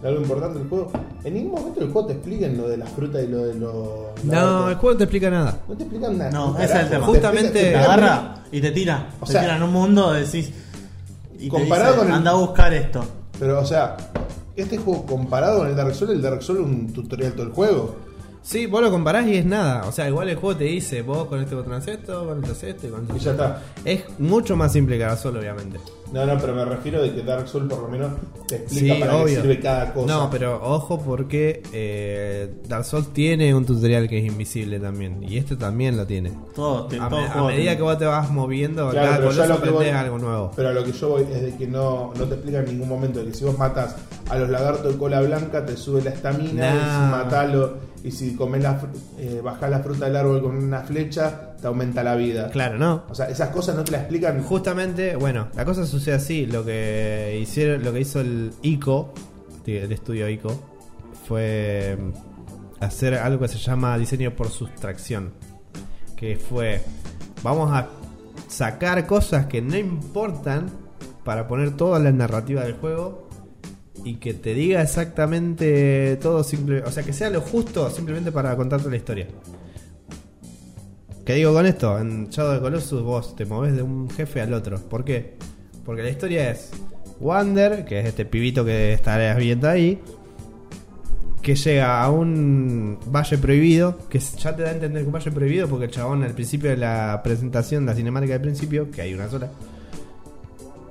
de 0.00 0.08
algo 0.08 0.22
importante 0.22 0.58
del 0.58 0.68
juego. 0.68 0.90
En 1.22 1.34
ningún 1.34 1.52
momento 1.60 1.80
el 1.82 1.92
juego 1.92 2.06
te 2.08 2.14
explican 2.14 2.56
lo 2.56 2.66
de 2.68 2.76
las 2.78 2.88
frutas 2.90 3.22
y 3.22 3.26
lo 3.26 3.44
de 3.44 3.54
los... 3.54 4.24
No, 4.24 4.68
el 4.70 4.74
juego 4.76 4.92
no 4.92 4.98
te 4.98 5.04
explica 5.04 5.30
nada. 5.30 5.60
No 5.68 5.74
te 5.76 5.82
explican 5.82 6.16
nada. 6.18 6.30
No, 6.30 6.56
ese 6.58 6.64
es 6.64 6.80
el 6.80 6.88
tema. 6.88 7.06
Te 7.06 7.12
Justamente- 7.12 7.50
te 7.52 7.76
agarra 7.76 8.34
y 8.50 8.60
te 8.62 8.70
tira. 8.72 9.10
O 9.20 9.26
te 9.26 9.32
sea, 9.32 9.40
tira 9.42 9.56
en 9.56 9.62
un 9.64 9.72
mundo, 9.72 10.12
decís. 10.14 10.50
Y 11.38 11.44
te 11.44 11.48
comparado 11.50 11.90
dice, 11.92 11.98
con 11.98 12.08
el- 12.08 12.14
anda 12.14 12.30
a 12.30 12.34
buscar 12.34 12.72
esto. 12.72 13.04
Pero, 13.38 13.60
o 13.60 13.66
sea, 13.66 13.96
este 14.56 14.78
juego 14.78 15.04
comparado 15.04 15.58
con 15.58 15.68
el 15.68 15.76
Dark 15.76 15.94
Souls, 15.94 16.12
el 16.12 16.22
Dark 16.22 16.42
Souls 16.42 16.60
es 16.60 16.66
un 16.66 16.92
tutorial 16.92 17.32
todo 17.34 17.46
el 17.46 17.52
juego. 17.52 17.96
Sí, 18.42 18.66
vos 18.66 18.82
lo 18.82 18.90
comparás 18.90 19.26
y 19.28 19.36
es 19.36 19.46
nada. 19.46 19.86
O 19.86 19.92
sea, 19.92 20.08
igual 20.08 20.28
el 20.28 20.36
juego 20.36 20.58
te 20.58 20.64
dice, 20.64 21.02
vos 21.02 21.26
con 21.26 21.40
este 21.40 21.54
botón 21.54 21.74
haces 21.74 21.98
esto, 21.98 22.26
con 22.26 22.38
este 22.40 22.52
haces 22.52 22.74
esto 22.74 22.86
y 22.88 22.90
con 22.90 23.02
este 23.02 23.16
Y 23.16 23.20
ya 23.20 23.30
está. 23.32 23.62
Es 23.84 24.04
mucho 24.18 24.56
más 24.56 24.72
simple 24.72 24.98
que 24.98 25.16
Souls, 25.16 25.38
obviamente. 25.38 25.78
No, 26.12 26.26
no, 26.26 26.38
pero 26.38 26.54
me 26.54 26.64
refiero 26.64 27.00
de 27.00 27.14
que 27.14 27.22
Dark 27.22 27.48
Souls 27.48 27.68
por 27.72 27.82
lo 27.82 27.88
menos 27.88 28.12
te 28.46 28.56
explica 28.56 28.94
Sí, 28.94 29.00
para 29.00 29.16
obvio. 29.16 29.26
qué 29.36 29.40
sirve 29.40 29.60
cada 29.60 29.92
cosa. 29.94 30.06
No, 30.14 30.30
pero 30.30 30.60
ojo 30.62 31.00
porque 31.00 31.62
eh, 31.72 32.52
Dark 32.68 32.84
Souls 32.84 33.08
tiene 33.14 33.54
un 33.54 33.64
tutorial 33.64 34.08
que 34.08 34.18
es 34.18 34.24
invisible 34.26 34.78
también. 34.78 35.22
Y 35.22 35.38
este 35.38 35.56
también 35.56 35.96
lo 35.96 36.06
tiene. 36.06 36.32
Todo, 36.54 36.86
te- 36.86 37.00
A, 37.00 37.08
todo 37.08 37.20
me- 37.20 37.26
a 37.26 37.34
medida 37.44 37.56
tiene. 37.62 37.76
que 37.76 37.82
vos 37.82 37.98
te 37.98 38.04
vas 38.04 38.30
moviendo, 38.30 38.90
Claro, 38.90 39.06
cada 39.08 39.16
pero 39.30 39.30
lo 39.48 39.62
que 39.62 39.70
voy- 39.70 39.76
aprendes 39.86 39.94
algo 39.94 40.18
nuevo. 40.18 40.50
Pero 40.54 40.68
a 40.68 40.72
lo 40.72 40.84
que 40.84 40.92
yo 40.92 41.08
voy 41.08 41.22
es 41.22 41.42
de 41.42 41.56
que 41.56 41.66
no, 41.66 42.12
no 42.14 42.24
te 42.24 42.34
explica 42.34 42.58
en 42.60 42.66
ningún 42.66 42.88
momento 42.90 43.20
de 43.20 43.26
que 43.26 43.34
si 43.34 43.44
vos 43.44 43.56
matas 43.58 43.96
a 44.28 44.36
los 44.36 44.50
lagartos 44.50 44.92
de 44.92 44.98
cola 44.98 45.20
blanca 45.22 45.64
te 45.64 45.76
sube 45.76 46.02
la 46.02 46.10
estamina, 46.10 46.74
Nah. 46.74 46.76
y 46.76 46.80
si 47.06 47.10
matalo, 47.10 47.74
y 48.04 48.10
si 48.10 48.34
comes 48.36 48.62
la, 48.62 48.80
eh, 49.18 49.40
bajás 49.42 49.70
la 49.70 49.78
fruta 49.78 50.06
del 50.06 50.16
árbol 50.16 50.42
con 50.42 50.56
una 50.56 50.80
flecha, 50.80 51.51
te 51.62 51.68
aumenta 51.68 52.02
la 52.02 52.16
vida. 52.16 52.50
Claro, 52.50 52.76
¿no? 52.76 53.04
O 53.08 53.14
sea, 53.14 53.26
esas 53.30 53.50
cosas 53.50 53.76
no 53.76 53.84
te 53.84 53.92
las 53.92 54.00
explican. 54.02 54.42
Justamente, 54.42 55.14
bueno, 55.14 55.46
la 55.54 55.64
cosa 55.64 55.86
sucede 55.86 56.16
así. 56.16 56.44
Lo 56.44 56.64
que 56.64 57.38
hicieron, 57.40 57.84
lo 57.84 57.92
que 57.92 58.00
hizo 58.00 58.20
el 58.20 58.50
ICO, 58.62 59.14
el 59.64 59.92
estudio 59.92 60.28
ICO, 60.28 60.60
fue 61.26 61.96
mm, 61.98 62.82
hacer 62.84 63.14
algo 63.14 63.40
que 63.40 63.48
se 63.48 63.58
llama 63.58 63.96
diseño 63.96 64.34
por 64.34 64.50
sustracción. 64.50 65.34
Que 66.16 66.36
fue, 66.36 66.82
vamos 67.44 67.70
a 67.72 67.88
sacar 68.48 69.06
cosas 69.06 69.46
que 69.46 69.62
no 69.62 69.76
importan 69.76 70.68
para 71.24 71.46
poner 71.46 71.76
toda 71.76 72.00
la 72.00 72.10
narrativa 72.10 72.64
del 72.64 72.74
juego 72.74 73.28
y 74.04 74.16
que 74.16 74.34
te 74.34 74.52
diga 74.52 74.82
exactamente 74.82 76.16
todo 76.16 76.42
simple, 76.42 76.82
o 76.82 76.90
sea, 76.90 77.04
que 77.04 77.12
sea 77.12 77.30
lo 77.30 77.40
justo 77.40 77.88
simplemente 77.88 78.32
para 78.32 78.56
contarte 78.56 78.90
la 78.90 78.96
historia. 78.96 79.28
¿Qué 81.24 81.34
digo 81.34 81.52
con 81.52 81.66
esto? 81.66 82.00
En 82.00 82.28
Shadow 82.30 82.50
of 82.50 82.56
the 82.56 82.62
Colossus 82.62 83.02
vos 83.02 83.36
te 83.36 83.46
movés 83.46 83.76
de 83.76 83.82
un 83.82 84.10
jefe 84.10 84.40
al 84.40 84.52
otro. 84.52 84.78
¿Por 84.78 85.04
qué? 85.04 85.36
Porque 85.84 86.02
la 86.02 86.10
historia 86.10 86.50
es 86.50 86.72
Wander, 87.20 87.84
que 87.84 88.00
es 88.00 88.06
este 88.06 88.24
pibito 88.24 88.64
que 88.64 88.92
estarás 88.92 89.36
viendo 89.36 89.68
ahí, 89.68 90.00
que 91.40 91.54
llega 91.54 92.02
a 92.02 92.10
un 92.10 92.98
valle 93.06 93.38
prohibido, 93.38 93.98
que 94.08 94.18
ya 94.18 94.56
te 94.56 94.62
da 94.62 94.70
a 94.70 94.72
entender 94.72 95.02
que 95.02 95.06
un 95.06 95.12
valle 95.12 95.30
prohibido 95.30 95.68
porque 95.68 95.84
el 95.84 95.90
chabón 95.92 96.24
al 96.24 96.34
principio 96.34 96.70
de 96.70 96.76
la 96.76 97.20
presentación, 97.22 97.86
la 97.86 97.94
cinemática 97.94 98.32
del 98.32 98.42
principio, 98.42 98.90
que 98.90 99.02
hay 99.02 99.14
una 99.14 99.28
sola, 99.28 99.48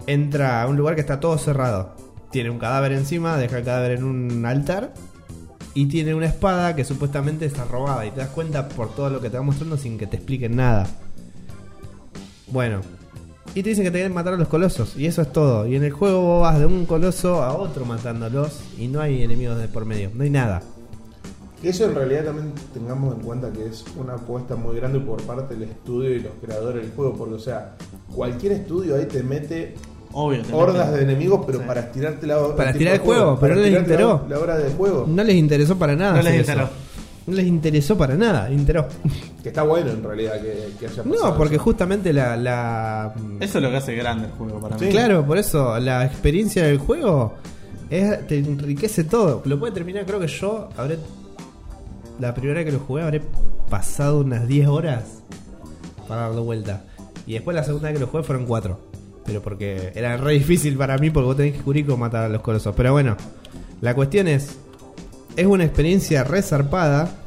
entra 0.07 0.61
a 0.61 0.67
un 0.67 0.77
lugar 0.77 0.95
que 0.95 1.01
está 1.01 1.19
todo 1.19 1.37
cerrado. 1.37 1.93
Tiene 2.31 2.49
un 2.49 2.57
cadáver 2.57 2.93
encima, 2.93 3.37
deja 3.37 3.57
el 3.57 3.65
cadáver 3.65 3.97
en 3.97 4.05
un 4.05 4.45
altar 4.45 4.93
y 5.73 5.85
tiene 5.85 6.13
una 6.13 6.25
espada 6.25 6.75
que 6.75 6.83
supuestamente 6.83 7.45
está 7.45 7.63
robada 7.63 8.05
y 8.05 8.11
te 8.11 8.17
das 8.17 8.29
cuenta 8.29 8.67
por 8.69 8.93
todo 8.93 9.09
lo 9.09 9.21
que 9.21 9.29
te 9.29 9.37
va 9.37 9.43
mostrando 9.43 9.77
sin 9.77 9.97
que 9.97 10.07
te 10.07 10.17
expliquen 10.17 10.55
nada. 10.55 10.87
Bueno, 12.47 12.81
y 13.55 13.63
te 13.63 13.69
dicen 13.69 13.83
que 13.83 13.91
te 13.91 13.97
quieren 13.97 14.13
matar 14.13 14.33
a 14.33 14.37
los 14.37 14.47
colosos 14.47 14.97
y 14.97 15.05
eso 15.05 15.21
es 15.21 15.31
todo. 15.31 15.67
Y 15.67 15.75
en 15.75 15.83
el 15.83 15.91
juego 15.91 16.21
vos 16.21 16.41
vas 16.41 16.59
de 16.59 16.65
un 16.65 16.85
coloso 16.85 17.43
a 17.43 17.55
otro 17.55 17.85
matándolos 17.85 18.61
y 18.77 18.87
no 18.87 19.01
hay 19.01 19.23
enemigos 19.23 19.57
de 19.57 19.67
por 19.67 19.85
medio, 19.85 20.09
no 20.13 20.23
hay 20.23 20.29
nada. 20.29 20.61
Eso 21.63 21.85
en 21.85 21.93
realidad 21.93 22.25
también 22.25 22.53
tengamos 22.73 23.15
en 23.15 23.21
cuenta 23.21 23.51
que 23.51 23.67
es 23.67 23.85
una 23.95 24.15
apuesta 24.15 24.55
muy 24.55 24.75
grande 24.77 24.99
por 24.99 25.21
parte 25.23 25.53
del 25.53 25.69
estudio 25.69 26.09
y 26.09 26.19
los 26.19 26.33
creadores 26.41 26.81
del 26.81 26.91
juego, 26.93 27.15
porque 27.15 27.35
o 27.35 27.39
sea, 27.39 27.75
cualquier 28.13 28.53
estudio 28.53 28.95
ahí 28.95 29.05
te 29.05 29.21
mete 29.21 29.75
Obvio. 30.13 30.41
hordas 30.51 30.93
de 30.93 31.03
enemigos, 31.03 31.41
pero 31.45 31.59
Sí. 31.59 31.63
para 31.67 31.81
estirarte 31.81 32.27
la 32.27 32.39
hora. 32.39 32.55
Para 32.55 32.71
estirar 32.71 32.93
el 32.95 32.99
juego, 33.01 33.37
pero 33.39 33.55
no 33.55 33.61
les 33.61 33.73
enteró. 33.75 34.25
La, 34.29 34.39
hora 34.39 34.57
del 34.57 34.73
juego. 34.73 35.05
No 35.07 35.23
les 35.23 35.35
interesó 35.35 35.77
para 35.77 35.95
nada. 35.95 36.17
No 36.17 36.21
les 36.23 36.33
eso. 36.41 36.51
enteró. 36.51 36.69
No 37.27 37.35
les 37.35 37.45
interesó 37.45 37.97
para 37.97 38.15
nada, 38.15 38.49
enteró. 38.49 38.87
Que 39.43 39.49
está 39.49 39.61
bueno 39.63 39.91
en 39.91 40.03
realidad 40.03 40.41
que, 40.41 40.71
que 40.79 40.87
haya 40.87 41.03
pasado 41.03 41.29
No, 41.31 41.37
porque 41.37 41.55
eso. 41.55 41.63
justamente 41.63 42.11
la, 42.13 42.35
la 42.35 43.13
Eso 43.39 43.57
es 43.59 43.63
lo 43.63 43.69
que 43.69 43.77
hace 43.77 43.95
grande 43.95 44.25
el 44.25 44.31
juego 44.33 44.59
para 44.59 44.77
mí. 44.77 44.89
Claro, 44.89 45.25
por 45.25 45.37
eso 45.37 45.79
la 45.79 46.03
experiencia 46.05 46.63
del 46.65 46.79
juego 46.79 47.35
es, 47.89 48.27
te 48.27 48.39
enriquece 48.39 49.03
todo. 49.03 49.41
Lo 49.45 49.59
puede 49.59 49.71
terminar, 49.73 50.05
creo 50.05 50.19
que 50.19 50.27
yo 50.27 50.69
habré. 50.77 50.97
La 52.19 52.33
primera 52.33 52.55
vez 52.59 52.65
que 52.65 52.71
lo 52.71 52.79
jugué 52.79 53.03
habré 53.03 53.21
pasado 53.69 54.19
unas 54.21 54.47
10 54.47 54.67
horas 54.67 55.03
para 56.07 56.21
darle 56.23 56.41
vuelta. 56.41 56.83
Y 57.27 57.33
después 57.33 57.55
la 57.55 57.63
segunda 57.63 57.87
vez 57.89 57.95
que 57.97 58.01
lo 58.05 58.07
jugué 58.11 58.23
fueron 58.23 58.45
4. 58.45 58.79
Pero 59.25 59.41
porque 59.41 59.91
era 59.95 60.17
re 60.17 60.33
difícil 60.33 60.77
para 60.77 60.97
mí 60.97 61.09
porque 61.11 61.25
vos 61.25 61.37
tenés 61.37 61.53
que 61.53 61.59
cubrir 61.61 61.85
cómo 61.85 61.97
matar 61.97 62.23
a 62.23 62.29
los 62.29 62.41
colosos. 62.41 62.73
Pero 62.75 62.91
bueno, 62.93 63.15
la 63.81 63.93
cuestión 63.95 64.27
es. 64.27 64.57
es 65.35 65.45
una 65.45 65.63
experiencia 65.63 66.23
resarpada. 66.23 67.17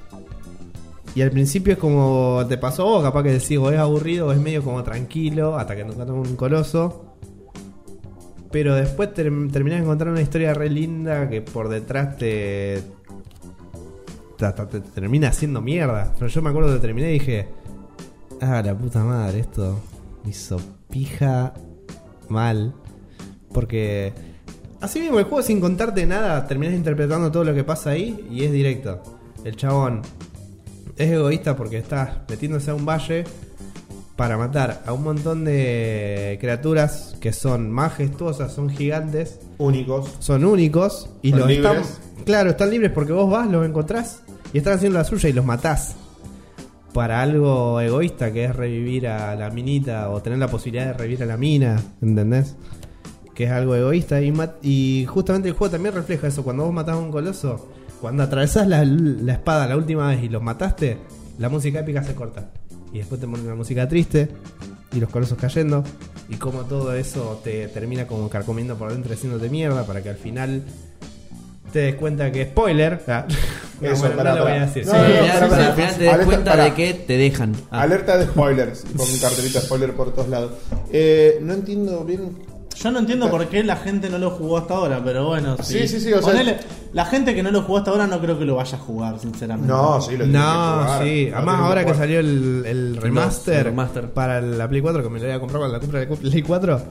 Y 1.14 1.22
al 1.22 1.30
principio 1.30 1.74
es 1.74 1.78
como 1.78 2.44
te 2.48 2.58
pasó 2.58 2.84
vos, 2.86 3.02
capaz 3.04 3.22
que 3.22 3.30
decís, 3.30 3.56
o 3.58 3.70
es 3.70 3.78
aburrido 3.78 4.26
o 4.26 4.32
es 4.32 4.38
medio 4.38 4.64
como 4.64 4.82
tranquilo, 4.82 5.56
hasta 5.56 5.76
que 5.76 5.84
te 5.84 5.90
encuentras 5.92 6.18
un 6.30 6.34
coloso. 6.36 7.14
Pero 8.50 8.74
después 8.74 9.14
ter- 9.14 9.30
terminás 9.52 9.78
de 9.78 9.84
encontrar 9.84 10.10
una 10.10 10.20
historia 10.20 10.54
re 10.54 10.68
linda 10.70 11.28
que 11.28 11.40
por 11.40 11.68
detrás 11.68 12.16
te, 12.16 12.82
te, 14.36 14.52
te 14.52 14.80
termina 14.80 15.28
haciendo 15.28 15.60
mierda. 15.60 16.12
Pero 16.18 16.26
yo 16.28 16.42
me 16.42 16.50
acuerdo 16.50 16.74
que 16.74 16.80
terminé 16.80 17.10
y 17.10 17.14
dije, 17.20 17.48
ah, 18.40 18.60
la 18.64 18.76
puta 18.76 19.04
madre, 19.04 19.40
esto 19.40 19.78
me 20.24 20.30
hizo 20.30 20.56
pija 20.90 21.54
mal. 22.28 22.74
Porque 23.52 24.12
así 24.80 25.00
mismo 25.00 25.18
el 25.18 25.24
juego 25.24 25.42
sin 25.42 25.60
contarte 25.60 26.06
nada, 26.06 26.46
terminas 26.46 26.74
interpretando 26.74 27.30
todo 27.30 27.44
lo 27.44 27.54
que 27.54 27.64
pasa 27.64 27.90
ahí 27.90 28.26
y 28.30 28.44
es 28.44 28.52
directo. 28.52 29.02
El 29.44 29.56
chabón 29.56 30.02
es 30.96 31.10
egoísta 31.10 31.56
porque 31.56 31.78
está 31.78 32.24
metiéndose 32.28 32.70
a 32.70 32.74
un 32.74 32.86
valle 32.86 33.24
para 34.16 34.36
matar 34.38 34.82
a 34.86 34.92
un 34.92 35.02
montón 35.02 35.44
de 35.44 36.38
criaturas 36.40 37.16
que 37.20 37.32
son 37.32 37.70
majestuosas, 37.70 38.52
son 38.52 38.70
gigantes, 38.70 39.40
Únicos. 39.58 40.08
son 40.20 40.44
únicos 40.44 41.10
y 41.22 41.30
Son 41.30 41.40
los 41.40 41.48
libres. 41.48 41.76
están 41.76 42.24
claro, 42.24 42.50
están 42.50 42.70
libres 42.70 42.92
porque 42.92 43.12
vos 43.12 43.28
vas, 43.30 43.48
los 43.50 43.66
encontrás 43.66 44.22
y 44.52 44.58
están 44.58 44.74
haciendo 44.74 44.98
la 44.98 45.04
suya 45.04 45.28
y 45.28 45.32
los 45.32 45.44
matás. 45.44 45.96
Para 46.94 47.20
algo 47.20 47.80
egoísta 47.80 48.32
que 48.32 48.44
es 48.44 48.54
revivir 48.54 49.08
a 49.08 49.34
la 49.34 49.50
minita 49.50 50.10
o 50.10 50.22
tener 50.22 50.38
la 50.38 50.46
posibilidad 50.46 50.86
de 50.86 50.92
revivir 50.92 51.24
a 51.24 51.26
la 51.26 51.36
mina, 51.36 51.82
¿entendés? 52.00 52.54
Que 53.34 53.44
es 53.44 53.50
algo 53.50 53.74
egoísta 53.74 54.20
y, 54.22 55.04
justamente 55.06 55.48
el 55.48 55.54
juego 55.54 55.72
también 55.72 55.92
refleja 55.92 56.28
eso. 56.28 56.44
Cuando 56.44 56.64
vos 56.64 56.72
matás 56.72 56.94
a 56.94 56.98
un 56.98 57.10
coloso, 57.10 57.68
cuando 58.00 58.22
atravesás 58.22 58.68
la, 58.68 58.84
la 58.84 59.32
espada 59.32 59.66
la 59.66 59.76
última 59.76 60.08
vez 60.08 60.22
y 60.22 60.28
los 60.28 60.40
mataste, 60.40 60.98
la 61.38 61.48
música 61.48 61.80
épica 61.80 62.04
se 62.04 62.14
corta. 62.14 62.52
Y 62.92 62.98
después 62.98 63.20
te 63.20 63.26
ponen 63.26 63.44
una 63.44 63.56
música 63.56 63.88
triste 63.88 64.28
y 64.92 65.00
los 65.00 65.10
colosos 65.10 65.36
cayendo. 65.36 65.82
Y 66.28 66.36
como 66.36 66.62
todo 66.62 66.94
eso 66.94 67.40
te 67.42 67.66
termina 67.68 68.06
como 68.06 68.30
carcomiendo 68.30 68.76
por 68.76 68.92
dentro 68.92 69.12
haciéndote 69.12 69.50
mierda 69.50 69.84
para 69.84 70.00
que 70.00 70.10
al 70.10 70.16
final 70.16 70.62
te 71.74 71.80
des 71.80 71.94
cuenta 71.96 72.30
que 72.32 72.44
spoiler. 72.46 73.02
ah, 73.08 73.26
Eso, 73.82 74.02
bueno, 74.02 74.16
pará, 74.16 74.30
no 74.30 74.36
lo 74.38 74.42
voy 74.44 74.52
a 74.52 74.60
decir. 74.66 74.86
No, 74.86 74.92
Sí, 74.92 74.98
no, 74.98 75.48
no, 75.48 75.54
al 75.56 75.72
final, 75.74 75.74
te 75.74 76.04
das 76.04 76.14
Alerta, 76.14 76.24
cuenta 76.24 76.56
de 76.56 76.74
que 76.74 76.94
te 76.94 77.16
dejan. 77.18 77.52
Ah. 77.70 77.82
Alerta 77.82 78.16
de 78.16 78.26
spoilers. 78.26 78.84
Y 78.94 78.96
Con 78.96 79.10
un 79.10 79.18
cartelito 79.18 79.58
de 79.58 79.66
spoiler 79.66 79.92
por 79.94 80.14
todos 80.14 80.28
lados. 80.28 80.52
Eh, 80.92 81.38
no 81.42 81.52
entiendo 81.52 82.04
bien. 82.04 82.38
Yo 82.76 82.90
no 82.90 83.00
entiendo 83.00 83.28
por 83.30 83.46
qué 83.48 83.62
la 83.64 83.76
gente 83.76 84.08
no 84.08 84.18
lo 84.18 84.30
jugó 84.30 84.58
hasta 84.58 84.74
ahora, 84.74 85.00
pero 85.04 85.26
bueno. 85.26 85.56
Sí, 85.62 85.86
sí, 85.88 86.00
sí, 86.00 86.12
o 86.12 86.22
sea- 86.22 86.58
la 86.92 87.04
gente 87.06 87.34
que 87.34 87.42
no 87.42 87.50
lo 87.50 87.62
jugó 87.62 87.78
hasta 87.78 87.90
ahora 87.90 88.06
no 88.06 88.20
creo 88.20 88.38
que 88.38 88.44
lo 88.44 88.54
vaya 88.56 88.76
a 88.78 88.80
jugar, 88.80 89.18
sinceramente. 89.18 89.72
No, 89.72 90.00
sí, 90.00 90.12
lo 90.16 90.24
tiene 90.24 90.32
que 90.32 90.38
No, 90.38 90.44
jugar. 90.82 91.02
sí. 91.02 91.26
Lo 91.30 91.36
Además, 91.36 91.60
ahora 91.60 91.84
que 91.84 91.94
salió 91.94 92.20
el, 92.20 92.62
el 92.66 92.96
remaster, 92.96 93.72
para 94.14 94.40
la 94.40 94.68
Play 94.68 94.80
4, 94.80 95.02
que 95.02 95.08
me 95.08 95.18
lo 95.18 95.24
voy 95.26 95.34
a 95.34 95.40
comprar 95.40 95.58
cuando 95.58 95.72
la 95.74 95.80
compre 95.80 96.06
la 96.08 96.16
Play 96.16 96.42
4, 96.42 96.82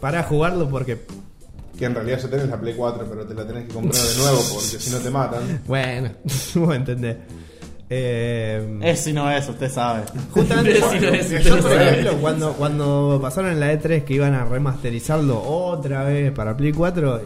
para 0.00 0.22
jugarlo 0.24 0.68
porque, 0.68 0.98
Que 1.82 1.86
en 1.86 1.96
realidad 1.96 2.20
ya 2.20 2.28
tenés 2.30 2.48
la 2.48 2.60
Play 2.60 2.74
4, 2.76 3.06
pero 3.10 3.26
te 3.26 3.34
la 3.34 3.44
tenés 3.44 3.66
que 3.66 3.74
comprar 3.74 4.00
de 4.00 4.16
nuevo 4.18 4.38
porque 4.52 4.78
si 4.78 4.90
no 4.92 4.98
te 4.98 5.10
matan. 5.10 5.62
bueno, 5.66 6.10
vos 6.54 6.76
entendés. 6.76 7.16
Eh, 7.90 8.78
Es 8.82 9.00
si 9.00 9.12
no 9.12 9.28
es, 9.28 9.48
usted 9.48 9.68
sabe. 9.68 10.04
Justamente, 10.30 10.76
Sí, 10.76 11.00
no 11.00 11.08
es, 11.08 11.44
yo, 11.44 11.58
por 11.58 11.72
ejemplo, 11.72 12.12
cuando, 12.20 12.52
cuando 12.52 13.18
pasaron 13.20 13.50
en 13.50 13.58
la 13.58 13.72
E3 13.72 14.04
que 14.04 14.14
iban 14.14 14.32
a 14.32 14.44
remasterizarlo 14.44 15.42
otra 15.42 16.04
vez 16.04 16.30
para 16.30 16.56
Play 16.56 16.70
4, 16.70 17.20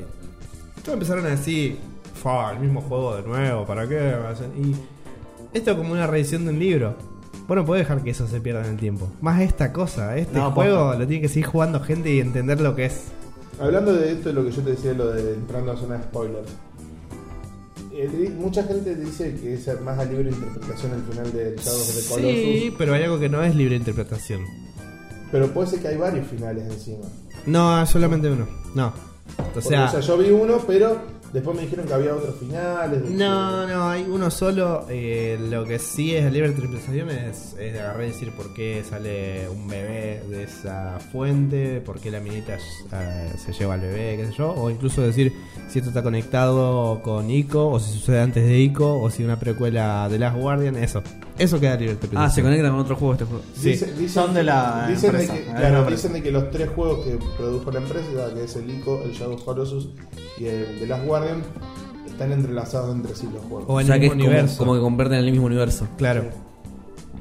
todos 0.82 0.94
empezaron 0.94 1.26
a 1.26 1.28
decir, 1.28 1.76
fa, 2.14 2.50
el 2.52 2.60
mismo 2.60 2.80
juego 2.80 3.14
de 3.16 3.24
nuevo, 3.24 3.66
¿para 3.66 3.86
qué? 3.86 4.14
Y 4.58 4.74
esto 5.54 5.72
es 5.72 5.76
como 5.76 5.92
una 5.92 6.06
reedición 6.06 6.46
de 6.46 6.52
un 6.52 6.58
libro. 6.58 6.96
Vos 7.46 7.56
no 7.58 7.66
podés 7.66 7.82
dejar 7.82 8.02
que 8.02 8.08
eso 8.08 8.26
se 8.26 8.40
pierda 8.40 8.64
en 8.64 8.70
el 8.70 8.76
tiempo. 8.78 9.06
Más 9.20 9.42
esta 9.42 9.70
cosa, 9.70 10.16
este 10.16 10.38
No, 10.38 10.50
juego 10.52 10.94
lo 10.94 11.06
tiene 11.06 11.20
que 11.20 11.28
seguir 11.28 11.44
jugando 11.44 11.78
gente 11.80 12.10
y 12.10 12.20
entender 12.20 12.58
lo 12.62 12.74
que 12.74 12.86
es. 12.86 13.02
Hablando 13.58 13.92
de 13.94 14.12
esto, 14.12 14.32
lo 14.32 14.44
que 14.44 14.50
yo 14.50 14.62
te 14.62 14.70
decía, 14.70 14.92
lo 14.92 15.10
de 15.12 15.34
entrando 15.34 15.72
a 15.72 15.76
zona 15.76 15.96
de 15.98 16.04
spoilers. 16.04 16.48
Eh, 17.92 18.30
mucha 18.38 18.62
gente 18.64 18.94
dice 18.94 19.34
que 19.40 19.54
es 19.54 19.80
más 19.80 19.98
a 19.98 20.04
libre 20.04 20.28
interpretación 20.28 20.92
el 20.92 21.02
final 21.02 21.32
de 21.32 21.56
Shadows 21.56 21.88
of 21.88 21.96
the 21.96 22.08
Colossus. 22.08 22.30
Sí, 22.30 22.74
pero 22.76 22.94
hay 22.94 23.04
algo 23.04 23.18
que 23.18 23.30
no 23.30 23.42
es 23.42 23.54
libre 23.56 23.76
interpretación. 23.76 24.42
Pero 25.32 25.52
puede 25.52 25.68
ser 25.70 25.80
que 25.80 25.88
hay 25.88 25.96
varios 25.96 26.26
finales 26.26 26.64
encima. 26.70 27.06
No, 27.46 27.86
solamente 27.86 28.30
uno. 28.30 28.46
No. 28.74 28.92
O 29.54 29.60
sea, 29.60 29.86
o 29.86 29.90
sea, 29.90 30.00
yo 30.00 30.18
vi 30.18 30.30
uno, 30.30 30.58
pero 30.66 30.98
después 31.32 31.56
me 31.56 31.62
dijeron 31.62 31.86
que 31.86 31.94
había 31.94 32.14
otros 32.14 32.36
finales. 32.38 33.02
No, 33.02 33.66
que- 33.66 33.72
no, 33.72 33.88
hay 33.88 34.06
uno 34.08 34.30
solo. 34.30 34.86
eh, 34.88 35.38
lo 35.50 35.64
que 35.64 35.78
sí 35.78 36.14
es 36.14 36.30
libre 36.32 36.48
interpretación 36.50 37.10
es, 37.10 37.54
es 37.58 37.72
de 37.72 37.80
agarrar 37.80 38.04
y 38.04 38.08
decir 38.08 38.32
por 38.32 38.52
qué 38.54 38.82
sale 38.88 39.48
un 39.48 39.68
bebé 39.68 40.22
de 40.28 40.44
esa 40.44 40.98
fuente, 41.12 41.80
por 41.80 42.00
qué 42.00 42.10
la 42.10 42.20
minita 42.20 42.56
eh, 42.92 43.32
se 43.36 43.52
lleva 43.52 43.74
al 43.74 43.80
bebé, 43.80 44.16
qué 44.16 44.26
sé 44.26 44.32
yo. 44.32 44.52
O 44.52 44.70
incluso 44.70 45.02
decir 45.02 45.32
si 45.68 45.78
esto 45.78 45.90
está 45.90 46.02
conectado 46.02 47.00
con 47.02 47.30
Ico, 47.30 47.68
o 47.68 47.80
si 47.80 47.92
sucede 47.92 48.20
antes 48.20 48.44
de 48.46 48.58
Ico, 48.58 49.00
o 49.00 49.10
si 49.10 49.22
una 49.24 49.38
precuela 49.38 50.08
de 50.08 50.18
Last 50.18 50.36
Guardian. 50.38 50.76
Eso. 50.76 51.02
Eso 51.38 51.60
queda 51.60 51.74
libre 51.76 51.92
interpretación. 51.92 52.30
Ah, 52.30 52.30
se 52.34 52.42
conecta 52.42 52.70
con 52.70 52.78
otro 52.80 52.96
juego 52.96 53.12
este 53.14 53.24
juego. 53.26 53.42
Sí. 53.54 53.70
Dice- 53.70 53.86
dicen, 53.92 54.08
Son 54.08 54.34
de 54.34 54.42
la 54.44 54.86
dicen 54.88 55.10
empresa, 55.10 55.32
de 55.34 55.38
que, 55.40 55.44
claro, 55.52 55.84
dicen 55.90 56.12
de 56.14 56.22
que 56.22 56.30
los 56.32 56.50
tres 56.50 56.68
juegos 56.70 57.04
que 57.04 57.18
produjo 57.36 57.70
la 57.70 57.80
empresa, 57.80 58.06
que 58.34 58.44
es 58.44 58.56
el 58.56 58.70
ICO, 58.70 59.02
el 59.04 59.12
Shadow 59.12 59.34
of 59.34 59.42
Colossus 59.44 59.88
y 60.38 60.46
el 60.46 60.78
The 60.80 60.86
Last 60.86 61.04
Guardian, 61.06 61.42
están 62.06 62.32
entrelazados 62.32 62.94
entre 62.94 63.14
sí 63.14 63.28
los 63.32 63.42
juegos. 63.44 63.64
O 63.68 63.74
O 63.74 63.80
en 63.80 63.86
sea 63.86 63.96
el 63.96 64.00
que 64.00 64.06
es 64.06 64.12
mismo 64.14 64.24
como, 64.24 64.34
universo. 64.38 64.58
como 64.58 64.74
que 64.74 64.80
convierten 64.80 65.18
en 65.18 65.24
el 65.26 65.30
mismo 65.32 65.46
universo. 65.46 65.86
Claro. 65.98 66.24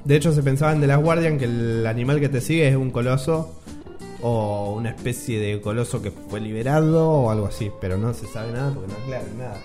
De 0.06 0.16
hecho, 0.16 0.32
se 0.32 0.44
pensaba 0.44 0.72
en 0.72 0.80
The 0.82 0.88
Last 0.88 1.04
Guardian 1.04 1.38
que 1.38 1.46
el 1.46 1.86
animal 1.88 2.20
que 2.20 2.30
te 2.30 2.40
sigue 2.40 2.68
es 2.70 2.76
un 2.76 2.92
coloso 2.92 3.52
o 4.22 4.74
una 4.78 4.92
especie 4.92 5.40
de 5.40 5.60
coloso 5.60 6.02
que 6.02 6.12
fue 6.12 6.40
liberado 6.40 7.10
o 7.10 7.32
algo 7.32 7.48
así, 7.48 7.70
pero 7.82 7.98
no 7.98 8.14
se 8.14 8.28
sabe 8.28 8.52
nada 8.54 8.72
porque 8.74 8.94
no 8.94 8.98
aclara 9.04 9.26
nada. 9.38 9.58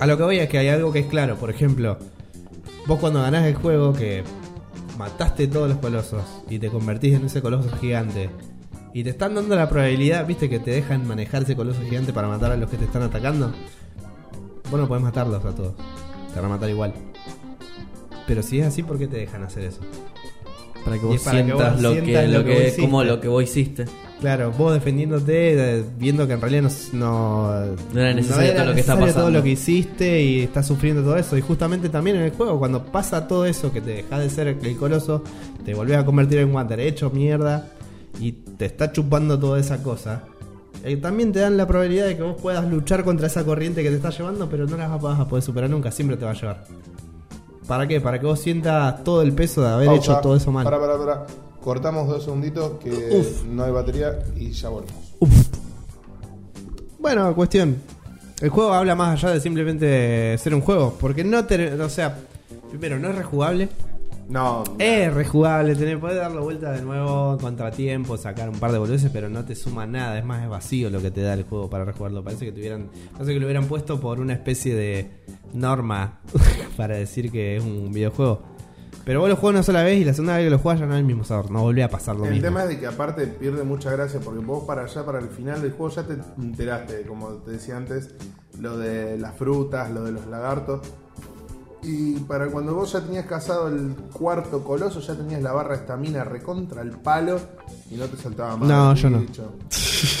A 0.00 0.06
lo 0.06 0.16
que 0.16 0.22
voy 0.22 0.38
es 0.38 0.48
que 0.48 0.58
hay 0.58 0.68
algo 0.68 0.92
que 0.92 1.00
es 1.00 1.06
claro, 1.06 1.36
por 1.36 1.50
ejemplo, 1.50 1.98
vos 2.86 2.98
cuando 2.98 3.22
ganás 3.22 3.44
el 3.46 3.54
juego 3.54 3.92
que 3.92 4.24
mataste 4.98 5.46
todos 5.46 5.68
los 5.68 5.78
colosos 5.78 6.22
y 6.48 6.58
te 6.58 6.68
convertís 6.68 7.14
en 7.14 7.26
ese 7.26 7.42
coloso 7.42 7.70
gigante 7.78 8.30
y 8.92 9.02
te 9.02 9.10
están 9.10 9.34
dando 9.34 9.56
la 9.56 9.68
probabilidad, 9.68 10.26
viste, 10.26 10.48
que 10.48 10.60
te 10.60 10.70
dejan 10.70 11.06
manejar 11.06 11.42
ese 11.42 11.56
coloso 11.56 11.80
gigante 11.82 12.12
para 12.12 12.28
matar 12.28 12.52
a 12.52 12.56
los 12.56 12.70
que 12.70 12.76
te 12.76 12.84
están 12.84 13.02
atacando, 13.02 13.52
vos 14.70 14.80
no 14.80 14.86
podés 14.86 15.02
matarlos 15.02 15.44
a 15.44 15.54
todos, 15.54 15.74
te 16.32 16.36
van 16.36 16.44
a 16.44 16.54
matar 16.54 16.70
igual. 16.70 16.94
Pero 18.26 18.42
si 18.42 18.60
es 18.60 18.66
así, 18.66 18.82
¿por 18.82 18.98
qué 18.98 19.08
te 19.08 19.16
dejan 19.16 19.42
hacer 19.42 19.64
eso? 19.64 19.80
Para 20.84 20.98
que 20.98 21.06
Y 21.06 21.08
vos 21.08 21.20
para 21.20 21.38
que 21.38 21.44
sientas 21.44 21.72
vos 21.72 21.82
lo 21.82 21.92
sientas 21.92 22.24
que, 22.24 22.28
lo 22.28 22.38
lo 22.38 22.44
que 22.44 22.76
como 22.78 23.04
lo 23.04 23.20
que 23.20 23.28
vos 23.28 23.42
hiciste. 23.42 23.86
Claro, 24.20 24.52
vos 24.52 24.72
defendiéndote, 24.72 25.84
viendo 25.98 26.26
que 26.26 26.32
en 26.32 26.40
realidad 26.40 26.62
no, 26.62 26.70
no, 26.98 27.76
No 27.92 28.00
era 28.00 28.14
necesario 28.14 28.54
todo 28.54 28.64
lo 28.64 28.74
que 28.74 28.80
está 28.80 29.12
todo 29.12 29.30
lo 29.30 29.42
que 29.42 29.50
hiciste 29.50 30.22
y 30.22 30.40
estás 30.44 30.66
sufriendo 30.66 31.02
todo 31.02 31.16
eso. 31.16 31.36
Y 31.36 31.42
justamente 31.42 31.88
también 31.90 32.16
en 32.16 32.22
el 32.22 32.30
juego, 32.30 32.58
cuando 32.58 32.84
pasa 32.84 33.28
todo 33.28 33.44
eso, 33.44 33.70
que 33.72 33.80
te 33.80 33.90
dejas 33.90 34.20
de 34.20 34.30
ser 34.30 34.48
el 34.48 34.76
coloso, 34.76 35.22
te 35.64 35.74
volvés 35.74 35.98
a 35.98 36.06
convertir 36.06 36.38
en 36.38 36.54
Wander 36.54 36.80
hecho 36.80 37.10
mierda 37.10 37.68
y 38.20 38.32
te 38.32 38.64
está 38.66 38.92
chupando 38.92 39.38
toda 39.38 39.58
esa 39.60 39.82
cosa. 39.82 40.24
eh, 40.84 40.96
también 40.96 41.32
te 41.32 41.40
dan 41.40 41.56
la 41.56 41.66
probabilidad 41.66 42.06
de 42.06 42.16
que 42.16 42.22
vos 42.22 42.40
puedas 42.40 42.66
luchar 42.70 43.04
contra 43.04 43.26
esa 43.26 43.44
corriente 43.44 43.82
que 43.82 43.90
te 43.90 43.96
está 43.96 44.10
llevando, 44.10 44.48
pero 44.48 44.66
no 44.66 44.76
las 44.76 45.02
vas 45.02 45.20
a 45.20 45.28
poder 45.28 45.42
superar 45.42 45.68
nunca, 45.68 45.90
siempre 45.90 46.16
te 46.16 46.24
va 46.24 46.30
a 46.30 46.34
llevar. 46.34 46.64
¿Para 47.66 47.86
qué? 47.88 48.00
Para 48.00 48.18
que 48.20 48.26
vos 48.26 48.38
sientas 48.40 49.02
todo 49.04 49.22
el 49.22 49.32
peso 49.32 49.62
de 49.62 49.68
haber 49.68 49.86
Pausa. 49.86 50.12
hecho 50.12 50.20
todo 50.20 50.36
eso 50.36 50.52
mal. 50.52 50.64
Para, 50.64 50.78
para, 50.78 50.98
para. 50.98 51.26
Cortamos 51.62 52.08
dos 52.08 52.22
segunditos 52.24 52.72
que 52.78 52.90
Uf. 52.90 53.44
no 53.46 53.64
hay 53.64 53.72
batería 53.72 54.18
y 54.36 54.50
ya 54.50 54.68
volvemos. 54.68 54.94
Bueno, 56.98 57.34
cuestión. 57.34 57.76
El 58.40 58.50
juego 58.50 58.72
habla 58.74 58.94
más 58.94 59.22
allá 59.22 59.34
de 59.34 59.40
simplemente 59.40 60.36
ser 60.38 60.54
un 60.54 60.60
juego. 60.60 60.94
Porque 61.00 61.24
no 61.24 61.44
te. 61.46 61.72
O 61.80 61.88
sea, 61.88 62.16
primero, 62.70 62.98
no 62.98 63.08
es 63.08 63.14
rejugable. 63.16 63.68
No, 64.28 64.64
Es 64.78 65.12
rejugable, 65.12 65.74
tenés, 65.74 65.98
podés 65.98 66.16
darle 66.16 66.40
vuelta 66.40 66.72
de 66.72 66.82
nuevo, 66.82 67.36
contratiempo, 67.38 68.16
sacar 68.16 68.48
un 68.48 68.58
par 68.58 68.72
de 68.72 68.78
boludeces, 68.78 69.10
pero 69.12 69.28
no 69.28 69.44
te 69.44 69.54
suma 69.54 69.86
nada. 69.86 70.18
Es 70.18 70.24
más, 70.24 70.42
es 70.42 70.48
vacío 70.48 70.88
lo 70.90 71.02
que 71.02 71.10
te 71.10 71.20
da 71.20 71.34
el 71.34 71.44
juego 71.44 71.68
para 71.68 71.84
rejugarlo. 71.84 72.24
Parece 72.24 72.46
que 72.46 72.52
tuvieran. 72.52 72.88
Parece 73.12 73.34
que 73.34 73.40
lo 73.40 73.46
hubieran 73.46 73.66
puesto 73.66 74.00
por 74.00 74.20
una 74.20 74.32
especie 74.32 74.74
de 74.74 75.10
norma 75.52 76.20
para 76.76 76.96
decir 76.96 77.30
que 77.30 77.56
es 77.56 77.62
un 77.62 77.92
videojuego. 77.92 78.42
Pero 79.04 79.20
vos 79.20 79.28
lo 79.28 79.36
jugás 79.36 79.54
una 79.56 79.62
sola 79.62 79.82
vez 79.82 80.00
y 80.00 80.04
la 80.06 80.14
segunda 80.14 80.36
vez 80.38 80.46
que 80.46 80.50
lo 80.50 80.58
jugás 80.58 80.80
ya 80.80 80.86
no 80.86 80.94
es 80.94 81.00
el 81.00 81.04
mismo 81.04 81.24
sabor. 81.24 81.50
No 81.50 81.60
volví 81.60 81.82
a 81.82 81.90
pasar 81.90 82.16
lo 82.16 82.24
El 82.24 82.30
mismo. 82.30 82.46
tema 82.46 82.62
es 82.62 82.70
de 82.70 82.78
que 82.80 82.86
aparte 82.86 83.26
pierde 83.26 83.62
mucha 83.62 83.90
gracia 83.90 84.18
porque 84.20 84.40
vos 84.42 84.64
para 84.64 84.84
allá, 84.84 85.04
para 85.04 85.18
el 85.18 85.28
final 85.28 85.60
del 85.60 85.72
juego 85.72 85.94
ya 85.94 86.04
te 86.04 86.16
enteraste, 86.40 87.02
como 87.02 87.28
te 87.34 87.50
decía 87.50 87.76
antes, 87.76 88.14
lo 88.58 88.78
de 88.78 89.18
las 89.18 89.36
frutas, 89.36 89.90
lo 89.90 90.04
de 90.04 90.12
los 90.12 90.26
lagartos. 90.26 90.80
Y 91.84 92.14
para 92.20 92.46
cuando 92.46 92.74
vos 92.74 92.92
ya 92.92 93.00
tenías 93.00 93.26
cazado 93.26 93.68
el 93.68 93.94
cuarto 94.12 94.64
coloso, 94.64 95.00
ya 95.00 95.14
tenías 95.14 95.42
la 95.42 95.52
barra 95.52 95.76
de 95.76 95.82
estamina 95.82 96.24
recontra 96.24 96.80
el 96.80 96.92
palo 96.92 97.38
y 97.90 97.96
no 97.96 98.06
te 98.06 98.16
saltaba 98.16 98.56
más. 98.56 98.68
No, 98.68 98.94
yo 98.94 99.10
no. 99.10 99.24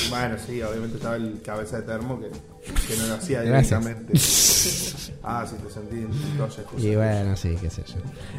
Bueno, 0.08 0.36
sí, 0.38 0.62
obviamente 0.62 0.96
estaba 0.96 1.16
el 1.16 1.42
cabeza 1.42 1.78
de 1.78 1.82
termo 1.82 2.18
que, 2.20 2.30
que 2.30 2.96
no 2.96 3.06
lo 3.06 3.14
hacía 3.14 3.42
directamente. 3.42 4.12
ah, 5.22 5.46
sí, 5.48 5.56
te 5.62 5.70
sentí 5.70 5.96
en. 5.96 6.10
Y 6.78 6.94
bueno, 6.94 7.36
sí, 7.36 7.56
qué 7.60 7.68
sé 7.68 7.82
yo. 7.86 7.96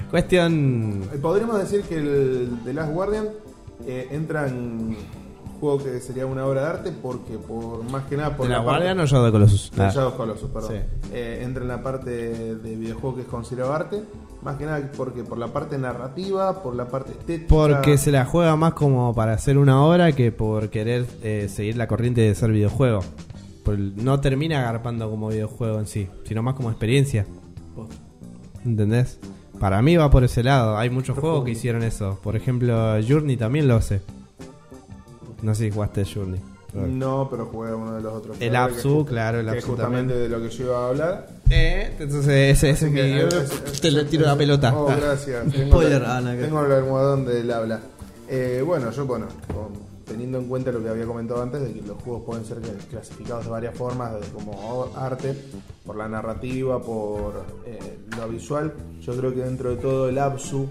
Cuestión. 0.09 1.07
Eh, 1.13 1.17
Podríamos 1.17 1.59
decir 1.59 1.81
que 1.81 1.97
el 1.97 2.59
The 2.63 2.73
Last 2.73 2.93
Guardian 2.93 3.27
eh, 3.85 4.07
entra 4.11 4.47
en 4.47 4.95
juego 5.59 5.83
que 5.83 5.99
sería 5.99 6.25
una 6.25 6.45
obra 6.45 6.61
de 6.61 6.67
arte 6.67 6.91
porque 6.91 7.37
por 7.37 7.83
más 7.91 8.03
que 8.05 8.17
nada 8.17 8.35
por 8.37 8.47
¿De 8.47 8.53
la 8.53 8.57
parte- 8.59 8.69
Guardian 8.69 8.99
o 8.99 9.05
Shadow 9.05 9.31
Colossus? 9.31 9.71
Ah. 9.77 9.89
Shadow 9.93 10.15
Colossus, 10.15 10.49
perdón. 10.49 10.71
Sí. 10.71 10.77
Eh, 11.13 11.41
entra 11.43 11.63
en 11.63 11.67
la 11.69 11.81
parte 11.81 12.09
de 12.55 12.75
videojuego 12.75 13.15
que 13.15 13.21
es 13.23 13.27
considerado 13.27 13.73
arte, 13.73 14.03
más 14.43 14.57
que 14.57 14.65
nada 14.65 14.91
porque 14.95 15.23
por 15.23 15.37
la 15.37 15.47
parte 15.47 15.77
narrativa, 15.77 16.61
por 16.61 16.75
la 16.75 16.87
parte 16.87 17.11
estética. 17.13 17.47
Porque 17.49 17.97
se 17.97 18.11
la 18.11 18.25
juega 18.25 18.55
más 18.55 18.73
como 18.73 19.13
para 19.15 19.33
hacer 19.33 19.57
una 19.57 19.83
obra 19.83 20.11
que 20.11 20.31
por 20.31 20.69
querer 20.69 21.05
eh, 21.23 21.47
seguir 21.49 21.77
la 21.77 21.87
corriente 21.87 22.21
de 22.21 22.35
ser 22.35 22.51
videojuego. 22.51 22.99
Por- 23.63 23.79
no 23.79 24.19
termina 24.19 24.59
agarpando 24.59 25.09
como 25.09 25.29
videojuego 25.29 25.79
en 25.79 25.87
sí, 25.87 26.07
sino 26.25 26.43
más 26.43 26.53
como 26.55 26.69
experiencia. 26.69 27.25
¿Entendés? 28.63 29.19
Para 29.59 29.81
mí 29.81 29.95
va 29.95 30.09
por 30.09 30.23
ese 30.23 30.43
lado. 30.43 30.77
Hay 30.77 30.89
muchos 30.89 31.17
juegos 31.17 31.45
que 31.45 31.51
hicieron 31.51 31.83
eso. 31.83 32.19
Por 32.21 32.35
ejemplo, 32.35 32.95
Journey 33.07 33.37
también 33.37 33.67
lo 33.67 33.75
hace. 33.75 34.01
No 35.45 35.53
sé 35.55 35.65
si 35.65 35.71
jugaste 35.71 36.03
Journey. 36.05 36.41
No, 36.73 37.27
pero 37.29 37.45
jugué 37.45 37.73
uno 37.73 37.95
de 37.95 38.01
los 38.01 38.13
otros. 38.13 38.35
El 38.41 38.53
ju- 38.53 39.05
claro, 39.05 39.39
el 39.39 39.49
que 39.49 39.59
es 39.59 39.63
justamente 39.63 40.13
también. 40.13 40.29
de 40.31 40.37
lo 40.37 40.43
que 40.43 40.49
yo 40.53 40.63
iba 40.65 40.77
a 40.77 40.89
hablar. 40.89 41.27
Eh, 41.49 41.95
entonces 41.99 42.27
ese, 42.57 42.71
ese 42.71 42.87
es 42.87 42.91
mi... 42.91 43.79
Te 43.79 43.91
le 43.91 44.03
tiro 44.05 44.25
la 44.25 44.35
pelota. 44.35 44.75
Oh, 44.75 44.89
Ah. 44.89 44.97
gracias. 44.99 45.45
Tengo, 45.53 45.67
Spoiler, 45.67 46.01
la- 46.01 46.17
Ana, 46.17 46.35
que- 46.35 46.41
tengo 46.43 46.65
el 46.65 46.71
almohadón 46.73 47.25
del 47.25 47.49
habla. 47.51 47.79
Eh, 48.27 48.61
bueno, 48.65 48.91
yo, 48.91 49.05
bueno, 49.05 49.27
teniendo 50.05 50.39
en 50.39 50.47
cuenta 50.49 50.71
lo 50.73 50.83
que 50.83 50.89
había 50.89 51.05
comentado 51.05 51.41
antes, 51.43 51.61
de 51.61 51.73
que 51.73 51.81
los 51.87 52.01
juegos 52.01 52.23
pueden 52.25 52.43
ser 52.43 52.57
clasificados 52.89 53.45
de 53.45 53.51
varias 53.51 53.75
formas, 53.77 54.13
de- 54.19 54.27
como 54.33 54.89
arte, 54.97 55.33
por 55.85 55.95
la 55.95 56.09
narrativa, 56.09 56.81
por 56.81 57.45
eh, 57.65 57.99
lo 58.17 58.27
visual, 58.27 58.73
yo 58.99 59.15
creo 59.15 59.33
que 59.33 59.41
dentro 59.41 59.69
de 59.69 59.75
todo 59.77 60.09
el 60.09 60.17
Absu 60.17 60.67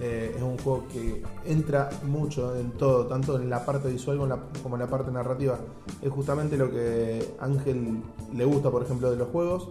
eh, 0.00 0.34
es 0.36 0.42
un 0.42 0.56
juego 0.58 0.84
que 0.92 1.22
entra 1.44 1.90
mucho 2.04 2.56
en 2.56 2.70
todo, 2.72 3.06
tanto 3.06 3.36
en 3.40 3.50
la 3.50 3.64
parte 3.64 3.88
visual 3.90 4.18
como 4.62 4.76
en 4.76 4.80
la, 4.80 4.86
parte 4.86 5.10
narrativa. 5.10 5.58
Es 6.00 6.10
justamente 6.10 6.56
lo 6.56 6.70
que 6.70 7.34
Ángel 7.40 8.02
le 8.34 8.44
gusta, 8.44 8.70
por 8.70 8.82
ejemplo, 8.84 9.10
de 9.10 9.16
los 9.16 9.28
juegos 9.28 9.70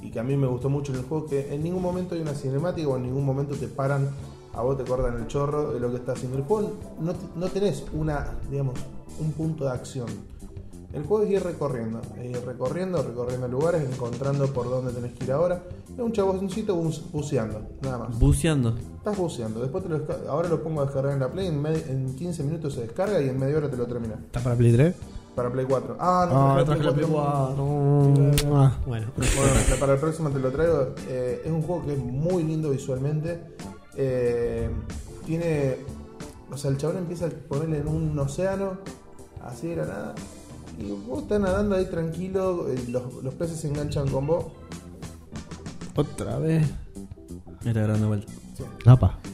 y 0.00 0.10
que 0.10 0.20
a 0.20 0.22
mí 0.24 0.36
me 0.36 0.46
gustó 0.46 0.68
mucho 0.68 0.92
en 0.92 0.98
el 0.98 1.04
juego, 1.04 1.26
que 1.26 1.54
en 1.54 1.62
ningún 1.62 1.82
momento 1.82 2.14
hay 2.14 2.20
una 2.20 2.34
cinemática 2.34 2.88
o 2.88 2.96
en 2.96 3.04
ningún 3.04 3.24
momento 3.24 3.54
te 3.54 3.68
paran, 3.68 4.08
a 4.52 4.62
vos 4.62 4.76
te 4.76 4.84
cortan 4.84 5.16
el 5.16 5.26
chorro 5.26 5.72
de 5.72 5.80
lo 5.80 5.90
que 5.90 5.96
está 5.96 6.12
haciendo 6.12 6.38
el 6.38 6.44
juego. 6.44 6.72
No, 7.00 7.14
no 7.36 7.46
tenés 7.48 7.84
una, 7.92 8.36
digamos, 8.50 8.74
un 9.20 9.32
punto 9.32 9.64
de 9.64 9.70
acción. 9.70 10.08
El 10.92 11.04
juego 11.04 11.24
es 11.24 11.30
ir 11.30 11.42
recorriendo, 11.42 12.00
ir 12.24 12.40
recorriendo, 12.46 13.02
recorriendo 13.02 13.46
lugares, 13.46 13.86
encontrando 13.88 14.46
por 14.46 14.70
dónde 14.70 14.90
tenés 14.92 15.12
que 15.12 15.24
ir 15.24 15.32
ahora. 15.32 15.62
Es 15.92 15.98
un 15.98 16.12
chaboncito 16.12 16.74
buceando, 17.12 17.60
nada 17.82 17.98
más. 17.98 18.18
Buceando. 18.18 18.74
Estás 19.08 19.22
buceando, 19.22 19.60
después 19.60 19.82
te 19.82 19.88
lo 19.88 20.02
ahora 20.28 20.50
lo 20.50 20.62
pongo 20.62 20.82
a 20.82 20.84
descargar 20.84 21.14
en 21.14 21.20
la 21.20 21.32
Play, 21.32 21.46
en, 21.46 21.64
en 21.64 22.14
15 22.14 22.42
minutos 22.44 22.74
se 22.74 22.82
descarga 22.82 23.18
y 23.22 23.30
en 23.30 23.38
media 23.38 23.56
hora 23.56 23.70
te 23.70 23.76
lo 23.78 23.86
termina. 23.86 24.16
¿Está 24.16 24.40
para 24.40 24.54
Play 24.54 24.70
3? 24.70 24.94
Para 25.34 25.50
Play 25.50 25.64
4. 25.64 25.96
Ah, 25.98 26.26
no, 26.30 26.58
Ah, 26.58 26.62
traje 26.62 26.82
la 26.82 26.92
Play 26.92 27.06
4. 27.10 27.54
4. 27.56 28.54
Ah, 28.54 28.76
bueno. 28.86 29.06
Bueno, 29.16 29.80
para 29.80 29.94
el 29.94 29.98
próximo 29.98 30.28
te 30.28 30.38
lo 30.40 30.50
traigo. 30.52 30.88
Eh, 31.08 31.40
es 31.42 31.50
un 31.50 31.62
juego 31.62 31.86
que 31.86 31.94
es 31.94 31.98
muy 31.98 32.42
lindo 32.42 32.68
visualmente. 32.68 33.40
Eh, 33.96 34.68
tiene. 35.24 35.76
O 36.52 36.58
sea, 36.58 36.70
el 36.70 36.76
chabón 36.76 36.98
empieza 36.98 37.26
a 37.26 37.30
ponerle 37.30 37.78
en 37.78 37.88
un 37.88 38.18
océano, 38.18 38.76
así 39.42 39.68
de 39.68 39.76
la 39.76 39.86
nada. 39.86 40.14
Y 40.78 40.90
vos 40.90 41.22
estás 41.22 41.40
nadando 41.40 41.76
ahí 41.76 41.86
tranquilo, 41.86 42.68
eh, 42.68 42.78
los, 42.90 43.22
los 43.24 43.32
peces 43.32 43.58
se 43.58 43.68
enganchan 43.68 44.06
con 44.10 44.26
vos. 44.26 44.44
Otra 45.96 46.38
vez. 46.38 46.68
Era 47.64 47.84
grande 47.84 48.06
vuelta. 48.06 48.30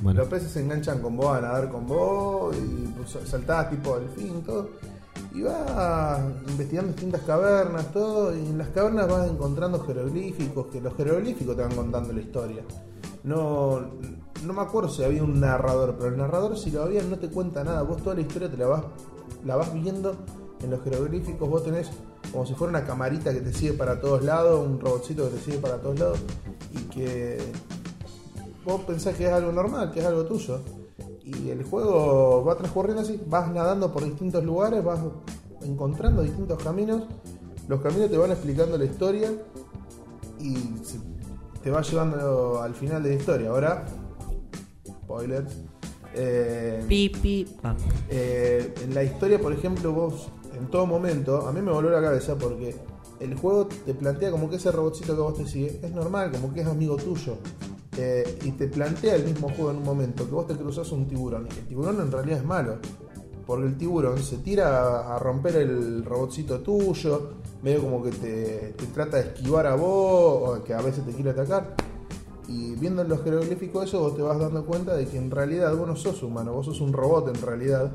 Bueno. 0.03 0.21
Los 0.21 0.29
peces 0.29 0.51
se 0.51 0.61
enganchan 0.61 1.01
con 1.01 1.17
vos 1.17 1.37
a 1.37 1.41
nadar 1.41 1.71
con 1.71 1.87
vos 1.87 2.55
y 2.57 2.87
pues, 2.89 3.17
saltás 3.29 3.71
tipo 3.71 3.99
delfín, 3.99 4.43
todo. 4.43 4.71
Y 5.33 5.43
vas 5.43 6.21
investigando 6.49 6.93
distintas 6.93 7.23
cavernas, 7.23 7.91
todo. 7.93 8.37
Y 8.37 8.41
en 8.41 8.59
las 8.59 8.69
cavernas 8.69 9.09
vas 9.09 9.29
encontrando 9.29 9.81
jeroglíficos, 9.81 10.67
que 10.67 10.81
los 10.81 10.95
jeroglíficos 10.97 11.57
te 11.57 11.63
van 11.63 11.75
contando 11.75 12.13
la 12.13 12.21
historia. 12.21 12.63
No, 13.25 13.81
no 14.45 14.53
me 14.53 14.61
acuerdo 14.61 14.89
si 14.89 15.03
había 15.03 15.23
un 15.23 15.41
narrador, 15.41 15.97
pero 15.97 16.11
el 16.11 16.19
narrador 16.19 16.59
si 16.59 16.71
lo 16.71 16.83
había 16.83 17.03
no 17.03 17.19
te 17.19 17.29
cuenta 17.31 17.65
nada. 17.65 17.83
Vos 17.83 18.03
toda 18.03 18.15
la 18.15 18.21
historia 18.21 18.51
te 18.51 18.57
la 18.57 18.67
vas, 18.67 18.85
la 19.45 19.57
vas 19.57 19.73
viendo 19.73 20.15
en 20.63 20.71
los 20.71 20.83
jeroglíficos. 20.83 21.49
Vos 21.49 21.65
tenés 21.65 21.91
como 22.31 22.47
si 22.47 22.55
fuera 22.55 22.71
una 22.71 22.85
camarita 22.85 23.33
que 23.33 23.41
te 23.41 23.53
sigue 23.53 23.73
para 23.75 24.01
todos 24.01 24.23
lados, 24.25 24.67
un 24.67 24.81
robotcito 24.81 25.29
que 25.31 25.37
te 25.37 25.43
sigue 25.43 25.59
para 25.59 25.79
todos 25.79 25.99
lados. 25.99 26.19
Y 26.73 26.79
que 26.85 27.39
vos 28.65 28.81
pensás 28.83 29.15
que 29.17 29.27
es 29.27 29.33
algo 29.33 29.53
normal, 29.53 29.91
que 29.93 30.01
es 30.01 30.07
algo 30.07 30.25
tuyo. 30.25 30.61
Y 31.25 31.51
el 31.51 31.63
juego 31.65 32.45
va 32.45 32.57
transcurriendo 32.57 33.03
así, 33.03 33.21
vas 33.27 33.51
nadando 33.51 33.93
por 33.93 34.05
distintos 34.05 34.45
lugares, 34.45 34.85
vas 34.85 35.01
encontrando 35.63 36.23
distintos 36.23 36.63
caminos. 36.63 37.05
Los 37.69 37.81
caminos 37.81 38.11
te 38.11 38.19
van 38.19 38.31
explicando 38.31 38.77
la 38.77 38.85
historia 38.85 39.33
y 40.39 40.55
te 41.63 41.71
va 41.71 41.81
llevando 41.81 42.61
al 42.63 42.75
final 42.75 43.03
de 43.03 43.09
la 43.11 43.15
historia. 43.15 43.49
Ahora, 43.51 43.87
spoilers. 44.87 45.51
eh, 46.15 46.85
Pi, 46.87 47.09
pi. 47.09 47.47
Ah. 47.63 47.75
eh, 48.11 48.75
en 48.83 48.95
la 48.95 49.03
historia, 49.03 49.39
por 49.41 49.53
ejemplo, 49.53 49.93
vos 49.93 50.29
en 50.59 50.67
todo 50.69 50.87
momento, 50.87 51.47
a 51.49 51.53
mí 51.53 51.61
me 51.63 51.73
voló 51.73 51.89
la 51.91 52.03
cabeza 52.03 52.37
porque 52.37 52.77
el 53.19 53.35
juego 53.37 53.67
te 53.67 53.95
plantea 53.95 54.31
como 54.31 54.51
que 54.51 54.57
ese 54.57 54.71
robotcito 54.71 55.17
que 55.17 55.23
vos 55.23 55.37
te 55.37 55.47
sigue 55.47 55.81
es 55.83 55.91
normal, 55.91 56.31
como 56.31 56.53
que 56.53 56.61
es 56.61 56.67
amigo 56.67 56.97
tuyo. 56.97 57.39
Eh, 57.97 58.39
y 58.45 58.51
te 58.53 58.67
plantea 58.67 59.15
el 59.15 59.25
mismo 59.25 59.49
juego 59.51 59.71
en 59.71 59.77
un 59.79 59.85
momento, 59.85 60.25
que 60.27 60.33
vos 60.33 60.47
te 60.47 60.55
cruzas 60.57 60.91
un 60.93 61.07
tiburón. 61.07 61.47
Y 61.55 61.59
el 61.59 61.67
tiburón 61.67 62.01
en 62.01 62.11
realidad 62.11 62.39
es 62.39 62.45
malo. 62.45 62.79
Porque 63.47 63.67
el 63.67 63.77
tiburón 63.77 64.19
se 64.23 64.39
tira 64.39 65.15
a- 65.15 65.19
romper 65.19 65.57
el 65.57 66.05
robotcito 66.05 66.61
tuyo, 66.61 67.35
medio 67.63 67.83
como 67.83 68.03
que 68.03 68.11
te, 68.11 68.75
trata 68.95 69.19
de 69.19 69.25
esquivar 69.29 69.67
a 69.67 69.75
vos, 69.77 70.59
o 70.59 70.65
que 70.65 70.73
a 70.75 70.81
veces 70.81 71.05
te 71.05 71.13
quiere 71.13 71.31
atacar. 71.31 71.77
Y 72.49 72.75
viendo 72.75 73.05
los 73.05 73.23
jeroglíficos 73.23 73.85
eso, 73.85 74.01
vos 74.01 74.17
te 74.17 74.23
vas 74.23 74.39
dando 74.39 74.65
cuenta 74.67 74.95
de 74.97 75.07
que 75.07 75.19
en 75.19 75.31
realidad 75.31 75.75
vos 75.77 75.87
no 75.87 75.97
sos 75.97 76.23
humano, 76.23 76.53
vos 76.53 76.67
sos 76.67 76.81
un 76.81 76.93
robot 76.93 77.29
en 77.29 77.41
realidad. 77.43 77.93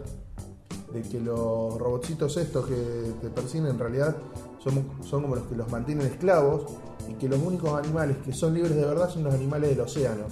De 0.93 1.03
que 1.03 1.19
los 1.19 1.77
robotcitos 1.77 2.35
estos 2.37 2.65
que 2.65 3.13
te 3.21 3.29
persiguen 3.29 3.67
en 3.67 3.77
realidad 3.79 4.15
son, 4.57 4.85
son 5.03 5.21
como 5.21 5.35
los 5.35 5.45
que 5.45 5.55
los 5.55 5.69
mantienen 5.71 6.07
esclavos. 6.07 6.65
Y 7.09 7.13
que 7.13 7.27
los 7.27 7.39
únicos 7.39 7.77
animales 7.77 8.17
que 8.23 8.33
son 8.33 8.53
libres 8.53 8.75
de 8.75 8.85
verdad 8.85 9.09
son 9.09 9.23
los 9.23 9.33
animales 9.33 9.69
del 9.71 9.79
océano. 9.81 10.25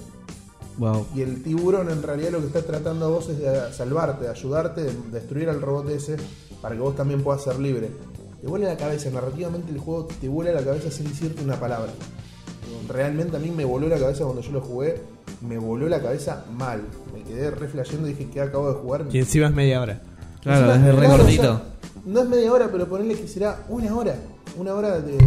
Wow. 0.77 1.07
Y 1.15 1.21
el 1.21 1.41
tiburón 1.41 1.89
en 1.89 2.03
realidad 2.03 2.31
lo 2.31 2.39
que 2.39 2.47
está 2.47 2.61
tratando 2.61 3.05
a 3.05 3.09
vos 3.09 3.29
es 3.29 3.39
de 3.39 3.73
salvarte, 3.73 4.25
de 4.25 4.29
ayudarte, 4.29 4.83
de 4.83 4.93
destruir 5.11 5.49
al 5.49 5.59
robot 5.61 5.89
ese 5.89 6.17
para 6.61 6.75
que 6.75 6.81
vos 6.81 6.95
también 6.95 7.23
puedas 7.23 7.43
ser 7.43 7.59
libre. 7.59 7.89
Te 8.41 8.47
vuela 8.47 8.67
la 8.67 8.77
cabeza, 8.77 9.09
narrativamente 9.09 9.71
el 9.71 9.79
juego 9.79 10.07
te 10.21 10.29
vuela 10.29 10.51
la 10.51 10.63
cabeza 10.63 10.91
sin 10.91 11.07
decirte 11.07 11.43
una 11.43 11.59
palabra. 11.59 11.91
Realmente 12.87 13.37
a 13.37 13.39
mí 13.39 13.49
me 13.49 13.65
voló 13.65 13.87
la 13.87 13.97
cabeza 13.97 14.23
cuando 14.23 14.41
yo 14.41 14.51
lo 14.51 14.61
jugué, 14.61 15.01
me 15.41 15.57
voló 15.57 15.89
la 15.89 16.01
cabeza 16.01 16.45
mal. 16.55 16.81
Me 17.13 17.23
quedé 17.23 17.49
re 17.51 17.67
flasheando 17.67 18.07
y 18.07 18.13
dije 18.13 18.29
que 18.29 18.41
acabo 18.41 18.71
de 18.71 18.75
jugar. 18.75 19.05
Y 19.11 19.17
encima 19.19 19.47
es 19.47 19.53
media 19.53 19.81
hora. 19.81 20.01
Claro, 20.41 20.71
Encima, 20.73 20.89
es 20.89 20.95
re 20.95 21.05
claro, 21.05 21.17
cortito. 21.17 21.41
o 21.41 21.45
sea, 21.45 21.63
no 22.05 22.19
es 22.21 22.29
media 22.29 22.53
hora, 22.53 22.69
pero 22.71 22.87
ponerle 22.87 23.15
que 23.15 23.27
será 23.27 23.65
una 23.69 23.95
hora. 23.95 24.15
Una 24.57 24.73
hora 24.73 24.99
de, 24.99 25.17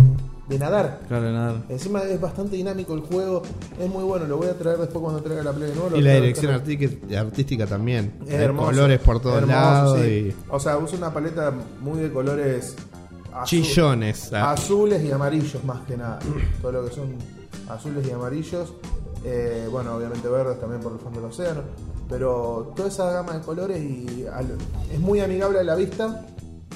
de 0.50 0.58
nadar. 0.58 1.00
Claro, 1.08 1.30
nada. 1.32 1.62
Encima 1.70 2.02
es 2.02 2.20
bastante 2.20 2.56
dinámico 2.56 2.92
el 2.92 3.00
juego, 3.00 3.40
es 3.78 3.88
muy 3.88 4.04
bueno, 4.04 4.26
lo 4.26 4.36
voy 4.36 4.48
a 4.48 4.58
traer 4.58 4.76
después 4.78 5.00
cuando 5.02 5.22
traiga 5.22 5.42
la 5.42 5.52
Play 5.52 5.70
de 5.70 5.76
nuevo. 5.76 5.96
Y 5.96 6.02
la 6.02 6.14
dirección 6.14 6.52
artística, 6.52 7.20
artística 7.20 7.66
también. 7.66 8.12
Es 8.26 8.34
Hay 8.34 8.44
hermoso. 8.44 8.66
colores 8.66 8.98
por 9.00 9.20
todos 9.20 9.36
Hermoso, 9.38 9.52
lados 9.58 9.98
sí. 10.00 10.06
y 10.10 10.34
O 10.50 10.60
sea, 10.60 10.76
usa 10.76 10.98
una 10.98 11.14
paleta 11.14 11.54
muy 11.80 12.00
de 12.00 12.12
colores 12.12 12.74
azul- 13.32 13.44
chillones. 13.46 14.32
ah. 14.34 14.52
azules 14.52 15.02
y 15.04 15.10
amarillos 15.12 15.62
más 15.64 15.80
que 15.86 15.96
nada. 15.96 16.18
Todo 16.60 16.72
lo 16.72 16.84
que 16.84 16.94
son 16.94 17.14
azules 17.68 18.06
y 18.06 18.10
amarillos. 18.10 18.74
Eh, 19.24 19.68
bueno, 19.70 19.94
obviamente 19.96 20.28
verdes 20.28 20.58
también 20.58 20.80
por 20.82 20.92
el 20.92 20.98
fondo 20.98 21.20
del 21.20 21.30
océano. 21.30 21.62
Pero 22.08 22.72
toda 22.74 22.88
esa 22.88 23.08
gama 23.12 23.34
de 23.34 23.40
colores 23.40 23.78
y 23.80 24.26
al- 24.26 24.56
es 24.92 24.98
muy 24.98 25.20
amigable 25.20 25.60
a 25.60 25.62
la 25.62 25.76
vista 25.76 26.26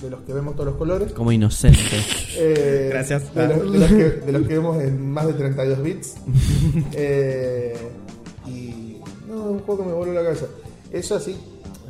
de 0.04 0.10
los 0.10 0.20
que 0.22 0.32
vemos 0.32 0.54
todos 0.54 0.66
los 0.66 0.76
colores. 0.76 1.12
Como 1.12 1.32
inocente. 1.32 1.78
Eh, 2.36 2.88
Gracias. 2.90 3.34
De, 3.34 3.48
los, 3.48 3.72
de 3.72 3.78
los 3.78 3.88
que, 3.88 4.04
de 4.04 4.32
los 4.32 4.48
que 4.48 4.54
vemos 4.54 4.82
en 4.82 5.10
más 5.10 5.26
de 5.26 5.34
32 5.34 5.82
bits. 5.82 6.14
Eh, 6.92 7.76
y. 8.46 8.98
No, 9.28 9.34
es 9.34 9.50
un 9.52 9.58
juego 9.60 9.82
que 9.82 9.88
me 9.88 9.94
voló 9.94 10.12
la 10.12 10.22
cabeza. 10.22 10.46
Eso 10.90 11.14
así, 11.14 11.36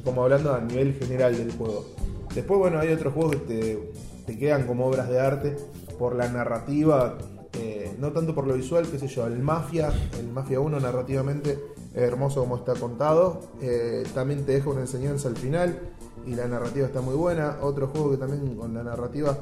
como 0.05 0.23
hablando 0.23 0.55
a 0.55 0.61
nivel 0.61 0.95
general 0.95 1.37
del 1.37 1.53
juego. 1.53 1.87
Después, 2.35 2.59
bueno, 2.59 2.79
hay 2.79 2.93
otros 2.93 3.13
juegos 3.15 3.37
que 3.37 3.43
te, 3.43 3.93
te 4.27 4.39
quedan 4.39 4.67
como 4.67 4.87
obras 4.87 5.09
de 5.09 5.21
arte 5.21 5.57
por 5.99 6.17
la 6.17 6.29
narrativa, 6.29 7.17
eh, 7.59 7.95
no 7.99 8.13
tanto 8.13 8.35
por 8.35 8.47
lo 8.47 8.55
visual, 8.55 8.87
qué 8.91 8.99
sé 8.99 9.09
yo. 9.09 9.27
El 9.27 9.39
Mafia, 9.41 9.93
el 10.19 10.29
Mafia 10.29 10.61
1 10.61 10.81
narrativamente 10.81 11.59
es 11.95 12.03
hermoso 12.03 12.41
como 12.41 12.57
está 12.57 12.75
contado. 12.75 13.41
Eh, 13.63 14.05
también 14.15 14.45
te 14.45 14.53
deja 14.53 14.71
una 14.71 14.81
enseñanza 14.81 15.29
al 15.29 15.37
final. 15.37 15.79
Y 16.27 16.35
la 16.35 16.47
narrativa 16.47 16.87
está 16.87 17.01
muy 17.01 17.15
buena. 17.15 17.59
Otro 17.63 17.89
juego 17.89 18.13
que 18.13 18.17
también 18.17 18.57
con 18.57 18.75
la 18.75 18.83
narrativa 18.83 19.37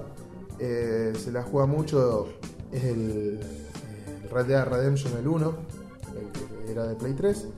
eh, 0.58 1.12
se 1.16 1.32
la 1.32 1.42
juega 1.42 1.66
mucho 1.66 2.28
es 2.70 2.84
el, 2.84 3.40
el 4.22 4.30
Red 4.30 4.46
Dead 4.46 4.66
Redemption 4.66 5.16
el 5.18 5.28
1, 5.28 5.54
el 6.16 6.64
que 6.64 6.72
era 6.72 6.86
de 6.86 6.94
Play 6.94 7.14
3. 7.14 7.48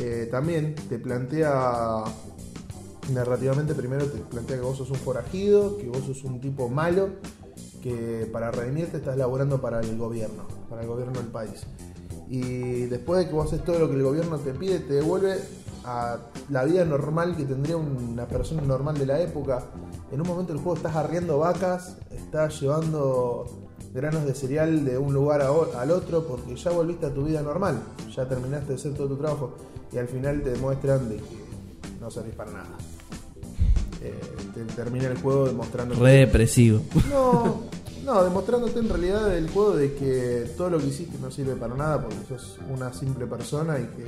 Eh, 0.00 0.28
también 0.30 0.74
te 0.88 0.98
plantea 0.98 2.04
narrativamente 3.12 3.74
primero 3.74 4.06
te 4.06 4.18
plantea 4.18 4.56
que 4.56 4.62
vos 4.62 4.78
sos 4.78 4.90
un 4.90 4.96
forajido, 4.96 5.76
que 5.76 5.88
vos 5.88 6.04
sos 6.06 6.24
un 6.24 6.40
tipo 6.40 6.68
malo, 6.68 7.10
que 7.82 8.28
para 8.32 8.50
redimirte 8.50 8.96
estás 8.96 9.16
laborando 9.16 9.60
para 9.60 9.80
el 9.80 9.96
gobierno, 9.98 10.46
para 10.70 10.82
el 10.82 10.88
gobierno 10.88 11.20
del 11.20 11.30
país. 11.30 11.66
Y 12.28 12.86
después 12.86 13.20
de 13.20 13.28
que 13.28 13.34
vos 13.34 13.46
haces 13.46 13.64
todo 13.64 13.78
lo 13.78 13.88
que 13.88 13.96
el 13.96 14.02
gobierno 14.02 14.38
te 14.38 14.52
pide, 14.52 14.78
te 14.78 14.94
devuelve 14.94 15.36
a 15.84 16.18
la 16.50 16.64
vida 16.64 16.84
normal 16.84 17.36
que 17.36 17.44
tendría 17.44 17.76
una 17.76 18.26
persona 18.26 18.62
normal 18.62 18.98
de 18.98 19.06
la 19.06 19.20
época. 19.20 19.62
En 20.10 20.20
un 20.20 20.26
momento 20.26 20.52
del 20.52 20.62
juego 20.62 20.76
estás 20.76 20.96
arriendo 20.96 21.38
vacas, 21.38 21.96
estás 22.10 22.60
llevando 22.60 23.44
granos 23.92 24.24
de 24.24 24.34
cereal 24.34 24.84
de 24.84 24.98
un 24.98 25.14
lugar 25.14 25.40
a 25.42 25.48
al 25.80 25.90
otro 25.90 26.24
porque 26.26 26.56
ya 26.56 26.70
volviste 26.70 27.06
a 27.06 27.14
tu 27.14 27.24
vida 27.24 27.42
normal, 27.42 27.80
ya 28.14 28.28
terminaste 28.28 28.68
de 28.70 28.74
hacer 28.74 28.94
todo 28.94 29.08
tu 29.08 29.16
trabajo 29.16 29.54
y 29.92 29.98
al 29.98 30.08
final 30.08 30.42
te 30.42 30.50
demuestran 30.50 31.08
de 31.08 31.16
que 31.16 31.44
no 32.00 32.10
servís 32.10 32.34
para 32.34 32.50
nada. 32.50 32.76
Eh, 34.02 34.20
te 34.52 34.64
termina 34.74 35.06
el 35.06 35.18
juego 35.18 35.46
demostrando 35.46 35.94
Re 35.94 36.12
depresivo. 36.12 36.82
no, 37.10 37.62
no, 38.04 38.24
demostrándote 38.24 38.80
en 38.80 38.88
realidad 38.88 39.34
el 39.36 39.48
juego 39.48 39.76
de 39.76 39.94
que 39.94 40.50
todo 40.56 40.70
lo 40.70 40.78
que 40.78 40.86
hiciste 40.86 41.16
no 41.20 41.30
sirve 41.30 41.54
para 41.54 41.74
nada 41.74 42.02
porque 42.02 42.18
sos 42.28 42.58
una 42.68 42.92
simple 42.92 43.26
persona 43.26 43.78
y 43.78 43.84
que 43.84 44.04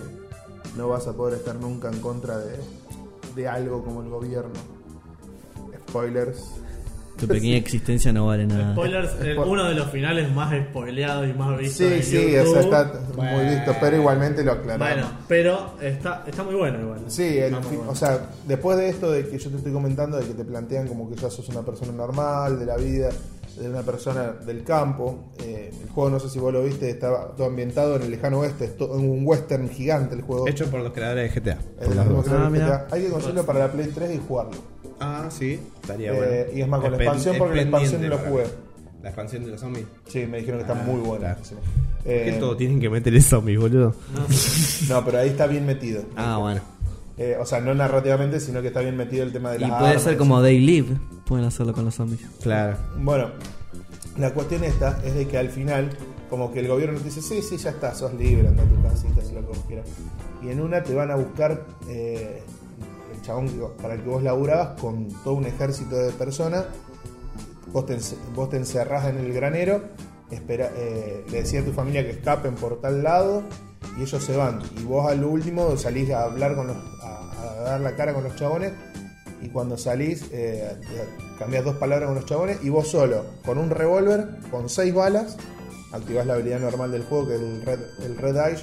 no 0.77 0.89
vas 0.89 1.07
a 1.07 1.13
poder 1.15 1.39
estar 1.39 1.55
nunca 1.57 1.89
en 1.89 2.01
contra 2.01 2.39
de, 2.39 2.57
de 3.35 3.49
algo 3.49 3.83
como 3.85 4.03
el 4.03 4.09
gobierno. 4.09 4.53
Spoilers. 5.89 6.45
Tu 7.19 7.27
pequeña 7.27 7.57
existencia 7.65 8.13
no 8.13 8.27
vale 8.27 8.47
nada. 8.47 8.73
Spoilers, 8.75 9.13
eh, 9.23 9.35
Spo- 9.37 9.47
uno 9.47 9.65
de 9.65 9.75
los 9.75 9.91
finales 9.91 10.31
más 10.35 10.53
spoileados 10.69 11.27
y 11.29 11.33
más 11.33 11.59
vistos 11.59 11.87
Sí, 11.89 12.03
sí, 12.03 12.33
YouTube. 12.33 12.49
o 12.59 12.63
sea, 12.63 12.83
está 12.83 13.01
muy 13.17 13.55
visto, 13.55 13.75
pero 13.81 13.97
igualmente 13.97 14.45
lo 14.45 14.53
aclaramos. 14.53 14.89
Bueno, 14.95 15.09
pero 15.27 15.71
está, 15.81 16.25
está 16.27 16.43
muy 16.43 16.55
bueno 16.55 16.79
igual. 16.81 17.01
Sí, 17.07 17.39
el 17.39 17.53
bueno. 17.55 17.85
o 17.89 17.95
sea, 17.95 18.21
después 18.47 18.77
de 18.77 18.91
esto 18.91 19.11
de 19.11 19.27
que 19.27 19.39
yo 19.39 19.49
te 19.51 19.57
estoy 19.57 19.73
comentando, 19.73 20.19
de 20.19 20.27
que 20.27 20.35
te 20.35 20.45
plantean 20.45 20.87
como 20.89 21.09
que 21.09 21.17
ya 21.17 21.31
sos 21.31 21.49
una 21.49 21.63
persona 21.63 21.93
normal, 21.93 22.59
de 22.59 22.67
la 22.67 22.77
vida, 22.77 23.09
de 23.57 23.69
una 23.71 23.83
persona 23.83 24.33
del 24.33 24.63
campo, 24.65 25.31
eh, 25.39 25.73
el 25.83 25.89
juego 25.91 26.11
no 26.11 26.21
sé 26.21 26.29
si 26.29 26.39
vos 26.39 26.53
lo 26.53 26.63
viste, 26.63 26.91
estaba 26.91 27.35
todo 27.37 27.47
ambientado 27.47 27.97
en 27.97 28.03
el 28.03 28.11
lejano 28.11 28.41
oeste, 28.41 28.67
es 28.67 28.77
to- 28.77 28.93
un 28.93 29.23
western 29.27 29.69
gigante 29.71 30.15
el 30.15 30.23
juego. 30.23 30.47
Hecho 30.47 30.71
por 30.71 30.81
los 30.81 30.93
creadores 30.93 31.35
de 31.35 31.41
GTA. 31.41 31.59
Por 31.59 31.95
los 31.97 32.25
creadores 32.25 32.33
Ah, 32.33 32.45
de 32.45 32.51
mira. 32.51 32.67
GTA. 32.67 32.95
Hay 32.95 33.03
que 33.03 33.09
conseguirlo 33.11 33.47
para 33.47 33.59
la 33.61 33.73
Play 33.73 33.87
3 33.95 34.15
y 34.15 34.21
jugarlo. 34.29 34.53
Ah, 35.01 35.29
sí, 35.31 35.61
estaría 35.81 36.13
Eh, 36.13 36.17
bueno. 36.17 36.59
y 36.59 36.63
es 36.63 36.69
más, 36.69 36.81
con 36.81 36.91
la 36.93 36.97
expansión, 36.99 37.37
porque 37.39 37.55
la 37.57 37.63
expansión 37.63 38.03
no 38.03 38.09
lo 38.09 38.19
jugué. 38.19 38.45
La 39.03 39.09
expansión 39.11 39.45
de 39.45 39.51
los 39.53 39.61
zombies. 39.61 39.87
Sí, 40.09 40.27
me 40.27 40.39
dijeron 40.39 40.59
que 40.61 40.67
está 40.71 40.81
Ah, 40.81 40.85
muy 40.85 41.01
buena. 41.01 41.35
claro. 41.35 41.41
sí. 41.45 41.55
¿Por 41.55 42.13
Eh, 42.13 42.23
qué 42.25 42.33
todo 42.39 42.57
tienen 42.57 42.81
que 42.81 42.89
meterle 42.91 43.21
zombies, 43.21 43.59
boludo? 43.59 43.95
no, 44.89 45.05
pero 45.05 45.19
ahí 45.19 45.29
está 45.29 45.47
bien 45.47 45.65
metido. 45.67 46.03
Ah, 46.17 46.39
bueno. 46.39 46.61
Eh, 47.19 47.37
o 47.41 47.47
sea, 47.47 47.61
no 47.61 47.75
narrativamente, 47.75 48.41
sino 48.41 48.61
que 48.61 48.69
está 48.69 48.81
bien 48.81 48.97
metido 48.97 49.23
el 49.25 49.33
tema 49.33 49.51
de 49.51 49.57
Y 49.57 49.61
las 49.61 49.71
puede 49.71 49.91
armas, 49.91 50.03
ser 50.03 50.17
como 50.17 50.43
They 50.43 50.59
Live. 50.61 50.99
Pueden 51.25 51.47
hacerlo 51.47 51.73
con 51.73 51.87
los 51.87 51.95
zombies. 51.95 52.21
Claro. 52.43 52.77
Bueno, 52.99 53.31
la 54.19 54.33
cuestión 54.35 54.65
esta 54.65 55.01
es 55.05 55.15
de 55.15 55.27
que 55.27 55.39
al 55.39 55.49
final, 55.49 55.91
como 56.29 56.53
que 56.53 56.61
el 56.61 56.69
gobierno 56.69 56.99
te 56.99 57.05
dice, 57.05 57.23
sí, 57.23 57.41
sí, 57.43 57.57
ya 57.57 57.71
está, 57.71 57.95
sos 57.95 58.13
libre, 58.15 58.49
anda 58.49 58.63
a 58.63 58.67
tu 58.67 58.83
casita, 58.83 59.23
haz 59.23 59.33
lo 59.33 59.41
que 59.41 59.47
vos 59.47 59.65
quieras. 59.67 59.87
Y 60.43 60.51
en 60.51 60.61
una 60.61 60.83
te 60.83 60.95
van 60.95 61.11
a 61.11 61.17
buscar 61.17 61.65
eh, 61.89 62.43
el 63.15 63.23
chabón 63.23 63.51
para 63.81 63.95
el 63.95 64.03
que 64.03 64.09
vos 64.09 64.23
laburabas 64.23 64.79
con 64.81 65.09
todo 65.25 65.35
un 65.35 65.47
ejército 65.47 65.97
de 65.97 66.13
personas. 66.13 66.67
Vos 67.73 67.87
te, 67.87 67.99
vos 68.35 68.51
te 68.51 68.59
encerrás 68.59 69.07
en 69.07 69.19
el 69.19 69.33
granero, 69.33 69.83
espera, 70.31 70.71
eh, 70.77 71.25
le 71.31 71.43
decís 71.43 71.61
a 71.61 71.65
tu 71.65 71.73
familia 71.73 72.05
que 72.05 72.11
escapen 72.11 72.55
por 72.55 72.81
tal 72.81 73.03
lado 73.03 73.43
y 73.99 74.03
ellos 74.03 74.23
se 74.23 74.37
van. 74.37 74.61
Y 74.79 74.85
vos 74.85 75.11
al 75.11 75.25
último 75.25 75.77
salís 75.77 76.11
a 76.11 76.25
hablar 76.25 76.55
con 76.55 76.69
los, 76.69 76.77
a, 77.03 77.31
a 77.43 77.55
dar 77.63 77.81
la 77.81 77.95
cara 77.97 78.13
con 78.15 78.25
los 78.25 78.35
chabones 78.37 78.73
y 79.43 79.49
cuando 79.49 79.77
salís 79.77 80.25
eh, 80.33 80.73
cambias 81.39 81.65
dos 81.65 81.77
palabras 81.77 82.07
con 82.09 82.15
los 82.17 82.27
chabones 82.27 82.59
y 82.63 82.69
vos 82.71 82.89
solo, 82.89 83.25
con 83.45 83.59
un 83.59 83.71
revólver, 83.71 84.29
con 84.51 84.69
seis 84.69 84.95
balas, 84.95 85.37
activás 85.93 86.27
la 86.27 86.35
habilidad 86.35 86.61
normal 86.61 86.91
del 86.93 87.05
juego 87.05 87.29
que 87.29 87.35
es 87.37 87.41
el 87.41 87.63
Red, 87.63 87.81
el 88.05 88.17
red 88.17 88.37
Eye, 88.37 88.59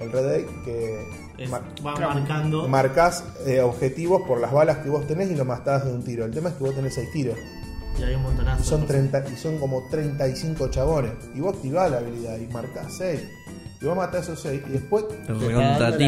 el 0.00 0.12
Red 0.12 0.34
Eye, 0.34 0.46
que 0.64 1.08
Es- 1.38 1.50
mar- 1.50 1.62
va 1.84 1.94
marcando. 1.98 2.68
marcás 2.68 3.24
eh, 3.46 3.60
objetivos 3.60 4.22
por 4.28 4.40
las 4.40 4.52
balas 4.52 4.78
que 4.78 4.90
vos 4.90 5.06
tenés 5.06 5.30
y 5.30 5.36
lo 5.36 5.44
matás 5.44 5.84
de 5.84 5.92
un 5.92 6.02
tiro. 6.04 6.24
El 6.26 6.30
tema 6.32 6.50
es 6.50 6.54
que 6.56 6.64
vos 6.64 6.74
tenés 6.74 6.94
seis 6.94 7.10
tiros. 7.12 7.36
y 7.98 8.02
hay 8.02 8.14
un 8.14 8.22
montonazo. 8.22 8.62
Y 8.62 8.66
son, 8.66 8.80
de 8.82 8.86
30, 8.86 9.24
y 9.32 9.36
son 9.36 9.58
como 9.58 9.82
35 9.90 10.68
chabones. 10.68 11.12
Y 11.34 11.40
vos 11.40 11.54
activás 11.56 11.90
la 11.90 11.98
habilidad 11.98 12.36
y 12.38 12.46
marcás 12.52 12.94
6. 12.98 13.20
Y 13.80 13.84
vos 13.86 13.96
matás 13.96 14.24
esos 14.24 14.40
6. 14.40 14.62
Y 14.68 14.70
después 14.72 15.08
Te 15.08 15.32
Te 15.32 15.52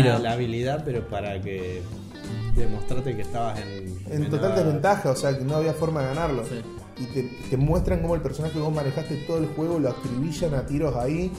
la, 0.03 0.19
la 0.19 0.33
habilidad, 0.33 0.83
pero 0.85 1.07
para 1.09 1.41
que 1.41 1.83
demostrarte 2.55 3.17
que 3.17 3.23
estabas 3.23 3.59
en. 3.61 3.97
en 4.11 4.31
total 4.31 4.55
desventaja, 4.55 5.11
o 5.11 5.17
sea 5.17 5.37
que 5.37 5.45
no 5.45 5.57
había 5.57 5.73
forma 5.73 6.01
de 6.03 6.07
ganarlo. 6.09 6.45
Sí. 6.45 6.61
Y 6.99 7.07
te, 7.07 7.23
te 7.51 7.57
muestran 7.57 8.03
cómo 8.03 8.15
el 8.15 8.21
personaje 8.21 8.55
que 8.55 8.61
vos 8.61 8.73
manejaste 8.75 9.17
todo 9.27 9.39
el 9.39 9.47
juego 9.49 9.79
lo 9.79 9.89
acribillan 9.91 10.55
a 10.55 10.67
tiros 10.67 10.95
ahí. 10.97 11.33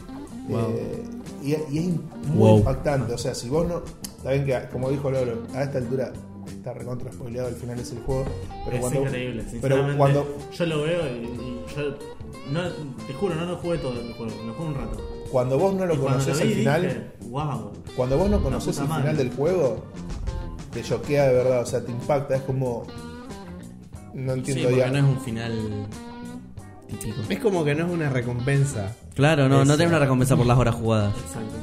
Wow. 0.50 0.60
Eh, 0.76 1.04
y, 1.44 1.50
y 1.52 1.54
es 1.80 2.28
muy 2.28 2.38
Wow. 2.38 2.58
impactante. 2.60 3.14
O 3.14 3.18
sea, 3.18 3.36
si 3.36 3.50
vos 3.50 3.68
no. 3.68 3.84
Saben 4.24 4.46
que, 4.46 4.58
como 4.72 4.90
dijo 4.90 5.12
Lolo, 5.12 5.44
a 5.54 5.64
esta 5.64 5.78
altura 5.78 6.12
está 6.48 6.74
recontra 6.74 7.12
spoileado 7.12 7.50
el 7.50 7.56
final 7.56 7.78
es 7.80 7.92
el 7.92 8.00
juego. 8.00 8.26
Pero 8.66 8.76
es 8.78 8.82
cuando, 8.82 9.02
increíble, 9.02 9.46
pero 9.62 9.98
cuando, 9.98 10.38
Yo 10.52 10.66
lo 10.66 10.82
veo 10.84 11.02
y, 11.08 11.20
y 11.26 11.64
yo. 11.76 11.96
No, 12.52 12.70
te 13.06 13.14
juro, 13.14 13.36
no 13.36 13.46
lo 13.46 13.58
jugué 13.58 13.78
todo 13.78 13.94
el 14.00 14.14
juego, 14.14 14.32
lo 14.46 14.54
jugué 14.54 14.70
un 14.70 14.76
rato. 14.76 14.98
Cuando 15.34 15.58
vos 15.60 15.74
no 15.76 15.86
lo 15.86 15.98
vi, 15.98 16.08
al 16.08 16.22
final. 16.22 16.82
dije, 16.84 17.02
wow. 17.30 17.72
Cuando 17.98 18.18
vos 18.18 18.30
no 18.30 18.42
conoces 18.42 18.78
el 18.78 18.88
madre. 18.88 19.02
final 19.02 19.18
del 19.18 19.32
juego, 19.36 19.84
te 20.72 20.82
choquea 20.84 21.28
de 21.28 21.34
verdad, 21.34 21.62
o 21.62 21.66
sea, 21.66 21.84
te 21.84 21.92
impacta, 21.92 22.36
es 22.38 22.42
como. 22.44 22.86
No 24.14 24.34
Sí, 24.34 24.40
entiendo 24.40 24.64
porque 24.70 24.78
ya. 24.78 24.90
no 24.92 24.98
es 25.00 25.04
un 25.04 25.20
final 25.22 25.88
típico. 26.88 27.18
Es 27.28 27.40
como 27.40 27.66
que 27.66 27.74
no 27.76 27.88
es 27.88 27.92
una 27.92 28.10
recompensa. 28.10 28.96
Claro, 29.16 29.50
no, 29.50 29.58
no 29.58 29.64
Eso. 29.64 29.76
tiene 29.78 29.90
una 29.90 30.00
recompensa 30.00 30.38
por 30.38 30.46
las 30.46 30.58
horas 30.58 30.76
jugadas. 30.76 31.14
Exacto. 31.18 31.56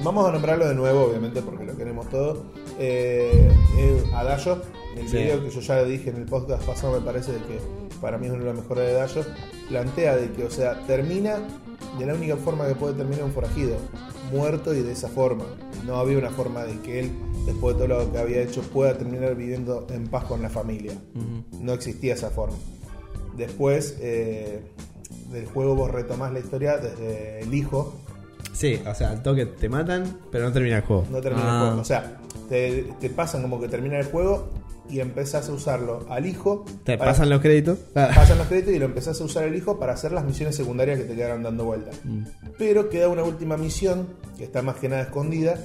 Vamos 0.00 0.28
a 0.28 0.32
nombrarlo 0.32 0.68
de 0.68 0.74
nuevo, 0.74 1.04
obviamente, 1.06 1.42
porque 1.42 1.64
lo 1.64 1.76
queremos 1.76 2.08
todo. 2.10 2.44
Eh, 2.78 3.50
eh, 3.78 4.04
Adagio, 4.14 4.62
el 4.96 5.08
Sí. 5.08 5.16
video 5.16 5.42
que 5.42 5.50
yo 5.50 5.60
ya 5.60 5.82
dije 5.84 6.10
en 6.10 6.16
el 6.16 6.26
podcast 6.26 6.62
pasado, 6.64 7.00
me 7.00 7.04
parece 7.04 7.32
de 7.32 7.38
que 7.38 7.58
para 8.00 8.18
mí 8.18 8.26
es 8.26 8.32
uno 8.32 8.44
de 8.44 8.52
los 8.52 8.62
mejores 8.62 8.86
de 8.88 8.96
Adagio, 9.00 9.24
plantea 9.68 10.16
de 10.16 10.30
que, 10.32 10.44
o 10.44 10.50
sea, 10.50 10.80
termina 10.86 11.38
de 11.98 12.06
la 12.06 12.14
única 12.14 12.36
forma 12.36 12.66
que 12.66 12.74
puede 12.74 12.94
terminar 12.94 13.24
un 13.24 13.32
forajido, 13.32 13.76
muerto 14.32 14.74
y 14.74 14.82
de 14.82 14.92
esa 14.92 15.08
forma. 15.08 15.44
No 15.86 15.96
había 15.96 16.18
una 16.18 16.30
forma 16.30 16.64
de 16.64 16.78
que 16.80 17.00
él, 17.00 17.10
después 17.46 17.76
de 17.76 17.86
todo 17.86 17.98
lo 18.04 18.12
que 18.12 18.18
había 18.18 18.42
hecho, 18.42 18.62
pueda 18.62 18.96
terminar 18.98 19.34
viviendo 19.34 19.86
en 19.90 20.06
paz 20.08 20.24
con 20.24 20.42
la 20.42 20.50
familia. 20.50 20.92
No 21.60 21.72
existía 21.72 22.14
esa 22.14 22.30
forma. 22.30 22.56
Después 23.36 23.96
eh, 24.00 24.60
del 25.30 25.46
juego 25.46 25.74
vos 25.74 25.90
retomás 25.90 26.32
la 26.32 26.38
historia 26.40 26.78
desde 26.78 27.40
el 27.40 27.54
hijo, 27.54 27.94
Sí, 28.52 28.80
o 28.90 28.94
sea, 28.94 29.10
al 29.10 29.22
toque 29.22 29.44
te 29.44 29.68
matan, 29.68 30.18
pero 30.32 30.44
no 30.46 30.52
termina 30.52 30.76
el 30.78 30.82
juego. 30.82 31.04
no 31.10 31.20
termina 31.20 31.44
Ah. 31.46 31.54
el 31.56 31.66
juego. 31.66 31.80
O 31.82 31.84
sea, 31.84 32.16
te, 32.48 32.84
te 33.00 33.10
pasan 33.10 33.42
como 33.42 33.60
que 33.60 33.68
termina 33.68 33.98
el 33.98 34.06
juego 34.06 34.48
y 34.90 35.00
empezás 35.00 35.48
a 35.48 35.52
usarlo 35.52 36.06
al 36.08 36.26
hijo. 36.26 36.64
Te 36.84 36.96
para- 36.98 37.10
pasan 37.12 37.28
los 37.30 37.40
créditos. 37.40 37.78
Ah. 37.94 38.10
pasan 38.14 38.38
los 38.38 38.46
créditos 38.46 38.72
y 38.74 38.78
lo 38.78 38.86
empezás 38.86 39.20
a 39.20 39.24
usar 39.24 39.44
al 39.44 39.54
hijo 39.56 39.78
para 39.78 39.92
hacer 39.94 40.12
las 40.12 40.24
misiones 40.24 40.54
secundarias 40.56 40.98
que 40.98 41.04
te 41.04 41.14
quedaron 41.14 41.42
dando 41.42 41.64
vuelta. 41.64 41.90
Mm. 42.04 42.24
Pero 42.58 42.88
queda 42.88 43.08
una 43.08 43.22
última 43.24 43.56
misión 43.56 44.08
que 44.38 44.44
está 44.44 44.62
más 44.62 44.76
que 44.76 44.88
nada 44.88 45.02
escondida, 45.02 45.56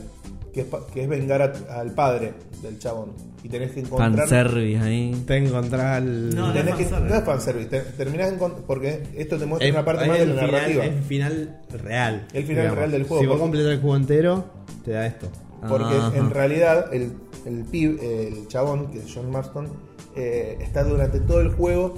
que 0.53 0.61
es, 0.61 0.67
pa- 0.67 0.85
que 0.93 1.03
es 1.03 1.07
vengar 1.09 1.41
a- 1.41 1.79
al 1.79 1.91
padre 1.93 2.33
del 2.61 2.77
chabón. 2.79 3.13
Y 3.43 3.49
tenés 3.49 3.71
que 3.71 3.79
encontrar. 3.79 4.11
Fanservice 4.27 4.79
ahí. 4.83 5.23
Te 5.25 5.37
encontrás 5.37 5.97
al. 5.97 6.35
No, 6.35 6.53
tenés 6.53 6.79
es 6.79 6.87
que- 6.89 6.99
no 6.99 7.15
es 7.15 7.23
fanservice, 7.23 7.69
te- 7.69 7.79
terminás 7.97 8.31
encont- 8.33 8.57
porque 8.67 9.01
esto 9.15 9.37
te 9.39 9.45
muestra 9.47 9.67
Es- 9.67 9.73
una 9.73 9.83
parte 9.85 10.05
más 10.07 10.19
de 10.19 10.25
la 10.27 10.33
final- 10.33 10.51
narrativa. 10.51 10.85
Es 10.85 10.91
el 10.93 11.03
final 11.03 11.59
real. 11.83 12.27
El 12.33 12.43
final 12.43 12.75
real 12.75 12.91
del 12.91 13.03
juego, 13.05 13.21
Si 13.23 13.27
vos 13.27 13.39
completas 13.39 13.71
el 13.71 13.79
juego 13.79 13.95
entero, 13.95 14.45
te 14.85 14.91
da 14.91 15.07
esto. 15.07 15.27
Porque 15.67 15.95
Ajá. 15.95 16.17
en 16.17 16.31
realidad 16.31 16.93
el, 16.93 17.13
el 17.45 17.63
pib, 17.65 17.99
el 18.01 18.47
chabón, 18.47 18.87
que 18.87 18.99
es 18.99 19.05
John 19.13 19.31
Marston, 19.31 19.67
eh, 20.15 20.57
está 20.59 20.83
durante 20.83 21.19
todo 21.19 21.41
el 21.41 21.51
juego 21.51 21.95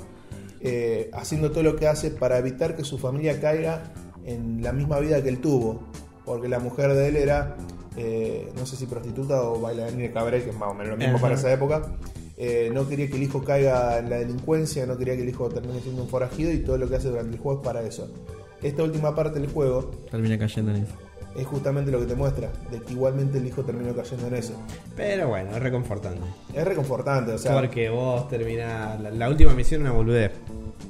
eh, 0.66 1.10
haciendo 1.14 1.52
todo 1.52 1.62
lo 1.64 1.76
que 1.76 1.88
hace 1.88 2.10
para 2.10 2.38
evitar 2.38 2.76
que 2.78 2.86
su 2.86 2.98
familia 2.98 3.42
caiga 3.42 3.92
en 4.26 4.64
la 4.64 4.72
misma 4.72 5.00
vida 5.00 5.22
que 5.22 5.30
él 5.30 5.40
tuvo. 5.40 5.84
Porque 6.24 6.48
la 6.48 6.60
mujer 6.60 6.94
de 6.94 7.10
él 7.10 7.18
era, 7.18 7.58
eh, 7.98 8.50
no 8.56 8.66
sé 8.66 8.78
si 8.78 8.86
prostituta 8.86 9.42
o 9.44 9.60
bailarina 9.60 10.04
de 10.04 10.12
cabaret, 10.12 10.42
que 10.44 10.52
es 10.52 10.58
más 10.58 10.70
o 10.70 10.74
menos 10.74 10.92
lo 10.92 10.98
mismo 10.98 11.16
Ajá. 11.16 11.22
para 11.22 11.36
esa 11.36 11.52
época. 11.52 11.82
Eh, 12.38 12.72
no 12.74 12.88
quería 12.88 13.10
que 13.10 13.18
el 13.18 13.24
hijo 13.24 13.44
caiga 13.44 14.00
en 14.00 14.10
la 14.10 14.18
delincuencia, 14.18 14.86
no 14.86 14.98
quería 14.98 15.16
que 15.16 15.24
el 15.24 15.30
hijo 15.30 15.50
termine 15.50 15.82
siendo 15.82 16.02
un 16.02 16.08
forajido 16.08 16.52
y 16.52 16.60
todo 16.60 16.78
lo 16.78 16.88
que 16.88 16.96
hace 16.96 17.10
durante 17.10 17.36
el 17.36 17.40
juego 17.40 17.60
es 17.60 17.66
para 17.66 17.82
eso. 17.84 18.10
Esta 18.62 18.84
última 18.84 19.14
parte 19.14 19.42
del 19.42 19.52
juego 19.52 19.92
Termina 20.10 20.40
cayendo 20.40 20.72
en 20.72 20.84
eso. 20.84 20.94
Es 21.36 21.48
justamente 21.48 21.92
lo 21.92 22.00
que 22.00 22.06
te 22.06 22.16
muestra, 22.16 22.50
de 22.72 22.80
que 22.80 22.94
igualmente 22.94 23.38
el 23.38 23.48
hijo 23.48 23.64
terminó 23.64 23.96
cayendo 23.96 24.28
en 24.28 24.36
eso. 24.36 24.54
Pero 24.96 25.30
bueno, 25.30 25.52
es 25.56 25.62
reconfortante. 25.62 26.22
Es 26.54 26.64
reconfortante, 26.64 27.34
o 27.34 27.38
sea, 27.38 27.54
Porque 27.54 27.90
vos 27.90 28.28
terminás. 28.30 29.00
La, 29.02 29.10
la 29.12 29.30
última 29.30 29.54
misión 29.54 29.82
una 29.82 29.92
boludez. 29.92 30.32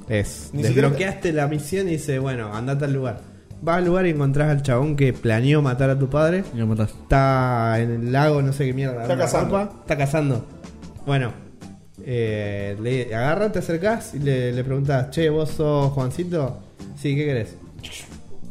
Es. 0.08 0.50
Ni 0.52 0.62
desbloqueaste 0.62 1.32
la 1.32 1.46
misión 1.46 1.88
y 1.88 1.92
dice, 1.92 2.18
bueno, 2.18 2.52
andate 2.54 2.84
al 2.84 2.92
lugar. 2.92 3.20
Vas 3.62 3.78
al 3.78 3.86
lugar 3.86 4.06
y 4.06 4.10
encontrás 4.10 4.50
al 4.50 4.62
chabón 4.62 4.96
que 4.96 5.14
planeó 5.14 5.62
matar 5.62 5.88
a 5.88 5.98
tu 5.98 6.10
padre. 6.10 6.44
Y 6.52 6.58
lo 6.58 6.66
matás. 6.66 6.90
Está 6.90 7.80
en 7.80 7.90
el 7.90 8.12
lago, 8.12 8.42
no 8.42 8.52
sé 8.52 8.66
qué 8.66 8.74
mierda. 8.74 9.02
Está 9.02 9.16
cazando. 9.16 9.58
ropa, 9.58 9.80
Está 9.80 9.96
cazando. 9.96 10.44
Bueno, 11.06 11.32
eh, 12.04 12.76
le 12.82 13.14
agarras, 13.14 13.52
te 13.52 13.60
acercás 13.60 14.14
y 14.14 14.18
le, 14.18 14.52
le 14.52 14.64
preguntás, 14.64 15.10
che, 15.10 15.30
vos 15.30 15.50
sos 15.50 15.92
Juancito. 15.92 16.58
Sí, 16.96 17.16
¿qué 17.16 17.24
querés? 17.24 17.56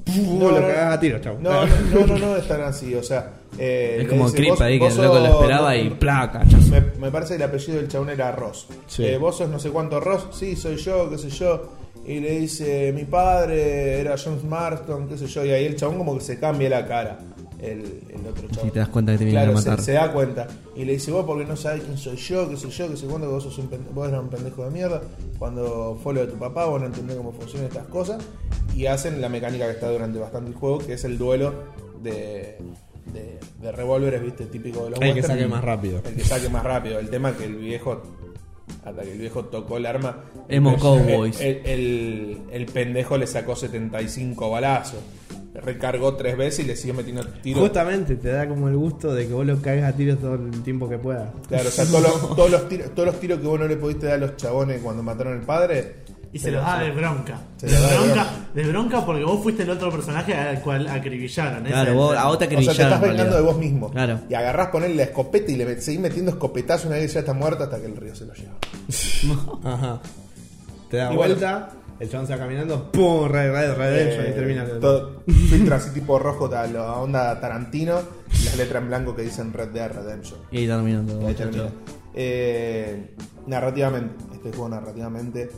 No, 0.06 0.52
lo 0.52 0.60
no, 0.60 0.68
cagás 0.68 0.94
a 0.96 1.00
tiro, 1.00 1.20
chabón. 1.20 1.44
No, 1.44 1.66
no, 1.66 1.76
no, 1.92 2.06
no, 2.08 2.18
no 2.18 2.36
es 2.36 2.48
tan 2.48 2.62
así, 2.62 2.94
o 2.94 3.02
sea. 3.04 3.32
eh, 3.58 4.00
Es 4.02 4.08
como 4.10 4.24
vos- 4.24 4.62
ahí, 4.62 4.78
que 4.80 4.88
el 4.88 4.98
loco 4.98 5.20
lo 5.20 5.26
esperaba 5.26 5.74
no, 5.76 5.82
y 5.82 5.90
placa. 5.92 6.44
Me, 6.70 6.82
me 7.00 7.10
parece 7.12 7.38
que 7.38 7.44
el 7.44 7.50
apellido 7.50 7.78
del 7.78 7.88
chabón 7.88 8.10
era 8.10 8.32
Ross. 8.34 8.68
Sí. 8.88 9.06
Eh, 9.06 9.18
vos 9.18 9.38
sos 9.38 9.50
no 9.50 9.60
sé 9.60 9.70
cuánto 9.70 10.00
Ross, 10.00 10.28
sí, 10.32 10.56
soy 10.56 10.76
yo, 10.78 11.10
qué 11.10 11.18
sé 11.18 11.30
yo. 11.30 11.70
Y 12.06 12.20
le 12.20 12.32
dice, 12.40 12.92
mi 12.94 13.06
padre 13.06 14.02
era 14.02 14.16
John 14.22 14.38
Marston, 14.50 15.08
qué 15.08 15.18
sé 15.18 15.26
yo. 15.28 15.46
Y 15.46 15.52
ahí 15.52 15.66
el 15.66 15.78
chabón 15.78 15.98
como 16.00 16.18
que 16.18 16.24
se 16.24 16.38
cambia 16.38 16.70
la 16.70 16.86
cara. 16.86 17.18
El, 17.64 18.02
el 18.10 18.28
otro 18.28 18.48
chabón. 18.50 18.66
Si 18.66 18.72
te 18.72 18.80
das 18.80 18.90
cuenta 18.90 19.12
que 19.14 19.18
te 19.20 19.24
vienen 19.26 19.44
Claro, 19.46 19.58
a 19.58 19.62
se, 19.62 19.70
matar. 19.70 19.86
se 19.86 19.92
da 19.94 20.12
cuenta. 20.12 20.48
Y 20.76 20.84
le 20.84 20.94
dice, 20.94 21.12
vos 21.12 21.26
porque 21.26 21.46
no 21.46 21.56
sabés 21.56 21.84
quién 21.84 21.98
soy 21.98 22.18
yo, 22.18 22.50
qué 22.50 22.58
sé 22.58 22.70
yo, 22.70 22.90
qué 22.90 22.98
sé 22.98 23.06
cuándo, 23.06 23.28
que 23.28 23.34
vos, 23.34 23.44
sos 23.44 23.58
un 23.58 23.70
vos 23.94 24.08
eras 24.10 24.22
un 24.22 24.30
pendejo 24.30 24.66
de 24.66 24.72
mierda. 24.72 25.02
Cuando 25.40 25.98
fue 26.04 26.14
lo 26.14 26.26
de 26.26 26.32
tu 26.34 26.38
papá, 26.38 26.66
vos 26.66 26.82
no 26.82 26.88
entendés 26.88 27.16
cómo 27.16 27.32
funcionan 27.32 27.68
estas 27.68 27.88
cosas. 27.88 28.22
Y 28.76 28.86
hacen 28.88 29.22
la 29.22 29.30
mecánica 29.30 29.66
que 29.66 29.72
está 29.72 29.90
durante 29.90 30.20
bastante 30.20 30.50
el 30.52 30.56
juego, 30.58 30.80
que 30.80 30.94
es 30.94 31.04
el 31.06 31.18
duelo 31.18 31.54
de, 32.02 32.58
de, 33.14 33.40
de 33.62 33.72
revólveres, 33.72 34.22
viste, 34.22 34.46
típico 34.48 34.84
de 34.84 34.90
los 34.92 35.00
El 35.02 35.14
que 35.14 35.24
saque 35.24 35.48
más 35.48 35.64
rápido. 35.64 36.02
El 36.06 36.16
que 36.16 36.24
saque 36.26 36.50
más 36.50 36.64
rápido. 36.64 37.00
El 37.00 37.10
tema 37.10 37.32
que 37.38 37.46
el 37.46 37.56
viejo, 37.56 38.02
hasta 38.84 39.04
que 39.04 39.12
el 39.14 39.20
viejo 39.20 39.46
tocó 39.46 39.78
el 39.78 39.86
arma, 39.86 40.24
Emo 40.50 40.72
el- 40.74 40.80
Cowboys. 40.80 41.40
El, 41.40 41.62
el- 41.66 42.42
el 42.52 42.66
pendejo 42.66 43.18
le 43.18 43.26
sacó 43.28 43.56
75 43.56 44.50
balazos. 44.50 45.00
Recargó 45.54 46.16
tres 46.16 46.36
veces 46.36 46.66
y 46.66 46.68
le 46.68 46.76
siguió 46.76 46.96
metiendo 46.96 47.24
tiros. 47.42 47.62
Justamente 47.62 48.16
te 48.16 48.30
da 48.30 48.48
como 48.48 48.68
el 48.70 48.76
gusto 48.76 49.14
de 49.14 49.28
que 49.28 49.34
vos 49.34 49.46
lo 49.46 49.62
cagues 49.62 49.84
a 49.84 49.92
tiros 49.94 50.20
todo 50.20 50.36
el 50.36 50.64
tiempo 50.64 50.90
que 50.90 50.98
puedas. 50.98 51.30
Claro, 51.48 51.68
o 51.70 51.72
sea, 51.72 51.86
todos 51.86 52.02
los, 52.02 52.36
todos, 52.36 52.50
los 52.52 52.68
tiros, 52.70 52.90
todos 52.96 53.08
los 53.08 53.20
tiros 53.20 53.40
que 53.40 53.48
vos 53.48 53.60
no 53.60 53.68
le 53.68 53.78
pudiste 53.78 54.08
dar 54.08 54.16
a 54.16 54.18
los 54.18 54.36
chabones 54.38 54.82
cuando 54.82 55.04
mataron 55.04 55.34
al 55.34 55.42
padre. 55.46 55.98
Y 56.32 56.40
se 56.40 56.50
los 56.50 56.66
da 56.66 56.80
de 56.80 56.90
bronca. 56.90 57.40
Se 57.58 57.68
De 57.68 57.74
bronca, 57.78 58.04
bronca. 58.04 58.28
de 58.56 58.64
bronca 58.64 59.06
porque 59.06 59.24
vos 59.24 59.44
fuiste 59.44 59.62
el 59.62 59.70
otro 59.70 59.92
personaje 59.92 60.34
al 60.34 60.60
cual 60.62 60.88
acribillaron. 60.88 61.64
ese 61.68 61.74
Claro, 61.74 61.94
vos, 61.94 62.18
a 62.18 62.26
vos 62.26 62.40
te 62.40 62.46
O 62.46 62.48
sea, 62.48 62.50
te 62.50 62.56
acribillaron. 62.56 62.94
estás 62.94 63.04
en 63.04 63.10
vengando 63.12 63.36
de 63.36 63.42
vos 63.44 63.58
mismo. 63.60 63.92
Claro. 63.92 64.20
Y 64.28 64.34
agarrás, 64.34 64.70
ponerle 64.70 64.96
la 64.96 65.04
escopeta 65.04 65.52
y 65.52 65.56
le 65.58 65.68
met- 65.68 65.78
seguís 65.82 66.00
metiendo 66.02 66.32
escopetazos 66.32 66.88
una 66.88 66.96
vez 66.96 67.14
ya 67.14 67.20
está 67.20 67.34
muerto 67.34 67.64
hasta 67.66 67.80
que 67.80 67.86
el 67.86 67.96
río 67.96 68.16
se 68.16 68.26
lo 68.26 68.34
lleva. 68.34 68.54
Ajá. 69.64 70.02
Te 70.90 70.98
da 70.98 71.14
Y 71.14 71.16
bueno. 71.16 71.36
El 72.00 72.10
chabón 72.10 72.28
se 72.28 72.34
va 72.34 72.40
caminando, 72.40 72.92
¡pum! 72.92 73.28
Red, 73.28 73.52
red, 73.52 73.74
Redemption 73.76 74.26
Eh, 74.26 74.30
y 74.30 74.34
termina. 74.34 74.66
todo, 74.80 75.24
filtra 75.50 75.76
así 75.78 75.92
tipo 75.92 76.20
rojo, 76.20 76.54
a 76.54 76.68
la 76.68 76.94
onda 76.94 77.40
Tarantino, 77.40 78.00
y 78.40 78.46
las 78.46 78.58
letras 78.58 78.82
en 78.84 78.90
blanco 78.90 79.16
que 79.16 79.22
dicen 79.24 79.54
Red 79.54 79.70
Dead 79.70 79.92
Redemption. 79.92 80.40
Y 80.52 80.58
ahí 80.60 80.68
terminan 80.68 81.06
todo. 81.08 81.28
Ahí 81.28 81.34
termina. 81.34 81.70
Eh, 82.16 83.16
narrativamente, 83.48 84.16
este 84.34 84.50
juego 84.50 84.70
narrativamente 84.70 85.50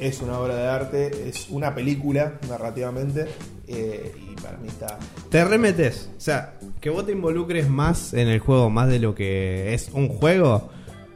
es 0.00 0.20
una 0.20 0.38
obra 0.38 0.54
de 0.56 0.68
arte, 0.68 1.28
es 1.28 1.48
una 1.50 1.74
película 1.74 2.38
narrativamente, 2.48 3.26
eh, 3.68 4.12
y 4.30 4.34
para 4.40 4.58
mí 4.58 4.68
está... 4.68 4.98
Te 5.30 5.44
remetes. 5.44 6.10
O 6.16 6.20
sea, 6.20 6.54
que 6.80 6.90
vos 6.90 7.06
te 7.06 7.12
involucres 7.12 7.68
más 7.68 8.12
en 8.14 8.28
el 8.28 8.40
juego, 8.40 8.68
más 8.70 8.88
de 8.88 8.98
lo 8.98 9.14
que 9.14 9.72
es 9.74 9.90
un 9.92 10.08
juego. 10.08 10.70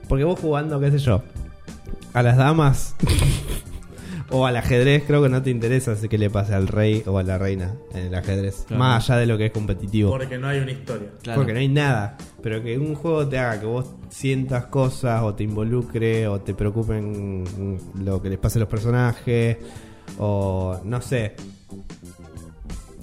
Porque 0.09 0.25
vos 0.25 0.39
jugando, 0.39 0.79
qué 0.79 0.91
sé 0.93 0.99
yo, 0.99 1.23
a 2.15 2.23
las 2.23 2.37
damas 2.37 2.95
o 4.31 4.47
al 4.47 4.57
ajedrez, 4.57 5.05
creo 5.07 5.23
que 5.23 5.29
no 5.29 5.43
te 5.43 5.51
interesa 5.51 5.95
qué 6.09 6.19
le 6.19 6.31
pase 6.31 6.55
al 6.55 6.69
rey 6.69 7.03
o 7.07 7.19
a 7.19 7.23
la 7.23 7.39
reina 7.39 7.75
en 7.93 8.07
el 8.07 8.15
ajedrez. 8.15 8.65
Claro. 8.67 8.79
Más 8.79 9.09
allá 9.09 9.21
de 9.21 9.27
lo 9.27 9.39
que 9.39 9.47
es 9.47 9.53
competitivo. 9.53 10.11
Porque 10.11 10.39
no 10.39 10.49
hay 10.49 10.59
una 10.59 10.73
historia. 10.73 11.09
Claro. 11.23 11.41
Porque 11.41 11.53
no 11.53 11.59
hay 11.59 11.69
nada. 11.69 12.17
Pero 12.43 12.63
que 12.63 12.79
un 12.79 12.95
juego 12.95 13.27
te 13.27 13.39
haga 13.39 13.61
que 13.61 13.67
vos 13.67 13.95
sientas 14.11 14.67
cosas 14.67 15.23
o 15.23 15.35
te 15.35 15.45
involucre 15.45 16.29
o 16.29 16.41
te 16.41 16.55
preocupen 16.55 17.45
lo 18.03 18.21
que 18.23 18.31
les 18.31 18.39
pase 18.39 18.59
a 18.59 18.61
los 18.61 18.69
personajes 18.69 19.59
o 20.19 20.81
no 20.85 21.01
sé. 21.01 21.35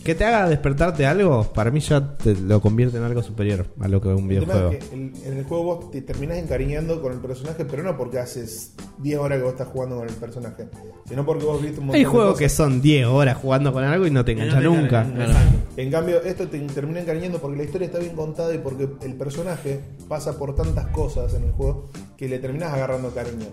Que 0.03 0.15
te 0.15 0.25
haga 0.25 0.49
despertarte 0.49 1.05
algo, 1.05 1.43
para 1.53 1.71
mí 1.71 1.80
ya 1.80 2.17
te 2.17 2.35
lo 2.35 2.59
convierte 2.59 2.97
en 2.97 3.03
algo 3.03 3.23
superior 3.23 3.67
a 3.80 3.88
lo 3.88 4.01
que 4.01 4.09
un 4.09 4.30
El 4.30 4.39
tema 4.41 4.53
videojuego. 4.53 4.71
es 4.71 4.84
que 4.89 4.95
el- 4.95 5.13
en 5.25 5.38
el 5.38 5.43
juego 5.45 5.63
vos 5.63 5.91
te 5.91 6.01
terminás 6.01 6.38
encariñando 6.39 7.01
con 7.01 7.13
el 7.13 7.19
personaje, 7.19 7.63
pero 7.63 7.84
no 7.84 7.95
porque 7.97 8.19
haces 8.19 8.73
10 8.97 9.17
horas 9.17 9.38
que 9.38 9.43
vos 9.45 9.53
estás 9.53 9.69
jugando 9.69 9.95
con 9.99 10.09
el 10.09 10.13
personaje, 10.15 10.65
sino 11.07 11.25
porque 11.25 11.45
vos 11.45 11.61
viste 11.61 11.80
un 11.80 11.85
montón 11.85 11.95
Hay 11.99 12.03
de 12.03 12.09
juegos 12.09 12.38
que 12.38 12.49
son 12.49 12.81
10 12.81 13.05
horas 13.05 13.38
jugando 13.38 13.71
con 13.71 13.81
algo 13.85 14.05
y 14.05 14.11
no 14.11 14.25
te 14.25 14.35
no 14.35 14.41
engancha 14.43 14.59
te 14.59 14.65
nunca. 14.65 15.07
En 15.77 15.89
cambio, 15.89 16.21
esto 16.21 16.49
te 16.49 16.59
termina 16.59 16.99
encariñando 16.99 17.39
porque 17.39 17.57
la 17.57 17.63
historia 17.63 17.85
está 17.85 17.99
bien 17.99 18.13
contada 18.15 18.53
y 18.53 18.57
porque 18.57 18.89
el 19.03 19.13
personaje 19.15 19.80
pasa 20.09 20.38
por 20.38 20.53
tantas 20.53 20.88
cosas 20.88 21.34
en 21.34 21.43
el 21.45 21.51
juego 21.53 21.89
que 22.17 22.27
le 22.27 22.39
terminás 22.39 22.73
agarrando 22.73 23.09
cariño. 23.11 23.45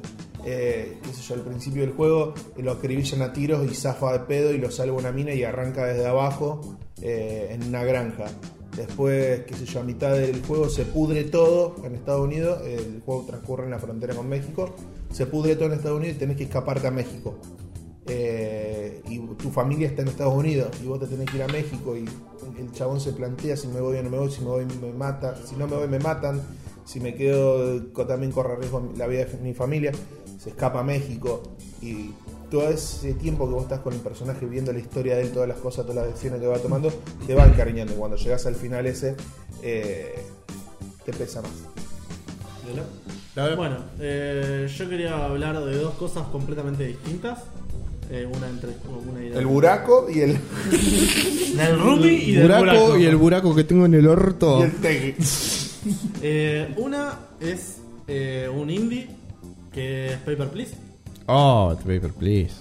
Eh, 0.44 0.98
yo, 1.26 1.34
al 1.34 1.42
principio 1.42 1.82
del 1.82 1.92
juego 1.92 2.34
eh, 2.56 2.62
lo 2.62 2.72
acribillan 2.72 3.22
a 3.22 3.32
tiros 3.32 3.70
y 3.70 3.74
zafa 3.74 4.12
de 4.12 4.20
pedo 4.20 4.52
y 4.52 4.58
lo 4.58 4.70
salva 4.70 4.96
una 4.96 5.12
mina 5.12 5.34
y 5.34 5.44
arranca 5.44 5.84
desde 5.84 6.06
abajo 6.06 6.78
eh, 7.02 7.48
en 7.50 7.68
una 7.68 7.84
granja. 7.84 8.26
Después, 8.76 9.40
qué 9.46 9.54
sé 9.54 9.66
yo, 9.66 9.80
a 9.80 9.82
mitad 9.82 10.12
del 10.12 10.42
juego 10.42 10.68
se 10.68 10.84
pudre 10.84 11.24
todo 11.24 11.76
en 11.84 11.94
Estados 11.94 12.24
Unidos, 12.24 12.62
el 12.64 13.02
juego 13.04 13.24
transcurre 13.26 13.64
en 13.64 13.70
la 13.70 13.78
frontera 13.78 14.14
con 14.14 14.28
México, 14.28 14.74
se 15.12 15.26
pudre 15.26 15.56
todo 15.56 15.66
en 15.66 15.72
Estados 15.72 15.98
Unidos 15.98 16.16
y 16.16 16.18
tenés 16.20 16.36
que 16.36 16.44
escaparte 16.44 16.86
a 16.86 16.90
México 16.90 17.36
eh, 18.12 19.02
y 19.08 19.18
tu 19.36 19.50
familia 19.50 19.86
está 19.86 20.02
en 20.02 20.08
Estados 20.08 20.34
Unidos 20.34 20.70
y 20.82 20.86
vos 20.86 20.98
te 20.98 21.06
tenés 21.06 21.30
que 21.30 21.36
ir 21.36 21.42
a 21.44 21.48
México 21.48 21.96
y 21.96 22.08
el 22.58 22.72
chabón 22.72 23.00
se 23.00 23.12
plantea 23.12 23.56
si 23.56 23.68
me 23.68 23.80
voy 23.80 23.98
o 23.98 24.02
no 24.02 24.10
me 24.10 24.18
voy, 24.18 24.30
si 24.30 24.40
me 24.40 24.48
voy 24.48 24.66
me 24.80 24.92
mata, 24.92 25.36
si 25.46 25.54
no 25.54 25.68
me 25.68 25.76
voy 25.76 25.86
me 25.86 26.00
matan, 26.00 26.40
si 26.84 27.00
me 27.00 27.14
quedo 27.14 27.82
también 28.06 28.32
corre 28.32 28.56
riesgo 28.56 28.92
la 28.96 29.06
vida 29.06 29.24
de 29.24 29.38
mi 29.38 29.54
familia, 29.54 29.92
se 30.38 30.50
escapa 30.50 30.80
a 30.80 30.84
México 30.84 31.42
y 31.82 32.10
todo 32.50 32.68
ese 32.68 33.14
tiempo 33.14 33.46
que 33.46 33.54
vos 33.54 33.62
estás 33.62 33.80
con 33.80 33.94
el 33.94 34.00
personaje 34.00 34.44
viendo 34.46 34.72
la 34.72 34.78
historia 34.80 35.16
de 35.16 35.22
él, 35.22 35.30
todas 35.30 35.48
las 35.48 35.58
cosas, 35.58 35.86
todas 35.86 36.02
las 36.02 36.12
decisiones 36.12 36.40
que 36.40 36.46
va 36.46 36.58
tomando, 36.58 36.92
te 37.26 37.34
va 37.34 37.46
encariñando 37.46 37.92
y 37.92 37.96
cuando 37.96 38.16
llegas 38.16 38.44
al 38.46 38.56
final 38.56 38.86
ese 38.86 39.14
eh, 39.62 40.14
te 41.04 41.12
pesa 41.12 41.42
más. 41.42 41.52
Bueno, 43.56 43.76
eh, 44.00 44.68
yo 44.76 44.88
quería 44.88 45.24
hablar 45.24 45.64
de 45.64 45.76
dos 45.76 45.94
cosas 45.94 46.26
completamente 46.28 46.84
distintas. 46.86 47.38
Eh, 48.10 48.26
una 48.26 48.48
entre 48.48 48.70
una 49.06 49.24
y 49.24 49.28
El 49.28 49.46
buraco 49.46 50.08
y 50.10 50.20
el, 50.20 50.32
Del 51.56 51.78
Ruby 51.78 52.08
y 52.08 52.32
del 52.32 52.42
buraco, 52.48 52.64
buraco. 52.64 52.98
y 52.98 53.04
el 53.04 53.16
buraco 53.16 53.54
que 53.54 53.62
tengo 53.62 53.86
en 53.86 53.94
el 53.94 54.08
orto. 54.08 54.58
y 54.58 54.62
el 54.62 54.72
Tegui. 54.72 55.14
Eh, 56.22 56.74
una 56.76 57.14
es 57.40 57.80
eh, 58.06 58.48
un 58.54 58.68
indie 58.70 59.08
que 59.72 60.12
es 60.12 60.16
Paper 60.18 60.48
Please. 60.50 60.76
Oh, 61.26 61.74
Paper 61.78 62.12
Please. 62.12 62.54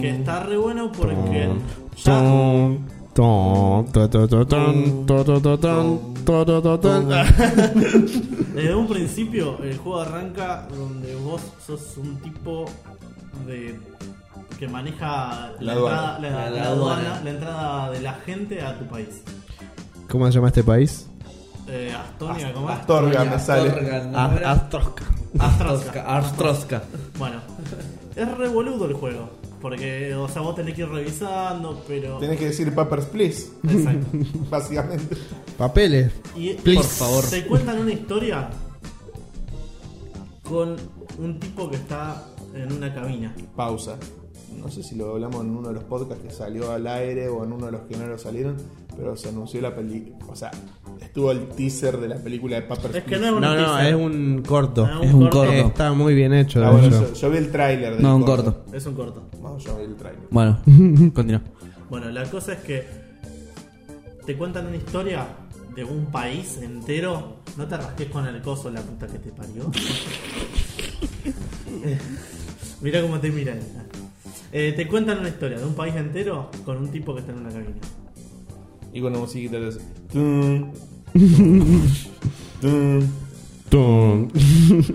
Que 0.00 0.10
está 0.10 0.44
re 0.44 0.56
bueno 0.56 0.90
porque. 0.92 1.50
Desde 8.54 8.74
un 8.74 8.86
principio 8.88 9.58
el 9.62 9.76
juego 9.76 10.00
arranca 10.00 10.66
donde 10.74 11.14
vos 11.16 11.42
sos 11.66 11.96
un 11.98 12.16
tipo 12.22 12.64
de 13.46 13.78
que 14.58 14.68
maneja 14.68 15.52
la, 15.60 15.72
entrada, 15.74 16.16
aduana. 16.16 16.50
la- 16.50 16.62
aduana, 16.68 17.20
la 17.24 17.30
entrada 17.30 17.90
de 17.90 18.00
la 18.00 18.14
gente 18.14 18.62
a 18.62 18.78
tu 18.78 18.86
país. 18.86 19.22
¿Cómo 20.08 20.26
se 20.28 20.32
llama 20.34 20.48
este 20.48 20.62
país? 20.62 21.08
Eh, 21.68 21.92
Astonia, 21.94 22.52
¿cómo 22.52 22.70
es? 22.70 22.78
Astorga 22.78 23.24
me 23.24 23.38
sale. 23.38 24.10
Ah, 24.14 24.34
Astroska. 24.46 25.04
Astroska. 25.38 26.02
Arstrosca. 26.16 26.82
Bueno, 27.18 27.40
es 28.16 28.36
re 28.38 28.48
boludo 28.48 28.86
el 28.86 28.94
juego. 28.94 29.30
Porque, 29.60 30.12
o 30.16 30.28
sea, 30.28 30.42
vos 30.42 30.56
tenés 30.56 30.74
que 30.74 30.80
ir 30.82 30.88
revisando, 30.88 31.84
pero. 31.86 32.18
Tenés 32.18 32.38
que 32.38 32.46
decir 32.46 32.74
Papers, 32.74 33.06
please, 33.06 33.48
Exacto. 33.62 34.06
básicamente. 34.50 35.16
Papeles. 35.56 36.12
Y 36.34 36.54
Please. 36.54 36.80
Por 36.80 36.88
favor. 36.90 37.24
te 37.30 37.46
cuentan 37.46 37.78
una 37.78 37.92
historia 37.92 38.50
con 40.42 40.76
un 41.18 41.38
tipo 41.40 41.70
que 41.70 41.76
está 41.76 42.24
en 42.54 42.72
una 42.72 42.92
cabina. 42.92 43.34
pausa. 43.56 43.96
No 44.58 44.68
sé 44.68 44.82
si 44.82 44.96
lo 44.96 45.12
hablamos 45.12 45.42
en 45.44 45.50
uno 45.56 45.68
de 45.68 45.74
los 45.74 45.84
podcasts 45.84 46.22
que 46.24 46.30
salió 46.30 46.72
al 46.72 46.86
aire 46.86 47.28
o 47.28 47.42
en 47.44 47.52
uno 47.52 47.66
de 47.66 47.72
los 47.72 47.80
que 47.82 47.96
no 47.96 48.06
lo 48.06 48.18
salieron, 48.18 48.56
pero 48.96 49.16
se 49.16 49.28
anunció 49.30 49.60
la 49.60 49.74
película. 49.74 50.16
O 50.28 50.36
sea, 50.36 50.50
estuvo 51.00 51.30
el 51.32 51.48
teaser 51.48 51.98
de 51.98 52.08
la 52.08 52.16
película 52.16 52.56
de 52.56 52.62
Papers, 52.62 52.94
Es 52.94 53.04
que 53.04 53.18
no 53.18 53.26
es 53.26 53.32
una 53.32 53.54
No, 53.54 53.60
no, 53.60 53.66
teaser. 53.74 53.86
es 53.86 53.94
un 53.94 54.42
corto. 54.46 54.86
Ah, 54.90 55.00
Es 55.02 55.12
un 55.14 55.28
corto. 55.28 55.52
Está 55.52 55.92
muy 55.92 56.14
bien 56.14 56.32
hecho. 56.34 56.64
Ah, 56.64 56.70
bueno, 56.70 56.86
hecho. 56.88 57.08
yo, 57.08 57.14
yo 57.14 57.30
vi 57.30 57.36
el 57.38 57.50
tráiler 57.50 57.94
del 57.94 58.02
No, 58.02 58.16
un 58.16 58.22
corto. 58.24 58.64
Es 58.72 58.86
un 58.86 58.94
corto. 58.94 59.28
No, 59.40 59.58
yo 59.58 59.76
vi 59.78 59.84
el 59.84 59.96
tráiler. 59.96 60.22
Bueno, 60.30 60.58
continúa. 61.14 61.42
Bueno, 61.90 62.10
la 62.10 62.24
cosa 62.30 62.54
es 62.54 62.58
que 62.60 62.86
te 64.26 64.36
cuentan 64.36 64.66
una 64.66 64.76
historia 64.76 65.26
de 65.74 65.84
un 65.84 66.06
país 66.06 66.58
entero, 66.62 67.38
no 67.56 67.66
te 67.66 67.76
rasques 67.76 68.08
con 68.08 68.26
el 68.26 68.40
coso 68.42 68.70
la 68.70 68.80
puta 68.82 69.06
que 69.06 69.18
te 69.18 69.30
parió. 69.30 69.70
Eh, 71.84 71.98
Mira 72.80 73.00
cómo 73.00 73.18
te 73.18 73.30
miran. 73.30 73.58
Eh, 74.52 74.72
te 74.76 74.86
cuentan 74.86 75.18
una 75.20 75.28
historia 75.28 75.58
de 75.58 75.64
un 75.64 75.74
país 75.74 75.94
entero 75.96 76.50
con 76.64 76.76
un 76.76 76.88
tipo 76.90 77.14
que 77.14 77.20
está 77.20 77.32
en 77.32 77.38
una 77.38 77.50
cabina. 77.50 77.70
Y 78.92 79.00
con 79.00 79.12
la 79.12 79.18
musiquita 79.18 79.58
de 79.58 79.72
Tun, 80.12 80.70
tun, 82.60 83.08
Tum. 83.70 84.28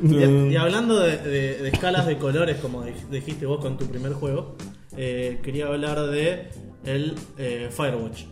Y, 0.03 0.53
y 0.53 0.55
hablando 0.55 0.99
de, 0.99 1.17
de- 1.17 1.57
de 1.63 1.69
escalas 1.69 2.05
de 2.05 2.17
colores, 2.17 2.57
como 2.61 2.83
dij- 2.85 3.07
dijiste 3.09 3.45
vos 3.45 3.59
con 3.59 3.77
tu 3.77 3.85
primer 3.87 4.13
juego, 4.13 4.55
eh, 4.95 5.39
quería 5.43 5.67
hablar 5.67 5.99
de 6.07 6.49
el 6.85 7.15
eh, 7.37 7.69
Firewatch. 7.75 8.25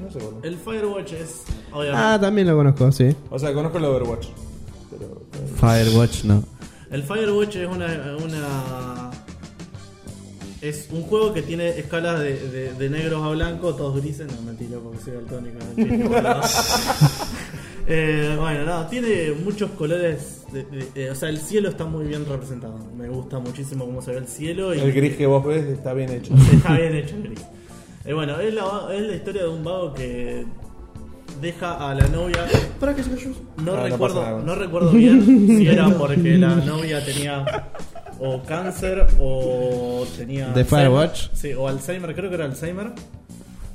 No 0.00 0.10
sé, 0.10 0.18
bueno. 0.18 0.38
El 0.42 0.56
Firewatch 0.56 1.12
es, 1.12 1.42
Ah, 1.72 1.76
obviamente, 1.78 2.18
también 2.20 2.46
lo 2.48 2.56
conozco, 2.56 2.90
sí. 2.90 3.14
O 3.30 3.38
sea, 3.38 3.52
conozco 3.54 3.78
el 3.78 3.84
Overwatch. 3.84 4.26
Pero. 4.90 5.22
Firewatch 5.56 6.24
no. 6.24 6.42
el 6.90 7.02
Firewatch 7.04 7.56
es 7.56 7.68
una, 7.68 8.16
una 8.22 9.01
es 10.62 10.88
un 10.90 11.02
juego 11.02 11.34
que 11.34 11.42
tiene 11.42 11.68
escalas 11.70 12.20
de, 12.20 12.38
de- 12.48 12.72
de 12.72 12.88
negros 12.90 13.22
a 13.22 13.28
blancos, 13.30 13.76
todos 13.76 14.00
grises, 14.00 14.26
no 14.32 14.40
mentira 14.42 14.78
porque 14.82 14.98
soy 15.04 15.12
daltónico. 15.14 15.58
no. 16.22 16.40
Eh, 17.84 18.36
bueno, 18.38 18.64
no, 18.64 18.86
tiene 18.86 19.32
muchos 19.44 19.70
colores. 19.72 20.44
de- 20.52 20.62
de- 20.64 20.86
de- 20.94 21.10
o 21.10 21.14
sea, 21.16 21.28
el 21.30 21.38
cielo 21.38 21.68
está 21.68 21.84
muy 21.84 22.06
bien 22.06 22.24
representado. 22.26 22.78
Me 22.96 23.08
gusta 23.08 23.40
muchísimo 23.40 23.84
cómo 23.86 24.00
se 24.00 24.12
ve 24.12 24.18
el 24.18 24.28
cielo. 24.28 24.72
Y 24.72 24.78
El 24.78 24.92
gris 24.92 25.16
que 25.16 25.26
vos 25.26 25.44
ves 25.44 25.64
está 25.66 25.92
bien 25.92 26.10
hecho. 26.10 26.32
Está 26.52 26.74
bien 26.76 26.94
hecho 26.94 27.16
el 27.16 27.22
gris. 27.24 27.40
Eh, 28.04 28.12
bueno, 28.12 28.38
es 28.38 28.54
la, 28.54 28.86
es 28.94 29.02
la 29.02 29.14
historia 29.16 29.42
de 29.42 29.48
un 29.48 29.64
vago 29.64 29.92
que 29.94 30.46
deja 31.40 31.90
a 31.90 31.92
la 31.94 32.06
novia. 32.06 32.46
¿Para 32.78 32.94
qué 32.94 33.02
se 33.02 33.10
cayó? 33.10 33.30
No, 33.58 33.76
no 33.76 33.82
recuerdo, 33.82 34.22
nada. 34.22 34.42
no 34.42 34.54
recuerdo 34.54 34.90
bien 34.92 35.46
si 35.48 35.66
era 35.66 35.88
porque 35.90 36.38
la 36.38 36.54
novia 36.54 37.04
tenía 37.04 37.44
o 38.24 38.42
cáncer 38.42 39.06
o 39.20 40.04
tenía. 40.16 40.48
¿De 40.48 40.60
Alzheimer. 40.60 40.66
Firewatch? 40.66 41.28
Sí, 41.32 41.52
o 41.54 41.66
Alzheimer, 41.68 42.14
creo 42.14 42.28
que 42.30 42.36
era 42.36 42.44
Alzheimer. 42.44 42.92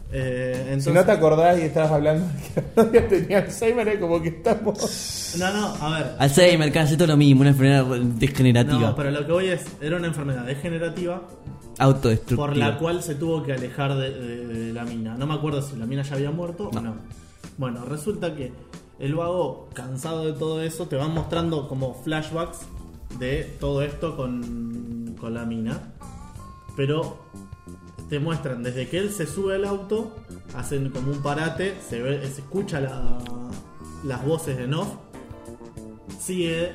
Eh, 0.10 0.54
entonces, 0.68 0.84
Si 0.86 0.92
no 0.92 1.04
te 1.04 1.12
acordás 1.12 1.60
y 1.60 1.64
estabas 1.64 1.92
hablando 1.92 2.26
de 2.26 2.42
que 2.62 2.64
novia 2.82 3.08
tenía 3.10 3.38
Alzheimer, 3.40 3.88
es 3.90 4.00
como 4.00 4.22
que 4.22 4.30
estamos. 4.30 5.36
no, 5.38 5.52
no, 5.54 5.76
a 5.86 5.98
ver. 5.98 6.16
Alzheimer, 6.18 6.72
casi 6.72 6.96
todo 6.96 7.08
lo 7.10 7.18
mismo, 7.18 7.42
una 7.42 7.50
enfermedad 7.50 7.86
degenerativa. 7.86 8.80
No, 8.80 8.96
pero 8.96 9.12
lo 9.12 9.26
que 9.26 9.32
voy 9.34 9.48
es, 9.48 9.66
era 9.82 9.98
una 9.98 10.08
enfermedad 10.08 10.46
degenerativa 10.46 11.24
Autodestructiva. 11.80 12.48
por 12.48 12.56
la 12.58 12.78
cual 12.78 13.04
se 13.04 13.16
tuvo 13.16 13.44
que 13.44 13.52
alejar 13.54 13.96
de, 13.98 14.12
de- 14.12 14.48
de 14.48 14.74
la 14.74 14.86
mina. 14.86 15.16
No 15.18 15.28
me 15.28 15.34
acuerdo 15.34 15.62
si 15.62 15.76
la 15.76 15.86
mina 15.86 16.04
ya 16.04 16.16
había 16.16 16.32
muerto 16.32 16.70
o 16.74 16.80
no. 16.80 16.96
Bueno, 17.58 17.84
resulta 17.86 18.34
que 18.34 18.54
el 19.00 19.14
vago, 19.14 19.68
cansado 19.74 20.26
de 20.26 20.34
todo 20.34 20.62
eso, 20.62 20.88
te 20.88 20.96
van 20.96 21.14
mostrando 21.14 21.68
como 21.68 21.94
flashbacks 21.94 22.60
de 23.20 23.44
todo 23.60 23.82
esto 23.82 24.16
con, 24.16 25.16
con 25.20 25.34
la 25.34 25.46
mina. 25.46 25.94
Pero 26.76 27.18
te 28.10 28.20
muestran 28.20 28.64
desde 28.64 28.88
que 28.88 29.00
él 29.00 29.12
se 29.12 29.26
sube 29.26 29.56
al 29.56 29.66
auto, 29.66 30.16
hacen 30.56 30.90
como 30.92 31.12
un 31.12 31.22
parate, 31.22 31.76
se, 31.88 32.02
ve, 32.02 32.22
se 32.28 32.42
escucha 32.42 32.80
la- 32.80 33.18
las 34.04 34.24
voces 34.26 34.60
en 34.60 34.74
off, 34.76 34.88
sigue 36.20 36.72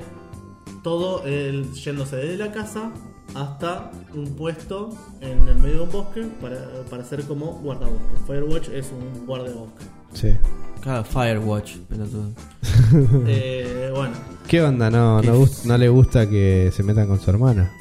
todo 0.82 1.24
él 1.24 1.72
yéndose 1.72 2.16
desde 2.16 2.36
la 2.36 2.52
casa 2.52 2.90
hasta 3.34 3.90
un 4.14 4.34
puesto 4.34 4.90
en 5.20 5.46
el 5.48 5.54
medio 5.58 5.76
de 5.76 5.80
un 5.82 5.90
bosque 5.92 6.22
para, 6.40 6.82
para 6.90 7.04
ser 7.04 7.22
como 7.24 7.52
guardabosque. 7.62 8.16
Firewatch 8.26 8.68
es 8.70 8.90
un 8.92 9.24
guardabosque. 9.26 9.84
Sí. 10.14 10.32
Claro, 10.80 11.04
Firewatch, 11.04 11.76
pelotudo. 11.88 12.30
Eh, 13.26 13.90
bueno, 13.94 14.14
¿Qué 14.48 14.60
onda? 14.62 14.90
No, 14.90 15.22
no, 15.22 15.36
gust- 15.40 15.64
no 15.64 15.78
le 15.78 15.88
gusta 15.88 16.28
que 16.28 16.70
se 16.74 16.82
metan 16.82 17.06
con 17.06 17.18
su 17.20 17.30
hermana. 17.30 17.72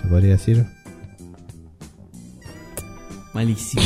Se 0.00 0.06
podría 0.08 0.32
decir. 0.32 0.64
Malísimo. 3.32 3.82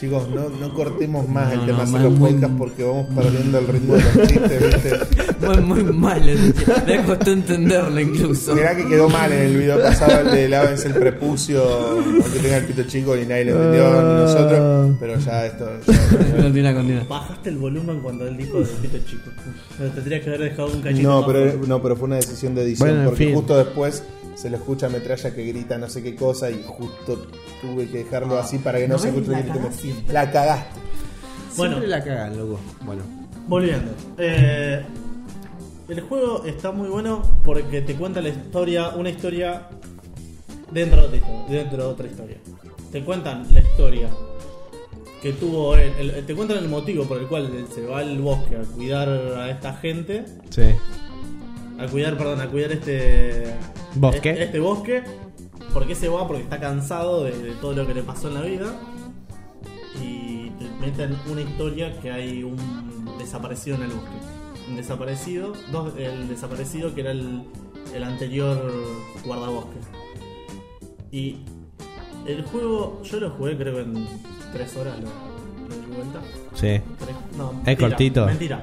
Chicos, 0.00 0.28
no, 0.34 0.48
no 0.48 0.72
cortemos 0.72 1.28
más 1.28 1.48
No, 1.54 1.60
el 1.60 1.66
tema 1.66 1.84
no, 1.84 1.98
de 1.98 2.04
los 2.04 2.18
podcasts 2.18 2.56
porque 2.56 2.82
vamos 2.84 3.06
perdiendo 3.14 3.58
el 3.58 3.66
ritmo 3.68 3.94
de 3.96 4.02
los 4.02 4.28
chistes, 4.28 4.62
¿viste? 4.82 5.46
muy, 5.46 5.82
muy 5.82 5.92
malo. 5.92 6.32
Me 6.86 7.02
costó 7.04 7.32
entenderlo 7.32 8.00
incluso. 8.00 8.54
Mirá 8.54 8.74
que 8.74 8.86
quedó 8.88 9.10
mal 9.10 9.30
en 9.30 9.42
el 9.42 9.56
video 9.58 9.78
pasado 9.82 10.20
el 10.20 10.30
de 10.34 10.48
lávense 10.48 10.88
el 10.88 10.94
prepucio, 10.94 11.62
aunque 11.98 12.38
tenga 12.40 12.56
el 12.56 12.64
pito 12.64 12.82
chico 12.84 13.14
y 13.14 13.26
nadie 13.26 13.44
lo 13.44 13.56
entendió, 13.56 13.90
ni 14.02 14.14
nosotros, 14.22 14.96
pero 14.98 15.18
ya 15.18 15.46
esto... 15.46 15.68
ya- 15.86 16.42
Continúa, 16.42 16.74
continúa. 16.74 17.04
bajaste 17.06 17.50
el 17.50 17.58
volumen 17.58 18.00
cuando 18.00 18.26
él 18.26 18.36
dijo 18.38 18.58
del 18.58 18.68
pito 18.68 18.98
chico. 19.06 19.30
Pero 19.76 19.90
tendrías 19.90 20.22
que 20.22 20.28
haber 20.30 20.40
dejado 20.50 20.68
un 20.72 20.80
cachito. 20.80 21.08
No 21.08 21.26
pero, 21.26 21.58
no, 21.66 21.82
pero 21.82 21.96
fue 21.96 22.06
una 22.06 22.16
decisión 22.16 22.54
de 22.54 22.62
edición, 22.62 22.88
Bueno, 22.88 23.04
porque 23.10 23.26
fin. 23.26 23.34
justo 23.34 23.56
después 23.58 24.02
se 24.40 24.48
lo 24.50 24.56
escucha 24.56 24.86
a 24.86 24.88
Metralla 24.88 25.34
que 25.34 25.44
grita 25.44 25.76
no 25.78 25.88
sé 25.88 26.02
qué 26.02 26.14
cosa 26.16 26.50
y 26.50 26.62
justo 26.66 27.26
tuve 27.60 27.88
que 27.88 27.98
dejarlo 28.04 28.38
así 28.38 28.58
para 28.58 28.78
que 28.78 28.88
no, 28.88 28.94
No 28.94 28.98
se 28.98 29.08
escuche 29.08 29.30
la 29.30 29.72
siempre. 29.72 30.14
La 30.14 30.30
cagaste. 30.30 30.80
Bueno, 31.56 31.74
Siempre 31.76 31.88
la 31.88 32.04
cagan, 32.04 32.38
loco. 32.38 32.58
Bueno. 32.82 33.02
Volviendo. 33.48 33.90
Eh, 34.18 34.82
el 35.88 36.00
juego 36.02 36.44
está 36.46 36.70
muy 36.70 36.88
bueno 36.88 37.22
porque 37.44 37.82
te 37.82 37.94
cuenta 37.96 38.20
la 38.22 38.28
historia, 38.28 38.90
una 38.90 39.10
historia 39.10 39.68
dentro 40.70 41.00
de 41.02 41.06
otra 41.06 41.16
historia. 41.18 41.58
Dentro 41.58 41.76
de 41.78 41.84
otra 41.88 42.06
historia. 42.06 42.36
Te 42.92 43.04
cuentan 43.04 43.46
la 43.52 43.60
historia 43.60 44.08
que 45.22 45.32
tuvo 45.34 45.74
él, 45.76 45.92
el- 45.98 46.24
te 46.24 46.34
cuentan 46.34 46.58
el 46.58 46.68
motivo 46.68 47.04
por 47.04 47.18
el 47.18 47.26
cual 47.26 47.66
se 47.74 47.84
va 47.84 47.98
al 47.98 48.18
bosque 48.20 48.56
a 48.56 48.60
cuidar 48.62 49.08
a 49.08 49.50
esta 49.50 49.74
gente, 49.74 50.24
Sí. 50.48 50.62
A 51.80 51.86
cuidar, 51.88 52.16
perdón, 52.18 52.40
a 52.40 52.48
cuidar 52.48 52.72
este 52.72 53.54
¿Bosque? 53.94 54.30
Este, 54.30 54.42
este 54.44 54.58
bosque. 54.60 55.02
¿Por 55.72 55.86
qué 55.86 55.94
se 55.94 56.08
va? 56.08 56.26
Porque 56.26 56.42
está 56.42 56.58
cansado 56.60 57.24
de, 57.24 57.32
de 57.36 57.52
todo 57.52 57.72
lo 57.74 57.86
que 57.86 57.94
le 57.94 58.02
pasó 58.02 58.28
en 58.28 58.34
la 58.34 58.40
vida. 58.42 58.66
Y 60.02 60.50
te 60.50 60.68
meten 60.80 61.16
una 61.30 61.40
historia 61.42 61.98
que 62.00 62.10
hay 62.10 62.42
un 62.42 62.56
desaparecido 63.18 63.76
en 63.76 63.82
el 63.82 63.88
bosque. 63.88 64.16
Un 64.68 64.76
desaparecido, 64.76 65.52
dos, 65.72 65.92
el 65.96 66.28
desaparecido 66.28 66.94
que 66.94 67.00
era 67.02 67.10
el, 67.12 67.42
el 67.94 68.04
anterior 68.04 68.72
guardabosque. 69.24 69.78
Y 71.10 71.38
el 72.26 72.44
juego, 72.44 73.00
yo 73.02 73.18
lo 73.20 73.30
jugué 73.30 73.56
creo 73.56 73.74
que 73.74 73.80
en 73.82 74.06
tres 74.52 74.76
horas, 74.76 74.96
lo, 75.00 75.06
lo 75.68 75.74
di 75.74 75.94
vuelta. 75.94 76.20
Sí. 76.54 76.80
Tres- 76.98 77.16
no, 77.36 77.52
¿Es 77.66 77.78
cortito? 77.78 78.26
Mentira. 78.26 78.62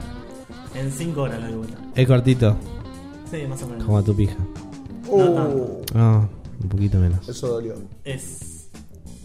En 0.75 0.91
cinco 0.91 1.23
horas 1.23 1.41
lo 1.41 1.47
di 1.47 1.53
vuelta. 1.53 1.77
Es 1.95 2.07
cortito, 2.07 2.55
Sí, 3.31 3.45
más 3.47 3.61
o 3.63 3.67
menos. 3.67 3.83
como 3.85 4.03
tu 4.03 4.15
pija. 4.15 4.35
No 5.11 5.33
tanto. 5.33 5.81
Ah, 5.95 6.27
un 6.61 6.69
poquito 6.69 6.97
menos. 6.97 7.27
Eso 7.27 7.47
dolió. 7.47 7.75
Es. 8.03 8.69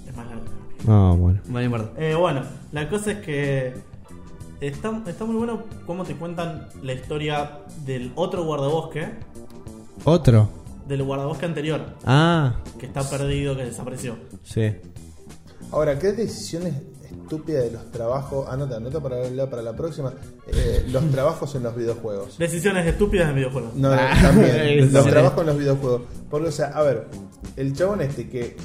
Es 0.08 0.16
más 0.16 0.26
largo. 0.26 0.44
Ah, 0.88 1.14
bueno. 1.16 1.40
Vale, 1.48 1.66
importa. 1.66 1.92
Eh, 2.02 2.14
bueno, 2.14 2.42
la 2.72 2.88
cosa 2.88 3.12
es 3.12 3.18
que 3.18 3.74
está, 4.60 5.02
está 5.06 5.24
muy 5.24 5.36
bueno 5.36 5.62
cómo 5.86 6.04
te 6.04 6.14
cuentan 6.16 6.68
la 6.82 6.92
historia 6.94 7.60
del 7.84 8.12
otro 8.16 8.44
guardabosque, 8.44 9.08
¿Otro? 10.04 10.48
del 10.88 11.04
guardabosque 11.04 11.46
anterior, 11.46 11.94
Ah, 12.04 12.56
que 12.78 12.86
está 12.86 13.08
perdido, 13.08 13.56
que 13.56 13.64
desapareció. 13.64 14.16
sí. 14.42 14.72
Ahora, 15.70 15.98
¿qué 15.98 16.12
decisiones 16.12 16.74
estúpidas 17.22 17.64
de 17.64 17.70
los 17.72 17.90
trabajos? 17.90 18.48
Anota, 18.48 18.76
anota 18.76 19.00
para 19.00 19.28
la, 19.30 19.48
para 19.50 19.62
la 19.62 19.72
próxima. 19.74 20.12
Eh, 20.46 20.86
los 20.90 21.04
trabajos 21.10 21.54
en 21.54 21.62
los 21.64 21.76
videojuegos. 21.76 22.38
Decisiones 22.38 22.86
estúpidas 22.86 23.28
en 23.28 23.36
videojuegos. 23.36 23.74
No, 23.74 23.90
Ah, 23.92 24.12
también. 24.20 24.92
los 24.92 25.06
trabajos 25.06 25.40
en 25.40 25.46
los 25.46 25.58
videojuegos. 25.58 26.02
Porque, 26.30 26.48
o 26.48 26.52
sea, 26.52 26.68
a 26.68 26.82
ver, 26.82 27.06
el 27.56 27.74
chabón 27.74 28.00
este 28.00 28.28
que 28.28 28.56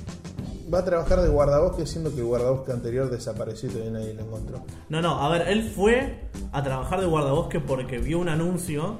va 0.73 0.79
a 0.79 0.85
trabajar 0.85 1.21
de 1.21 1.29
guardabosque 1.29 1.85
siendo 1.85 2.13
que 2.13 2.19
el 2.19 2.25
guardabosque 2.25 2.71
anterior 2.73 3.09
desapareció 3.09 3.69
y 3.69 3.71
todavía 3.71 3.93
nadie 3.93 4.13
lo 4.13 4.21
encontró. 4.23 4.65
No, 4.89 5.01
no, 5.01 5.21
a 5.23 5.29
ver, 5.29 5.47
él 5.47 5.63
fue 5.73 6.27
a 6.51 6.61
trabajar 6.63 6.99
de 6.99 7.05
guardabosque 7.07 7.59
porque 7.61 7.99
vio 7.99 8.19
un 8.19 8.27
anuncio, 8.27 8.97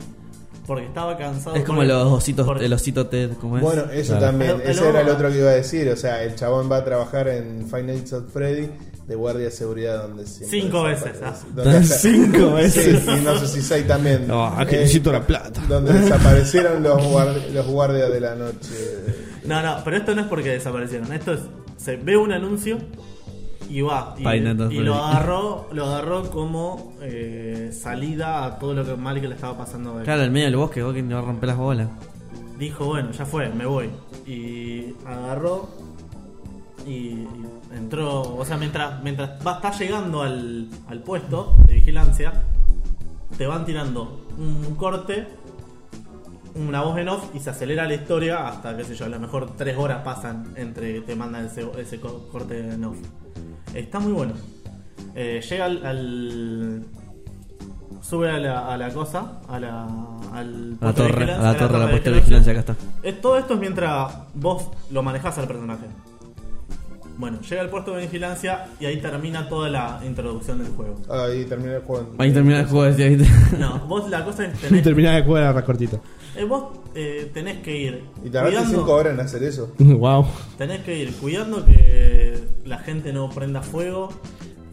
porque 0.67 0.85
estaba 0.85 1.17
cansado. 1.17 1.55
Es 1.55 1.63
como 1.63 1.83
los 1.83 2.03
ositos, 2.11 2.45
porque- 2.45 2.65
el 2.65 2.73
osito 2.73 3.07
Ted, 3.07 3.31
¿cómo 3.41 3.57
es? 3.57 3.63
Bueno, 3.63 3.83
eso 3.91 4.11
Claro. 4.17 4.25
también. 4.27 4.61
Ese 4.63 4.87
era 4.87 5.01
el 5.01 5.09
otro- 5.09 5.31
que 5.31 5.37
iba 5.39 5.49
a 5.49 5.53
decir. 5.53 5.89
O 5.89 5.95
sea, 5.95 6.21
el 6.23 6.35
chabón 6.35 6.69
va 6.71 6.77
a 6.77 6.83
trabajar 6.85 7.27
en 7.29 7.65
Five 7.67 7.83
Nights 7.83 8.13
at 8.13 8.23
Freddy 8.31 8.69
de 9.07 9.15
guardia 9.15 9.45
de 9.45 9.51
seguridad 9.51 10.01
donde 10.05 10.25
Cinco 10.27 10.83
veces, 10.83 11.13
ah. 11.23 11.33
Donde 11.55 11.83
Cinco 11.85 12.51
veces. 12.55 13.01
Sí, 13.03 13.09
y 13.17 13.21
no 13.23 13.37
sé 13.39 13.47
si 13.47 13.61
seis 13.61 13.87
también. 13.87 14.27
No, 14.27 14.45
aquí 14.45 14.75
Eh, 14.75 14.79
necesito 14.79 15.11
la 15.13 15.25
plata. 15.25 15.61
Donde 15.69 15.93
desaparecieron 15.93 16.83
los, 16.83 17.01
guard- 17.01 17.49
los 17.53 17.65
guardias 17.67 18.11
de 18.11 18.19
la 18.19 18.35
noche. 18.35 18.75
No, 19.45 19.61
no, 19.63 19.77
pero 19.85 19.95
esto 19.97 20.13
no 20.13 20.21
es 20.21 20.27
porque 20.27 20.49
desaparecieron. 20.49 21.11
Esto 21.13 21.33
es. 21.33 21.39
Se 21.77 21.95
ve 21.95 22.17
un 22.17 22.33
anuncio 22.33 22.79
y 23.69 23.81
va. 23.81 24.15
Y, 24.17 24.23
lo 24.79 24.95
agarró, 24.95 25.67
lo 25.71 25.85
agarró 25.85 26.29
como 26.29 26.93
eh, 27.01 27.71
salida 27.73 28.45
a 28.45 28.59
todo 28.59 28.73
lo 28.73 28.85
que 28.85 28.95
mal 28.95 29.19
que 29.21 29.27
le 29.27 29.35
estaba 29.35 29.57
pasando 29.57 29.95
a 29.95 29.99
él. 29.99 30.03
Claro, 30.03 30.23
en 30.23 30.31
medio 30.31 30.45
del 30.47 30.55
bosque, 30.57 30.81
vos 30.83 30.93
que 30.93 31.01
le 31.01 31.13
va 31.13 31.19
a 31.21 31.23
romper 31.23 31.47
las 31.49 31.57
bolas. 31.57 31.87
Dijo, 32.57 32.85
bueno, 32.85 33.11
ya 33.11 33.25
fue, 33.25 33.49
me 33.49 33.65
voy. 33.65 33.89
Y 34.25 34.93
agarró 35.05 35.69
y, 36.85 37.27
entró, 37.75 38.21
o 38.35 38.45
sea, 38.45 38.57
mientras, 38.57 39.03
mientras 39.03 39.45
va, 39.45 39.55
estás 39.55 39.79
llegando 39.79 40.21
al, 40.21 40.69
al 40.87 40.99
puesto 40.99 41.55
de 41.67 41.75
vigilancia, 41.75 42.33
te 43.37 43.45
van 43.45 43.65
tirando 43.65 44.25
un 44.37 44.75
corte, 44.75 45.27
una 46.55 46.81
voz 46.81 46.97
en 46.97 47.09
off 47.09 47.25
y 47.35 47.39
se 47.39 47.49
acelera 47.51 47.85
la 47.85 47.93
historia 47.93 48.47
hasta, 48.47 48.75
qué 48.75 48.83
sé 48.83 48.95
yo, 48.95 49.05
a 49.05 49.09
lo 49.09 49.19
mejor 49.19 49.55
tres 49.55 49.77
horas 49.77 50.01
pasan 50.03 50.53
entre 50.55 50.93
que 50.95 51.01
te 51.01 51.15
mandan 51.15 51.45
ese, 51.45 51.69
ese 51.77 51.99
co- 51.99 52.27
corte 52.31 52.59
en 52.59 52.83
off. 52.85 52.97
Está 53.73 53.99
muy 53.99 54.11
bueno. 54.13 54.33
Eh, 55.15 55.41
llega 55.47 55.65
al, 55.65 55.85
al- 55.85 56.85
Sube 58.01 58.29
a 58.31 58.37
la, 58.37 58.71
a 58.73 58.77
la 58.77 58.89
cosa, 58.93 59.39
a 59.49 59.59
la, 59.59 59.83
al 60.33 60.77
A 60.79 60.85
la 60.85 60.93
puesto 60.93 61.03
de 61.03 61.09
torre, 61.09 61.23
a 61.23 61.25
vigilancia, 61.25 61.51
la 61.51 61.57
torre, 61.57 61.75
a 61.75 61.79
la 61.79 61.85
de 61.85 61.91
puesta 61.91 62.09
de 62.09 62.15
vigilancia, 62.19 62.51
acá 62.53 62.59
está. 62.61 62.75
eh, 63.03 63.13
todo 63.13 63.37
esto 63.37 63.53
es 63.55 63.59
mientras 63.59 64.13
vos 64.33 64.69
lo 64.91 65.03
manejás 65.03 65.37
al 65.39 65.47
personaje. 65.47 65.85
Bueno, 67.17 67.39
llega 67.41 67.61
al 67.63 67.69
puesto 67.69 67.95
de 67.95 68.03
vigilancia 68.03 68.67
y 68.79 68.85
ahí 68.85 69.01
termina 69.01 69.49
toda 69.49 69.69
la 69.69 69.99
introducción 70.05 70.59
del 70.59 70.67
juego. 70.73 70.95
Ahí 71.09 71.43
termina 71.45 71.75
el 71.77 71.81
juego. 71.81 72.13
Ahí 72.19 72.31
termina 72.31 72.59
el 72.59 72.67
juego, 72.67 72.83
decía, 72.85 73.07
¿viste? 73.07 73.27
No, 73.57 73.79
vos 73.87 74.07
la 74.09 74.23
cosa 74.23 74.45
es 74.45 74.53
tenés, 74.61 74.83
Terminar 74.83 75.15
de 75.15 75.23
jugar 75.23 75.43
era 75.43 75.65
cortito. 75.65 75.99
Eh, 76.37 76.43
vos 76.45 76.63
eh, 76.95 77.29
tenés 77.33 77.57
que 77.59 77.77
ir 77.77 78.03
Y 78.23 78.29
tardaste 78.29 78.57
cuidando, 78.57 78.79
5 78.79 78.93
horas 78.93 79.13
en 79.13 79.19
hacer 79.19 79.43
eso. 79.43 79.71
wow. 79.79 80.25
tenés 80.57 80.81
que 80.81 80.97
ir 80.97 81.13
cuidando 81.15 81.65
que 81.65 82.39
la 82.65 82.77
gente 82.79 83.11
no 83.13 83.29
prenda 83.29 83.61
fuego. 83.61 84.09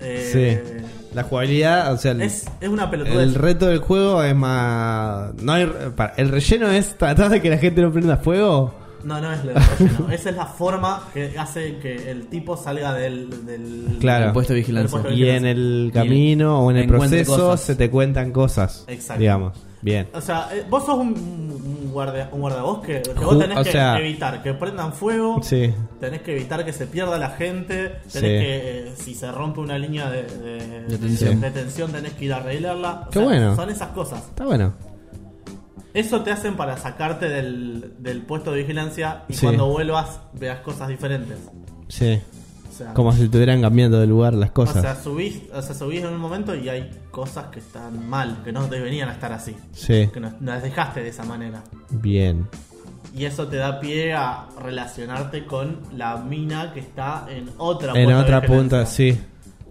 Eh, 0.01 0.83
La 1.15 1.23
jugabilidad, 1.23 1.93
o 1.93 1.97
sea, 1.97 2.13
el, 2.13 2.23
es, 2.23 2.45
es 2.61 2.69
una 2.69 2.91
pelotudez. 2.91 3.21
el 3.21 3.35
reto 3.35 3.67
del 3.67 3.79
juego 3.79 4.23
es 4.23 4.35
más. 4.35 5.33
No 5.43 5.53
hay, 5.53 5.67
para- 5.97 6.13
el 6.17 6.29
relleno 6.29 6.69
es 6.71 6.99
tratar 6.99 7.31
de 7.31 7.41
que 7.41 7.49
la 7.49 7.59
gente 7.59 7.81
no 7.81 7.93
prenda 7.93 8.17
fuego. 8.19 8.75
No, 9.05 9.21
no 9.21 9.33
es 9.33 9.41
el 9.41 9.55
relleno. 9.55 10.11
Esa 10.13 10.31
es 10.31 10.37
la 10.37 10.47
forma 10.47 11.09
que 11.15 11.39
hace 11.39 11.77
que 11.79 12.11
el 12.11 12.27
tipo 12.27 12.57
salga 12.57 12.93
del, 12.95 13.47
del 13.47 13.97
Claro. 14.01 14.33
Puesto 14.33 14.53
de 14.53 14.59
vigilancia. 14.61 14.99
Del 14.99 15.03
puesto 15.07 15.17
de 15.19 15.27
Y 15.27 15.31
en 15.31 15.47
el 15.47 15.91
camino 15.95 16.61
o 16.61 16.71
en 16.71 16.79
el 16.79 16.87
proceso 16.89 17.37
cosas. 17.37 17.61
se 17.61 17.75
te 17.77 17.89
cuentan 17.91 18.33
cosas. 18.33 18.85
Exacto. 18.89 19.21
Digamos. 19.21 19.53
Bien. 19.85 20.09
O 20.15 20.21
sea, 20.23 20.49
eh, 20.51 20.65
vos 20.69 20.85
sos 20.87 20.97
un, 20.99 21.09
un, 21.13 21.91
guardia, 21.93 22.31
un 22.33 22.41
guardabosque. 22.41 23.03
Que 23.03 23.25
vos 23.25 23.39
tenés 23.39 23.59
o 23.59 23.63
que 23.63 23.71
sea- 23.73 23.99
evitar 24.01 24.43
que 24.43 24.55
prendan 24.55 24.95
fuego. 24.95 25.43
Sí. 25.43 25.73
Tenés 26.01 26.23
que 26.23 26.33
evitar 26.35 26.65
que 26.65 26.73
se 26.73 26.87
pierda 26.87 27.19
la 27.19 27.29
gente. 27.31 27.89
Tenés 27.89 28.13
Sí. 28.13 28.21
que, 28.21 28.79
eh, 28.89 28.93
si 28.97 29.15
se 29.15 29.31
rompe 29.31 29.61
una 29.61 29.77
línea 29.79 30.11
de, 30.11 30.23
de- 30.23 30.83
De 30.87 30.97
tensión. 30.99 31.39
de 31.41 31.51
tensión, 31.51 31.93
tenés 31.93 32.15
que 32.15 32.25
ir 32.25 32.33
a 32.33 32.39
arreglarla. 32.39 33.03
O 33.07 33.11
Qué 33.11 33.19
sea, 33.19 33.23
bueno. 33.25 33.55
Son 33.57 33.69
esas 33.69 33.89
cosas. 33.89 34.21
Está 34.21 34.47
bueno. 34.47 34.73
Eso 35.93 36.23
te 36.23 36.33
hacen 36.33 36.57
para 36.57 36.77
sacarte 36.79 37.29
del, 37.29 37.93
del 37.99 38.23
puesto 38.23 38.51
de 38.53 38.61
vigilancia 38.63 39.23
y 39.29 39.35
Sí. 39.35 39.43
cuando 39.45 39.67
vuelvas 39.69 40.19
veas 40.33 40.61
cosas 40.61 40.89
diferentes. 40.89 41.39
Sí. 41.89 42.21
O 42.75 42.77
sea, 42.77 42.93
Como 42.93 43.13
si 43.13 43.23
estuvieran 43.25 43.61
cambiando 43.63 44.01
de 44.01 44.07
lugar 44.09 44.35
las 44.35 44.51
o 44.51 44.53
cosas. 44.53 44.83
sea, 44.83 44.97
subís, 44.97 45.43
o 45.55 45.63
sea, 45.63 45.77
subís 45.77 46.01
en 46.01 46.09
un 46.09 46.19
momento 46.19 46.57
y 46.57 46.69
hay 46.69 46.91
cosas 47.13 47.45
que 47.47 47.61
están 47.61 48.09
mal, 48.09 48.39
que 48.45 48.51
no 48.51 48.67
deberían 48.67 49.09
estar 49.11 49.33
así. 49.33 49.55
Sí. 49.71 50.11
Que 50.13 50.19
no, 50.19 50.31
no 50.41 50.51
las 50.53 50.63
dejaste 50.65 51.01
de 51.05 51.11
esa 51.11 51.23
manera. 51.25 51.63
Bien. 51.91 52.49
Y 53.15 53.27
eso 53.27 53.47
te 53.47 53.59
da 53.59 53.79
pie 53.79 54.13
a 54.13 54.47
relacionarte 54.61 55.47
con 55.47 55.79
la 55.97 56.17
mina 56.17 56.73
que 56.73 56.81
está 56.81 57.27
en 57.31 57.49
otra 57.59 57.91
En 57.91 58.07
puesto 58.07 58.11
de 58.11 58.15
otra 58.25 58.43
punta, 58.43 58.87
sí. 58.87 59.21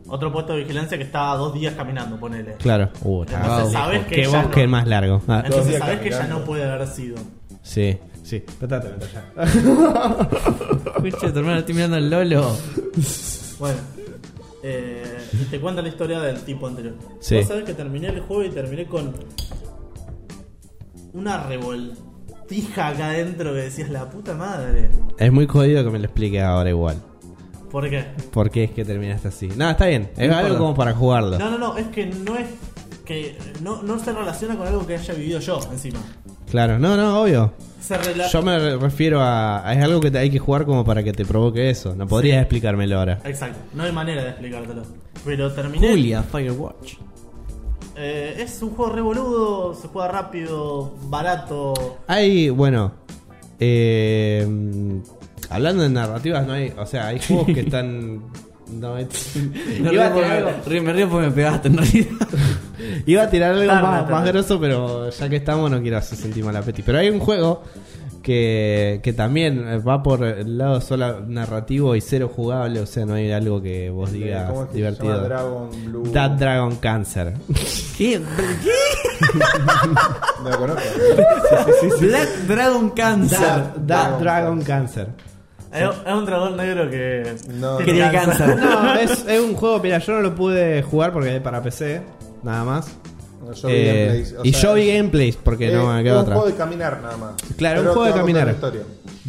Otro 0.08 0.32
puesto 0.32 0.54
de 0.54 0.60
vigilancia 0.60 0.98
que 0.98 1.04
está 1.04 1.36
dos 1.36 1.54
días 1.54 1.74
caminando, 1.76 2.18
ponele. 2.18 2.54
Claro. 2.54 2.90
Uh, 3.02 3.24
Entonces 3.24 3.74
sabes 3.74 4.06
que 4.06 4.16
Qué 4.16 4.24
ya 4.30 4.44
bosque 4.44 4.64
no- 4.64 4.70
más 4.72 4.88
largo. 4.88 5.22
Ah, 5.28 5.42
Entonces 5.46 5.78
sabes 5.78 6.00
que 6.00 6.10
ya 6.10 6.26
no 6.28 6.46
puede 6.46 6.64
haber 6.64 6.88
sido. 6.88 7.18
sí. 7.62 7.98
Sí. 8.24 8.40
Tratate 8.60 8.88
de 8.88 8.94
meter 8.94 9.10
ya. 9.14 9.44
Escucha, 11.08 11.34
tu 11.34 11.40
hermano, 11.40 11.60
estoy 11.60 11.76
mirando 11.76 11.98
el 11.98 12.10
Lolo. 12.10 12.56
Bueno. 13.60 13.78
Eh, 14.66 15.04
te 15.52 15.60
cuenta 15.60 15.82
la 15.82 15.90
historia 15.90 16.20
del 16.22 16.40
tipo 16.42 16.68
anterior. 16.68 16.96
Sí. 17.20 17.36
Vos 17.36 17.48
sabés 17.48 17.66
que 17.66 17.74
terminé 17.74 18.08
el 18.08 18.22
juego 18.22 18.44
y 18.46 18.50
terminé 18.50 18.86
con 18.86 19.14
una 21.14 21.44
revoltija 21.44 22.88
acá 22.88 23.08
adentro 23.10 23.52
que 23.54 23.60
decías 23.60 23.90
la 23.90 24.10
puta 24.10 24.34
madre. 24.34 24.90
Es 25.18 25.32
muy 25.32 25.48
jodido 25.48 25.84
que 25.84 25.90
me 25.90 26.00
lo 26.00 26.06
explique 26.06 26.42
ahora 26.42 26.70
igual. 26.70 26.98
¿Por 27.72 27.90
qué? 27.90 28.06
¿Por 28.32 28.50
qué 28.52 28.66
es 28.66 28.72
que 28.72 28.86
terminaste 28.86 29.28
así? 29.28 29.48
No, 29.56 29.70
está 29.70 29.88
bien. 29.88 30.12
Es 30.16 30.30
No 30.30 30.36
algo 30.36 30.48
importa. 30.50 30.58
como 30.60 30.76
para 30.76 30.94
jugarlo. 30.94 31.40
No, 31.40 31.50
no, 31.52 31.58
no, 31.58 31.78
es 31.78 31.88
que 31.88 32.06
no 32.06 32.38
es 32.38 32.48
que 33.04 33.38
no, 33.62 33.82
no 33.84 34.00
se 34.00 34.14
relaciona 34.14 34.56
con 34.58 34.68
algo 34.68 34.86
que 34.88 34.96
haya 34.96 35.14
vivido 35.14 35.40
yo 35.40 35.60
encima. 35.72 36.00
Claro, 36.54 36.78
no, 36.78 36.96
no, 36.96 37.20
obvio. 37.24 37.52
Se 37.82 37.98
rela- 37.98 38.30
Yo 38.32 38.44
me 38.44 38.60
re- 38.60 38.78
refiero 38.78 39.20
a, 39.22 39.68
a- 39.68 39.74
Es 39.74 39.84
algo 39.84 40.00
que 40.00 40.12
te 40.12 40.20
hay 40.20 40.30
que 40.30 40.38
jugar 40.38 40.66
como 40.66 40.86
para 40.86 41.02
que 41.02 41.12
te 41.12 41.26
provoque 41.26 41.72
eso. 41.72 41.96
No 41.96 42.06
podrías 42.06 42.36
Sí. 42.36 42.42
explicármelo 42.42 43.00
ahora. 43.00 43.20
Exacto, 43.26 43.58
no 43.74 43.82
hay 43.82 43.92
manera 43.92 44.22
de 44.24 44.30
explicártelo. 44.30 44.84
Pero 45.26 45.52
terminé. 45.52 45.90
Julia, 45.90 46.22
Firewatch. 46.22 46.94
Eh, 47.96 48.36
es 48.38 48.62
un 48.62 48.70
juego 48.70 48.92
revoludo, 48.94 49.74
se 49.74 49.88
juega 49.88 50.10
rápido, 50.10 50.94
barato. 51.06 51.98
Hay, 52.06 52.50
bueno. 52.52 52.92
eh, 53.60 54.48
hablando 55.50 55.82
de 55.82 55.90
narrativas, 55.90 56.46
no 56.46 56.54
hay. 56.54 56.72
O 56.78 56.86
sea, 56.86 57.08
hay 57.08 57.20
juegos 57.20 57.48
que 57.48 57.60
están. 57.62 58.22
No, 58.80 58.96
es- 58.96 59.34
porque, 60.64 60.82
me 60.82 60.94
río 60.94 61.10
porque 61.10 61.28
me 61.28 61.34
pegaste 61.34 61.68
en 61.70 61.78
realidad. 61.78 62.10
iba 63.06 63.24
a 63.24 63.30
tirar 63.30 63.52
algo 63.54 63.66
Tarde, 63.68 63.82
más, 63.82 64.00
tarde. 64.02 64.12
más 64.12 64.26
grosso, 64.28 64.60
pero 64.60 65.10
ya 65.10 65.30
que 65.30 65.36
estamos, 65.38 65.70
no 65.72 65.82
quiero 65.82 65.98
hacer 65.98 66.18
sentir 66.18 66.44
mal 66.44 66.56
a 66.56 66.62
Peti. 66.62 66.82
Pero 66.84 66.98
hay 67.00 67.10
un 67.10 67.20
juego 67.20 67.64
que, 68.22 69.02
que 69.04 69.12
también 69.14 69.84
va 69.86 70.02
por 70.02 70.24
el 70.24 70.58
lado 70.58 70.80
solo 70.82 71.22
narrativo 71.28 71.96
y 71.96 72.02
cero 72.02 72.32
jugable. 72.34 72.80
O 72.80 72.86
sea, 72.86 73.06
no 73.06 73.16
hay 73.16 73.32
algo 73.32 73.62
que 73.62 73.90
vos 73.90 74.12
digas 74.12 74.50
¿Cómo 74.50 74.64
es 74.64 74.70
que 74.70 74.74
se 74.76 74.80
llama? 74.82 74.92
divertido. 74.98 75.24
Dragon 75.26 75.70
Blue. 75.86 76.12
That 76.14 76.32
Dragon 76.32 76.76
Cancer. 76.78 77.34
¿Qué? 77.98 78.22
No 80.44 80.50
lo 80.50 80.58
conozco. 80.58 80.82
Black 82.02 82.30
Dragon 82.48 82.90
Cancer. 82.92 83.40
That, 83.40 83.74
That 83.88 84.20
Dragon 84.20 84.62
Cancer. 84.62 85.08
Es, 85.74 85.82
es 86.06 86.14
un 86.14 86.26
dragón 86.26 86.56
negro 86.56 86.88
que. 86.90 87.36
No, 87.56 87.78
Que 87.80 87.86
no. 87.86 87.94
tiene 87.94 88.12
cáncer. 88.12 88.58
No, 88.58 88.94
es, 88.94 89.26
es 89.28 89.42
un 89.42 89.56
juego, 89.56 89.80
mira, 89.80 89.98
yo 89.98 90.14
no 90.14 90.22
lo 90.22 90.36
pude 90.36 90.84
jugar 90.84 91.12
porque 91.12 91.36
es 91.38 91.42
para 91.42 91.64
PC, 91.64 92.02
nada 92.44 92.64
más. 92.64 92.88
Yo 93.62 93.68
vi 93.68 93.74
Eh, 93.76 93.86
gameplays, 94.06 94.36
o 94.40 94.46
y 94.46 94.52
sea, 94.54 94.62
yo 94.62 94.74
vi 94.76 94.88
gameplays 94.96 95.36
porque 95.36 95.72
no 95.72 95.92
eh, 95.92 95.98
me 95.98 96.04
queda 96.04 96.14
un 96.16 96.20
otra. 96.22 96.36
juego 96.36 96.50
de 96.50 96.56
caminar 96.56 97.02
nada 97.02 97.18
más. 97.18 97.34
Claro, 97.58 97.80
un 97.82 97.84
Pero 97.88 97.94
juego 97.94 98.06
de 98.06 98.12
va 98.12 98.18
caminar. 98.20 98.48
la 98.48 98.54
historia. 98.54 98.82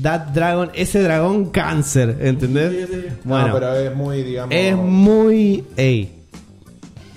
That 0.03 0.21
Dragon, 0.29 0.71
ese 0.75 1.03
dragón 1.03 1.47
cáncer, 1.51 2.19
¿entendés? 2.21 2.89
Bueno, 3.25 3.49
No, 3.49 3.55
pero 3.55 3.75
es 3.77 3.95
muy, 3.95 4.23
digamos. 4.23 4.55
es 4.55 4.77
muy. 4.77 5.65
Ey. 5.77 6.21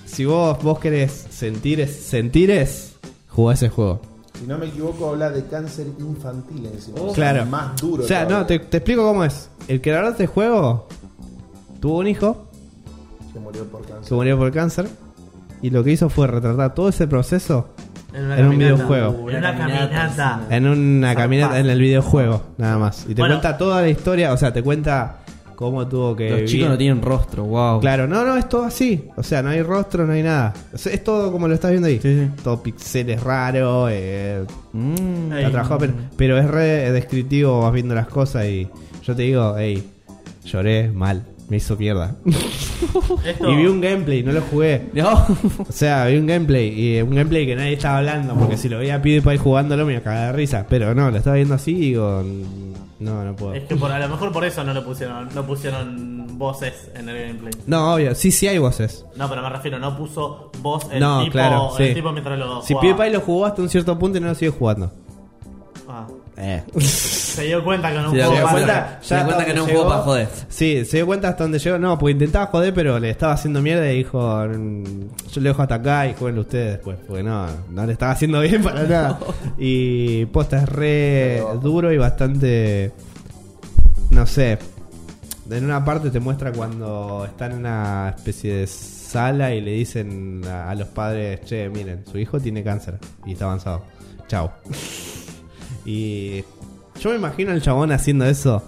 Si 0.06 0.26
vos, 0.26 0.58
vos 0.64 0.80
querés 0.80 1.12
sentir 1.30 1.80
es, 1.82 1.96
sentir 1.96 2.50
es, 2.50 2.94
jugá 3.30 3.54
ese 3.54 3.70
juego. 3.70 4.02
Si 4.40 4.46
no 4.48 4.58
me 4.58 4.68
equivoco, 4.68 5.10
habla 5.10 5.30
de 5.30 5.46
cáncer 5.46 5.88
infantil 6.00 6.66
encima. 6.66 7.00
O 7.02 7.06
sea, 7.08 7.14
claro. 7.16 7.46
Más 7.46 7.80
duro. 7.80 8.04
O 8.04 8.08
sea, 8.08 8.24
todavía. 8.28 8.38
no, 8.40 8.46
te, 8.46 8.60
te 8.60 8.78
explico 8.78 9.04
cómo 9.04 9.24
es. 9.24 9.50
El 9.68 9.82
creador 9.82 10.06
de 10.06 10.12
este 10.12 10.28
juego 10.28 10.88
tuvo 11.80 12.00
un 12.00 12.08
hijo 12.08 12.48
Que 13.34 13.40
murió 13.40 13.66
por 13.66 13.82
cáncer. 13.86 14.08
que 14.10 14.16
murió 14.16 14.38
por 14.38 14.52
cáncer. 14.52 14.88
Y 15.62 15.70
lo 15.70 15.84
que 15.84 15.92
hizo 15.92 16.10
fue 16.10 16.28
retratar 16.28 16.74
todo 16.76 16.90
ese 16.90 17.08
proceso 17.08 17.74
En, 18.14 18.26
una 18.26 18.40
En 18.40 18.46
un 18.48 18.58
videojuego. 18.58 19.30
En 19.30 19.38
una 19.38 19.58
caminata. 19.58 20.42
en 20.50 20.68
una 20.68 21.16
caminata 21.16 21.60
en 21.60 21.70
el 21.70 21.80
videojuego, 21.80 22.44
nada 22.58 22.78
más. 22.78 23.06
Y 23.10 23.14
te 23.16 23.22
Bueno. 23.22 23.36
cuenta 23.36 23.58
toda 23.58 23.82
la 23.82 23.90
historia, 23.90 24.34
o 24.34 24.38
sea, 24.38 24.54
te 24.54 24.62
cuenta 24.64 25.18
cómo 25.56 25.88
tuvo 25.88 26.16
que. 26.16 26.30
Los 26.30 26.36
vivir. 26.38 26.50
chicos 26.52 26.70
no 26.70 26.78
tienen 26.78 27.02
rostro, 27.02 27.44
wow. 27.46 27.80
Claro, 27.80 28.08
no, 28.08 28.24
no, 28.24 28.38
es 28.38 28.48
todo 28.48 28.64
así. 28.64 29.06
O 29.18 29.24
sea, 29.24 29.42
no 29.44 29.50
hay 29.50 29.62
rostro, 29.64 30.06
no 30.08 30.14
hay 30.14 30.24
nada. 30.24 30.54
O 30.74 30.78
sea, 30.78 30.94
es 30.94 31.04
todo 31.04 31.32
como 31.32 31.48
lo 31.48 31.54
estás 31.56 31.72
viendo 31.72 31.88
ahí. 31.88 32.00
Sí, 32.02 32.16
sí. 32.16 32.42
Todo 32.44 32.62
pixeles 32.64 33.22
raro, 33.24 33.88
eh, 33.90 34.44
Mm. 34.74 35.30
Pero, 35.32 35.78
pero 36.16 36.38
es 36.38 36.46
re 36.48 36.92
descriptivo, 36.92 37.62
vas 37.62 37.74
viendo 37.74 37.96
las 37.96 38.08
cosas 38.08 38.46
y 38.46 38.70
yo 39.04 39.16
te 39.16 39.24
digo, 39.24 39.56
hey, 39.58 39.84
lloré 40.46 40.92
mal, 40.92 41.24
me 41.50 41.58
hizo 41.58 41.76
mierda. 41.78 42.16
Esto- 43.26 43.50
y 43.52 43.56
vi 43.56 43.66
un 43.68 43.80
gameplay, 43.82 44.24
no 44.24 44.32
lo 44.34 44.42
jugué. 44.42 44.90
No. 44.94 45.26
O 45.68 45.72
sea, 45.72 46.06
vi 46.08 46.18
un 46.18 46.28
gameplay 46.28 46.68
y 46.98 47.02
un 47.02 47.16
gameplay 47.16 47.46
que 47.46 47.56
nadie 47.56 47.74
estaba 47.74 48.00
hablando, 48.00 48.34
porque 48.36 48.58
si 48.58 48.68
lo 48.70 48.78
veía 48.80 49.02
PewDiePie 49.02 49.38
jugándolo 49.38 49.86
me 49.86 49.94
iba 49.94 50.02
a 50.02 50.04
cagar 50.04 50.28
de 50.32 50.38
risa. 50.38 50.66
Pero 50.70 50.94
no, 50.94 51.10
lo 51.12 51.18
estaba 51.18 51.36
viendo 51.38 51.56
así 51.56 51.72
y 51.72 51.80
digo, 51.80 52.24
no, 53.00 53.24
no 53.24 53.36
puedo. 53.36 53.54
Es 53.54 53.64
que 53.64 53.76
por, 53.76 53.92
a 53.92 54.00
lo 54.00 54.10
mejor 54.10 54.32
por 54.32 54.44
eso 54.46 54.64
no 54.64 54.74
le 54.74 54.82
pusieron, 54.82 55.30
no 55.34 55.46
pusieron 55.46 56.38
voces 56.38 56.92
en 56.96 57.10
el 57.10 57.18
gameplay. 57.28 57.54
No, 57.66 57.94
obvio, 57.96 58.14
sí, 58.14 58.30
sí 58.32 58.48
hay 58.48 58.58
voces. 58.58 59.06
No, 59.16 59.28
pero 59.30 59.42
me 59.42 59.50
refiero, 59.50 59.80
no 59.80 59.98
puso 59.98 60.52
voz 60.62 60.88
el 60.92 61.00
No, 61.00 61.22
tipo, 61.22 61.32
claro, 61.32 61.72
el 61.80 61.88
sí. 61.90 61.94
tipo 61.96 62.12
mientras 62.12 62.38
lo 62.38 62.62
Si 62.62 62.74
jugaba. 62.74 62.96
PewDiePie 62.96 63.14
lo 63.14 63.22
jugó 63.22 63.46
hasta 63.46 63.62
un 63.62 63.70
cierto 63.70 63.98
punto 63.98 64.18
y 64.18 64.22
no 64.22 64.28
lo 64.28 64.36
sigue 64.36 64.52
jugando. 64.52 64.92
Ah, 65.88 66.06
Eh. 66.40 66.64
se 66.80 67.44
dio 67.46 67.64
cuenta 67.64 67.90
que 67.92 67.98
no 67.98 68.12
Se 68.12 68.18
dio 68.18 68.30
cuenta. 68.52 69.00
Se 69.02 69.16
dio 69.16 69.26
cuenta 69.26 69.46
que 69.46 69.54
no 69.56 69.62
jugó 69.62 69.72
llegó- 69.74 69.90
para 69.90 70.02
joder. 70.04 70.28
Sí, 70.50 70.86
se 70.86 70.98
dio 70.98 71.06
cuenta 71.08 71.30
hasta 71.30 71.44
donde 71.44 71.58
llegó. 71.60 71.80
No, 71.80 71.98
porque 71.98 72.12
intentaba 72.12 72.46
joder, 72.48 72.74
pero 72.74 73.00
le 73.00 73.10
estaba 73.10 73.34
haciendo 73.34 73.62
mierda 73.62 73.92
y 73.92 73.98
dijo: 73.98 74.20
mm, 74.48 74.84
Yo 75.32 75.42
le 75.42 75.50
dejo 75.50 75.62
hasta 75.64 75.76
acá 75.76 76.08
y 76.08 76.14
jueguenlo 76.14 76.42
ustedes 76.42 76.74
después. 76.74 76.98
Porque 77.08 77.24
no, 77.24 77.48
no 77.72 77.86
le 77.88 77.94
estaba 77.94 78.12
haciendo 78.12 78.40
bien 78.42 78.62
para 78.64 78.84
nada. 78.88 79.20
Y 79.58 80.26
posta 80.28 80.58
es 80.58 80.70
re 80.70 81.38
Pero- 81.40 81.56
duro 81.60 81.92
y 81.92 81.98
bastante. 81.98 82.92
No 84.12 84.26
sé. 84.28 84.60
En 85.50 85.64
una 85.66 85.84
parte 85.84 86.10
te 86.12 86.20
muestra 86.20 86.52
cuando 86.52 87.24
están 87.26 87.54
en 87.54 87.58
una 87.60 88.14
especie 88.16 88.54
de 88.58 88.68
sala 88.68 89.54
y 89.54 89.62
le 89.62 89.72
dicen 89.72 90.42
a, 90.46 90.70
a 90.70 90.76
los 90.76 90.90
padres, 90.90 91.40
che, 91.46 91.70
miren, 91.70 92.04
su 92.06 92.18
hijo 92.18 92.38
tiene 92.40 92.64
cáncer 92.64 93.00
y 93.26 93.32
está 93.32 93.46
avanzado. 93.46 93.84
Chao. 94.28 94.52
y 95.88 96.44
yo 97.02 97.10
me 97.12 97.16
imagino 97.16 97.52
al 97.52 97.62
chabón 97.62 97.92
haciendo 97.92 98.26
eso. 98.26 98.62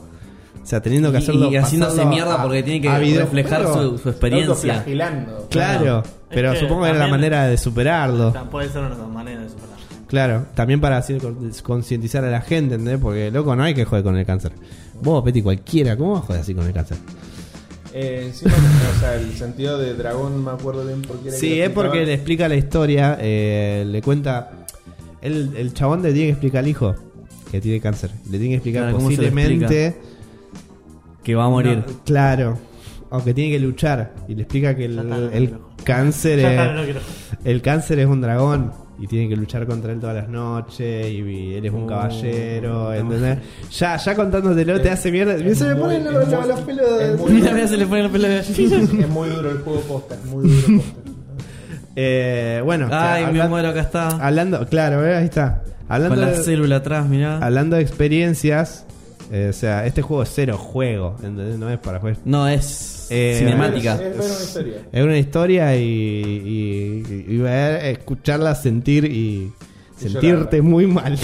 O 0.62 0.66
sea, 0.70 0.82
teniendo 0.82 1.12
que 1.12 1.18
Y- 1.20 1.22
hacerlo. 1.22 1.52
y 1.52 1.56
haciéndose 1.58 1.91
pasarlo 1.98 2.12
mierda 2.12 2.36
a- 2.36 2.44
porque 2.44 2.64
tiene 2.64 2.82
que 2.82 2.90
a 2.90 3.00
video- 3.00 3.22
reflejar 3.22 3.62
Claro, 3.62 3.74
su, 3.91 3.98
su 3.98 4.10
experiencia. 4.10 4.50
Autoflagelando. 4.74 5.48
Claro, 5.50 6.04
pero 6.30 6.50
Es 6.52 6.60
que 6.60 6.66
supongo 6.66 6.84
que 6.84 6.90
era 6.90 6.98
la 7.00 7.06
también- 7.06 7.22
manera 7.22 7.48
de 7.48 7.58
superarlo. 7.58 8.34
Puede 8.52 8.70
ser 8.70 8.82
una 8.84 8.96
manera 9.08 9.41
de 9.41 9.50
superar. 9.50 9.70
Claro, 10.08 10.46
también 10.56 10.82
para 10.82 10.98
así 10.98 11.18
con- 11.18 11.52
concientizar 11.64 12.24
a 12.26 12.30
la 12.32 12.41
gente, 12.41 12.76
¿entendés? 12.76 13.00
Porque, 13.00 13.32
loco, 13.32 13.56
no 13.56 13.64
hay 13.64 13.74
que 13.74 13.86
joder 13.86 14.04
con 14.04 14.18
el 14.18 14.26
cáncer. 14.26 14.52
Vos, 15.02 15.24
Peti, 15.24 15.41
cualquiera, 15.41 15.96
¿cómo 15.98 16.14
vas 16.14 16.24
a 16.24 16.26
joder 16.28 16.41
así 16.41 16.54
con 16.54 16.66
el 16.68 16.74
cáncer? 16.74 16.98
Eh, 17.94 18.26
encima, 18.28 18.52
o 18.96 19.00
sea, 19.00 19.16
el 19.16 19.34
sentido 19.36 19.78
de 19.80 19.94
dragón, 19.96 20.44
me 20.44 20.52
acuerdo 20.52 20.86
bien 20.86 21.02
por 21.02 21.18
qué 21.20 21.30
era 21.30 21.36
que 21.36 21.40
Sí, 21.40 21.58
lo 21.58 21.64
es 21.64 21.70
porque 21.72 22.06
le 22.06 22.14
explica 22.14 22.48
la 22.48 22.56
historia, 22.56 23.18
eh, 23.20 23.84
le 23.88 24.02
cuenta. 24.02 24.52
El, 25.22 25.54
el 25.58 25.74
chabón 25.74 26.02
le 26.04 26.12
tiene 26.14 26.28
que 26.28 26.32
explicar 26.34 26.60
al 26.60 26.68
hijo 26.70 26.96
que 27.52 27.62
tiene 27.62 27.80
cáncer. 27.80 28.12
Le 28.30 28.38
tiene 28.38 28.50
que 28.50 28.56
explicar 28.56 28.84
Claro, 28.84 28.98
¿cómo 28.98 29.10
se 29.10 29.16
lo 29.18 29.22
posiblemente. 29.24 29.98
Que 31.24 31.36
va 31.36 31.46
a 31.46 31.50
morir. 31.50 31.84
No, 31.86 32.04
claro, 32.06 32.58
aunque 33.12 33.34
tiene 33.34 33.52
que 33.52 33.60
luchar. 33.60 34.14
Y 34.28 34.36
le 34.36 34.44
explica 34.44 34.76
que 34.76 34.86
el, 34.86 35.00
el 35.34 35.54
cáncer 35.84 36.40
es. 36.40 36.98
El 37.44 37.62
cáncer 37.62 38.00
es 38.00 38.08
un 38.08 38.22
dragón 38.22 38.72
y 39.02 39.08
tiene 39.08 39.30
que 39.30 39.36
luchar 39.38 39.66
contra 39.66 39.94
él 39.94 40.00
todas 40.00 40.16
las 40.16 40.28
noches 40.30 41.08
y, 41.08 41.20
y 41.22 41.54
él 41.56 41.66
es 41.66 41.72
un 41.72 41.84
Oh, 41.84 41.88
caballero, 41.88 42.94
¿entendés? 42.94 43.38
Ya, 43.72 43.96
ya 43.96 44.14
contándotelo 44.16 44.82
te 44.82 44.90
hace 44.90 45.10
mierda. 45.12 45.36
es 45.36 45.58
se 45.58 45.66
me 45.66 45.76
ponen 45.76 46.06
es 46.06 46.14
los, 46.14 46.28
muy- 46.28 46.48
los 46.50 46.60
pelos. 46.62 47.02
es 47.02 47.18
muy- 47.20 47.32
Mira, 47.32 47.52
mira, 47.54 47.68
se 47.68 47.78
le 47.78 47.86
pone 47.86 48.04
la 48.04 48.10
pelea 48.10 48.30
de 48.30 48.40
Es 48.40 49.10
muy 49.10 49.30
duro 49.30 49.52
el 49.52 49.60
juego 49.60 49.80
posta, 49.82 50.16
es 50.16 50.26
muy 50.26 50.50
duro 50.50 50.78
posta. 50.84 51.00
Eh, 51.96 52.62
bueno, 52.64 52.88
Ay, 52.92 53.26
mi 53.34 53.40
muero, 53.48 53.70
acá 53.70 53.82
está. 53.82 54.08
hablando, 54.26 54.66
claro, 54.68 55.06
¿eh? 55.06 55.16
ahí 55.16 55.26
está. 55.26 55.64
Hablando 55.90 56.16
Con 56.16 56.26
la 56.26 56.32
de, 56.32 56.44
célula 56.44 56.76
atrás, 56.78 57.07
mirá. 57.07 57.40
hablando 57.40 57.76
de 57.76 57.82
experiencias, 57.82 58.86
eh, 59.32 59.48
o 59.49 59.53
sea, 59.53 59.86
este 59.86 60.02
juego 60.02 60.24
es 60.24 60.32
cero 60.34 60.57
juego, 60.57 61.16
¿entendés? 61.18 61.57
No 61.57 61.70
es 61.70 61.80
para 61.80 61.99
jugar. 61.99 62.18
No, 62.26 62.48
es 62.48 63.07
Eh, 63.10 63.36
cinemática. 63.40 63.95
Es, 63.95 64.16
una 64.16 64.26
historia. 64.44 64.76
Es 64.91 65.03
una 65.03 65.18
historia 65.18 65.76
y, 65.76 65.82
y, 65.84 67.26
y 67.28 67.38
ver, 67.38 67.86
escucharla, 67.86 68.53
sentir 68.56 69.06
y, 69.06 69.52
Y 69.98 70.02
sentirte 70.02 70.28
llorarla. 70.57 70.61
muy 70.61 70.88
mal. 70.88 71.18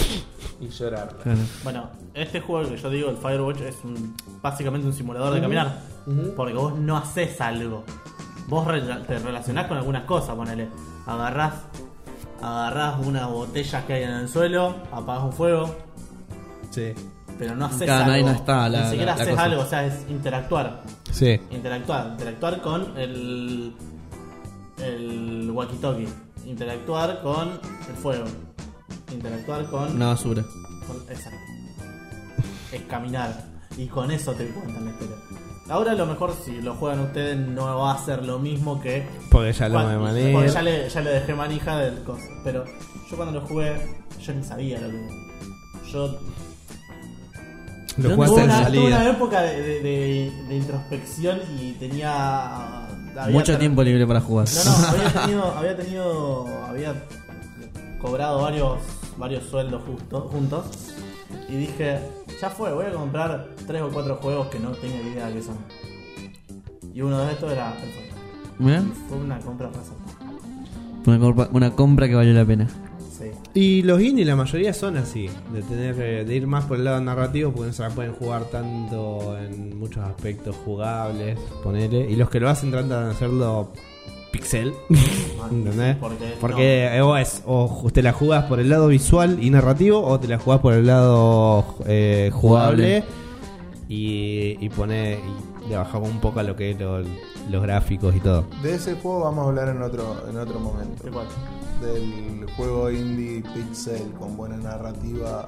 Y 0.59 0.69
llorar. 0.69 1.15
Claro. 1.21 1.39
Bueno, 1.63 1.89
este 2.13 2.39
juego 2.41 2.67
que 2.69 2.77
yo 2.77 2.89
digo, 2.89 3.09
el 3.09 3.17
Firewatch, 3.17 3.61
es 3.61 3.75
un, 3.83 4.15
básicamente 4.41 4.87
un 4.87 4.93
simulador 4.93 5.33
de 5.33 5.41
caminar. 5.41 5.79
Porque 6.35 6.53
vos 6.53 6.77
no 6.79 6.97
haces 6.97 7.39
algo. 7.41 7.83
Vos 8.47 8.65
re- 8.67 8.81
te 8.81 9.19
relacionás 9.19 9.67
con 9.67 9.77
algunas 9.77 10.03
cosas, 10.03 10.35
ponele. 10.35 10.67
Agarrás, 11.05 11.53
agarrás 12.41 12.95
unas 13.05 13.29
botellas 13.29 13.83
que 13.85 13.93
hay 13.93 14.03
en 14.03 14.09
el 14.11 14.29
suelo, 14.29 14.75
apagás 14.91 15.23
un 15.23 15.33
fuego, 15.33 15.75
Sí. 16.71 16.93
pero 17.39 17.55
no 17.55 17.65
haces 17.65 17.83
Claro, 17.83 18.03
algo. 18.05 18.13
ahí 18.15 18.23
no 18.23 18.31
está 18.31 18.69
la- 18.69 18.83
Ni 18.83 18.89
siquiera 18.91 19.11
la- 19.11 19.15
la 19.17 19.21
haces 19.23 19.33
cosa. 19.35 19.43
algo, 19.43 19.61
o 19.61 19.65
sea, 19.65 19.85
es 19.85 20.05
interactuar. 20.09 20.83
Sí. 21.11 21.39
Interactuar, 21.51 22.07
interactuar 22.11 22.61
con 22.61 22.97
el. 22.97 23.73
el 24.79 25.49
walkie-talkie. 25.51 26.09
Interactuar 26.45 27.21
con 27.23 27.49
el 27.89 27.95
fuego. 28.01 28.25
Interactuar 29.11 29.65
con. 29.69 29.95
Una 29.95 30.07
basura. 30.07 30.43
Con- 30.87 31.01
Exacto. 31.09 31.39
Es 32.71 32.81
caminar. 32.83 33.45
Y 33.77 33.87
con 33.87 34.11
eso 34.11 34.33
te 34.33 34.47
cuentan 34.49 34.85
la 34.85 34.91
historia. 34.91 35.15
Ahora 35.67 35.91
a 35.91 35.95
lo 35.95 36.05
mejor 36.05 36.33
si 36.45 36.61
lo 36.61 36.75
juegan 36.75 36.99
ustedes 36.99 37.37
no 37.37 37.65
va 37.79 37.93
a 37.93 38.05
ser 38.05 38.23
lo 38.23 38.37
mismo 38.37 38.79
que... 38.81 39.07
Porque 39.31 39.51
ya 39.51 39.67
lo 39.67 39.73
cuando- 39.75 39.99
me 40.13 40.31
porque 40.31 40.49
ya 40.49 40.61
le, 40.61 40.89
ya 40.89 41.01
le 41.01 41.09
dejé 41.09 41.33
manija 41.33 41.77
del 41.77 42.03
coso. 42.03 42.21
Pero 42.43 42.65
yo 43.09 43.15
cuando 43.17 43.39
lo 43.39 43.47
jugué, 43.47 43.73
yo 44.21 44.33
ni 44.33 44.43
sabía 44.43 44.79
lo 44.79 44.89
que... 44.89 45.07
Yo... 45.91 46.19
Lo 47.97 48.09
¿De 48.09 48.15
jugaste 48.15 48.35
Tuve 48.35 48.43
en 48.43 48.49
una, 48.51 48.67
tuve 48.67 48.79
una 48.87 48.97
salida. 48.97 49.09
época 49.09 49.41
de, 49.41 49.61
de- 49.61 49.79
de- 49.81 50.31
de 50.49 50.55
introspección 50.55 51.39
y 51.59 51.71
tenía... 51.73 52.87
Mucho 53.31 53.53
ter- 53.53 53.59
tiempo 53.59 53.81
libre 53.81 54.05
para 54.05 54.21
jugar. 54.21 54.47
No, 54.65 54.77
no, 54.79 54.87
había 54.87 55.13
tenido... 55.13 55.51
Había 55.57 55.75
tenido... 55.77 56.47
Había 56.67 56.93
cobrado 57.99 58.41
varios, 58.43 58.77
varios 59.17 59.43
sueldos 59.45 59.81
justo, 59.87 60.21
juntos. 60.31 60.65
Y 61.49 61.55
dije, 61.55 61.99
ya 62.39 62.49
fue, 62.49 62.73
voy 62.73 62.85
a 62.85 62.91
comprar 62.91 63.49
tres 63.65 63.81
o 63.81 63.89
cuatro 63.89 64.15
juegos 64.17 64.47
que 64.47 64.59
no 64.59 64.71
tengo 64.71 64.95
idea 64.95 65.27
de 65.27 65.33
qué 65.35 65.41
son. 65.41 65.57
Y 66.93 67.01
uno 67.01 67.19
de 67.25 67.33
estos 67.33 67.51
era 67.51 67.73
el 67.73 67.89
Fortnite. 67.91 68.15
Y 68.59 69.09
Fue 69.09 69.17
una 69.17 69.39
compra 69.39 69.67
razón. 69.67 69.95
Una 71.05 71.19
compra, 71.19 71.49
una 71.51 71.71
compra 71.71 72.07
que 72.07 72.15
valió 72.15 72.33
la 72.33 72.45
pena. 72.45 72.67
Sí. 73.17 73.31
Y 73.53 73.81
los 73.83 74.01
indie, 74.01 74.25
la 74.25 74.35
mayoría 74.35 74.73
son 74.73 74.97
así, 74.97 75.29
de 75.53 75.61
tener 75.61 76.25
de 76.25 76.35
ir 76.35 76.47
más 76.47 76.65
por 76.65 76.77
el 76.77 76.85
lado 76.85 76.99
narrativo, 77.01 77.51
porque 77.51 77.67
no 77.67 77.73
se 77.73 77.83
la 77.83 77.89
pueden 77.89 78.13
jugar 78.13 78.45
tanto 78.45 79.37
en 79.37 79.77
muchos 79.77 80.03
aspectos 80.03 80.55
jugables, 80.65 81.39
ponele. 81.63 82.09
Y 82.09 82.15
los 82.15 82.29
que 82.29 82.39
lo 82.39 82.49
hacen 82.49 82.71
tratan 82.71 83.05
de 83.05 83.11
hacerlo 83.11 83.71
pixel, 84.37 84.73
¿entendés? 85.51 85.95
Porque, 85.97 86.33
Porque 86.41 86.85
eh, 86.97 87.01
o, 87.01 87.15
es, 87.17 87.41
o 87.45 87.87
te 87.93 88.01
la 88.01 88.11
jugás 88.13 88.45
por 88.45 88.59
el 88.59 88.69
lado 88.69 88.87
visual 88.87 89.37
y 89.41 89.49
narrativo, 89.49 90.01
o 90.05 90.19
te 90.19 90.27
la 90.27 90.37
jugás 90.39 90.59
por 90.59 90.73
el 90.73 90.85
lado 90.87 91.63
eh, 91.85 92.29
jugable, 92.33 93.03
y, 93.87 94.57
y 94.59 94.69
pone 94.69 95.19
y 95.65 95.69
le 95.69 95.77
bajamos 95.77 96.09
un 96.09 96.19
poco 96.19 96.39
a 96.39 96.43
lo 96.43 96.55
que 96.55 96.71
es 96.71 96.79
lo- 96.79 97.01
los 97.49 97.61
gráficos 97.61 98.15
y 98.15 98.19
todo. 98.19 98.45
De 98.63 98.73
ese 98.73 98.95
juego 98.95 99.21
vamos 99.25 99.45
a 99.45 99.49
hablar 99.49 99.69
en 99.69 99.81
otro, 99.83 100.15
en 100.29 100.37
otro 100.37 100.59
momento. 100.59 101.03
¿De 101.03 101.11
cuál? 101.11 101.27
Del 101.81 102.45
juego 102.57 102.89
indie 102.89 103.43
pixel 103.53 104.11
con 104.19 104.35
buena 104.35 104.57
narrativa. 104.57 105.47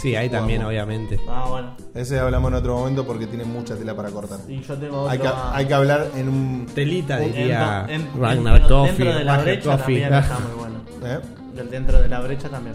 Sí, 0.00 0.16
ahí 0.16 0.28
también, 0.28 0.64
obviamente. 0.64 1.20
Ah, 1.28 1.46
bueno. 1.48 1.76
Ese 1.94 2.18
hablamos 2.18 2.50
en 2.50 2.54
otro 2.56 2.76
momento 2.76 3.06
porque 3.06 3.26
tiene 3.28 3.44
mucha 3.44 3.76
tela 3.76 3.94
para 3.94 4.10
cortar. 4.10 4.40
Y 4.48 4.60
yo 4.60 4.74
tengo 4.76 5.02
otro... 5.02 5.10
Hay 5.10 5.18
que, 5.18 5.28
hay 5.52 5.66
que 5.66 5.74
hablar 5.74 6.06
en 6.16 6.28
un. 6.28 6.66
Telita, 6.74 7.22
en- 7.22 7.32
diría 7.32 7.86
en- 7.88 8.00
en- 8.00 8.20
Ragnar 8.20 8.58
dentro- 8.58 8.78
Coffee. 8.78 8.96
Dentro 8.96 9.18
de 9.18 9.24
la 9.24 9.36
Ragnar 9.36 9.44
brecha 9.54 9.70
Coffee. 9.78 10.00
también 10.00 10.14
está 10.22 10.38
muy 10.40 10.58
bueno. 10.58 10.80
¿eh? 11.04 11.20
Del 11.54 11.70
dentro 11.70 12.00
de 12.02 12.08
la 12.08 12.20
brecha 12.20 12.48
también. 12.48 12.74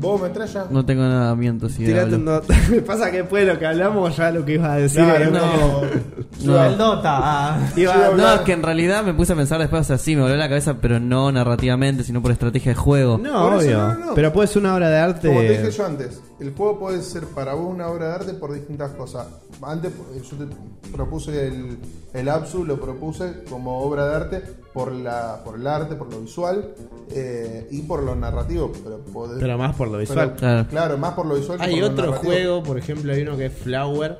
¿Vos 0.00 0.20
metralla? 0.20 0.64
No 0.70 0.84
tengo 0.84 1.02
nada 1.02 1.34
miento 1.36 1.68
si 1.68 1.84
Tírate 1.84 2.02
hablo. 2.14 2.16
un 2.16 2.24
dot. 2.24 2.44
Me 2.70 2.80
pasa 2.80 3.10
que 3.10 3.18
después 3.18 3.46
de 3.46 3.52
lo 3.52 3.58
que 3.58 3.66
hablamos, 3.66 4.16
ya 4.16 4.30
lo 4.30 4.44
que 4.44 4.54
ibas 4.54 4.70
a 4.70 4.76
decir. 4.76 5.02
No, 5.02 5.14
era 5.14 5.26
no, 5.30 5.40
No. 6.44 6.64
El 6.66 6.78
Dota. 6.78 7.18
ah. 7.22 7.58
Iba 7.76 7.94
iba 7.96 8.10
No, 8.16 8.34
es 8.34 8.40
que 8.40 8.52
en 8.52 8.62
realidad 8.62 9.04
me 9.04 9.12
puse 9.14 9.34
a 9.34 9.36
pensar 9.36 9.58
después, 9.60 9.82
o 9.82 9.84
sea, 9.84 9.98
sí, 9.98 10.16
me 10.16 10.22
volvió 10.22 10.36
la 10.36 10.48
cabeza, 10.48 10.76
pero 10.80 10.98
no 10.98 11.30
narrativamente, 11.30 12.02
sino 12.02 12.22
por 12.22 12.30
estrategia 12.32 12.72
de 12.72 12.76
juego. 12.76 13.18
No, 13.18 13.50
Por 13.50 13.58
eso 13.62 13.66
obvio. 13.66 13.78
no, 13.78 13.94
no. 14.06 14.14
Pero 14.14 14.32
puede 14.32 14.48
ser 14.48 14.62
una 14.62 14.74
obra 14.74 14.88
de 14.88 14.98
arte. 14.98 15.28
Como 15.28 15.40
te 15.40 15.50
dije 15.50 15.70
yo 15.70 15.86
antes, 15.86 16.20
el 16.40 16.54
juego 16.54 16.78
puede 16.78 17.02
ser 17.02 17.24
para 17.26 17.54
vos 17.54 17.72
una 17.72 17.88
obra 17.88 18.08
de 18.08 18.14
arte 18.14 18.34
por 18.34 18.52
distintas 18.52 18.90
cosas. 18.92 19.26
Antes 19.62 19.92
eh, 19.92 20.22
yo 20.30 20.36
te 20.46 20.90
propuse 20.92 21.46
el, 21.48 21.78
el 22.14 22.28
Absu, 22.28 22.64
lo 22.64 22.80
propuse 22.80 23.44
como 23.48 23.78
obra 23.80 24.08
de 24.08 24.14
arte 24.16 24.42
por 24.72 24.92
la 24.92 25.42
por 25.44 25.56
el 25.56 25.66
arte, 25.66 25.96
por 25.96 26.10
lo 26.12 26.20
visual 26.20 26.74
eh, 27.10 27.68
y 27.70 27.82
por 27.82 28.02
lo 28.02 28.14
narrativo. 28.16 28.72
Pero, 28.82 29.04
podés- 29.12 29.38
Pero 29.40 29.58
más 29.58 29.74
por 29.76 29.88
lo 29.88 29.98
pero- 29.98 30.00
visual. 30.08 30.34
Claro. 30.36 30.68
claro, 30.68 30.98
más 30.98 31.14
por 31.14 31.26
lo 31.26 31.34
visual 31.34 31.58
que 31.58 31.64
Hay 31.64 31.72
por 31.72 31.80
lo 31.80 31.86
otro 31.88 32.12
juego, 32.14 32.62
por 32.62 32.78
ejemplo, 32.78 33.12
hay 33.12 33.22
uno 33.22 33.36
que 33.36 33.46
es 33.46 33.52
Flower, 33.52 34.18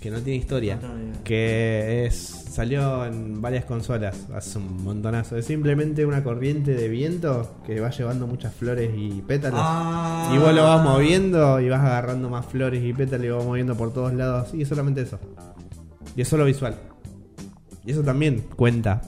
que 0.00 0.10
no 0.10 0.18
tiene 0.20 0.38
historia. 0.40 0.76
No. 0.82 1.22
Que 1.22 2.06
es 2.06 2.39
salió 2.50 3.06
en 3.06 3.40
varias 3.40 3.64
consolas 3.64 4.26
hace 4.34 4.58
un 4.58 4.82
montonazo. 4.82 5.36
Es 5.36 5.46
simplemente 5.46 6.04
una 6.04 6.22
corriente 6.22 6.74
de 6.74 6.88
viento 6.88 7.56
que 7.64 7.80
va 7.80 7.90
llevando 7.90 8.26
muchas 8.26 8.54
flores 8.54 8.90
y 8.96 9.22
pétalos. 9.22 9.60
Ah. 9.62 10.32
Y 10.34 10.38
vos 10.38 10.52
lo 10.52 10.64
vas 10.64 10.82
moviendo 10.82 11.60
y 11.60 11.68
vas 11.68 11.80
agarrando 11.80 12.28
más 12.28 12.46
flores 12.46 12.82
y 12.84 12.92
pétalos 12.92 13.26
y 13.26 13.28
vas 13.30 13.44
moviendo 13.44 13.76
por 13.76 13.92
todos 13.92 14.12
lados. 14.12 14.52
Y 14.52 14.62
es 14.62 14.68
solamente 14.68 15.02
eso. 15.02 15.18
Y 16.16 16.22
es 16.22 16.28
solo 16.28 16.44
visual. 16.44 16.74
Y 17.84 17.92
eso 17.92 18.02
también 18.02 18.44
cuenta. 18.56 19.00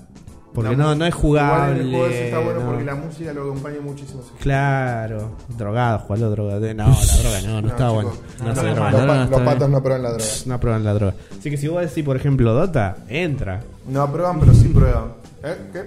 Porque 0.55 0.77
no, 0.77 0.95
no 0.95 1.07
es 1.07 1.15
Igual 1.15 1.23
jugable. 1.23 1.81
en 1.81 1.87
el 1.87 1.91
juego 1.93 2.07
ese 2.07 2.25
está 2.27 2.39
bueno 2.41 2.61
no. 2.61 2.67
porque 2.67 2.85
la 2.85 2.95
música 2.95 3.33
lo 3.33 3.43
acompaña 3.43 3.81
muchísimo. 3.83 4.23
Claro, 4.41 5.37
drogado, 5.57 5.99
jugalo 6.01 6.31
drogado. 6.31 6.61
No, 6.75 6.89
la 6.89 6.95
droga 7.23 7.41
no, 7.47 7.63
no, 7.63 7.69
está 7.69 7.89
chicos, 7.89 7.95
bueno. 7.95 8.11
No, 8.39 8.45
no. 8.45 8.63
Los, 8.63 8.79
pa- 8.79 8.91
no, 8.93 9.15
los 9.15 9.25
está 9.25 9.45
patos 9.45 9.71
no 9.71 9.83
prueban 9.83 10.03
la 10.03 10.11
droga. 10.11 10.25
No 10.47 10.61
prueban 10.61 10.85
la 10.85 10.93
droga. 10.95 11.15
Así 11.39 11.51
que 11.51 11.57
si 11.57 11.69
vos 11.69 11.81
decís, 11.81 12.05
por 12.05 12.17
ejemplo, 12.17 12.53
Dota, 12.53 12.99
entra. 13.09 13.63
No 13.89 14.13
prueban, 14.13 14.41
pero 14.41 14.53
sí 14.53 14.69
prueban. 14.69 15.13
¿Eh? 15.43 15.57
¿Qué? 15.73 15.85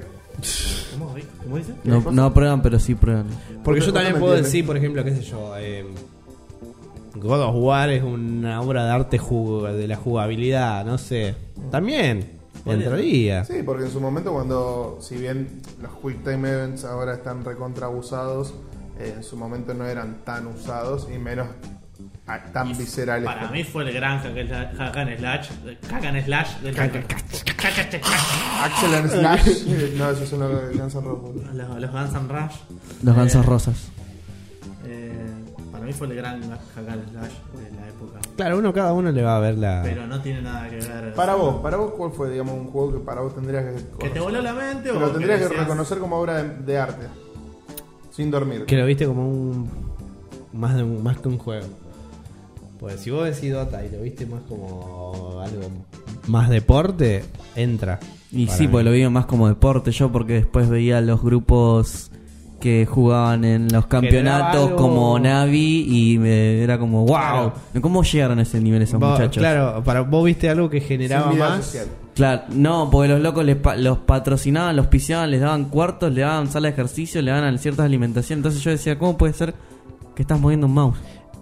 ¿Cómo, 0.97 1.13
¿Cómo 1.43 1.57
dice? 1.57 1.73
No, 1.83 2.01
no 2.11 2.33
prueban, 2.33 2.61
pero 2.61 2.79
sí 2.79 2.95
prueban. 2.95 3.27
Porque 3.63 3.79
Vos 3.81 3.87
yo 3.87 3.93
también 3.93 4.13
puedo 4.13 4.33
entiendes. 4.33 4.51
decir, 4.51 4.65
por 4.65 4.77
ejemplo, 4.77 5.03
qué 5.03 5.15
sé 5.15 5.21
yo, 5.21 5.53
eh, 5.57 5.85
God 7.15 7.41
of 7.41 7.55
War 7.57 7.89
es 7.91 8.03
una 8.03 8.61
obra 8.61 8.83
de 8.85 8.91
arte 8.91 9.19
de 9.19 9.87
la 9.87 9.95
jugabilidad, 9.95 10.83
no 10.85 10.97
sé. 10.97 11.35
También, 11.71 12.34
entraría. 12.73 13.45
Sí, 13.45 13.61
porque 13.65 13.85
en 13.85 13.91
su 13.91 13.99
momento 14.01 14.31
cuando, 14.33 14.97
si 15.01 15.15
bien 15.17 15.61
los 15.81 15.91
Quick 16.01 16.23
Time 16.23 16.49
Events 16.49 16.83
ahora 16.85 17.13
están 17.13 17.43
recontra 17.45 17.87
abusados, 17.87 18.53
eh, 18.99 19.13
en 19.17 19.23
su 19.23 19.37
momento 19.37 19.73
no 19.73 19.85
eran 19.85 20.23
tan 20.23 20.47
usados 20.47 21.07
y 21.13 21.17
menos 21.19 21.47
tan 22.53 22.75
viscerales. 22.77 23.25
Para 23.25 23.41
como- 23.41 23.53
mí 23.53 23.63
fue 23.63 23.83
el 23.83 23.93
gran 23.93 24.19
hack 24.19 24.35
and 24.37 24.77
hack 24.79 24.95
and 24.97 25.17
slash. 25.17 25.49
Hack 25.91 26.05
and 26.05 26.25
slash 26.25 26.57
del 26.61 26.75
Axel 28.61 28.93
and 28.95 29.09
Slash. 29.11 29.47
eh, 29.67 29.93
no, 29.97 30.09
esos 30.09 30.27
son 30.29 30.39
los 30.39 30.69
de 30.69 30.77
Guns 30.77 30.95
N' 30.95 31.01
Roses. 31.01 31.53
Los, 31.53 31.81
los 31.81 31.91
Guns 31.91 32.13
N' 32.13 32.27
Rush. 32.27 32.55
Los 33.03 33.15
Eh, 33.15 33.17
gansos 33.19 33.45
rosas. 33.45 33.75
eh, 34.85 35.25
para 35.71 35.85
mí 35.85 35.93
fue 35.93 36.07
el 36.07 36.15
gran 36.15 36.41
hack 36.49 36.89
and 36.89 37.11
slash 37.11 37.33
de 37.53 37.71
la 37.75 37.87
época. 37.87 37.94
Claro, 38.35 38.57
uno 38.57 38.73
cada 38.73 38.93
uno 38.93 39.11
le 39.11 39.21
va 39.21 39.37
a 39.37 39.39
ver 39.39 39.57
la. 39.57 39.81
Pero 39.83 40.05
no 40.07 40.21
tiene 40.21 40.41
nada 40.41 40.69
que 40.69 40.75
ver. 40.75 41.13
Para 41.13 41.35
vos, 41.35 41.61
para 41.61 41.77
vos, 41.77 41.91
¿cuál 41.91 42.11
fue, 42.11 42.29
digamos, 42.29 42.53
un 42.53 42.67
juego 42.67 42.93
que 42.93 42.99
para 42.99 43.21
vos 43.21 43.33
tendrías 43.33 43.63
que 43.63 43.97
¿Que 43.97 44.09
te 44.09 44.19
voló 44.19 44.41
la 44.41 44.53
mente 44.53 44.89
Que 44.89 44.97
o 44.97 44.99
lo 44.99 45.11
tendrías 45.11 45.47
que 45.47 45.55
reconocer 45.55 45.99
como 45.99 46.17
obra 46.17 46.43
de, 46.43 46.63
de 46.63 46.77
arte. 46.77 47.07
Sin 48.11 48.31
dormir. 48.31 48.65
Que 48.65 48.75
lo 48.75 48.85
viste 48.85 49.05
como 49.05 49.27
un. 49.27 49.69
Más, 50.53 50.75
de 50.75 50.83
un, 50.83 51.01
más 51.01 51.17
que 51.19 51.27
un 51.29 51.37
juego. 51.37 51.67
Pues 52.79 52.99
si 52.99 53.09
vos 53.09 53.25
decís 53.25 53.53
Dota 53.53 53.85
y 53.85 53.89
lo 53.89 54.01
viste 54.01 54.25
más 54.25 54.41
como 54.47 55.41
algo 55.41 55.69
más 56.27 56.49
deporte, 56.49 57.23
entra. 57.55 57.99
Y 58.31 58.47
sí, 58.47 58.63
mí. 58.63 58.67
porque 58.67 58.83
lo 58.83 58.91
vi 58.91 59.07
más 59.09 59.25
como 59.25 59.47
deporte 59.47 59.91
yo, 59.91 60.11
porque 60.11 60.33
después 60.33 60.69
veía 60.69 60.99
los 61.01 61.21
grupos 61.21 62.11
que 62.59 62.85
jugaban 62.89 63.43
en 63.43 63.71
los 63.71 63.85
campeonatos 63.85 64.71
como 64.71 65.19
Navi 65.19 65.85
y 66.13 66.17
me, 66.17 66.61
era 66.63 66.79
como, 66.79 66.99
wow, 67.05 67.07
Claro. 67.07 67.53
¿cómo 67.81 68.03
llegaron 68.03 68.39
a 68.39 68.41
ese 68.43 68.59
nivel 68.61 68.81
esos 68.81 68.99
muchachos? 68.99 69.37
Claro, 69.37 69.83
para 69.83 70.01
vos 70.01 70.25
viste 70.25 70.49
algo 70.49 70.69
que 70.69 70.79
generaba 70.81 71.31
más. 71.33 71.65
social. 71.65 71.87
Claro, 72.15 72.43
no, 72.49 72.89
porque 72.89 73.09
los 73.09 73.19
locos 73.21 73.43
les 73.45 73.57
pa- 73.57 73.75
los 73.75 73.97
patrocinaban, 73.99 74.75
los 74.75 74.87
piseaban, 74.87 75.29
les 75.31 75.41
daban 75.41 75.65
cuartos, 75.65 76.13
le 76.13 76.21
daban 76.21 76.49
sala 76.49 76.69
de 76.69 76.73
ejercicio, 76.73 77.21
le 77.21 77.31
daban 77.31 77.59
ciertas 77.59 77.85
alimentaciones. 77.85 78.39
Entonces 78.39 78.61
yo 78.63 78.71
decía, 78.71 78.97
¿cómo 78.97 79.17
puede 79.17 79.33
ser 79.33 79.53
que 80.15 80.21
estás 80.21 80.39
moviendo 80.39 80.65
un 80.67 80.73
mouse? 80.73 80.97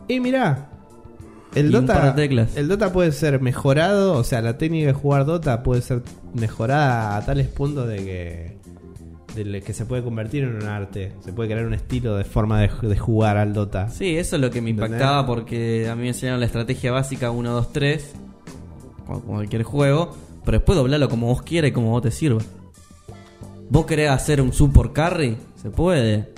Y 0.07 0.19
mirá, 0.19 0.69
el 1.53 1.67
Y 1.67 1.71
Dota, 1.73 2.15
el 2.55 2.67
Dota 2.67 2.91
puede 2.91 3.11
ser 3.11 3.39
mejorado, 3.39 4.13
o 4.17 4.23
sea, 4.23 4.41
la 4.41 4.57
técnica 4.57 4.87
de 4.87 4.93
jugar 4.93 5.25
Dota 5.25 5.61
puede 5.61 5.83
ser 5.83 6.01
mejorada 6.33 7.15
a 7.17 7.23
tales 7.23 7.47
puntos 7.49 7.87
de 7.87 7.97
que 7.97 8.57
que 9.33 9.73
se 9.73 9.85
puede 9.85 10.03
convertir 10.03 10.43
en 10.43 10.55
un 10.55 10.63
arte, 10.63 11.13
se 11.23 11.33
puede 11.33 11.49
crear 11.49 11.65
un 11.65 11.73
estilo 11.73 12.15
de 12.15 12.23
forma 12.23 12.61
de, 12.61 12.69
de 12.87 12.97
jugar 12.97 13.37
al 13.37 13.53
Dota. 13.53 13.89
Sí, 13.89 14.17
eso 14.17 14.35
es 14.35 14.41
lo 14.41 14.49
que 14.51 14.61
me 14.61 14.69
¿Entendés? 14.71 14.91
impactaba 14.99 15.25
porque 15.25 15.89
a 15.89 15.95
mí 15.95 16.03
me 16.03 16.07
enseñaron 16.09 16.39
la 16.39 16.45
estrategia 16.45 16.91
básica 16.91 17.31
1, 17.31 17.51
2, 17.51 17.73
3, 17.73 18.13
como 19.07 19.21
cualquier 19.21 19.63
juego, 19.63 20.15
pero 20.45 20.57
después 20.59 20.77
doblarlo 20.77 21.09
como 21.09 21.27
vos 21.27 21.41
quieras 21.41 21.69
y 21.69 21.73
como 21.73 21.89
vos 21.89 22.01
te 22.03 22.11
sirva. 22.11 22.41
¿Vos 23.69 23.85
querés 23.85 24.09
hacer 24.11 24.39
un 24.41 24.53
support 24.53 24.93
carry? 24.93 25.37
Se 25.55 25.69
puede. 25.71 26.31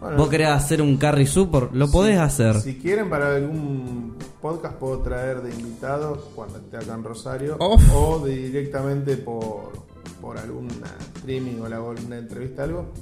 Bueno, 0.00 0.16
¿Vos 0.16 0.28
querés 0.30 0.48
hacer 0.48 0.80
un 0.80 0.96
carry 0.96 1.26
support? 1.26 1.74
Lo 1.74 1.90
podés 1.90 2.18
hacer. 2.18 2.56
Si 2.60 2.78
quieren 2.78 3.10
para 3.10 3.34
algún 3.34 4.16
podcast 4.40 4.76
puedo 4.76 5.00
traer 5.00 5.42
de 5.42 5.50
invitado 5.50 6.30
cuando 6.34 6.58
esté 6.58 6.78
acá 6.78 6.94
en 6.94 7.04
Rosario 7.04 7.58
Uf. 7.60 7.82
o 7.94 8.20
de 8.24 8.36
directamente 8.36 9.16
por, 9.18 9.72
por 10.20 10.38
alguna 10.38 10.70
streaming 11.16 11.60
o 11.60 11.68
la- 11.68 11.80
o 11.82 11.90
alguna 11.90 12.18
entrevista 12.18 12.64
algo 12.64 12.92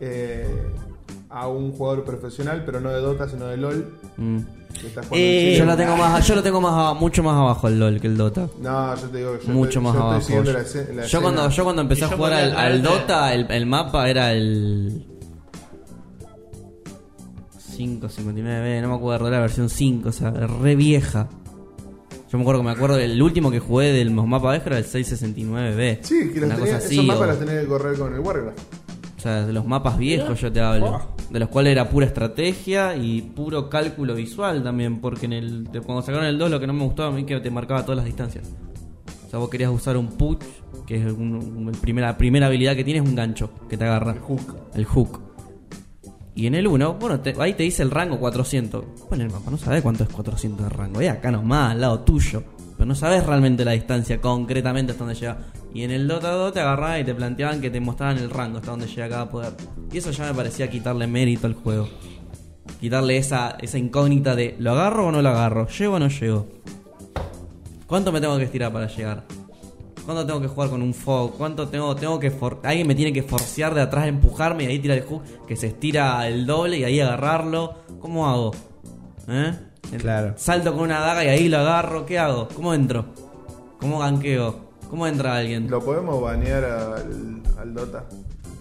eh, 0.00 0.46
a 1.28 1.46
un 1.48 1.72
jugador 1.72 2.04
profesional 2.04 2.62
pero 2.64 2.80
no 2.80 2.90
de 2.90 3.00
Dota 3.00 3.28
sino 3.28 3.46
de 3.46 3.56
LOL 3.56 3.86
Mm. 4.16 4.38
que 4.80 4.86
está 4.86 5.00
jugando 5.02 5.16
Eh, 5.16 5.40
Chile. 5.40 5.56
Yo 5.58 5.64
lo 5.64 5.76
tengo 5.76 5.96
más, 5.96 6.26
yo 6.26 6.34
lo 6.34 6.42
tengo 6.42 6.60
más 6.60 6.72
a- 6.74 6.94
mucho 6.94 7.22
más 7.22 7.36
abajo 7.36 7.68
el 7.68 7.78
LOL 7.78 8.00
que 8.00 8.06
el 8.06 8.16
Dota. 8.16 8.48
No, 8.60 8.96
yo 8.96 9.08
te 9.08 9.18
digo 9.18 9.38
que 9.38 9.46
yo 9.46 9.52
mucho 9.52 9.68
estoy, 9.80 9.82
más 9.82 9.92
yo 9.94 9.98
estoy 9.98 10.08
abajo. 10.10 10.20
siguiendo 10.26 10.52
la 10.52 10.60
escena- 10.60 10.84
la 10.88 10.94
yo 10.94 11.00
escena. 11.02 11.22
cuando 11.22 11.48
yo 11.50 11.64
cuando 11.64 11.82
empecé 11.82 12.00
Y 12.02 12.04
a 12.04 12.10
yo 12.10 12.16
jugar 12.16 12.32
al, 12.32 12.40
podría 12.50 12.60
al 12.66 12.82
traerte- 12.82 13.00
Dota, 13.00 13.34
el, 13.34 13.50
el 13.50 13.66
mapa 13.66 14.08
era 14.10 14.32
el 14.32 15.06
559B, 17.76 18.80
no 18.82 18.88
me 18.88 18.94
acuerdo, 18.94 19.28
era 19.28 19.36
la 19.36 19.42
versión 19.42 19.68
5, 19.70 20.08
o 20.10 20.12
sea, 20.12 20.30
re 20.30 20.76
vieja. 20.76 21.28
Yo 22.30 22.38
me 22.38 22.42
acuerdo 22.42 22.60
que 22.60 22.64
me 22.66 22.70
acuerdo 22.72 22.98
el 22.98 23.20
último 23.20 23.50
que 23.50 23.58
jugué 23.58 23.92
del 23.92 24.10
mapa 24.12 24.52
viejo 24.52 24.66
era 24.66 24.78
el 24.78 24.84
669B. 24.84 25.98
Sí, 26.02 26.30
que 26.32 26.40
los 26.40 26.54
tenía, 26.54 26.76
así. 26.76 26.94
esos 26.94 27.04
mapas 27.06 27.22
o- 27.22 27.26
los 27.26 27.38
tenés 27.40 27.60
que 27.62 27.66
correr 27.66 27.98
con 27.98 28.14
el 28.14 28.20
Warcraft. 28.20 28.58
o 29.18 29.20
sea, 29.20 29.46
de 29.46 29.52
los 29.52 29.66
mapas 29.66 29.98
viejos 29.98 30.40
yo 30.40 30.50
te 30.52 30.60
hablo. 30.60 31.00
De 31.30 31.38
los 31.38 31.48
cuales 31.48 31.72
era 31.72 31.88
pura 31.88 32.06
estrategia 32.06 32.96
y 32.96 33.22
puro 33.22 33.68
cálculo 33.68 34.14
visual 34.14 34.62
también. 34.62 35.00
Porque 35.00 35.26
en 35.26 35.32
el 35.32 35.68
cuando 35.84 36.02
sacaron 36.02 36.26
el 36.26 36.38
2 36.38 36.50
lo 36.50 36.58
que 36.60 36.66
no 36.66 36.72
me 36.72 36.84
gustaba 36.84 37.08
a 37.08 37.12
mí 37.12 37.24
que 37.24 37.38
te 37.40 37.50
marcaba 37.50 37.82
todas 37.82 37.96
las 37.98 38.06
distancias. 38.06 38.48
O 39.26 39.30
sea, 39.30 39.38
vos 39.38 39.48
querías 39.48 39.70
usar 39.70 39.96
un 39.96 40.08
push, 40.08 40.38
que 40.86 40.96
es 40.96 41.12
un- 41.12 41.34
un- 41.56 41.68
el 41.68 41.76
primera, 41.80 42.08
la 42.08 42.18
primera 42.18 42.46
habilidad 42.46 42.74
que 42.74 42.82
tiene 42.82 42.98
es 43.00 43.06
un 43.08 43.14
gancho 43.14 43.50
que 43.68 43.76
te 43.76 43.84
agarra. 43.84 44.12
El 44.12 44.18
hook. 44.20 44.56
El 44.74 44.84
hook. 44.86 45.20
Y 46.40 46.46
en 46.46 46.54
el 46.54 46.66
1, 46.66 46.94
bueno, 46.94 47.20
ahí 47.38 47.52
te 47.52 47.64
dice 47.64 47.82
el 47.82 47.90
rango 47.90 48.18
400. 48.18 48.82
Bueno, 49.10 49.24
el 49.24 49.30
mapa 49.30 49.50
no 49.50 49.58
sabes 49.58 49.82
cuánto 49.82 50.04
es 50.04 50.08
400 50.08 50.70
de 50.70 50.70
rango. 50.70 50.98
Es 51.02 51.10
acá 51.10 51.30
nomás, 51.30 51.72
al 51.72 51.82
lado 51.82 52.00
tuyo. 52.00 52.42
Pero 52.78 52.86
no 52.86 52.94
sabes 52.94 53.26
realmente 53.26 53.62
la 53.62 53.72
distancia, 53.72 54.22
concretamente 54.22 54.92
hasta 54.92 55.04
dónde 55.04 55.20
llega. 55.20 55.36
Y 55.74 55.82
en 55.82 55.90
el 55.90 56.08
Dota 56.08 56.30
2 56.30 56.54
te 56.54 56.60
agarraban 56.60 57.00
y 57.00 57.04
te 57.04 57.14
planteaban 57.14 57.60
que 57.60 57.68
te 57.68 57.78
mostraban 57.78 58.16
el 58.16 58.30
rango 58.30 58.56
hasta 58.56 58.70
dónde 58.70 58.86
llega 58.86 59.10
cada 59.10 59.28
poder. 59.28 59.52
Y 59.92 59.98
eso 59.98 60.12
ya 60.12 60.28
me 60.28 60.32
parecía 60.32 60.70
quitarle 60.70 61.06
mérito 61.06 61.46
al 61.46 61.52
juego. 61.52 61.90
Quitarle 62.80 63.18
esa, 63.18 63.58
esa 63.60 63.76
incógnita 63.76 64.34
de 64.34 64.56
¿lo 64.58 64.70
agarro 64.70 65.08
o 65.08 65.12
no 65.12 65.20
lo 65.20 65.28
agarro? 65.28 65.68
¿Llego 65.68 65.96
o 65.96 65.98
no 65.98 66.08
llego? 66.08 66.48
¿Cuánto 67.86 68.12
me 68.12 68.20
tengo 68.22 68.38
que 68.38 68.44
estirar 68.44 68.72
para 68.72 68.86
llegar? 68.86 69.26
¿Cuánto 70.04 70.26
tengo 70.26 70.40
que 70.40 70.48
jugar 70.48 70.70
con 70.70 70.82
un 70.82 70.94
fog? 70.94 71.32
¿Cuánto 71.36 71.68
tengo, 71.68 71.94
tengo 71.94 72.18
que 72.18 72.30
for- 72.30 72.60
alguien 72.64 72.86
me 72.86 72.94
tiene 72.94 73.12
que 73.12 73.22
forcear 73.22 73.74
de 73.74 73.82
atrás, 73.82 74.06
empujarme 74.06 74.64
y 74.64 74.66
ahí 74.66 74.78
tirar 74.78 74.98
el 74.98 75.04
hook 75.04 75.22
que 75.46 75.56
se 75.56 75.68
estira 75.68 76.26
el 76.26 76.46
doble 76.46 76.78
y 76.78 76.84
ahí 76.84 77.00
agarrarlo? 77.00 77.74
¿Cómo 78.00 78.28
hago? 78.28 78.52
¿Eh? 79.28 79.52
Claro. 79.98 80.34
Salto 80.36 80.72
con 80.72 80.84
una 80.84 81.00
daga 81.00 81.24
y 81.24 81.28
ahí 81.28 81.48
lo 81.48 81.58
agarro, 81.58 82.06
¿qué 82.06 82.18
hago? 82.18 82.48
¿Cómo 82.54 82.74
entro? 82.74 83.06
¿Cómo 83.80 83.98
ganqueo? 83.98 84.70
¿Cómo 84.88 85.06
entra 85.06 85.36
alguien? 85.36 85.70
Lo 85.70 85.80
podemos 85.80 86.20
banear 86.20 86.64
al, 86.64 87.42
al 87.58 87.74
Dota. 87.74 88.04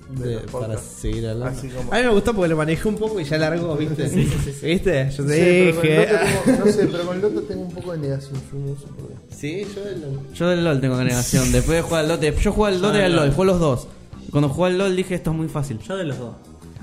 De 0.10 0.28
De- 0.28 0.34
los 0.36 0.44
para 0.52 0.66
podcasts. 0.68 0.88
seguir 1.02 1.28
hablando. 1.28 1.58
Así 1.58 1.70
como- 1.70 1.94
A 1.94 1.98
mí 1.98 2.04
me 2.04 2.10
gustó 2.10 2.34
porque 2.34 2.50
lo 2.50 2.58
manejé 2.58 2.88
un 2.88 2.96
poco 2.96 3.20
y 3.20 3.24
ya 3.26 3.38
largó, 3.38 3.76
¿viste? 3.78 4.04
¿Viste? 4.08 5.12
Yo 5.12 5.26
te 5.26 5.36
sé, 5.36 5.74
pero 5.76 5.76
con 5.76 5.86
el 5.86 5.92
dije. 5.92 6.06
Dota 6.08 6.20
tengo- 6.46 6.66
no 6.66 6.72
sé, 6.72 6.88
pero 6.92 7.04
con 7.06 7.16
el 7.16 7.22
Dota 7.22 7.42
tengo 7.48 7.62
un 7.62 7.72
poco 7.74 7.92
de 7.92 7.98
negación. 8.00 8.34
Yo 8.52 8.58
no 8.60 8.76
sé 8.80 8.88
por 8.88 9.08
qué. 9.08 9.36
Sí, 9.36 9.68
yo 9.76 9.82
lo- 9.84 10.34
Yo 10.34 10.48
del 10.50 10.64
LOL 10.64 10.82
tengo 10.82 11.04
negación. 11.04 11.52
Después 11.52 11.78
de 11.78 11.82
jugar 11.84 12.02
al 12.02 12.08
Dota, 12.10 12.30
yo 12.30 12.52
jugué 12.52 12.70
al 12.72 12.82
Dota 12.82 12.98
y 12.98 13.02
al 13.02 13.16
LOL, 13.16 13.32
jugué 13.34 13.48
los 13.48 13.60
dos. 13.60 13.88
Cuando 14.32 14.50
jugué 14.50 14.68
al 14.72 14.78
LOL 14.78 14.96
dije 14.96 15.16
esto 15.16 15.32
es 15.32 15.38
muy 15.38 15.48
fácil. 15.48 15.80
Yo 15.80 15.96
de 15.98 16.06
los 16.06 16.18
dos. 16.18 16.36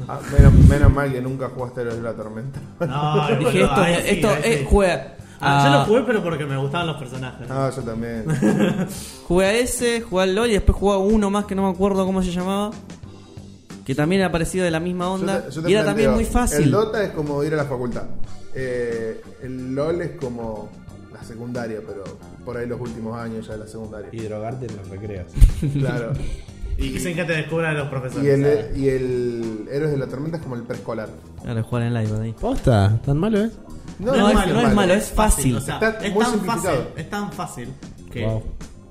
Ah, 0.09 0.21
menos, 0.37 0.53
menos 0.69 0.93
mal 0.93 1.11
que 1.11 1.21
nunca 1.23 1.49
jugaste 1.49 1.85
los 1.85 1.97
de 1.97 2.03
la 2.03 2.13
tormenta. 2.15 2.61
No, 2.87 3.39
Dije 3.39 3.63
esto, 3.63 3.75
ahí 3.77 3.95
sí, 3.95 4.01
esto 4.11 4.29
ahí 4.29 4.43
sí. 4.43 4.49
eh, 4.51 4.67
jugué. 4.69 4.93
Ah, 5.41 5.63
a- 5.63 5.65
yo 5.73 5.79
lo 5.79 5.85
jugué, 5.85 6.01
pero 6.07 6.23
porque 6.23 6.45
me 6.47 6.57
gustaban 6.57 6.87
los 6.87 6.97
personajes. 6.97 7.47
Ah, 7.51 7.71
yo 7.75 7.83
también. 7.83 8.25
Jugué 9.29 9.47
a 9.47 9.53
ese, 9.55 10.01
jugué 10.01 10.23
al 10.23 10.35
LOL 10.35 10.49
y 10.49 10.53
después 10.55 10.79
jugué 10.79 10.95
a 10.95 10.99
uno 10.99 11.29
más 11.31 11.45
que 11.47 11.55
no 11.55 11.63
me 11.63 11.71
acuerdo 11.71 12.07
cómo 12.07 12.23
se 12.23 12.31
llamaba. 12.31 12.71
Que 13.87 13.95
también 13.95 14.21
era 14.21 14.31
parecido 14.33 14.65
de 14.65 14.71
la 14.71 14.81
misma 14.81 15.11
onda. 15.11 15.45
Yo 15.45 15.49
te- 15.49 15.55
yo 15.55 15.63
te 15.63 15.71
y 15.71 15.75
era 15.75 15.85
también 15.85 16.11
muy 16.13 16.25
El 16.25 16.31
fácil. 16.31 16.71
Dota 16.71 17.03
es 17.03 17.11
como 17.11 17.43
ir 17.45 17.55
a 17.55 17.57
la 17.57 17.65
facultad. 17.65 18.03
Eh, 18.55 19.23
el 19.43 19.75
LOL 19.75 20.03
es 20.03 20.11
como 20.21 20.69
la 21.13 21.23
secundaria, 21.23 21.81
pero 21.87 22.03
por 22.45 22.57
ahí 22.57 22.67
los 22.67 22.81
últimos 22.81 23.17
años 23.19 23.47
ya 23.47 23.53
de 23.55 23.61
la 23.61 23.67
secundaria. 23.67 24.09
Y 24.13 24.21
drogarte 24.23 24.67
en 24.67 24.77
los 24.77 24.89
recreos. 24.89 25.27
Claro. 25.73 26.13
Y 26.79 26.99
sin 26.99 27.15
que 27.17 27.25
te 27.25 27.33
descubran 27.33 27.75
los 27.75 27.89
profesores. 27.89 28.23
Y 28.23 28.29
el, 28.29 28.77
y 28.79 28.89
el 28.91 29.67
Héroes 29.73 29.93
de 29.93 29.97
la 29.97 30.07
Tormenta 30.09 30.37
es 30.37 30.43
como 30.43 30.57
el 30.57 30.63
preescolar. 30.65 31.09
Ahora 31.47 31.63
jugar 31.63 31.85
en 31.85 31.95
live 31.95 32.21
ahí. 32.21 32.33
¿Posta? 32.39 33.01
¿Tan 33.03 33.17
malo 33.17 33.39
es? 33.41 33.53
No, 33.99 34.15
es- 34.15 34.23
no 34.53 34.61
es 34.61 34.75
malo, 34.75 34.93
es 34.93 35.09
fácil. 35.11 35.57
O 35.57 35.61
sea, 35.63 35.77
Está 35.77 35.91
es 36.05 36.13
tan 36.19 36.41
fácil, 36.45 36.71
es 36.97 37.09
tan 37.09 37.33
fácil 37.33 37.69
que 38.13 38.27
Wow. 38.27 38.43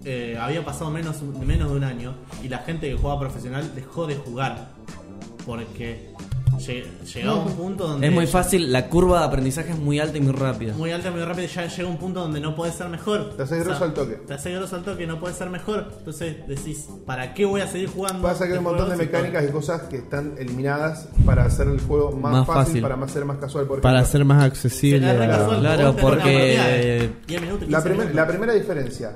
Eh, 0.05 0.37
había 0.39 0.63
pasado 0.63 0.89
menos, 0.91 1.21
menos 1.23 1.71
de 1.71 1.77
un 1.77 1.83
año 1.83 2.15
y 2.43 2.47
la 2.47 2.59
gente 2.59 2.89
que 2.89 2.95
juega 2.95 3.19
profesional 3.19 3.71
dejó 3.75 4.07
de 4.07 4.15
jugar. 4.15 4.69
Porque 5.45 6.09
lle- 6.57 6.85
llegaba 7.13 7.35
un 7.43 7.53
punto 7.53 7.87
donde. 7.87 8.07
Es 8.07 8.13
muy 8.13 8.25
fácil, 8.25 8.71
la 8.71 8.87
curva 8.89 9.19
de 9.19 9.25
aprendizaje 9.25 9.71
es 9.71 9.77
muy 9.77 9.99
alta 9.99 10.17
y 10.17 10.21
muy 10.21 10.31
rápida. 10.33 10.73
Muy 10.73 10.91
alta, 10.91 11.11
muy 11.11 11.21
rápido, 11.23 11.47
ya 11.47 11.67
llega 11.67 11.87
un 11.87 11.97
punto 11.97 12.21
donde 12.21 12.39
no 12.39 12.55
puedes 12.55 12.73
ser 12.73 12.89
mejor. 12.89 13.35
Te 13.37 13.43
haces 13.43 13.63
grosso 13.63 13.83
al 13.83 13.93
toque. 13.93 14.13
Te 14.25 14.33
haces 14.33 14.55
grosso 14.55 14.75
al 14.77 14.83
toque, 14.83 15.05
no 15.05 15.19
puedes 15.19 15.37
ser 15.37 15.51
mejor. 15.51 15.91
Entonces 15.99 16.47
decís, 16.47 16.87
¿para 17.05 17.35
qué 17.35 17.45
voy 17.45 17.61
a 17.61 17.67
seguir 17.67 17.89
jugando? 17.89 18.23
Pasa 18.23 18.47
que 18.47 18.53
hay 18.53 18.57
un 18.57 18.63
montón 18.63 18.89
de 18.89 18.95
mecánicas 18.95 19.43
y 19.47 19.51
cosas 19.51 19.83
que 19.83 19.97
están 19.97 20.33
eliminadas 20.39 21.09
para 21.25 21.45
hacer 21.45 21.67
el 21.67 21.79
juego 21.81 22.11
más, 22.13 22.31
Más 22.31 22.47
fácil, 22.47 22.63
fácil. 22.65 22.81
para 22.81 22.95
más 22.95 23.11
ser 23.11 23.25
más 23.25 23.37
casual. 23.37 23.67
Por 23.67 23.81
Para 23.81 24.03
ser 24.05 24.25
más 24.25 24.43
accesible. 24.43 24.99
Claro, 25.59 25.95
porque- 25.95 26.17
partida 26.17 26.67
de 26.69 27.11
10 27.27 27.41
minutos, 27.41 27.69
La, 27.69 27.77
15 27.77 27.81
primer- 27.83 27.97
minutos. 28.07 28.15
la 28.15 28.27
primera 28.27 28.53
diferencia, 28.53 29.11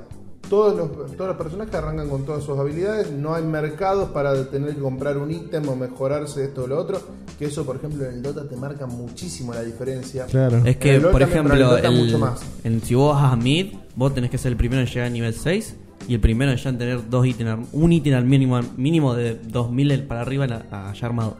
todos 0.50 0.76
los, 0.76 1.16
todos 1.16 1.28
los 1.30 1.38
personajes 1.38 1.74
arrancan 1.76 2.10
con 2.10 2.26
todas 2.26 2.44
sus 2.44 2.58
habilidades, 2.58 3.12
no 3.12 3.36
hay 3.36 3.44
mercados 3.44 4.10
para 4.10 4.50
tener 4.50 4.74
que 4.76 4.82
comprar 4.82 5.18
un 5.18 5.32
ítem 5.32 5.68
o 5.70 5.76
mejorarse 5.76 6.46
esto 6.46 6.64
o 6.64 6.68
lo 6.68 6.78
otro, 6.80 7.00
que 7.38 7.46
eso 7.46 7.66
por 7.66 7.76
ejemplo 7.76 8.06
en 8.06 8.16
el 8.16 8.22
Dota 8.22 8.48
te 8.48 8.56
marca 8.56 8.86
muchísimo 8.88 9.54
la 9.54 9.62
diferencia. 9.64 10.26
Claro. 10.26 10.58
Es 10.66 10.78
que, 10.78 11.00
por 11.00 11.22
ejemplo, 11.22 11.78
el- 11.78 11.92
mucho 11.92 12.20
más. 12.20 12.42
en- 12.64 12.82
si 12.82 12.96
vos 12.96 13.14
vas 13.16 13.32
a 13.32 13.36
mid, 13.36 13.74
vos 13.96 14.14
tenés 14.14 14.30
que 14.32 14.38
ser 14.38 14.52
el 14.52 14.58
primero 14.58 14.82
en 14.82 14.88
llegar 14.88 15.06
a 15.08 15.10
nivel 15.10 15.34
6 15.34 15.76
y 16.08 16.16
el 16.16 16.20
primero 16.20 16.52
en 16.52 16.58
ya 16.58 16.70
en 16.70 16.78
tener 16.78 17.10
dos 17.10 17.26
ítems, 17.26 17.68
un 17.72 17.94
ítem 17.94 18.16
al 18.16 18.26
mínimo, 18.26 18.60
mínimo 18.78 19.14
de 19.14 19.36
2000 19.36 20.04
para 20.08 20.22
arriba 20.22 20.48
la- 20.48 20.66
a- 20.72 20.94
ya 20.94 21.06
armado. 21.06 21.38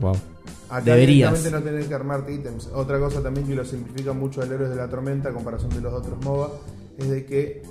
Wow. 0.00 0.16
Acá 0.70 0.82
Deberías. 0.84 1.50
no 1.50 1.62
tener 1.62 1.86
que 1.86 1.94
armarte 1.94 2.32
ítems. 2.34 2.68
Otra 2.74 2.98
cosa 2.98 3.22
también 3.22 3.46
que 3.46 3.54
lo 3.54 3.64
simplifica 3.64 4.12
mucho 4.12 4.42
el 4.42 4.52
Héroes 4.52 4.70
de 4.70 4.76
la 4.76 4.88
Tormenta 4.88 5.30
a 5.30 5.32
comparación 5.32 5.70
de 5.70 5.80
los 5.80 5.92
otros 5.94 6.22
MOBA 6.22 6.50
es 6.98 7.08
de 7.10 7.24
que 7.24 7.62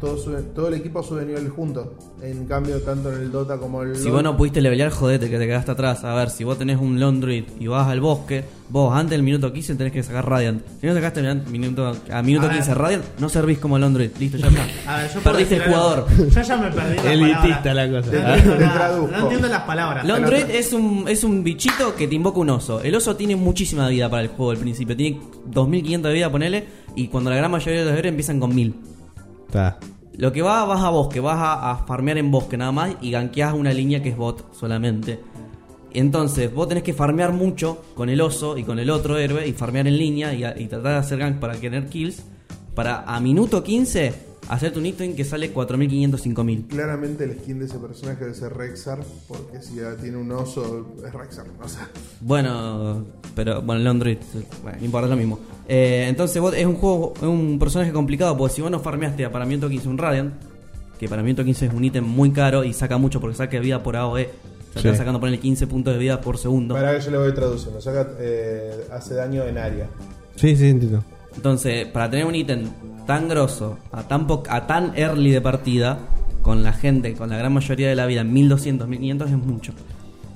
todo, 0.00 0.18
sube- 0.18 0.42
todo 0.54 0.68
el 0.68 0.74
equipo 0.74 1.02
sube 1.02 1.24
nivel 1.24 1.48
juntos. 1.48 1.88
En 2.22 2.46
cambio, 2.46 2.80
tanto 2.82 3.12
en 3.12 3.22
el 3.22 3.32
Dota 3.32 3.58
como 3.58 3.82
en 3.82 3.90
el 3.90 3.96
Si 3.96 4.04
LoL, 4.04 4.12
vos 4.12 4.22
no 4.22 4.36
pudiste 4.36 4.60
levelear, 4.60 4.90
jodete 4.90 5.30
que 5.30 5.38
te 5.38 5.46
quedaste 5.46 5.70
atrás. 5.70 6.04
A 6.04 6.14
ver, 6.14 6.30
si 6.30 6.44
vos 6.44 6.58
tenés 6.58 6.78
un 6.78 6.98
Druid 7.20 7.44
y 7.60 7.66
vas 7.66 7.88
al 7.88 8.00
bosque, 8.00 8.44
vos 8.68 8.94
antes 8.94 9.10
del 9.12 9.22
minuto 9.22 9.52
15 9.52 9.74
tenés 9.76 9.92
que 9.92 10.02
sacar 10.02 10.28
Radiant. 10.28 10.62
Si 10.80 10.86
no 10.86 10.94
sacaste 10.94 11.22
minuto, 11.50 11.94
a 12.10 12.22
minuto 12.22 12.46
A 12.46 12.48
ver. 12.48 12.58
15 12.58 12.74
Radiant, 12.74 13.04
no 13.18 13.28
servís 13.28 13.58
como 13.58 13.78
Druid. 13.78 14.10
Listo, 14.18 14.38
ya 14.38 14.48
está. 14.48 14.62
A 14.94 14.98
ver, 14.98 15.06
yo 15.08 15.20
puedo 15.20 15.24
Perdiste 15.36 15.56
el 15.56 15.62
jugador. 15.62 16.06
Yo 16.30 16.42
ya 16.42 16.56
me 16.56 16.70
perdí 16.70 17.08
Elitista 17.08 17.74
la 17.74 17.90
cosa. 17.90 18.10
No 18.12 18.34
entiendo, 18.34 19.40
no 19.40 19.48
las 19.48 19.62
palabras. 19.62 20.06
Druid 20.06 20.50
es 20.50 20.72
un, 20.72 21.04
es 21.08 21.24
un 21.24 21.42
bichito 21.42 21.94
que 21.96 22.06
te 22.06 22.14
invoca 22.14 22.38
un 22.38 22.50
oso. 22.50 22.80
El 22.82 22.94
oso 22.94 23.16
tiene 23.16 23.36
muchísima 23.36 23.88
vida 23.88 24.10
para 24.10 24.22
el 24.22 24.28
juego 24.28 24.50
al 24.50 24.58
principio. 24.58 24.96
Tiene 24.96 25.20
2500 25.46 26.08
de 26.10 26.14
vida, 26.14 26.30
ponele. 26.30 26.64
Y 26.96 27.08
cuando 27.08 27.30
la 27.30 27.36
gran 27.36 27.50
mayoría 27.50 27.80
de 27.80 27.86
los 27.90 27.94
héroes 27.94 28.10
empiezan 28.10 28.40
con 28.40 28.54
1000. 28.54 28.74
Lo 30.16 30.32
que 30.32 30.40
va, 30.42 30.64
vas 30.64 30.82
a 30.82 30.88
bosque, 30.90 31.20
vas 31.20 31.36
a, 31.38 31.84
farmear 31.86 32.16
en 32.18 32.30
bosque 32.30 32.56
nada 32.56 32.72
más 32.72 32.94
y 33.02 33.10
gankeás 33.10 33.52
una 33.52 33.72
línea 33.72 34.02
que 34.02 34.08
es 34.10 34.16
bot 34.16 34.54
solamente. 34.54 35.20
Entonces, 35.92 36.52
vos 36.52 36.68
tenés 36.68 36.82
que 36.84 36.92
farmear 36.94 37.32
mucho 37.32 37.82
con 37.94 38.08
el 38.08 38.20
oso 38.20 38.56
y 38.58 38.64
con 38.64 38.78
el 38.78 38.90
otro 38.90 39.18
héroe 39.18 39.46
y 39.46 39.52
farmear 39.52 39.86
en 39.86 39.96
línea 39.98 40.32
y, 40.34 40.44
a- 40.44 40.58
y 40.58 40.66
tratar 40.66 40.92
de 40.92 40.98
hacer 40.98 41.18
gank 41.18 41.38
para 41.38 41.54
tener 41.54 41.88
kills. 41.88 42.22
Para 42.74 43.02
a 43.02 43.20
minuto 43.20 43.62
15 43.62 44.12
hacerte 44.48 44.78
un 44.78 44.86
ítem 44.86 45.14
que 45.14 45.24
sale 45.24 45.50
4500, 45.50 46.20
5000. 46.20 46.66
claramente 46.68 47.24
el 47.24 47.38
skin 47.40 47.58
de 47.58 47.64
ese 47.66 47.78
personaje 47.78 48.24
debe 48.24 48.34
ser 48.34 48.52
Rexar, 48.54 49.00
porque 49.28 49.62
si 49.62 49.76
ya 49.76 49.96
tiene 49.96 50.16
un 50.16 50.30
oso, 50.32 50.94
es 51.06 51.12
Rexar. 51.12 51.46
O 51.62 51.68
sea, 51.68 51.88
Bueno, 52.20 53.04
pero 53.34 53.62
bueno, 53.62 53.80
el 53.80 53.86
Android, 53.86 54.18
bueno, 54.62 54.78
no 54.78 54.84
importa 54.84 55.06
es 55.06 55.10
lo 55.10 55.16
mismo. 55.16 55.38
Eh, 55.68 56.06
entonces, 56.08 56.40
vos, 56.40 56.54
es 56.54 56.64
un 56.66 56.74
juego, 56.76 57.12
es 57.16 57.22
un 57.22 57.58
personaje 57.58 57.92
complicado 57.92 58.36
porque 58.36 58.54
si 58.54 58.62
vos 58.62 58.70
no 58.70 58.80
farmeaste 58.80 59.28
para 59.30 59.44
minuto 59.46 59.68
15 59.68 59.88
un 59.88 59.98
Radiant, 59.98 60.34
que 60.98 61.08
para 61.08 61.22
minuto 61.22 61.44
15 61.44 61.66
es 61.66 61.72
un 61.74 61.84
ítem 61.84 62.04
muy 62.04 62.30
caro 62.32 62.64
y 62.64 62.72
saca 62.72 62.96
mucho 62.98 63.20
porque 63.20 63.36
saca 63.36 63.58
vida 63.60 63.82
por 63.82 63.96
AOE. 63.96 64.24
O 64.70 64.72
sea, 64.78 64.82
te 64.82 64.88
Sí. 64.88 64.88
va 64.88 64.96
sacando 64.96 65.18
ponerle 65.20 65.40
15 65.40 65.66
puntos 65.66 65.92
de 65.94 65.98
vida 65.98 66.20
por 66.20 66.36
segundo. 66.38 66.74
para 66.74 66.96
que 66.98 67.04
yo 67.04 67.10
lo 67.10 67.20
voy 67.22 67.32
traduciendo. 67.34 67.80
Saca, 67.80 68.08
eh, 68.18 68.86
hace 68.92 69.14
daño 69.14 69.42
en 69.44 69.56
área. 69.58 69.88
Sí, 70.36 70.54
sí, 70.56 70.68
entiendo. 70.68 71.02
Entonces, 71.36 71.86
para 71.86 72.10
tener 72.10 72.26
un 72.26 72.34
ítem 72.34 72.64
tan 73.06 73.28
grosso, 73.28 73.78
a 73.92 74.02
tan, 74.02 74.26
po- 74.26 74.42
a 74.48 74.66
tan 74.66 74.92
early 74.96 75.30
de 75.30 75.40
partida, 75.40 75.98
con 76.42 76.62
la 76.62 76.72
gente, 76.72 77.14
con 77.14 77.28
la 77.30 77.36
gran 77.36 77.52
mayoría 77.52 77.88
de 77.88 77.94
la 77.96 78.06
vida, 78.06 78.24
1200, 78.24 78.86
1500 78.88 79.30
es 79.30 79.36
mucho. 79.36 79.72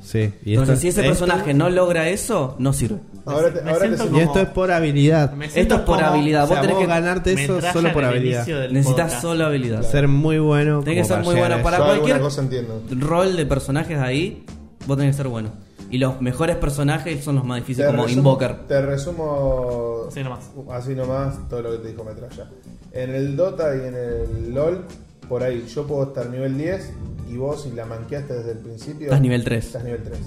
Sí. 0.02 0.32
Y 0.44 0.52
Entonces, 0.54 0.74
esto- 0.74 0.80
si 0.82 0.88
ese 0.88 1.00
esto- 1.02 1.10
personaje 1.26 1.54
no 1.54 1.70
logra 1.70 2.08
eso, 2.08 2.56
no 2.58 2.72
sirve. 2.72 2.98
Ahora 3.26 3.52
te, 3.52 3.60
ahora 3.60 3.88
te 3.90 3.96
siento- 3.96 4.16
Y 4.16 4.20
esto 4.20 4.40
es 4.40 4.48
por 4.48 4.70
habilidad. 4.72 5.32
Esto 5.54 5.74
es 5.76 5.80
por 5.82 5.96
como 5.98 6.08
habilidad. 6.08 6.44
O 6.44 6.46
sea, 6.48 6.56
vos 6.56 6.60
tenés 6.62 6.76
vos 6.76 6.84
que 6.84 6.88
ganarte 6.90 7.32
eso 7.34 7.60
solo 7.72 7.92
por 7.92 8.04
habilidad. 8.04 8.46
necesitas 8.70 9.20
solo 9.20 9.46
habilidad. 9.46 9.82
Ser 9.82 10.08
muy 10.08 10.38
bueno. 10.38 10.80
Tenés 10.82 11.06
que 11.06 11.14
como 11.14 11.22
ser 11.24 11.32
muy 11.32 11.40
bueno 11.40 11.62
para 11.62 11.78
Yo 11.78 11.84
cualquier 11.84 12.20
cosa 12.20 12.40
entiendo. 12.42 12.82
rol 12.98 13.36
de 13.36 13.46
personajes 13.46 13.98
ahí, 13.98 14.44
vos 14.86 14.96
tenés 14.96 15.14
que 15.14 15.22
ser 15.22 15.28
bueno. 15.28 15.50
Y 15.90 15.98
los 15.98 16.20
mejores 16.20 16.56
personajes 16.56 17.22
son 17.24 17.36
los 17.36 17.44
más 17.44 17.58
difíciles, 17.58 17.90
como 17.90 18.04
resumo- 18.06 18.12
Invoker. 18.18 18.66
Te 18.68 18.80
resumo 18.80 20.04
Así 20.08 20.22
nomás. 20.22 20.50
así 20.70 20.94
nomás 20.94 21.48
todo 21.48 21.62
lo 21.62 21.72
que 21.72 21.78
te 21.78 21.88
dijo 21.88 22.04
Metralla. 22.04 22.48
En 22.92 23.14
el 23.14 23.36
Dota 23.36 23.74
y 23.76 23.80
en 23.86 23.94
el 23.94 24.54
LOL, 24.54 24.84
por 25.28 25.42
ahí, 25.42 25.64
yo 25.72 25.86
puedo 25.86 26.04
estar 26.04 26.28
nivel 26.28 26.56
10 26.56 26.92
y 27.30 27.36
vos, 27.36 27.62
si 27.62 27.70
la 27.72 27.86
manqueaste 27.86 28.34
desde 28.34 28.52
el 28.52 28.58
principio, 28.58 29.06
Estás 29.06 29.20
nivel 29.20 29.44
3. 29.44 29.64
estás 29.66 29.84
nivel 29.84 30.02
3. 30.02 30.18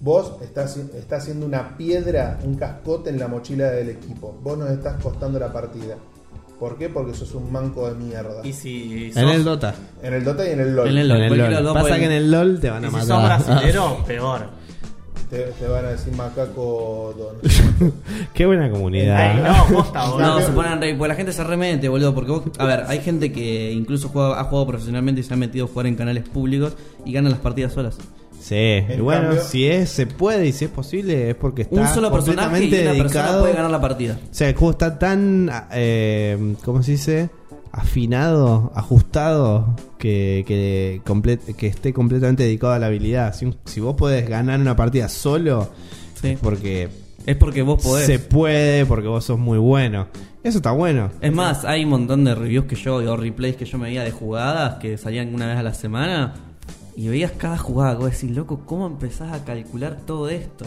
Vos 0.00 0.32
estás, 0.42 0.76
estás 0.76 1.22
haciendo 1.22 1.46
una 1.46 1.76
piedra, 1.78 2.38
un 2.44 2.56
cascote 2.56 3.08
en 3.10 3.18
la 3.18 3.26
mochila 3.28 3.70
del 3.70 3.88
equipo. 3.88 4.38
Vos 4.42 4.58
nos 4.58 4.70
estás 4.70 5.02
costando 5.02 5.38
la 5.38 5.50
partida. 5.52 5.96
¿Por 6.60 6.76
qué? 6.78 6.88
Porque 6.90 7.14
sos 7.14 7.34
un 7.34 7.50
manco 7.50 7.88
de 7.88 7.94
mierda. 7.94 8.40
Y 8.46 8.52
si 8.52 9.06
En 9.06 9.14
sos, 9.14 9.34
el 9.34 9.44
Dota. 9.44 9.74
En 10.02 10.12
el 10.14 10.22
Dota 10.24 10.46
y 10.48 10.52
en 10.52 10.60
el 10.60 10.76
LOL. 10.76 10.88
En 10.88 10.98
el 10.98 10.98
En 11.02 11.08
LOL. 11.08 11.20
el 11.22 11.28
cualquiera 11.28 11.56
de 11.56 11.62
LOL. 11.64 11.74
Pasa 11.74 11.96
que 11.98 12.04
en 12.04 12.12
el 12.12 12.30
LOL 12.30 12.60
te 12.60 12.70
van 12.70 12.82
y 12.82 12.86
a 12.86 12.90
si 12.90 12.96
sos 13.00 13.08
matar. 13.08 13.44
brasilero, 13.46 14.04
peor. 14.06 14.40
Te, 15.30 15.38
te 15.58 15.66
van 15.66 15.84
a 15.86 15.88
decir 15.90 16.12
macaco 16.14 17.14
don. 17.16 17.92
Qué 18.34 18.46
buena 18.46 18.70
comunidad. 18.70 19.36
Ey, 19.36 19.42
no, 19.42 19.74
posta, 19.74 20.04
boludo. 20.10 20.26
No, 20.26 20.40
se 20.46 20.52
ponen 20.52 20.80
re, 20.80 20.94
porque 20.94 21.08
la 21.08 21.14
gente 21.14 21.32
se 21.32 21.42
remete, 21.44 21.88
boludo, 21.88 22.14
porque 22.14 22.30
vos, 22.30 22.42
a 22.58 22.64
ver, 22.66 22.84
hay 22.88 23.00
gente 23.00 23.32
que 23.32 23.72
incluso 23.72 24.08
juega, 24.10 24.38
ha 24.40 24.44
jugado 24.44 24.66
profesionalmente 24.66 25.20
y 25.22 25.24
se 25.24 25.32
ha 25.34 25.36
metido 25.36 25.64
a 25.64 25.68
jugar 25.68 25.86
en 25.86 25.96
canales 25.96 26.24
públicos 26.28 26.74
y 27.04 27.12
ganan 27.12 27.32
las 27.32 27.40
partidas 27.40 27.72
solas. 27.72 27.96
Sí, 28.40 28.54
y 28.94 29.00
bueno, 29.00 29.28
cambio- 29.28 29.42
si 29.42 29.66
es, 29.66 29.88
se 29.88 30.06
puede 30.06 30.46
y 30.46 30.52
si 30.52 30.66
es 30.66 30.70
posible 30.70 31.30
es 31.30 31.34
porque 31.34 31.62
está 31.62 31.80
Un 31.80 31.88
solo 31.88 32.12
personaje 32.12 32.58
y 32.58 32.68
completamente 32.68 32.82
una 32.82 32.92
persona 33.02 33.22
dedicado. 33.22 33.40
puede 33.40 33.54
ganar 33.54 33.70
la 33.70 33.80
partida. 33.80 34.18
O 34.30 34.34
sea, 34.34 34.48
el 34.50 34.54
juego 34.54 34.72
está 34.72 34.98
tan, 34.98 35.50
eh, 35.72 36.54
¿cómo 36.62 36.82
se 36.82 36.92
dice? 36.92 37.30
Afinado, 37.76 38.70
ajustado, 38.76 39.74
que, 39.98 40.44
que, 40.46 41.00
comple- 41.04 41.40
que 41.56 41.66
esté 41.66 41.92
completamente 41.92 42.44
dedicado 42.44 42.72
a 42.72 42.78
la 42.78 42.86
habilidad. 42.86 43.34
Si, 43.34 43.52
si 43.64 43.80
vos 43.80 43.96
podés 43.96 44.28
ganar 44.28 44.60
una 44.60 44.76
partida 44.76 45.08
solo, 45.08 45.70
Sí. 46.20 46.28
es 46.28 46.38
porque 46.38 46.88
Es 47.26 47.36
porque 47.36 47.62
vos 47.62 47.82
podés. 47.82 48.06
se 48.06 48.18
puede, 48.20 48.86
porque 48.86 49.08
vos 49.08 49.24
sos 49.24 49.38
muy 49.40 49.58
bueno. 49.58 50.06
Eso 50.44 50.58
está 50.58 50.70
bueno. 50.70 51.10
Es 51.20 51.32
más, 51.32 51.64
hay 51.64 51.82
un 51.84 51.90
montón 51.90 52.24
de 52.24 52.34
reviews 52.36 52.66
que 52.66 52.76
yo 52.76 52.96
o 52.96 53.16
replays 53.16 53.56
que 53.56 53.64
yo 53.64 53.76
me 53.78 53.86
veía 53.88 54.04
de 54.04 54.10
jugadas 54.12 54.76
que 54.76 54.96
salían 54.96 55.34
una 55.34 55.46
vez 55.48 55.56
a 55.56 55.62
la 55.64 55.74
semana 55.74 56.34
y 56.96 57.08
veías 57.08 57.32
cada 57.32 57.58
jugada. 57.58 57.94
Vos 57.96 58.12
decís, 58.12 58.30
loco, 58.30 58.60
¿cómo 58.66 58.86
empezás 58.86 59.32
a 59.32 59.44
calcular 59.44 59.98
todo 60.06 60.28
esto? 60.28 60.64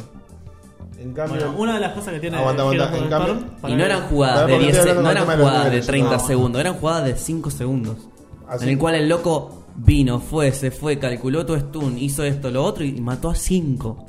En 0.99 1.13
cambio, 1.13 1.35
Bueno, 1.45 1.59
una 1.59 1.73
de 1.75 1.79
las 1.79 1.93
cosas 1.93 2.13
que 2.15 2.19
tiene 2.19 2.37
Aguanta, 2.37 2.63
aguanta, 2.63 2.97
en 2.97 3.09
cambio- 3.09 3.37
Y 3.67 3.75
no 3.75 3.83
eran 3.85 4.01
jugadas 4.07 4.47
de 4.47 4.53
porque 4.53 4.57
10 4.65 4.77
estoy 4.77 4.83
se- 4.91 4.97
hablando 4.97 5.03
no 5.03 5.11
eran 5.31 5.37
jugadas 5.39 5.63
de 5.63 5.69
niveles, 5.69 5.87
30 5.87 6.11
no. 6.17 6.19
segundos, 6.27 6.61
eran 6.61 6.73
jugadas 6.73 7.05
de 7.05 7.15
5 7.17 7.49
segundos. 7.51 7.97
Así- 8.47 8.63
En 8.63 8.69
el 8.71 8.77
cual 8.77 8.95
el 8.95 9.07
loco 9.09 9.63
vino, 9.75 10.19
fue, 10.19 10.51
se 10.53 10.71
fue, 10.71 10.97
calculó 10.97 11.45
tu 11.45 11.55
stun, 11.55 11.97
hizo 11.99 12.23
esto, 12.23 12.49
lo 12.49 12.63
otro 12.63 12.83
y 12.83 12.93
mató 12.99 13.29
a 13.29 13.35
5. 13.35 14.05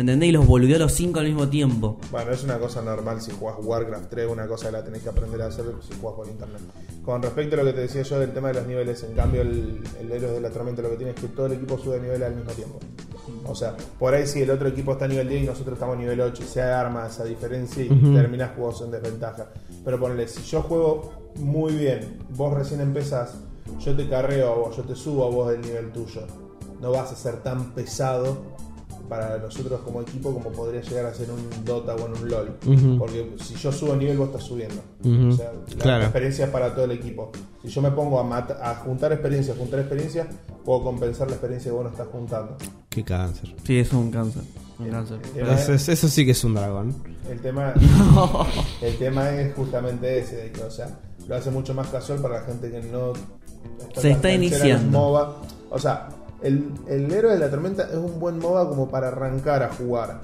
¿Entendés? 0.00 0.30
Y 0.30 0.32
los 0.32 0.46
volvió 0.46 0.76
a 0.76 0.78
los 0.78 0.92
5 0.92 1.20
al 1.20 1.26
mismo 1.26 1.48
tiempo. 1.48 1.98
Bueno, 2.10 2.32
es 2.32 2.42
una 2.42 2.58
cosa 2.58 2.80
normal 2.80 3.20
si 3.20 3.32
jugás 3.32 3.56
Warcraft 3.60 4.08
3, 4.08 4.28
una 4.30 4.46
cosa 4.46 4.66
que 4.66 4.72
la 4.72 4.82
tenés 4.82 5.02
que 5.02 5.10
aprender 5.10 5.42
a 5.42 5.46
hacer 5.46 5.66
si 5.86 5.94
jugás 6.00 6.16
por 6.16 6.26
internet. 6.26 6.62
Con 7.04 7.22
respecto 7.22 7.56
a 7.56 7.58
lo 7.58 7.64
que 7.66 7.74
te 7.74 7.80
decía 7.82 8.00
yo 8.02 8.18
del 8.18 8.32
tema 8.32 8.48
de 8.48 8.54
los 8.54 8.66
niveles, 8.66 9.02
en 9.02 9.12
cambio 9.14 9.42
el, 9.42 9.82
el 10.00 10.10
Héroes 10.10 10.32
de 10.32 10.40
la 10.40 10.48
Tormenta 10.48 10.80
lo 10.80 10.90
que 10.90 10.96
tiene 10.96 11.12
es 11.12 11.20
que 11.20 11.28
todo 11.28 11.46
el 11.46 11.52
equipo 11.52 11.76
sube 11.76 11.96
de 11.96 12.02
nivel 12.02 12.22
al 12.22 12.34
mismo 12.34 12.50
tiempo. 12.52 12.78
O 13.44 13.54
sea, 13.54 13.76
por 13.98 14.14
ahí 14.14 14.26
si 14.26 14.40
el 14.40 14.50
otro 14.50 14.68
equipo 14.68 14.92
está 14.92 15.04
a 15.04 15.08
nivel 15.08 15.28
10 15.28 15.42
y 15.42 15.46
nosotros 15.46 15.74
estamos 15.74 15.96
a 15.96 16.00
nivel 16.00 16.18
8 16.18 16.42
y 16.42 16.46
se 16.46 16.62
arma 16.62 17.06
esa 17.06 17.24
diferencia 17.24 17.84
y 17.84 17.88
terminás 17.88 18.52
juegos 18.56 18.80
en 18.80 18.92
desventaja. 18.92 19.48
Pero 19.84 20.00
ponle, 20.00 20.26
si 20.28 20.42
yo 20.44 20.62
juego 20.62 21.12
muy 21.36 21.74
bien, 21.74 22.18
vos 22.30 22.54
recién 22.54 22.80
empezás, 22.80 23.34
yo 23.78 23.94
te 23.94 24.08
carreo 24.08 24.50
a 24.50 24.56
vos, 24.56 24.76
yo 24.78 24.82
te 24.82 24.94
subo 24.94 25.26
a 25.26 25.30
vos 25.30 25.50
del 25.50 25.60
nivel 25.60 25.92
tuyo. 25.92 26.22
No 26.80 26.90
vas 26.90 27.12
a 27.12 27.16
ser 27.16 27.42
tan 27.42 27.74
pesado 27.74 28.38
para 29.10 29.36
nosotros 29.38 29.80
como 29.84 30.00
equipo 30.00 30.32
como 30.32 30.50
podría 30.50 30.80
llegar 30.80 31.04
a 31.06 31.12
ser 31.12 31.28
un 31.30 31.64
Dota 31.64 31.94
o 31.96 32.06
en 32.06 32.12
un 32.22 32.28
LOL. 32.30 32.56
Porque 32.98 33.34
si 33.44 33.54
yo 33.56 33.70
subo 33.72 33.94
nivel, 33.96 34.16
vos 34.16 34.28
estás 34.28 34.44
subiendo. 34.44 34.80
O 35.04 35.32
sea, 35.36 35.52
la 35.52 35.76
Claro. 35.82 36.04
experiencia 36.04 36.44
es 36.46 36.50
para 36.50 36.72
todo 36.74 36.84
el 36.86 36.92
equipo. 36.92 37.30
Si 37.62 37.68
yo 37.68 37.82
me 37.82 37.90
pongo 37.90 38.18
a, 38.20 38.38
a 38.38 38.74
juntar 38.76 39.12
experiencia, 39.12 39.52
a 39.52 39.56
juntar 39.56 39.80
experiencia, 39.80 40.26
puedo 40.64 40.84
compensar 40.84 41.26
la 41.28 41.34
experiencia 41.34 41.70
que 41.70 41.74
vos 41.76 41.84
no 41.84 41.90
estás 41.90 42.06
juntando. 42.08 42.56
Qué 42.88 43.04
cáncer. 43.04 43.54
Sí, 43.64 43.78
eso 43.78 43.98
es 43.98 44.02
un 44.04 44.10
cáncer. 44.10 44.42
Un 44.78 44.88
cáncer. 44.90 45.16
El 45.16 45.22
tema, 45.32 45.52
es, 45.52 45.60
Entonces, 45.60 45.88
eso 45.90 46.08
sí 46.08 46.24
que 46.24 46.30
es 46.30 46.44
un 46.44 46.54
dragón. 46.54 46.94
el, 47.28 47.40
tema, 47.40 47.74
el 48.80 48.96
tema 48.96 49.30
es 49.30 49.54
justamente 49.54 50.20
ese, 50.20 50.36
de 50.36 50.52
que, 50.52 50.62
o 50.62 50.70
sea, 50.70 50.88
lo 51.26 51.34
hace 51.36 51.50
mucho 51.50 51.74
más 51.74 51.88
casual 51.88 52.20
para 52.20 52.40
la 52.40 52.46
gente 52.46 52.70
que 52.70 52.80
no 52.82 53.12
Se 54.00 54.12
está 54.12 54.30
en 54.30 54.42
los 54.42 54.50
iniciando. 54.52 54.98
MOBA. 54.98 55.36
O 55.70 55.78
sea, 55.78 56.08
el, 56.42 56.72
el 56.88 57.12
héroe 57.12 57.32
de 57.32 57.38
la 57.38 57.50
tormenta 57.50 57.84
es 57.90 57.96
un 57.96 58.18
buen 58.18 58.38
MOBA 58.38 58.68
como 58.68 58.88
para 58.88 59.08
arrancar 59.08 59.62
a 59.62 59.70
jugar. 59.72 60.20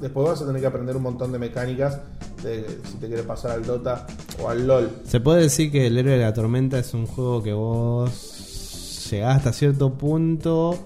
Después 0.00 0.28
vas 0.28 0.42
a 0.42 0.46
tener 0.46 0.60
que 0.60 0.66
aprender 0.66 0.96
un 0.96 1.02
montón 1.04 1.30
de 1.30 1.38
mecánicas 1.38 2.00
de 2.42 2.66
si 2.84 2.96
te 2.96 3.06
quieres 3.06 3.24
pasar 3.24 3.52
al 3.52 3.64
Dota 3.64 4.06
o 4.42 4.48
al 4.48 4.66
LOL. 4.66 4.90
Se 5.04 5.20
puede 5.20 5.42
decir 5.42 5.70
que 5.70 5.86
el 5.86 5.96
héroe 5.96 6.14
de 6.14 6.24
la 6.24 6.34
tormenta 6.34 6.78
es 6.78 6.92
un 6.92 7.06
juego 7.06 7.42
que 7.42 7.52
vos 7.52 9.08
llegás 9.10 9.36
hasta 9.36 9.52
cierto 9.52 9.94
punto 9.94 10.76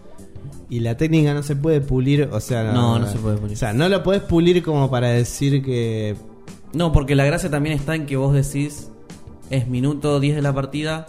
y 0.69 0.81
la 0.81 0.97
técnica 0.97 1.33
no 1.33 1.43
se 1.43 1.57
puede 1.57 1.81
pulir, 1.81 2.29
o 2.31 2.41
sea, 2.41 2.73
No, 2.73 2.99
no 2.99 3.07
se 3.07 3.19
puede 3.19 3.37
pulir. 3.39 3.55
O 3.55 3.59
sea, 3.59 3.73
no 3.73 3.89
lo 3.89 4.03
podés 4.03 4.23
pulir 4.23 4.63
como 4.63 4.91
para 4.91 5.09
decir 5.09 5.63
que 5.65 6.17
No, 6.75 6.93
porque 6.93 7.15
la 7.15 7.25
gracia 7.25 7.51
también 7.51 7.75
está 7.77 7.95
en 7.95 8.05
que 8.05 8.17
vos 8.17 8.35
decís 8.35 8.91
es 9.49 9.69
minuto 9.69 10.19
10 10.19 10.37
de 10.37 10.43
la 10.43 10.53
partida 10.53 11.07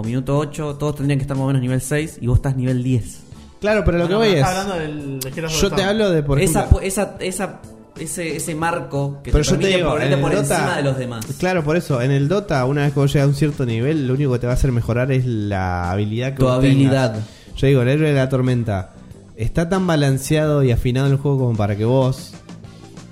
o 0.00 0.02
minuto 0.04 0.38
8, 0.38 0.76
todos 0.76 0.94
tendrían 0.94 1.18
que 1.18 1.22
estar 1.22 1.36
más 1.36 1.42
o 1.42 1.46
menos 1.48 1.60
nivel 1.60 1.80
6 1.80 2.18
y 2.20 2.28
vos 2.28 2.36
estás 2.38 2.54
nivel 2.56 2.84
10. 2.84 3.20
Claro, 3.60 3.82
pero 3.84 3.98
lo 3.98 4.04
Bueno, 4.06 4.20
que 4.20 4.28
voy 4.28 4.38
es 4.38 4.44
hablando 4.44 4.74
del, 4.76 5.18
de 5.18 5.48
yo 5.48 5.70
te 5.72 5.82
hablo 5.82 6.10
de 6.10 6.22
por 6.22 6.38
esa, 6.40 6.60
ejemplo, 6.60 6.80
esa, 6.80 7.16
esa, 7.18 7.60
ese, 7.98 8.36
ese 8.36 8.54
marco 8.54 9.18
que 9.24 9.32
pero 9.32 9.42
te 9.42 9.50
yo 9.50 9.56
te 9.56 9.58
permite 9.58 9.76
digo, 9.78 9.90
ponerte 9.90 10.14
en 10.14 10.20
por 10.20 10.30
el 10.32 10.36
Dota, 10.42 10.54
encima 10.54 10.76
de 10.76 10.82
los 10.84 10.98
demás. 10.98 11.26
Claro, 11.40 11.64
por 11.64 11.76
eso, 11.76 12.00
en 12.00 12.12
el 12.12 12.28
Dota, 12.28 12.64
una 12.66 12.82
vez 12.82 12.92
que 12.92 13.00
vos 13.00 13.12
llegas 13.12 13.26
a 13.26 13.28
un 13.28 13.34
cierto 13.34 13.66
nivel, 13.66 14.06
lo 14.06 14.14
único 14.14 14.32
que 14.34 14.38
te 14.38 14.46
va 14.46 14.52
a 14.52 14.54
hacer 14.54 14.70
mejorar 14.70 15.10
es 15.10 15.26
la 15.26 15.90
habilidad 15.90 16.30
que 16.30 16.36
Tu 16.38 16.44
vos 16.44 16.54
habilidad. 16.54 17.14
tengas. 17.14 17.28
Yo 17.56 17.66
digo, 17.66 17.82
el 17.82 17.88
héroe 17.88 18.08
de 18.10 18.14
la 18.14 18.28
tormenta. 18.28 18.90
está 19.36 19.68
tan 19.68 19.84
balanceado 19.88 20.62
y 20.62 20.70
afinado 20.70 21.08
el 21.08 21.16
juego 21.16 21.38
como 21.38 21.56
para 21.56 21.74
que 21.74 21.84
vos 21.84 22.34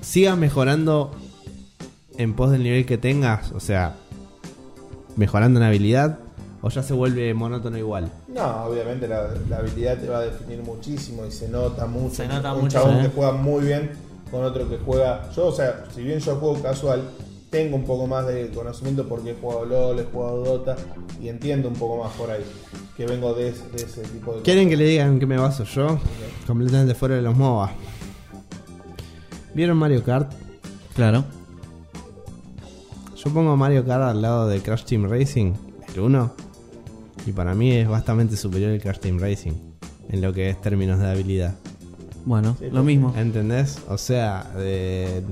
sigas 0.02 0.38
mejorando 0.38 1.10
en 2.16 2.34
pos 2.34 2.52
del 2.52 2.62
nivel 2.62 2.86
que 2.86 2.96
tengas, 2.98 3.50
o 3.50 3.58
sea, 3.58 3.96
mejorando 5.16 5.58
en 5.58 5.66
habilidad, 5.66 6.20
o 6.66 6.68
ya 6.68 6.82
se 6.82 6.93
vuelve 6.94 7.32
monótono 7.32 7.78
igual. 7.78 8.10
No, 8.26 8.64
obviamente 8.64 9.06
la, 9.06 9.28
la 9.48 9.59
habilidad 9.59 9.98
te 9.98 10.09
va 10.09 10.18
a 10.18 10.22
definir 10.22 10.62
muchísimo 10.64 11.24
y 11.24 11.30
se 11.30 11.48
nota 11.48 11.86
mucho. 11.86 12.16
Se 12.16 12.26
nota 12.26 12.52
un 12.55 12.62
mucho, 12.62 12.78
chabón 12.80 12.97
¿eh? 12.97 13.02
que 13.02 13.09
juega 13.14 13.32
muy 13.32 13.64
bien 13.64 13.90
con 14.30 14.43
otro 14.44 14.68
que 14.68 14.78
juega. 14.78 15.30
Yo, 15.30 15.47
o 15.47 15.52
sea, 15.52 15.84
si 15.94 16.02
bien 16.02 16.18
yo 16.18 16.34
juego 16.36 16.60
casual, 16.60 17.02
tengo 17.51 17.76
un 17.76 17.84
poco 17.84 18.09
más 18.09 18.26
de 18.26 18.51
conocimiento 18.51 19.06
porque 19.09 19.30
he 19.30 19.34
jugado 19.34 19.64
LOL, 19.64 20.01
he 20.01 20.05
jugado 20.05 20.43
Dota 20.44 20.76
y 21.20 21.28
entiendo 21.28 21.68
un 21.68 21.74
poco 21.74 22.02
más 22.02 22.12
por 22.14 22.30
ahí. 22.32 22.43
Que 22.97 23.06
vengo 23.06 23.32
de, 23.34 23.51
ese- 23.51 23.68
de 23.68 23.76
ese 23.84 24.02
tipo 24.02 24.34
de 24.34 24.43
¿Quieren 24.43 24.68
que 24.68 24.76
le 24.76 24.84
digan 24.86 25.12
en 25.12 25.20
qué 25.20 25.26
me 25.26 25.36
baso 25.38 25.62
yo? 25.64 25.98
Completamente 26.48 26.94
fuera 26.94 27.14
de 27.14 27.22
los 27.22 27.36
MOBA. 27.36 27.70
¿Vieron 29.55 29.76
Mario 29.76 30.02
Kart? 30.02 30.32
Claro. 30.94 31.24
Yo 33.16 33.30
pongo 33.32 33.56
Mario 33.56 33.84
Kart 33.84 34.02
al 34.02 34.22
lado 34.22 34.47
de 34.48 34.60
Crash 34.60 34.84
Team 34.84 35.09
Racing, 35.09 35.52
el 35.94 36.01
1, 36.01 36.32
y 37.27 37.32
para 37.32 37.55
mí 37.55 37.73
es 37.73 37.89
bastante 37.89 38.36
superior 38.36 38.70
el 38.70 38.81
Crash 38.81 38.98
Team 39.01 39.19
Racing 39.19 39.53
en 40.11 40.20
lo 40.20 40.32
que 40.32 40.51
es 40.51 40.61
términos 40.61 40.98
de 41.01 41.07
habilidad. 41.11 41.55
Bueno, 42.24 42.57
lo 42.73 42.82
mismo. 42.82 43.15
¿Entendés? 43.16 43.78
O 43.89 43.98
sea, 43.98 44.51
eh, 44.57 45.23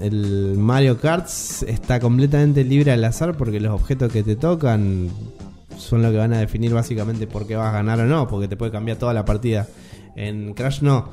el, 0.00 0.54
Mario 0.56 0.98
Kart 1.00 1.28
está 1.66 1.98
completamente 1.98 2.62
libre 2.62 2.92
al 2.92 3.02
azar 3.04 3.36
porque 3.36 3.58
los 3.58 3.72
objetos 3.72 4.12
que 4.12 4.22
te 4.22 4.36
tocan 4.36 5.08
son 5.76 6.02
lo 6.02 6.12
que 6.12 6.18
van 6.18 6.32
a 6.32 6.38
definir 6.38 6.72
básicamente 6.72 7.26
por 7.26 7.46
qué 7.48 7.56
vas 7.56 7.68
a 7.68 7.72
ganar 7.72 7.98
o 8.00 8.04
no, 8.06 8.28
porque 8.28 8.46
te 8.46 8.56
puede 8.56 8.70
cambiar 8.70 8.96
toda 8.96 9.12
la 9.12 9.24
partida. 9.24 9.66
En 10.14 10.54
Crash 10.54 10.82
no. 10.82 11.08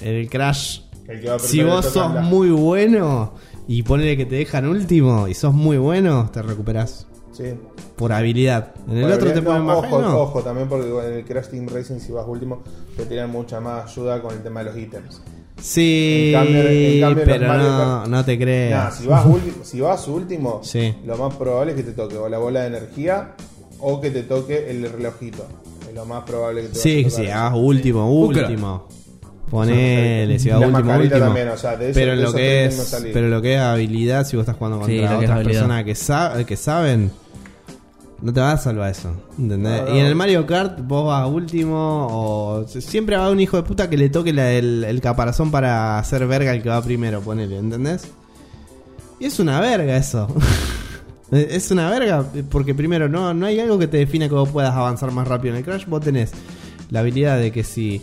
El 0.00 0.28
Crash, 0.30 0.82
El 1.08 1.20
que 1.20 1.28
va 1.28 1.34
a 1.34 1.38
si 1.40 1.62
vos 1.64 1.84
sos 1.86 2.14
la- 2.14 2.20
muy 2.20 2.50
bueno 2.50 3.34
y 3.66 3.82
ponele 3.82 4.16
que 4.16 4.24
te 4.26 4.36
dejan 4.36 4.68
último 4.68 5.26
y 5.26 5.34
sos 5.34 5.52
muy 5.52 5.78
bueno, 5.78 6.30
te 6.32 6.42
recuperás 6.42 7.08
Sí. 7.32 7.54
por 7.96 8.12
habilidad. 8.12 8.72
En 8.88 8.98
el 8.98 9.12
otro 9.12 9.30
te 9.32 9.40
no, 9.40 9.44
ponen 9.44 9.62
más 9.64 9.76
ojo, 9.78 9.88
bueno. 9.88 10.18
ojo 10.20 10.42
también 10.42 10.68
porque 10.68 10.88
en 10.88 11.12
el 11.14 11.24
Crash 11.24 11.46
Team 11.48 11.66
Racing 11.68 11.98
si 11.98 12.12
vas 12.12 12.24
último 12.28 12.62
te 12.96 13.06
tiran 13.06 13.30
mucha 13.30 13.60
más 13.60 13.90
ayuda 13.90 14.20
con 14.20 14.32
el 14.34 14.42
tema 14.42 14.60
de 14.62 14.66
los 14.70 14.76
ítems. 14.78 15.22
Sí, 15.60 16.32
En 16.34 16.40
cambio- 16.42 16.62
en 16.68 17.00
cambio 17.00 17.24
pero 17.24 17.46
Mario 17.46 17.68
no, 17.68 17.78
Kart- 18.04 18.06
no 18.08 18.24
te 18.24 18.36
Nah, 18.36 18.42
creas. 18.42 18.96
si, 18.96 19.06
vas 19.06 19.24
ulti- 19.26 19.62
si 19.62 19.80
vas 19.80 20.08
último, 20.08 20.60
Sí. 20.62 20.94
lo 21.06 21.16
más 21.16 21.34
probable 21.36 21.72
es 21.72 21.76
que 21.76 21.84
te 21.84 21.92
toque 21.92 22.16
o 22.16 22.28
la 22.28 22.38
bola 22.38 22.62
de 22.62 22.66
energía 22.68 23.34
o 23.78 24.00
que 24.00 24.10
te 24.10 24.22
toque 24.24 24.70
el 24.70 24.90
relojito. 24.90 25.46
Es 25.88 25.94
lo 25.94 26.04
más 26.04 26.24
probable 26.24 26.62
que 26.62 26.68
te 26.68 26.74
Sí, 26.78 27.10
sí, 27.10 27.28
hagas 27.28 27.54
último, 27.56 28.10
último. 28.12 28.88
Ponele, 29.50 30.38
si 30.38 30.48
La 30.48 30.56
vas 30.58 30.66
último, 30.68 30.94
último. 30.96 31.18
también, 31.20 31.48
o 31.50 31.56
sea, 31.58 31.76
de 31.76 31.90
eso- 31.90 32.00
pero 32.00 32.16
de 32.16 32.22
lo 32.22 32.32
que 32.32 32.64
es, 32.64 32.96
pero 33.12 33.28
lo 33.28 33.42
que 33.42 33.54
es 33.54 33.60
habilidad, 33.60 34.26
si 34.26 34.36
vos 34.36 34.44
estás 34.44 34.56
jugando 34.56 34.78
Sí, 34.86 34.96
contra 34.98 35.16
es 35.18 35.22
otras 35.24 35.44
personas 35.44 35.84
que, 35.84 35.94
sa- 35.94 36.44
que 36.46 36.56
saben, 36.56 37.10
no 38.22 38.32
te 38.32 38.40
vas 38.40 38.54
a 38.60 38.62
salvar 38.62 38.90
eso, 38.90 39.12
¿entendés? 39.38 39.82
No, 39.82 39.88
no. 39.88 39.96
Y 39.96 39.98
en 40.00 40.06
el 40.06 40.14
Mario 40.14 40.46
Kart 40.46 40.78
vos 40.82 41.06
vas 41.06 41.28
último 41.28 42.06
o 42.10 42.64
siempre 42.68 43.16
va 43.16 43.30
un 43.30 43.40
hijo 43.40 43.56
de 43.56 43.62
puta 43.64 43.90
que 43.90 43.96
le 43.96 44.08
toque 44.08 44.32
la- 44.32 44.52
el, 44.52 44.84
el 44.84 45.00
caparazón 45.00 45.50
para 45.50 45.98
hacer 45.98 46.26
verga 46.26 46.52
el 46.54 46.62
que 46.62 46.68
va 46.68 46.80
primero, 46.82 47.20
ponele, 47.20 47.58
¿entendés? 47.58 48.08
Y 49.18 49.26
es 49.26 49.38
una 49.40 49.60
verga 49.60 49.96
eso. 49.96 50.28
es 51.30 51.70
una 51.70 51.88
verga 51.90 52.24
porque 52.50 52.74
primero 52.74 53.08
no, 53.08 53.32
no 53.34 53.46
hay 53.46 53.58
algo 53.60 53.78
que 53.78 53.86
te 53.88 53.96
defina 53.98 54.28
que 54.28 54.34
vos 54.34 54.48
puedas 54.50 54.74
avanzar 54.74 55.10
más 55.12 55.26
rápido 55.28 55.54
en 55.54 55.58
el 55.58 55.64
Crash. 55.64 55.86
Vos 55.86 56.02
tenés 56.02 56.30
la 56.90 57.00
habilidad 57.00 57.38
de 57.38 57.50
que 57.52 57.64
si 57.64 58.02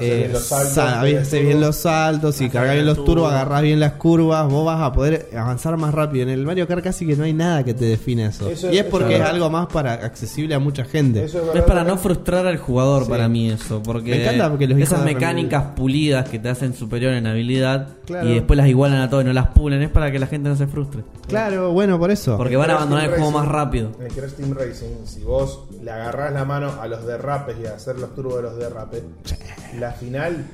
eh, 0.00 0.16
bien 0.18 0.32
los 0.32 0.42
saltos, 0.42 1.32
el 1.32 1.44
bien 1.46 1.60
los 1.60 1.76
saltos 1.76 2.40
y 2.40 2.48
cargas 2.50 2.72
bien 2.72 2.80
el 2.80 2.86
los 2.86 2.96
turbo. 2.96 3.06
turbos, 3.14 3.32
agarras 3.32 3.62
bien 3.62 3.80
las 3.80 3.92
curvas, 3.94 4.48
vos 4.48 4.64
vas 4.66 4.80
a 4.80 4.92
poder 4.92 5.28
avanzar 5.36 5.76
más 5.76 5.94
rápido. 5.94 6.24
En 6.24 6.28
el 6.30 6.44
Mario 6.44 6.66
Kart 6.68 6.82
casi 6.84 7.06
que 7.06 7.16
no 7.16 7.24
hay 7.24 7.32
nada 7.32 7.64
que 7.64 7.74
te 7.74 7.84
define 7.84 8.26
eso. 8.26 8.48
Eso- 8.48 8.72
y 8.72 8.78
es 8.78 8.84
porque 8.84 9.16
es 9.16 9.22
algo 9.22 9.48
más 9.50 9.66
para 9.68 9.94
accesible 9.94 10.54
a 10.54 10.58
mucha 10.58 10.84
gente. 10.84 11.24
Eso 11.24 11.52
es, 11.54 11.62
para 11.62 11.84
no 11.84 11.96
frustrar 11.98 12.46
al 12.46 12.58
jugador 12.58 13.04
Sí. 13.04 13.10
para 13.10 13.28
mí 13.28 13.50
eso, 13.50 13.82
porque 13.82 14.10
Me 14.10 14.22
encanta 14.22 14.48
porque 14.50 14.66
los 14.66 14.78
esas 14.78 15.04
mecánicas 15.04 15.64
pulidas 15.76 16.28
que 16.28 16.38
te 16.38 16.48
hacen 16.48 16.74
superior 16.74 17.12
en 17.14 17.26
habilidad 17.26 17.88
Claro. 18.06 18.28
y 18.28 18.34
después 18.34 18.56
las 18.56 18.68
igualan 18.68 19.00
a 19.00 19.10
todo 19.10 19.20
y 19.20 19.24
no 19.24 19.32
las 19.32 19.48
pulen 19.48 19.82
es 19.82 19.90
para 19.90 20.10
que 20.12 20.18
la 20.18 20.26
gente 20.26 20.48
no 20.48 20.56
se 20.56 20.66
frustre. 20.66 21.02
Claro, 21.26 21.72
bueno, 21.72 21.98
por 21.98 22.10
eso. 22.10 22.36
Porque 22.36 22.56
van 22.56 22.70
a 22.70 22.74
abandonar 22.76 23.04
el 23.04 23.10
Team 23.10 23.22
juego 23.22 23.38
Racing- 23.38 23.44
más 23.46 23.54
rápido. 23.54 23.90
En 24.00 24.06
el 24.06 24.12
Crash 24.12 24.30
Team 24.32 24.54
Racing, 24.54 25.06
si 25.06 25.20
vos 25.22 25.64
le 25.82 25.90
agarrás 25.90 26.32
la 26.32 26.44
mano 26.44 26.72
a 26.80 26.86
los 26.88 27.06
derrapes 27.06 27.56
y 27.62 27.66
a 27.66 27.74
hacer 27.74 27.98
los 27.98 28.14
turbos 28.14 28.36
de 28.36 28.42
los 28.42 28.56
derrapes, 28.58 29.02
la 29.78 29.92
final, 29.92 30.44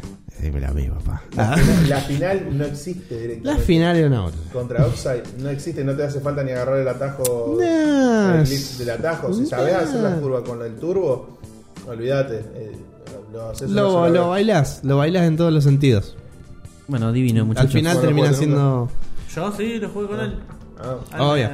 Dímelo 0.40 0.66
a 0.68 0.70
mí, 0.72 0.88
papá. 0.88 1.22
la, 1.36 1.56
final, 1.56 1.88
la 1.88 2.00
final 2.00 2.58
no 2.58 2.64
existe 2.64 3.14
La 3.14 3.20
directamente. 3.20 3.62
final 3.64 3.96
era 3.96 4.06
una 4.08 4.24
hora. 4.24 4.34
Contra 4.52 4.86
Oxide 4.86 5.22
no 5.38 5.48
existe, 5.48 5.84
no 5.84 5.94
te 5.96 6.02
hace 6.04 6.20
falta 6.20 6.42
ni 6.42 6.50
agarrar 6.50 6.78
el 6.80 6.88
atajo 6.88 7.56
No, 7.58 8.34
el 8.34 8.44
glitch 8.44 8.76
del 8.78 8.90
atajo. 8.90 9.32
Si 9.32 9.46
sabés 9.46 9.72
no. 9.74 9.78
hacer 9.80 10.00
la 10.00 10.16
curva 10.16 10.42
con 10.44 10.60
el 10.62 10.74
turbo, 10.76 11.38
olvídate. 11.86 12.44
eh, 12.54 12.72
lo 13.32 13.52
Lo, 13.68 14.08
lo 14.08 14.20
vez. 14.22 14.28
bailás, 14.28 14.80
lo 14.84 14.96
bailás 14.98 15.24
en 15.26 15.36
todos 15.36 15.52
los 15.52 15.64
sentidos. 15.64 16.16
Bueno, 16.88 17.12
divino, 17.12 17.44
muchachos. 17.46 17.66
Al 17.70 17.72
final 17.72 17.94
Bueno, 17.96 18.06
termina 18.08 18.32
siendo. 18.34 18.90
Yo 19.34 19.52
sí, 19.56 19.78
lo 19.78 19.88
jugué 19.88 20.06
con 20.08 20.20
él. 20.20 20.38
Ah, 20.78 20.96
Ah, 21.12 21.22
Obvio. 21.28 21.48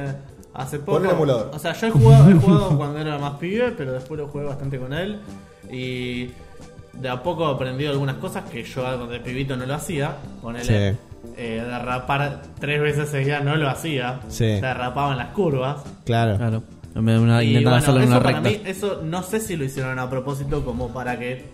Hace 0.53 0.79
poco. 0.79 0.93
Pon 0.97 1.05
el 1.05 1.11
emulador. 1.11 1.51
O 1.53 1.59
sea, 1.59 1.71
yo 1.73 1.87
he 1.87 1.91
jugado, 1.91 2.29
he 2.29 2.33
jugado 2.33 2.69
cuando 2.77 2.99
era 2.99 3.17
más 3.19 3.37
pibe, 3.37 3.71
pero 3.77 3.93
después 3.93 4.19
lo 4.19 4.27
jugué 4.27 4.43
bastante 4.45 4.77
con 4.79 4.91
él. 4.91 5.19
Y 5.71 6.31
de 6.93 7.09
a 7.09 7.21
poco 7.23 7.49
he 7.49 7.53
aprendido 7.53 7.91
algunas 7.91 8.15
cosas 8.17 8.43
que 8.49 8.63
yo 8.63 8.81
cuando 8.81 9.07
de 9.07 9.19
pibito 9.19 9.55
no 9.57 9.65
lo 9.65 9.73
hacía. 9.75 10.15
Ponele. 10.41 10.91
Sí. 10.93 10.97
eh, 11.37 11.63
derrapar 11.65 12.41
tres 12.59 12.81
veces 12.81 13.09
seguidas 13.09 13.43
no 13.43 13.55
lo 13.55 13.69
hacía. 13.69 14.19
Sí. 14.27 14.45
Derrapaba 14.45 15.11
en 15.11 15.17
las 15.19 15.27
curvas. 15.29 15.77
Claro. 16.05 16.37
Claro. 16.37 16.63
En 16.95 17.05
vez 17.05 17.15
de 17.17 17.21
una- 17.23 17.43
Y 17.43 17.53
bueno, 17.63 17.77
eso 17.77 17.93
una 17.95 18.21
para 18.21 18.41
recta. 18.41 18.49
mí, 18.49 18.61
eso 18.69 19.01
no 19.03 19.23
sé 19.23 19.39
si 19.39 19.55
lo 19.55 19.63
hicieron 19.63 19.97
a 19.99 20.09
propósito 20.09 20.65
como 20.65 20.89
para 20.93 21.17
que 21.17 21.31
eh, 21.33 21.45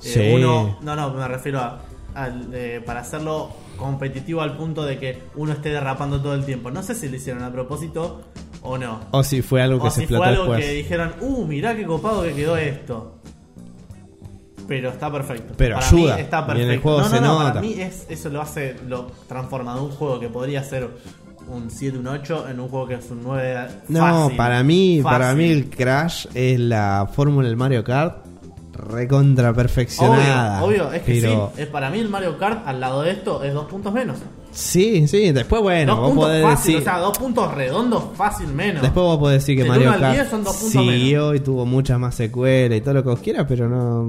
Sí. 0.00 0.32
uno, 0.34 0.78
no, 0.82 0.96
no, 0.96 1.10
me 1.14 1.28
refiero 1.28 1.60
a, 1.60 1.80
al, 2.14 2.48
eh, 2.52 2.82
para 2.84 3.00
hacerlo 3.00 3.50
competitivo 3.76 4.40
al 4.42 4.56
punto 4.56 4.84
de 4.84 4.98
que 4.98 5.22
uno 5.36 5.52
esté 5.52 5.68
derrapando 5.68 6.20
todo 6.20 6.34
el 6.34 6.44
tiempo. 6.44 6.70
No 6.72 6.82
sé 6.82 6.94
si 6.96 7.08
lo 7.08 7.14
hicieron 7.16 7.44
a 7.44 7.52
propósito 7.52 8.22
o 8.62 8.76
no. 8.78 9.00
O 9.12 9.22
si 9.22 9.40
fue 9.42 9.62
algo 9.62 9.80
que 9.80 9.86
O 9.88 9.90
se 9.90 10.00
si 10.00 10.06
fue 10.08 10.26
algo 10.26 10.42
después. 10.44 10.64
que 10.64 10.72
dijeron, 10.72 11.12
uh, 11.20 11.44
mirá 11.46 11.76
qué 11.76 11.84
copado 11.84 12.22
que 12.24 12.34
quedó 12.34 12.56
esto. 12.56 13.18
Pero 14.68 14.90
está 14.90 15.10
perfecto. 15.10 15.54
Pero 15.56 15.76
para 15.76 15.86
ayuda. 15.86 16.14
Mí 16.16 16.20
está 16.22 16.36
Y 16.38 16.40
en 16.40 16.46
perfecto. 16.46 16.72
el 16.72 16.80
juego 16.80 16.98
no, 16.98 17.04
no, 17.04 17.10
se 17.10 17.20
no, 17.20 17.26
nota. 17.38 17.48
Para 17.48 17.60
mí 17.60 17.74
es, 17.78 18.06
eso 18.08 18.28
lo 18.30 18.40
hace, 18.42 18.76
lo 18.86 19.06
transforma 19.28 19.74
de 19.74 19.80
un 19.80 19.90
juego 19.90 20.20
que 20.20 20.28
podría 20.28 20.62
ser 20.62 20.88
un 21.48 21.70
7, 21.70 21.98
un 21.98 22.06
8 22.06 22.48
en 22.48 22.60
un 22.60 22.68
juego 22.68 22.86
que 22.86 22.94
es 22.94 23.10
un 23.10 23.22
9. 23.22 23.66
No, 23.88 24.30
para 24.36 24.62
mí, 24.62 25.00
Fácil. 25.02 25.18
para 25.18 25.34
mí 25.34 25.44
el 25.50 25.68
Crash 25.70 26.26
es 26.34 26.58
la 26.60 27.08
fórmula 27.12 27.48
del 27.48 27.56
Mario 27.56 27.82
Kart 27.84 28.24
recontra 28.72 29.52
perfeccionada. 29.52 30.62
Obvio, 30.62 30.84
obvio, 30.88 30.92
es 30.92 31.02
que 31.02 31.20
Pero- 31.20 31.52
sí. 31.54 31.62
Es 31.62 31.68
para 31.68 31.90
mí 31.90 31.98
el 31.98 32.08
Mario 32.08 32.38
Kart 32.38 32.66
al 32.66 32.80
lado 32.80 33.02
de 33.02 33.10
esto 33.12 33.42
es 33.44 33.52
dos 33.52 33.66
puntos 33.66 33.92
menos. 33.92 34.18
Sí, 34.52 35.08
sí, 35.08 35.32
después 35.32 35.62
bueno, 35.62 35.92
dos 35.92 36.00
vos 36.00 36.10
puntos 36.10 36.26
podés 36.26 36.42
fácil, 36.42 36.74
decir. 36.74 36.88
o 36.88 36.92
sea, 36.92 37.00
dos 37.00 37.18
puntos 37.18 37.54
redondos 37.54 38.04
fácil 38.14 38.48
menos. 38.48 38.82
Después 38.82 39.04
vos 39.04 39.18
podés 39.18 39.42
decir 39.42 39.56
que 39.56 39.62
Del 39.62 39.70
Mario 39.70 39.90
Kart 39.98 40.14
10 40.14 40.28
son 40.28 40.44
dos 40.44 40.56
puntos 40.56 40.82
siguió 40.82 41.34
y 41.34 41.40
tuvo 41.40 41.64
muchas 41.64 41.98
más 41.98 42.14
secuelas 42.14 42.78
y 42.78 42.80
todo 42.82 42.94
lo 42.94 43.02
que 43.02 43.08
vos 43.08 43.20
quieras, 43.20 43.46
pero 43.48 43.68
no. 43.68 44.04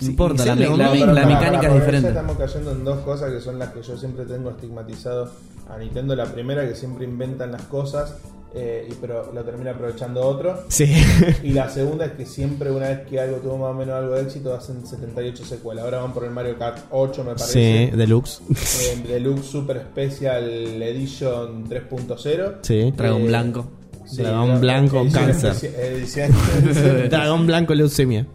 No 0.00 0.06
importa, 0.06 0.46
la, 0.46 0.54
mecánica 0.56 1.68
es 1.68 1.74
diferente. 1.74 2.08
Estamos 2.08 2.36
cayendo 2.38 2.72
en 2.72 2.84
dos 2.84 3.00
cosas 3.00 3.32
que 3.32 3.40
son 3.40 3.58
las 3.58 3.68
que 3.68 3.82
yo 3.82 3.98
siempre 3.98 4.24
tengo 4.24 4.50
estigmatizado 4.50 5.30
a 5.68 5.76
Nintendo. 5.76 6.16
La 6.16 6.24
primera, 6.24 6.66
que 6.66 6.74
siempre 6.74 7.04
inventan 7.04 7.52
las 7.52 7.62
cosas, 7.62 8.16
eh, 8.54 8.88
y 8.90 8.94
pero 9.00 9.32
lo 9.32 9.42
termina 9.44 9.70
aprovechando 9.72 10.20
otro. 10.22 10.64
Sí. 10.68 10.92
Y 11.42 11.52
la 11.52 11.68
segunda 11.68 12.06
es 12.06 12.12
que 12.12 12.26
siempre, 12.26 12.70
una 12.70 12.88
vez 12.88 13.06
que 13.08 13.20
algo 13.20 13.36
tuvo 13.38 13.58
más 13.58 13.70
o 13.70 13.74
menos 13.74 13.94
algo 13.94 14.14
de 14.14 14.22
éxito, 14.22 14.54
hacen 14.54 14.86
78 14.86 15.44
secuelas. 15.44 15.84
Ahora 15.84 16.00
van 16.02 16.12
por 16.12 16.24
el 16.24 16.30
Mario 16.30 16.58
Kart 16.58 16.78
8, 16.90 17.24
me 17.24 17.30
sí, 17.32 17.36
parece. 17.38 17.96
deluxe. 17.96 18.40
Eh, 18.50 19.02
Deluxe 19.08 19.44
Super 19.46 19.80
Special 19.90 20.82
Edition 20.82 21.68
3.0. 21.68 22.54
Sí. 22.62 22.92
Dragón 22.96 23.22
Eh, 23.22 23.26
blanco. 23.26 23.66
Sí, 24.06 24.22
Dragón 24.22 24.60
blanco, 24.60 25.00
edición 25.02 25.24
cáncer. 25.26 25.74
edición- 25.80 26.30
Dragón 27.10 27.46
blanco 27.46 27.74
leucemia. 27.74 28.26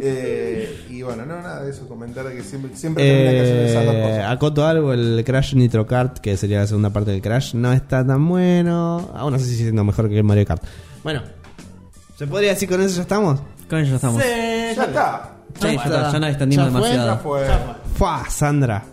Eh, 0.00 0.86
y 0.90 1.02
bueno, 1.02 1.24
no, 1.24 1.40
nada 1.40 1.62
de 1.64 1.70
eso, 1.70 1.88
comentar 1.88 2.26
que 2.30 2.42
siempre, 2.42 2.76
siempre 2.76 3.04
termina 3.04 3.30
cayendo 3.40 3.60
en 3.62 3.66
esas 3.68 3.84
dos 3.86 3.94
Eh, 3.94 4.02
cosas. 4.02 4.30
acoto 4.30 4.66
algo, 4.66 4.92
el 4.92 5.22
Crash 5.24 5.54
Nitro 5.54 5.86
Kart, 5.86 6.18
que 6.18 6.36
sería 6.36 6.60
la 6.60 6.66
segunda 6.66 6.90
parte 6.90 7.10
del 7.12 7.22
Crash, 7.22 7.54
no 7.54 7.72
está 7.72 8.06
tan 8.06 8.28
bueno. 8.28 9.10
Aún 9.14 9.32
no 9.32 9.38
sé 9.38 9.46
si 9.46 9.56
siendo 9.56 9.84
mejor 9.84 10.08
que 10.08 10.18
el 10.18 10.24
Mario 10.24 10.44
Kart. 10.46 10.62
Bueno, 11.02 11.22
¿se 12.18 12.26
podría 12.26 12.50
decir 12.50 12.68
con 12.68 12.80
eso 12.82 12.96
ya 12.96 13.02
estamos? 13.02 13.40
Con 13.70 13.78
ello 13.80 13.96
estamos. 13.96 14.22
Sí, 14.22 14.28
Ya 14.76 14.84
está. 14.84 15.32
Sí, 15.54 15.62
ya, 15.62 15.72
está, 15.84 16.12
ya 16.12 16.18
nos 16.18 16.28
extendimos 16.30 16.66
Ya 16.66 16.72
fue, 16.72 16.80
Ya 16.82 16.88
demasiado. 16.90 17.18
fue. 17.22 17.46
Fua, 17.96 18.24
Sandra. 18.28 18.84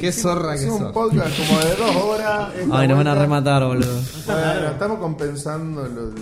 Qué 0.00 0.10
zorra 0.10 0.54
que 0.54 0.62
Hicimos 0.62 0.80
un 0.80 0.92
podcast 0.92 1.30
como 1.38 1.60
de 1.60 1.76
dos 1.76 1.96
horas. 2.04 2.48
Ay, 2.72 2.88
nos 2.88 2.96
van 2.98 3.06
a 3.06 3.14
rematar, 3.14 3.62
boludo. 3.64 4.00
Bueno, 4.26 4.68
estamos 4.72 4.98
compensando 4.98 5.82
lo 5.86 6.14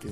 que 0.00 0.08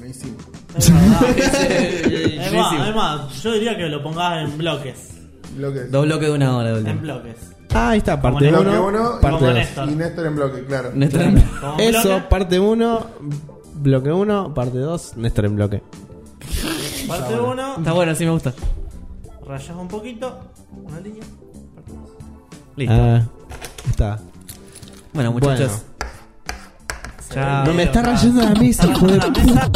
no 0.00 0.06
hicimos. 0.06 0.44
Es 0.78 0.90
verdad. 0.92 1.28
Es 1.28 2.52
más, 2.52 2.70
sí. 2.70 2.76
es 2.88 2.94
más, 2.94 3.42
yo 3.42 3.52
diría 3.52 3.76
que 3.76 3.86
lo 3.88 4.02
pongas 4.02 4.44
en 4.48 4.58
bloques. 4.58 5.14
Bloques. 5.56 5.90
Dos 5.90 6.04
bloques 6.06 6.28
de 6.28 6.34
una 6.34 6.56
hora, 6.56 6.72
de 6.78 6.90
En 6.90 7.00
bloques. 7.00 7.36
Ah, 7.74 7.90
ahí 7.90 7.98
está, 7.98 8.20
parte 8.20 8.46
Como 8.50 8.60
1, 8.62 8.70
bloque 8.70 8.78
uno, 8.96 9.10
parte 9.20 9.36
como 9.38 9.46
2. 9.46 9.54
Néstor. 9.54 9.88
Y 9.90 9.94
Néstor 9.94 10.26
en 10.26 10.36
bloque, 10.36 10.64
claro. 10.64 10.90
Néstor 10.94 11.20
en- 11.22 11.42
Como 11.42 11.78
Eso, 11.78 12.08
bloque, 12.08 12.24
parte 12.30 12.60
1, 12.60 13.06
bloque 13.74 14.12
1, 14.12 14.54
parte 14.54 14.78
2, 14.78 15.16
Néstor 15.16 15.44
en 15.46 15.56
bloque. 15.56 15.82
parte 17.06 17.34
1, 17.40 17.76
Está 17.78 17.92
bueno, 17.92 18.14
sí 18.14 18.24
me 18.24 18.30
gusta. 18.30 18.52
rayas 19.46 19.76
un 19.76 19.88
poquito, 19.88 20.38
una 20.84 21.00
línea. 21.00 21.22
parte 21.74 21.92
dos. 21.92 22.10
Listo. 22.76 22.94
Ah, 22.94 23.22
está. 23.90 24.18
bueno, 25.12 25.32
muchachos. 25.32 25.82
Chao. 27.30 27.64
No 27.66 27.74
me 27.74 27.82
está 27.82 28.02
rayando 28.02 28.42
la 28.42 28.54
mesa, 28.54 28.86
hijo 28.86 29.06
de 29.06 29.30
mesa. 29.30 29.70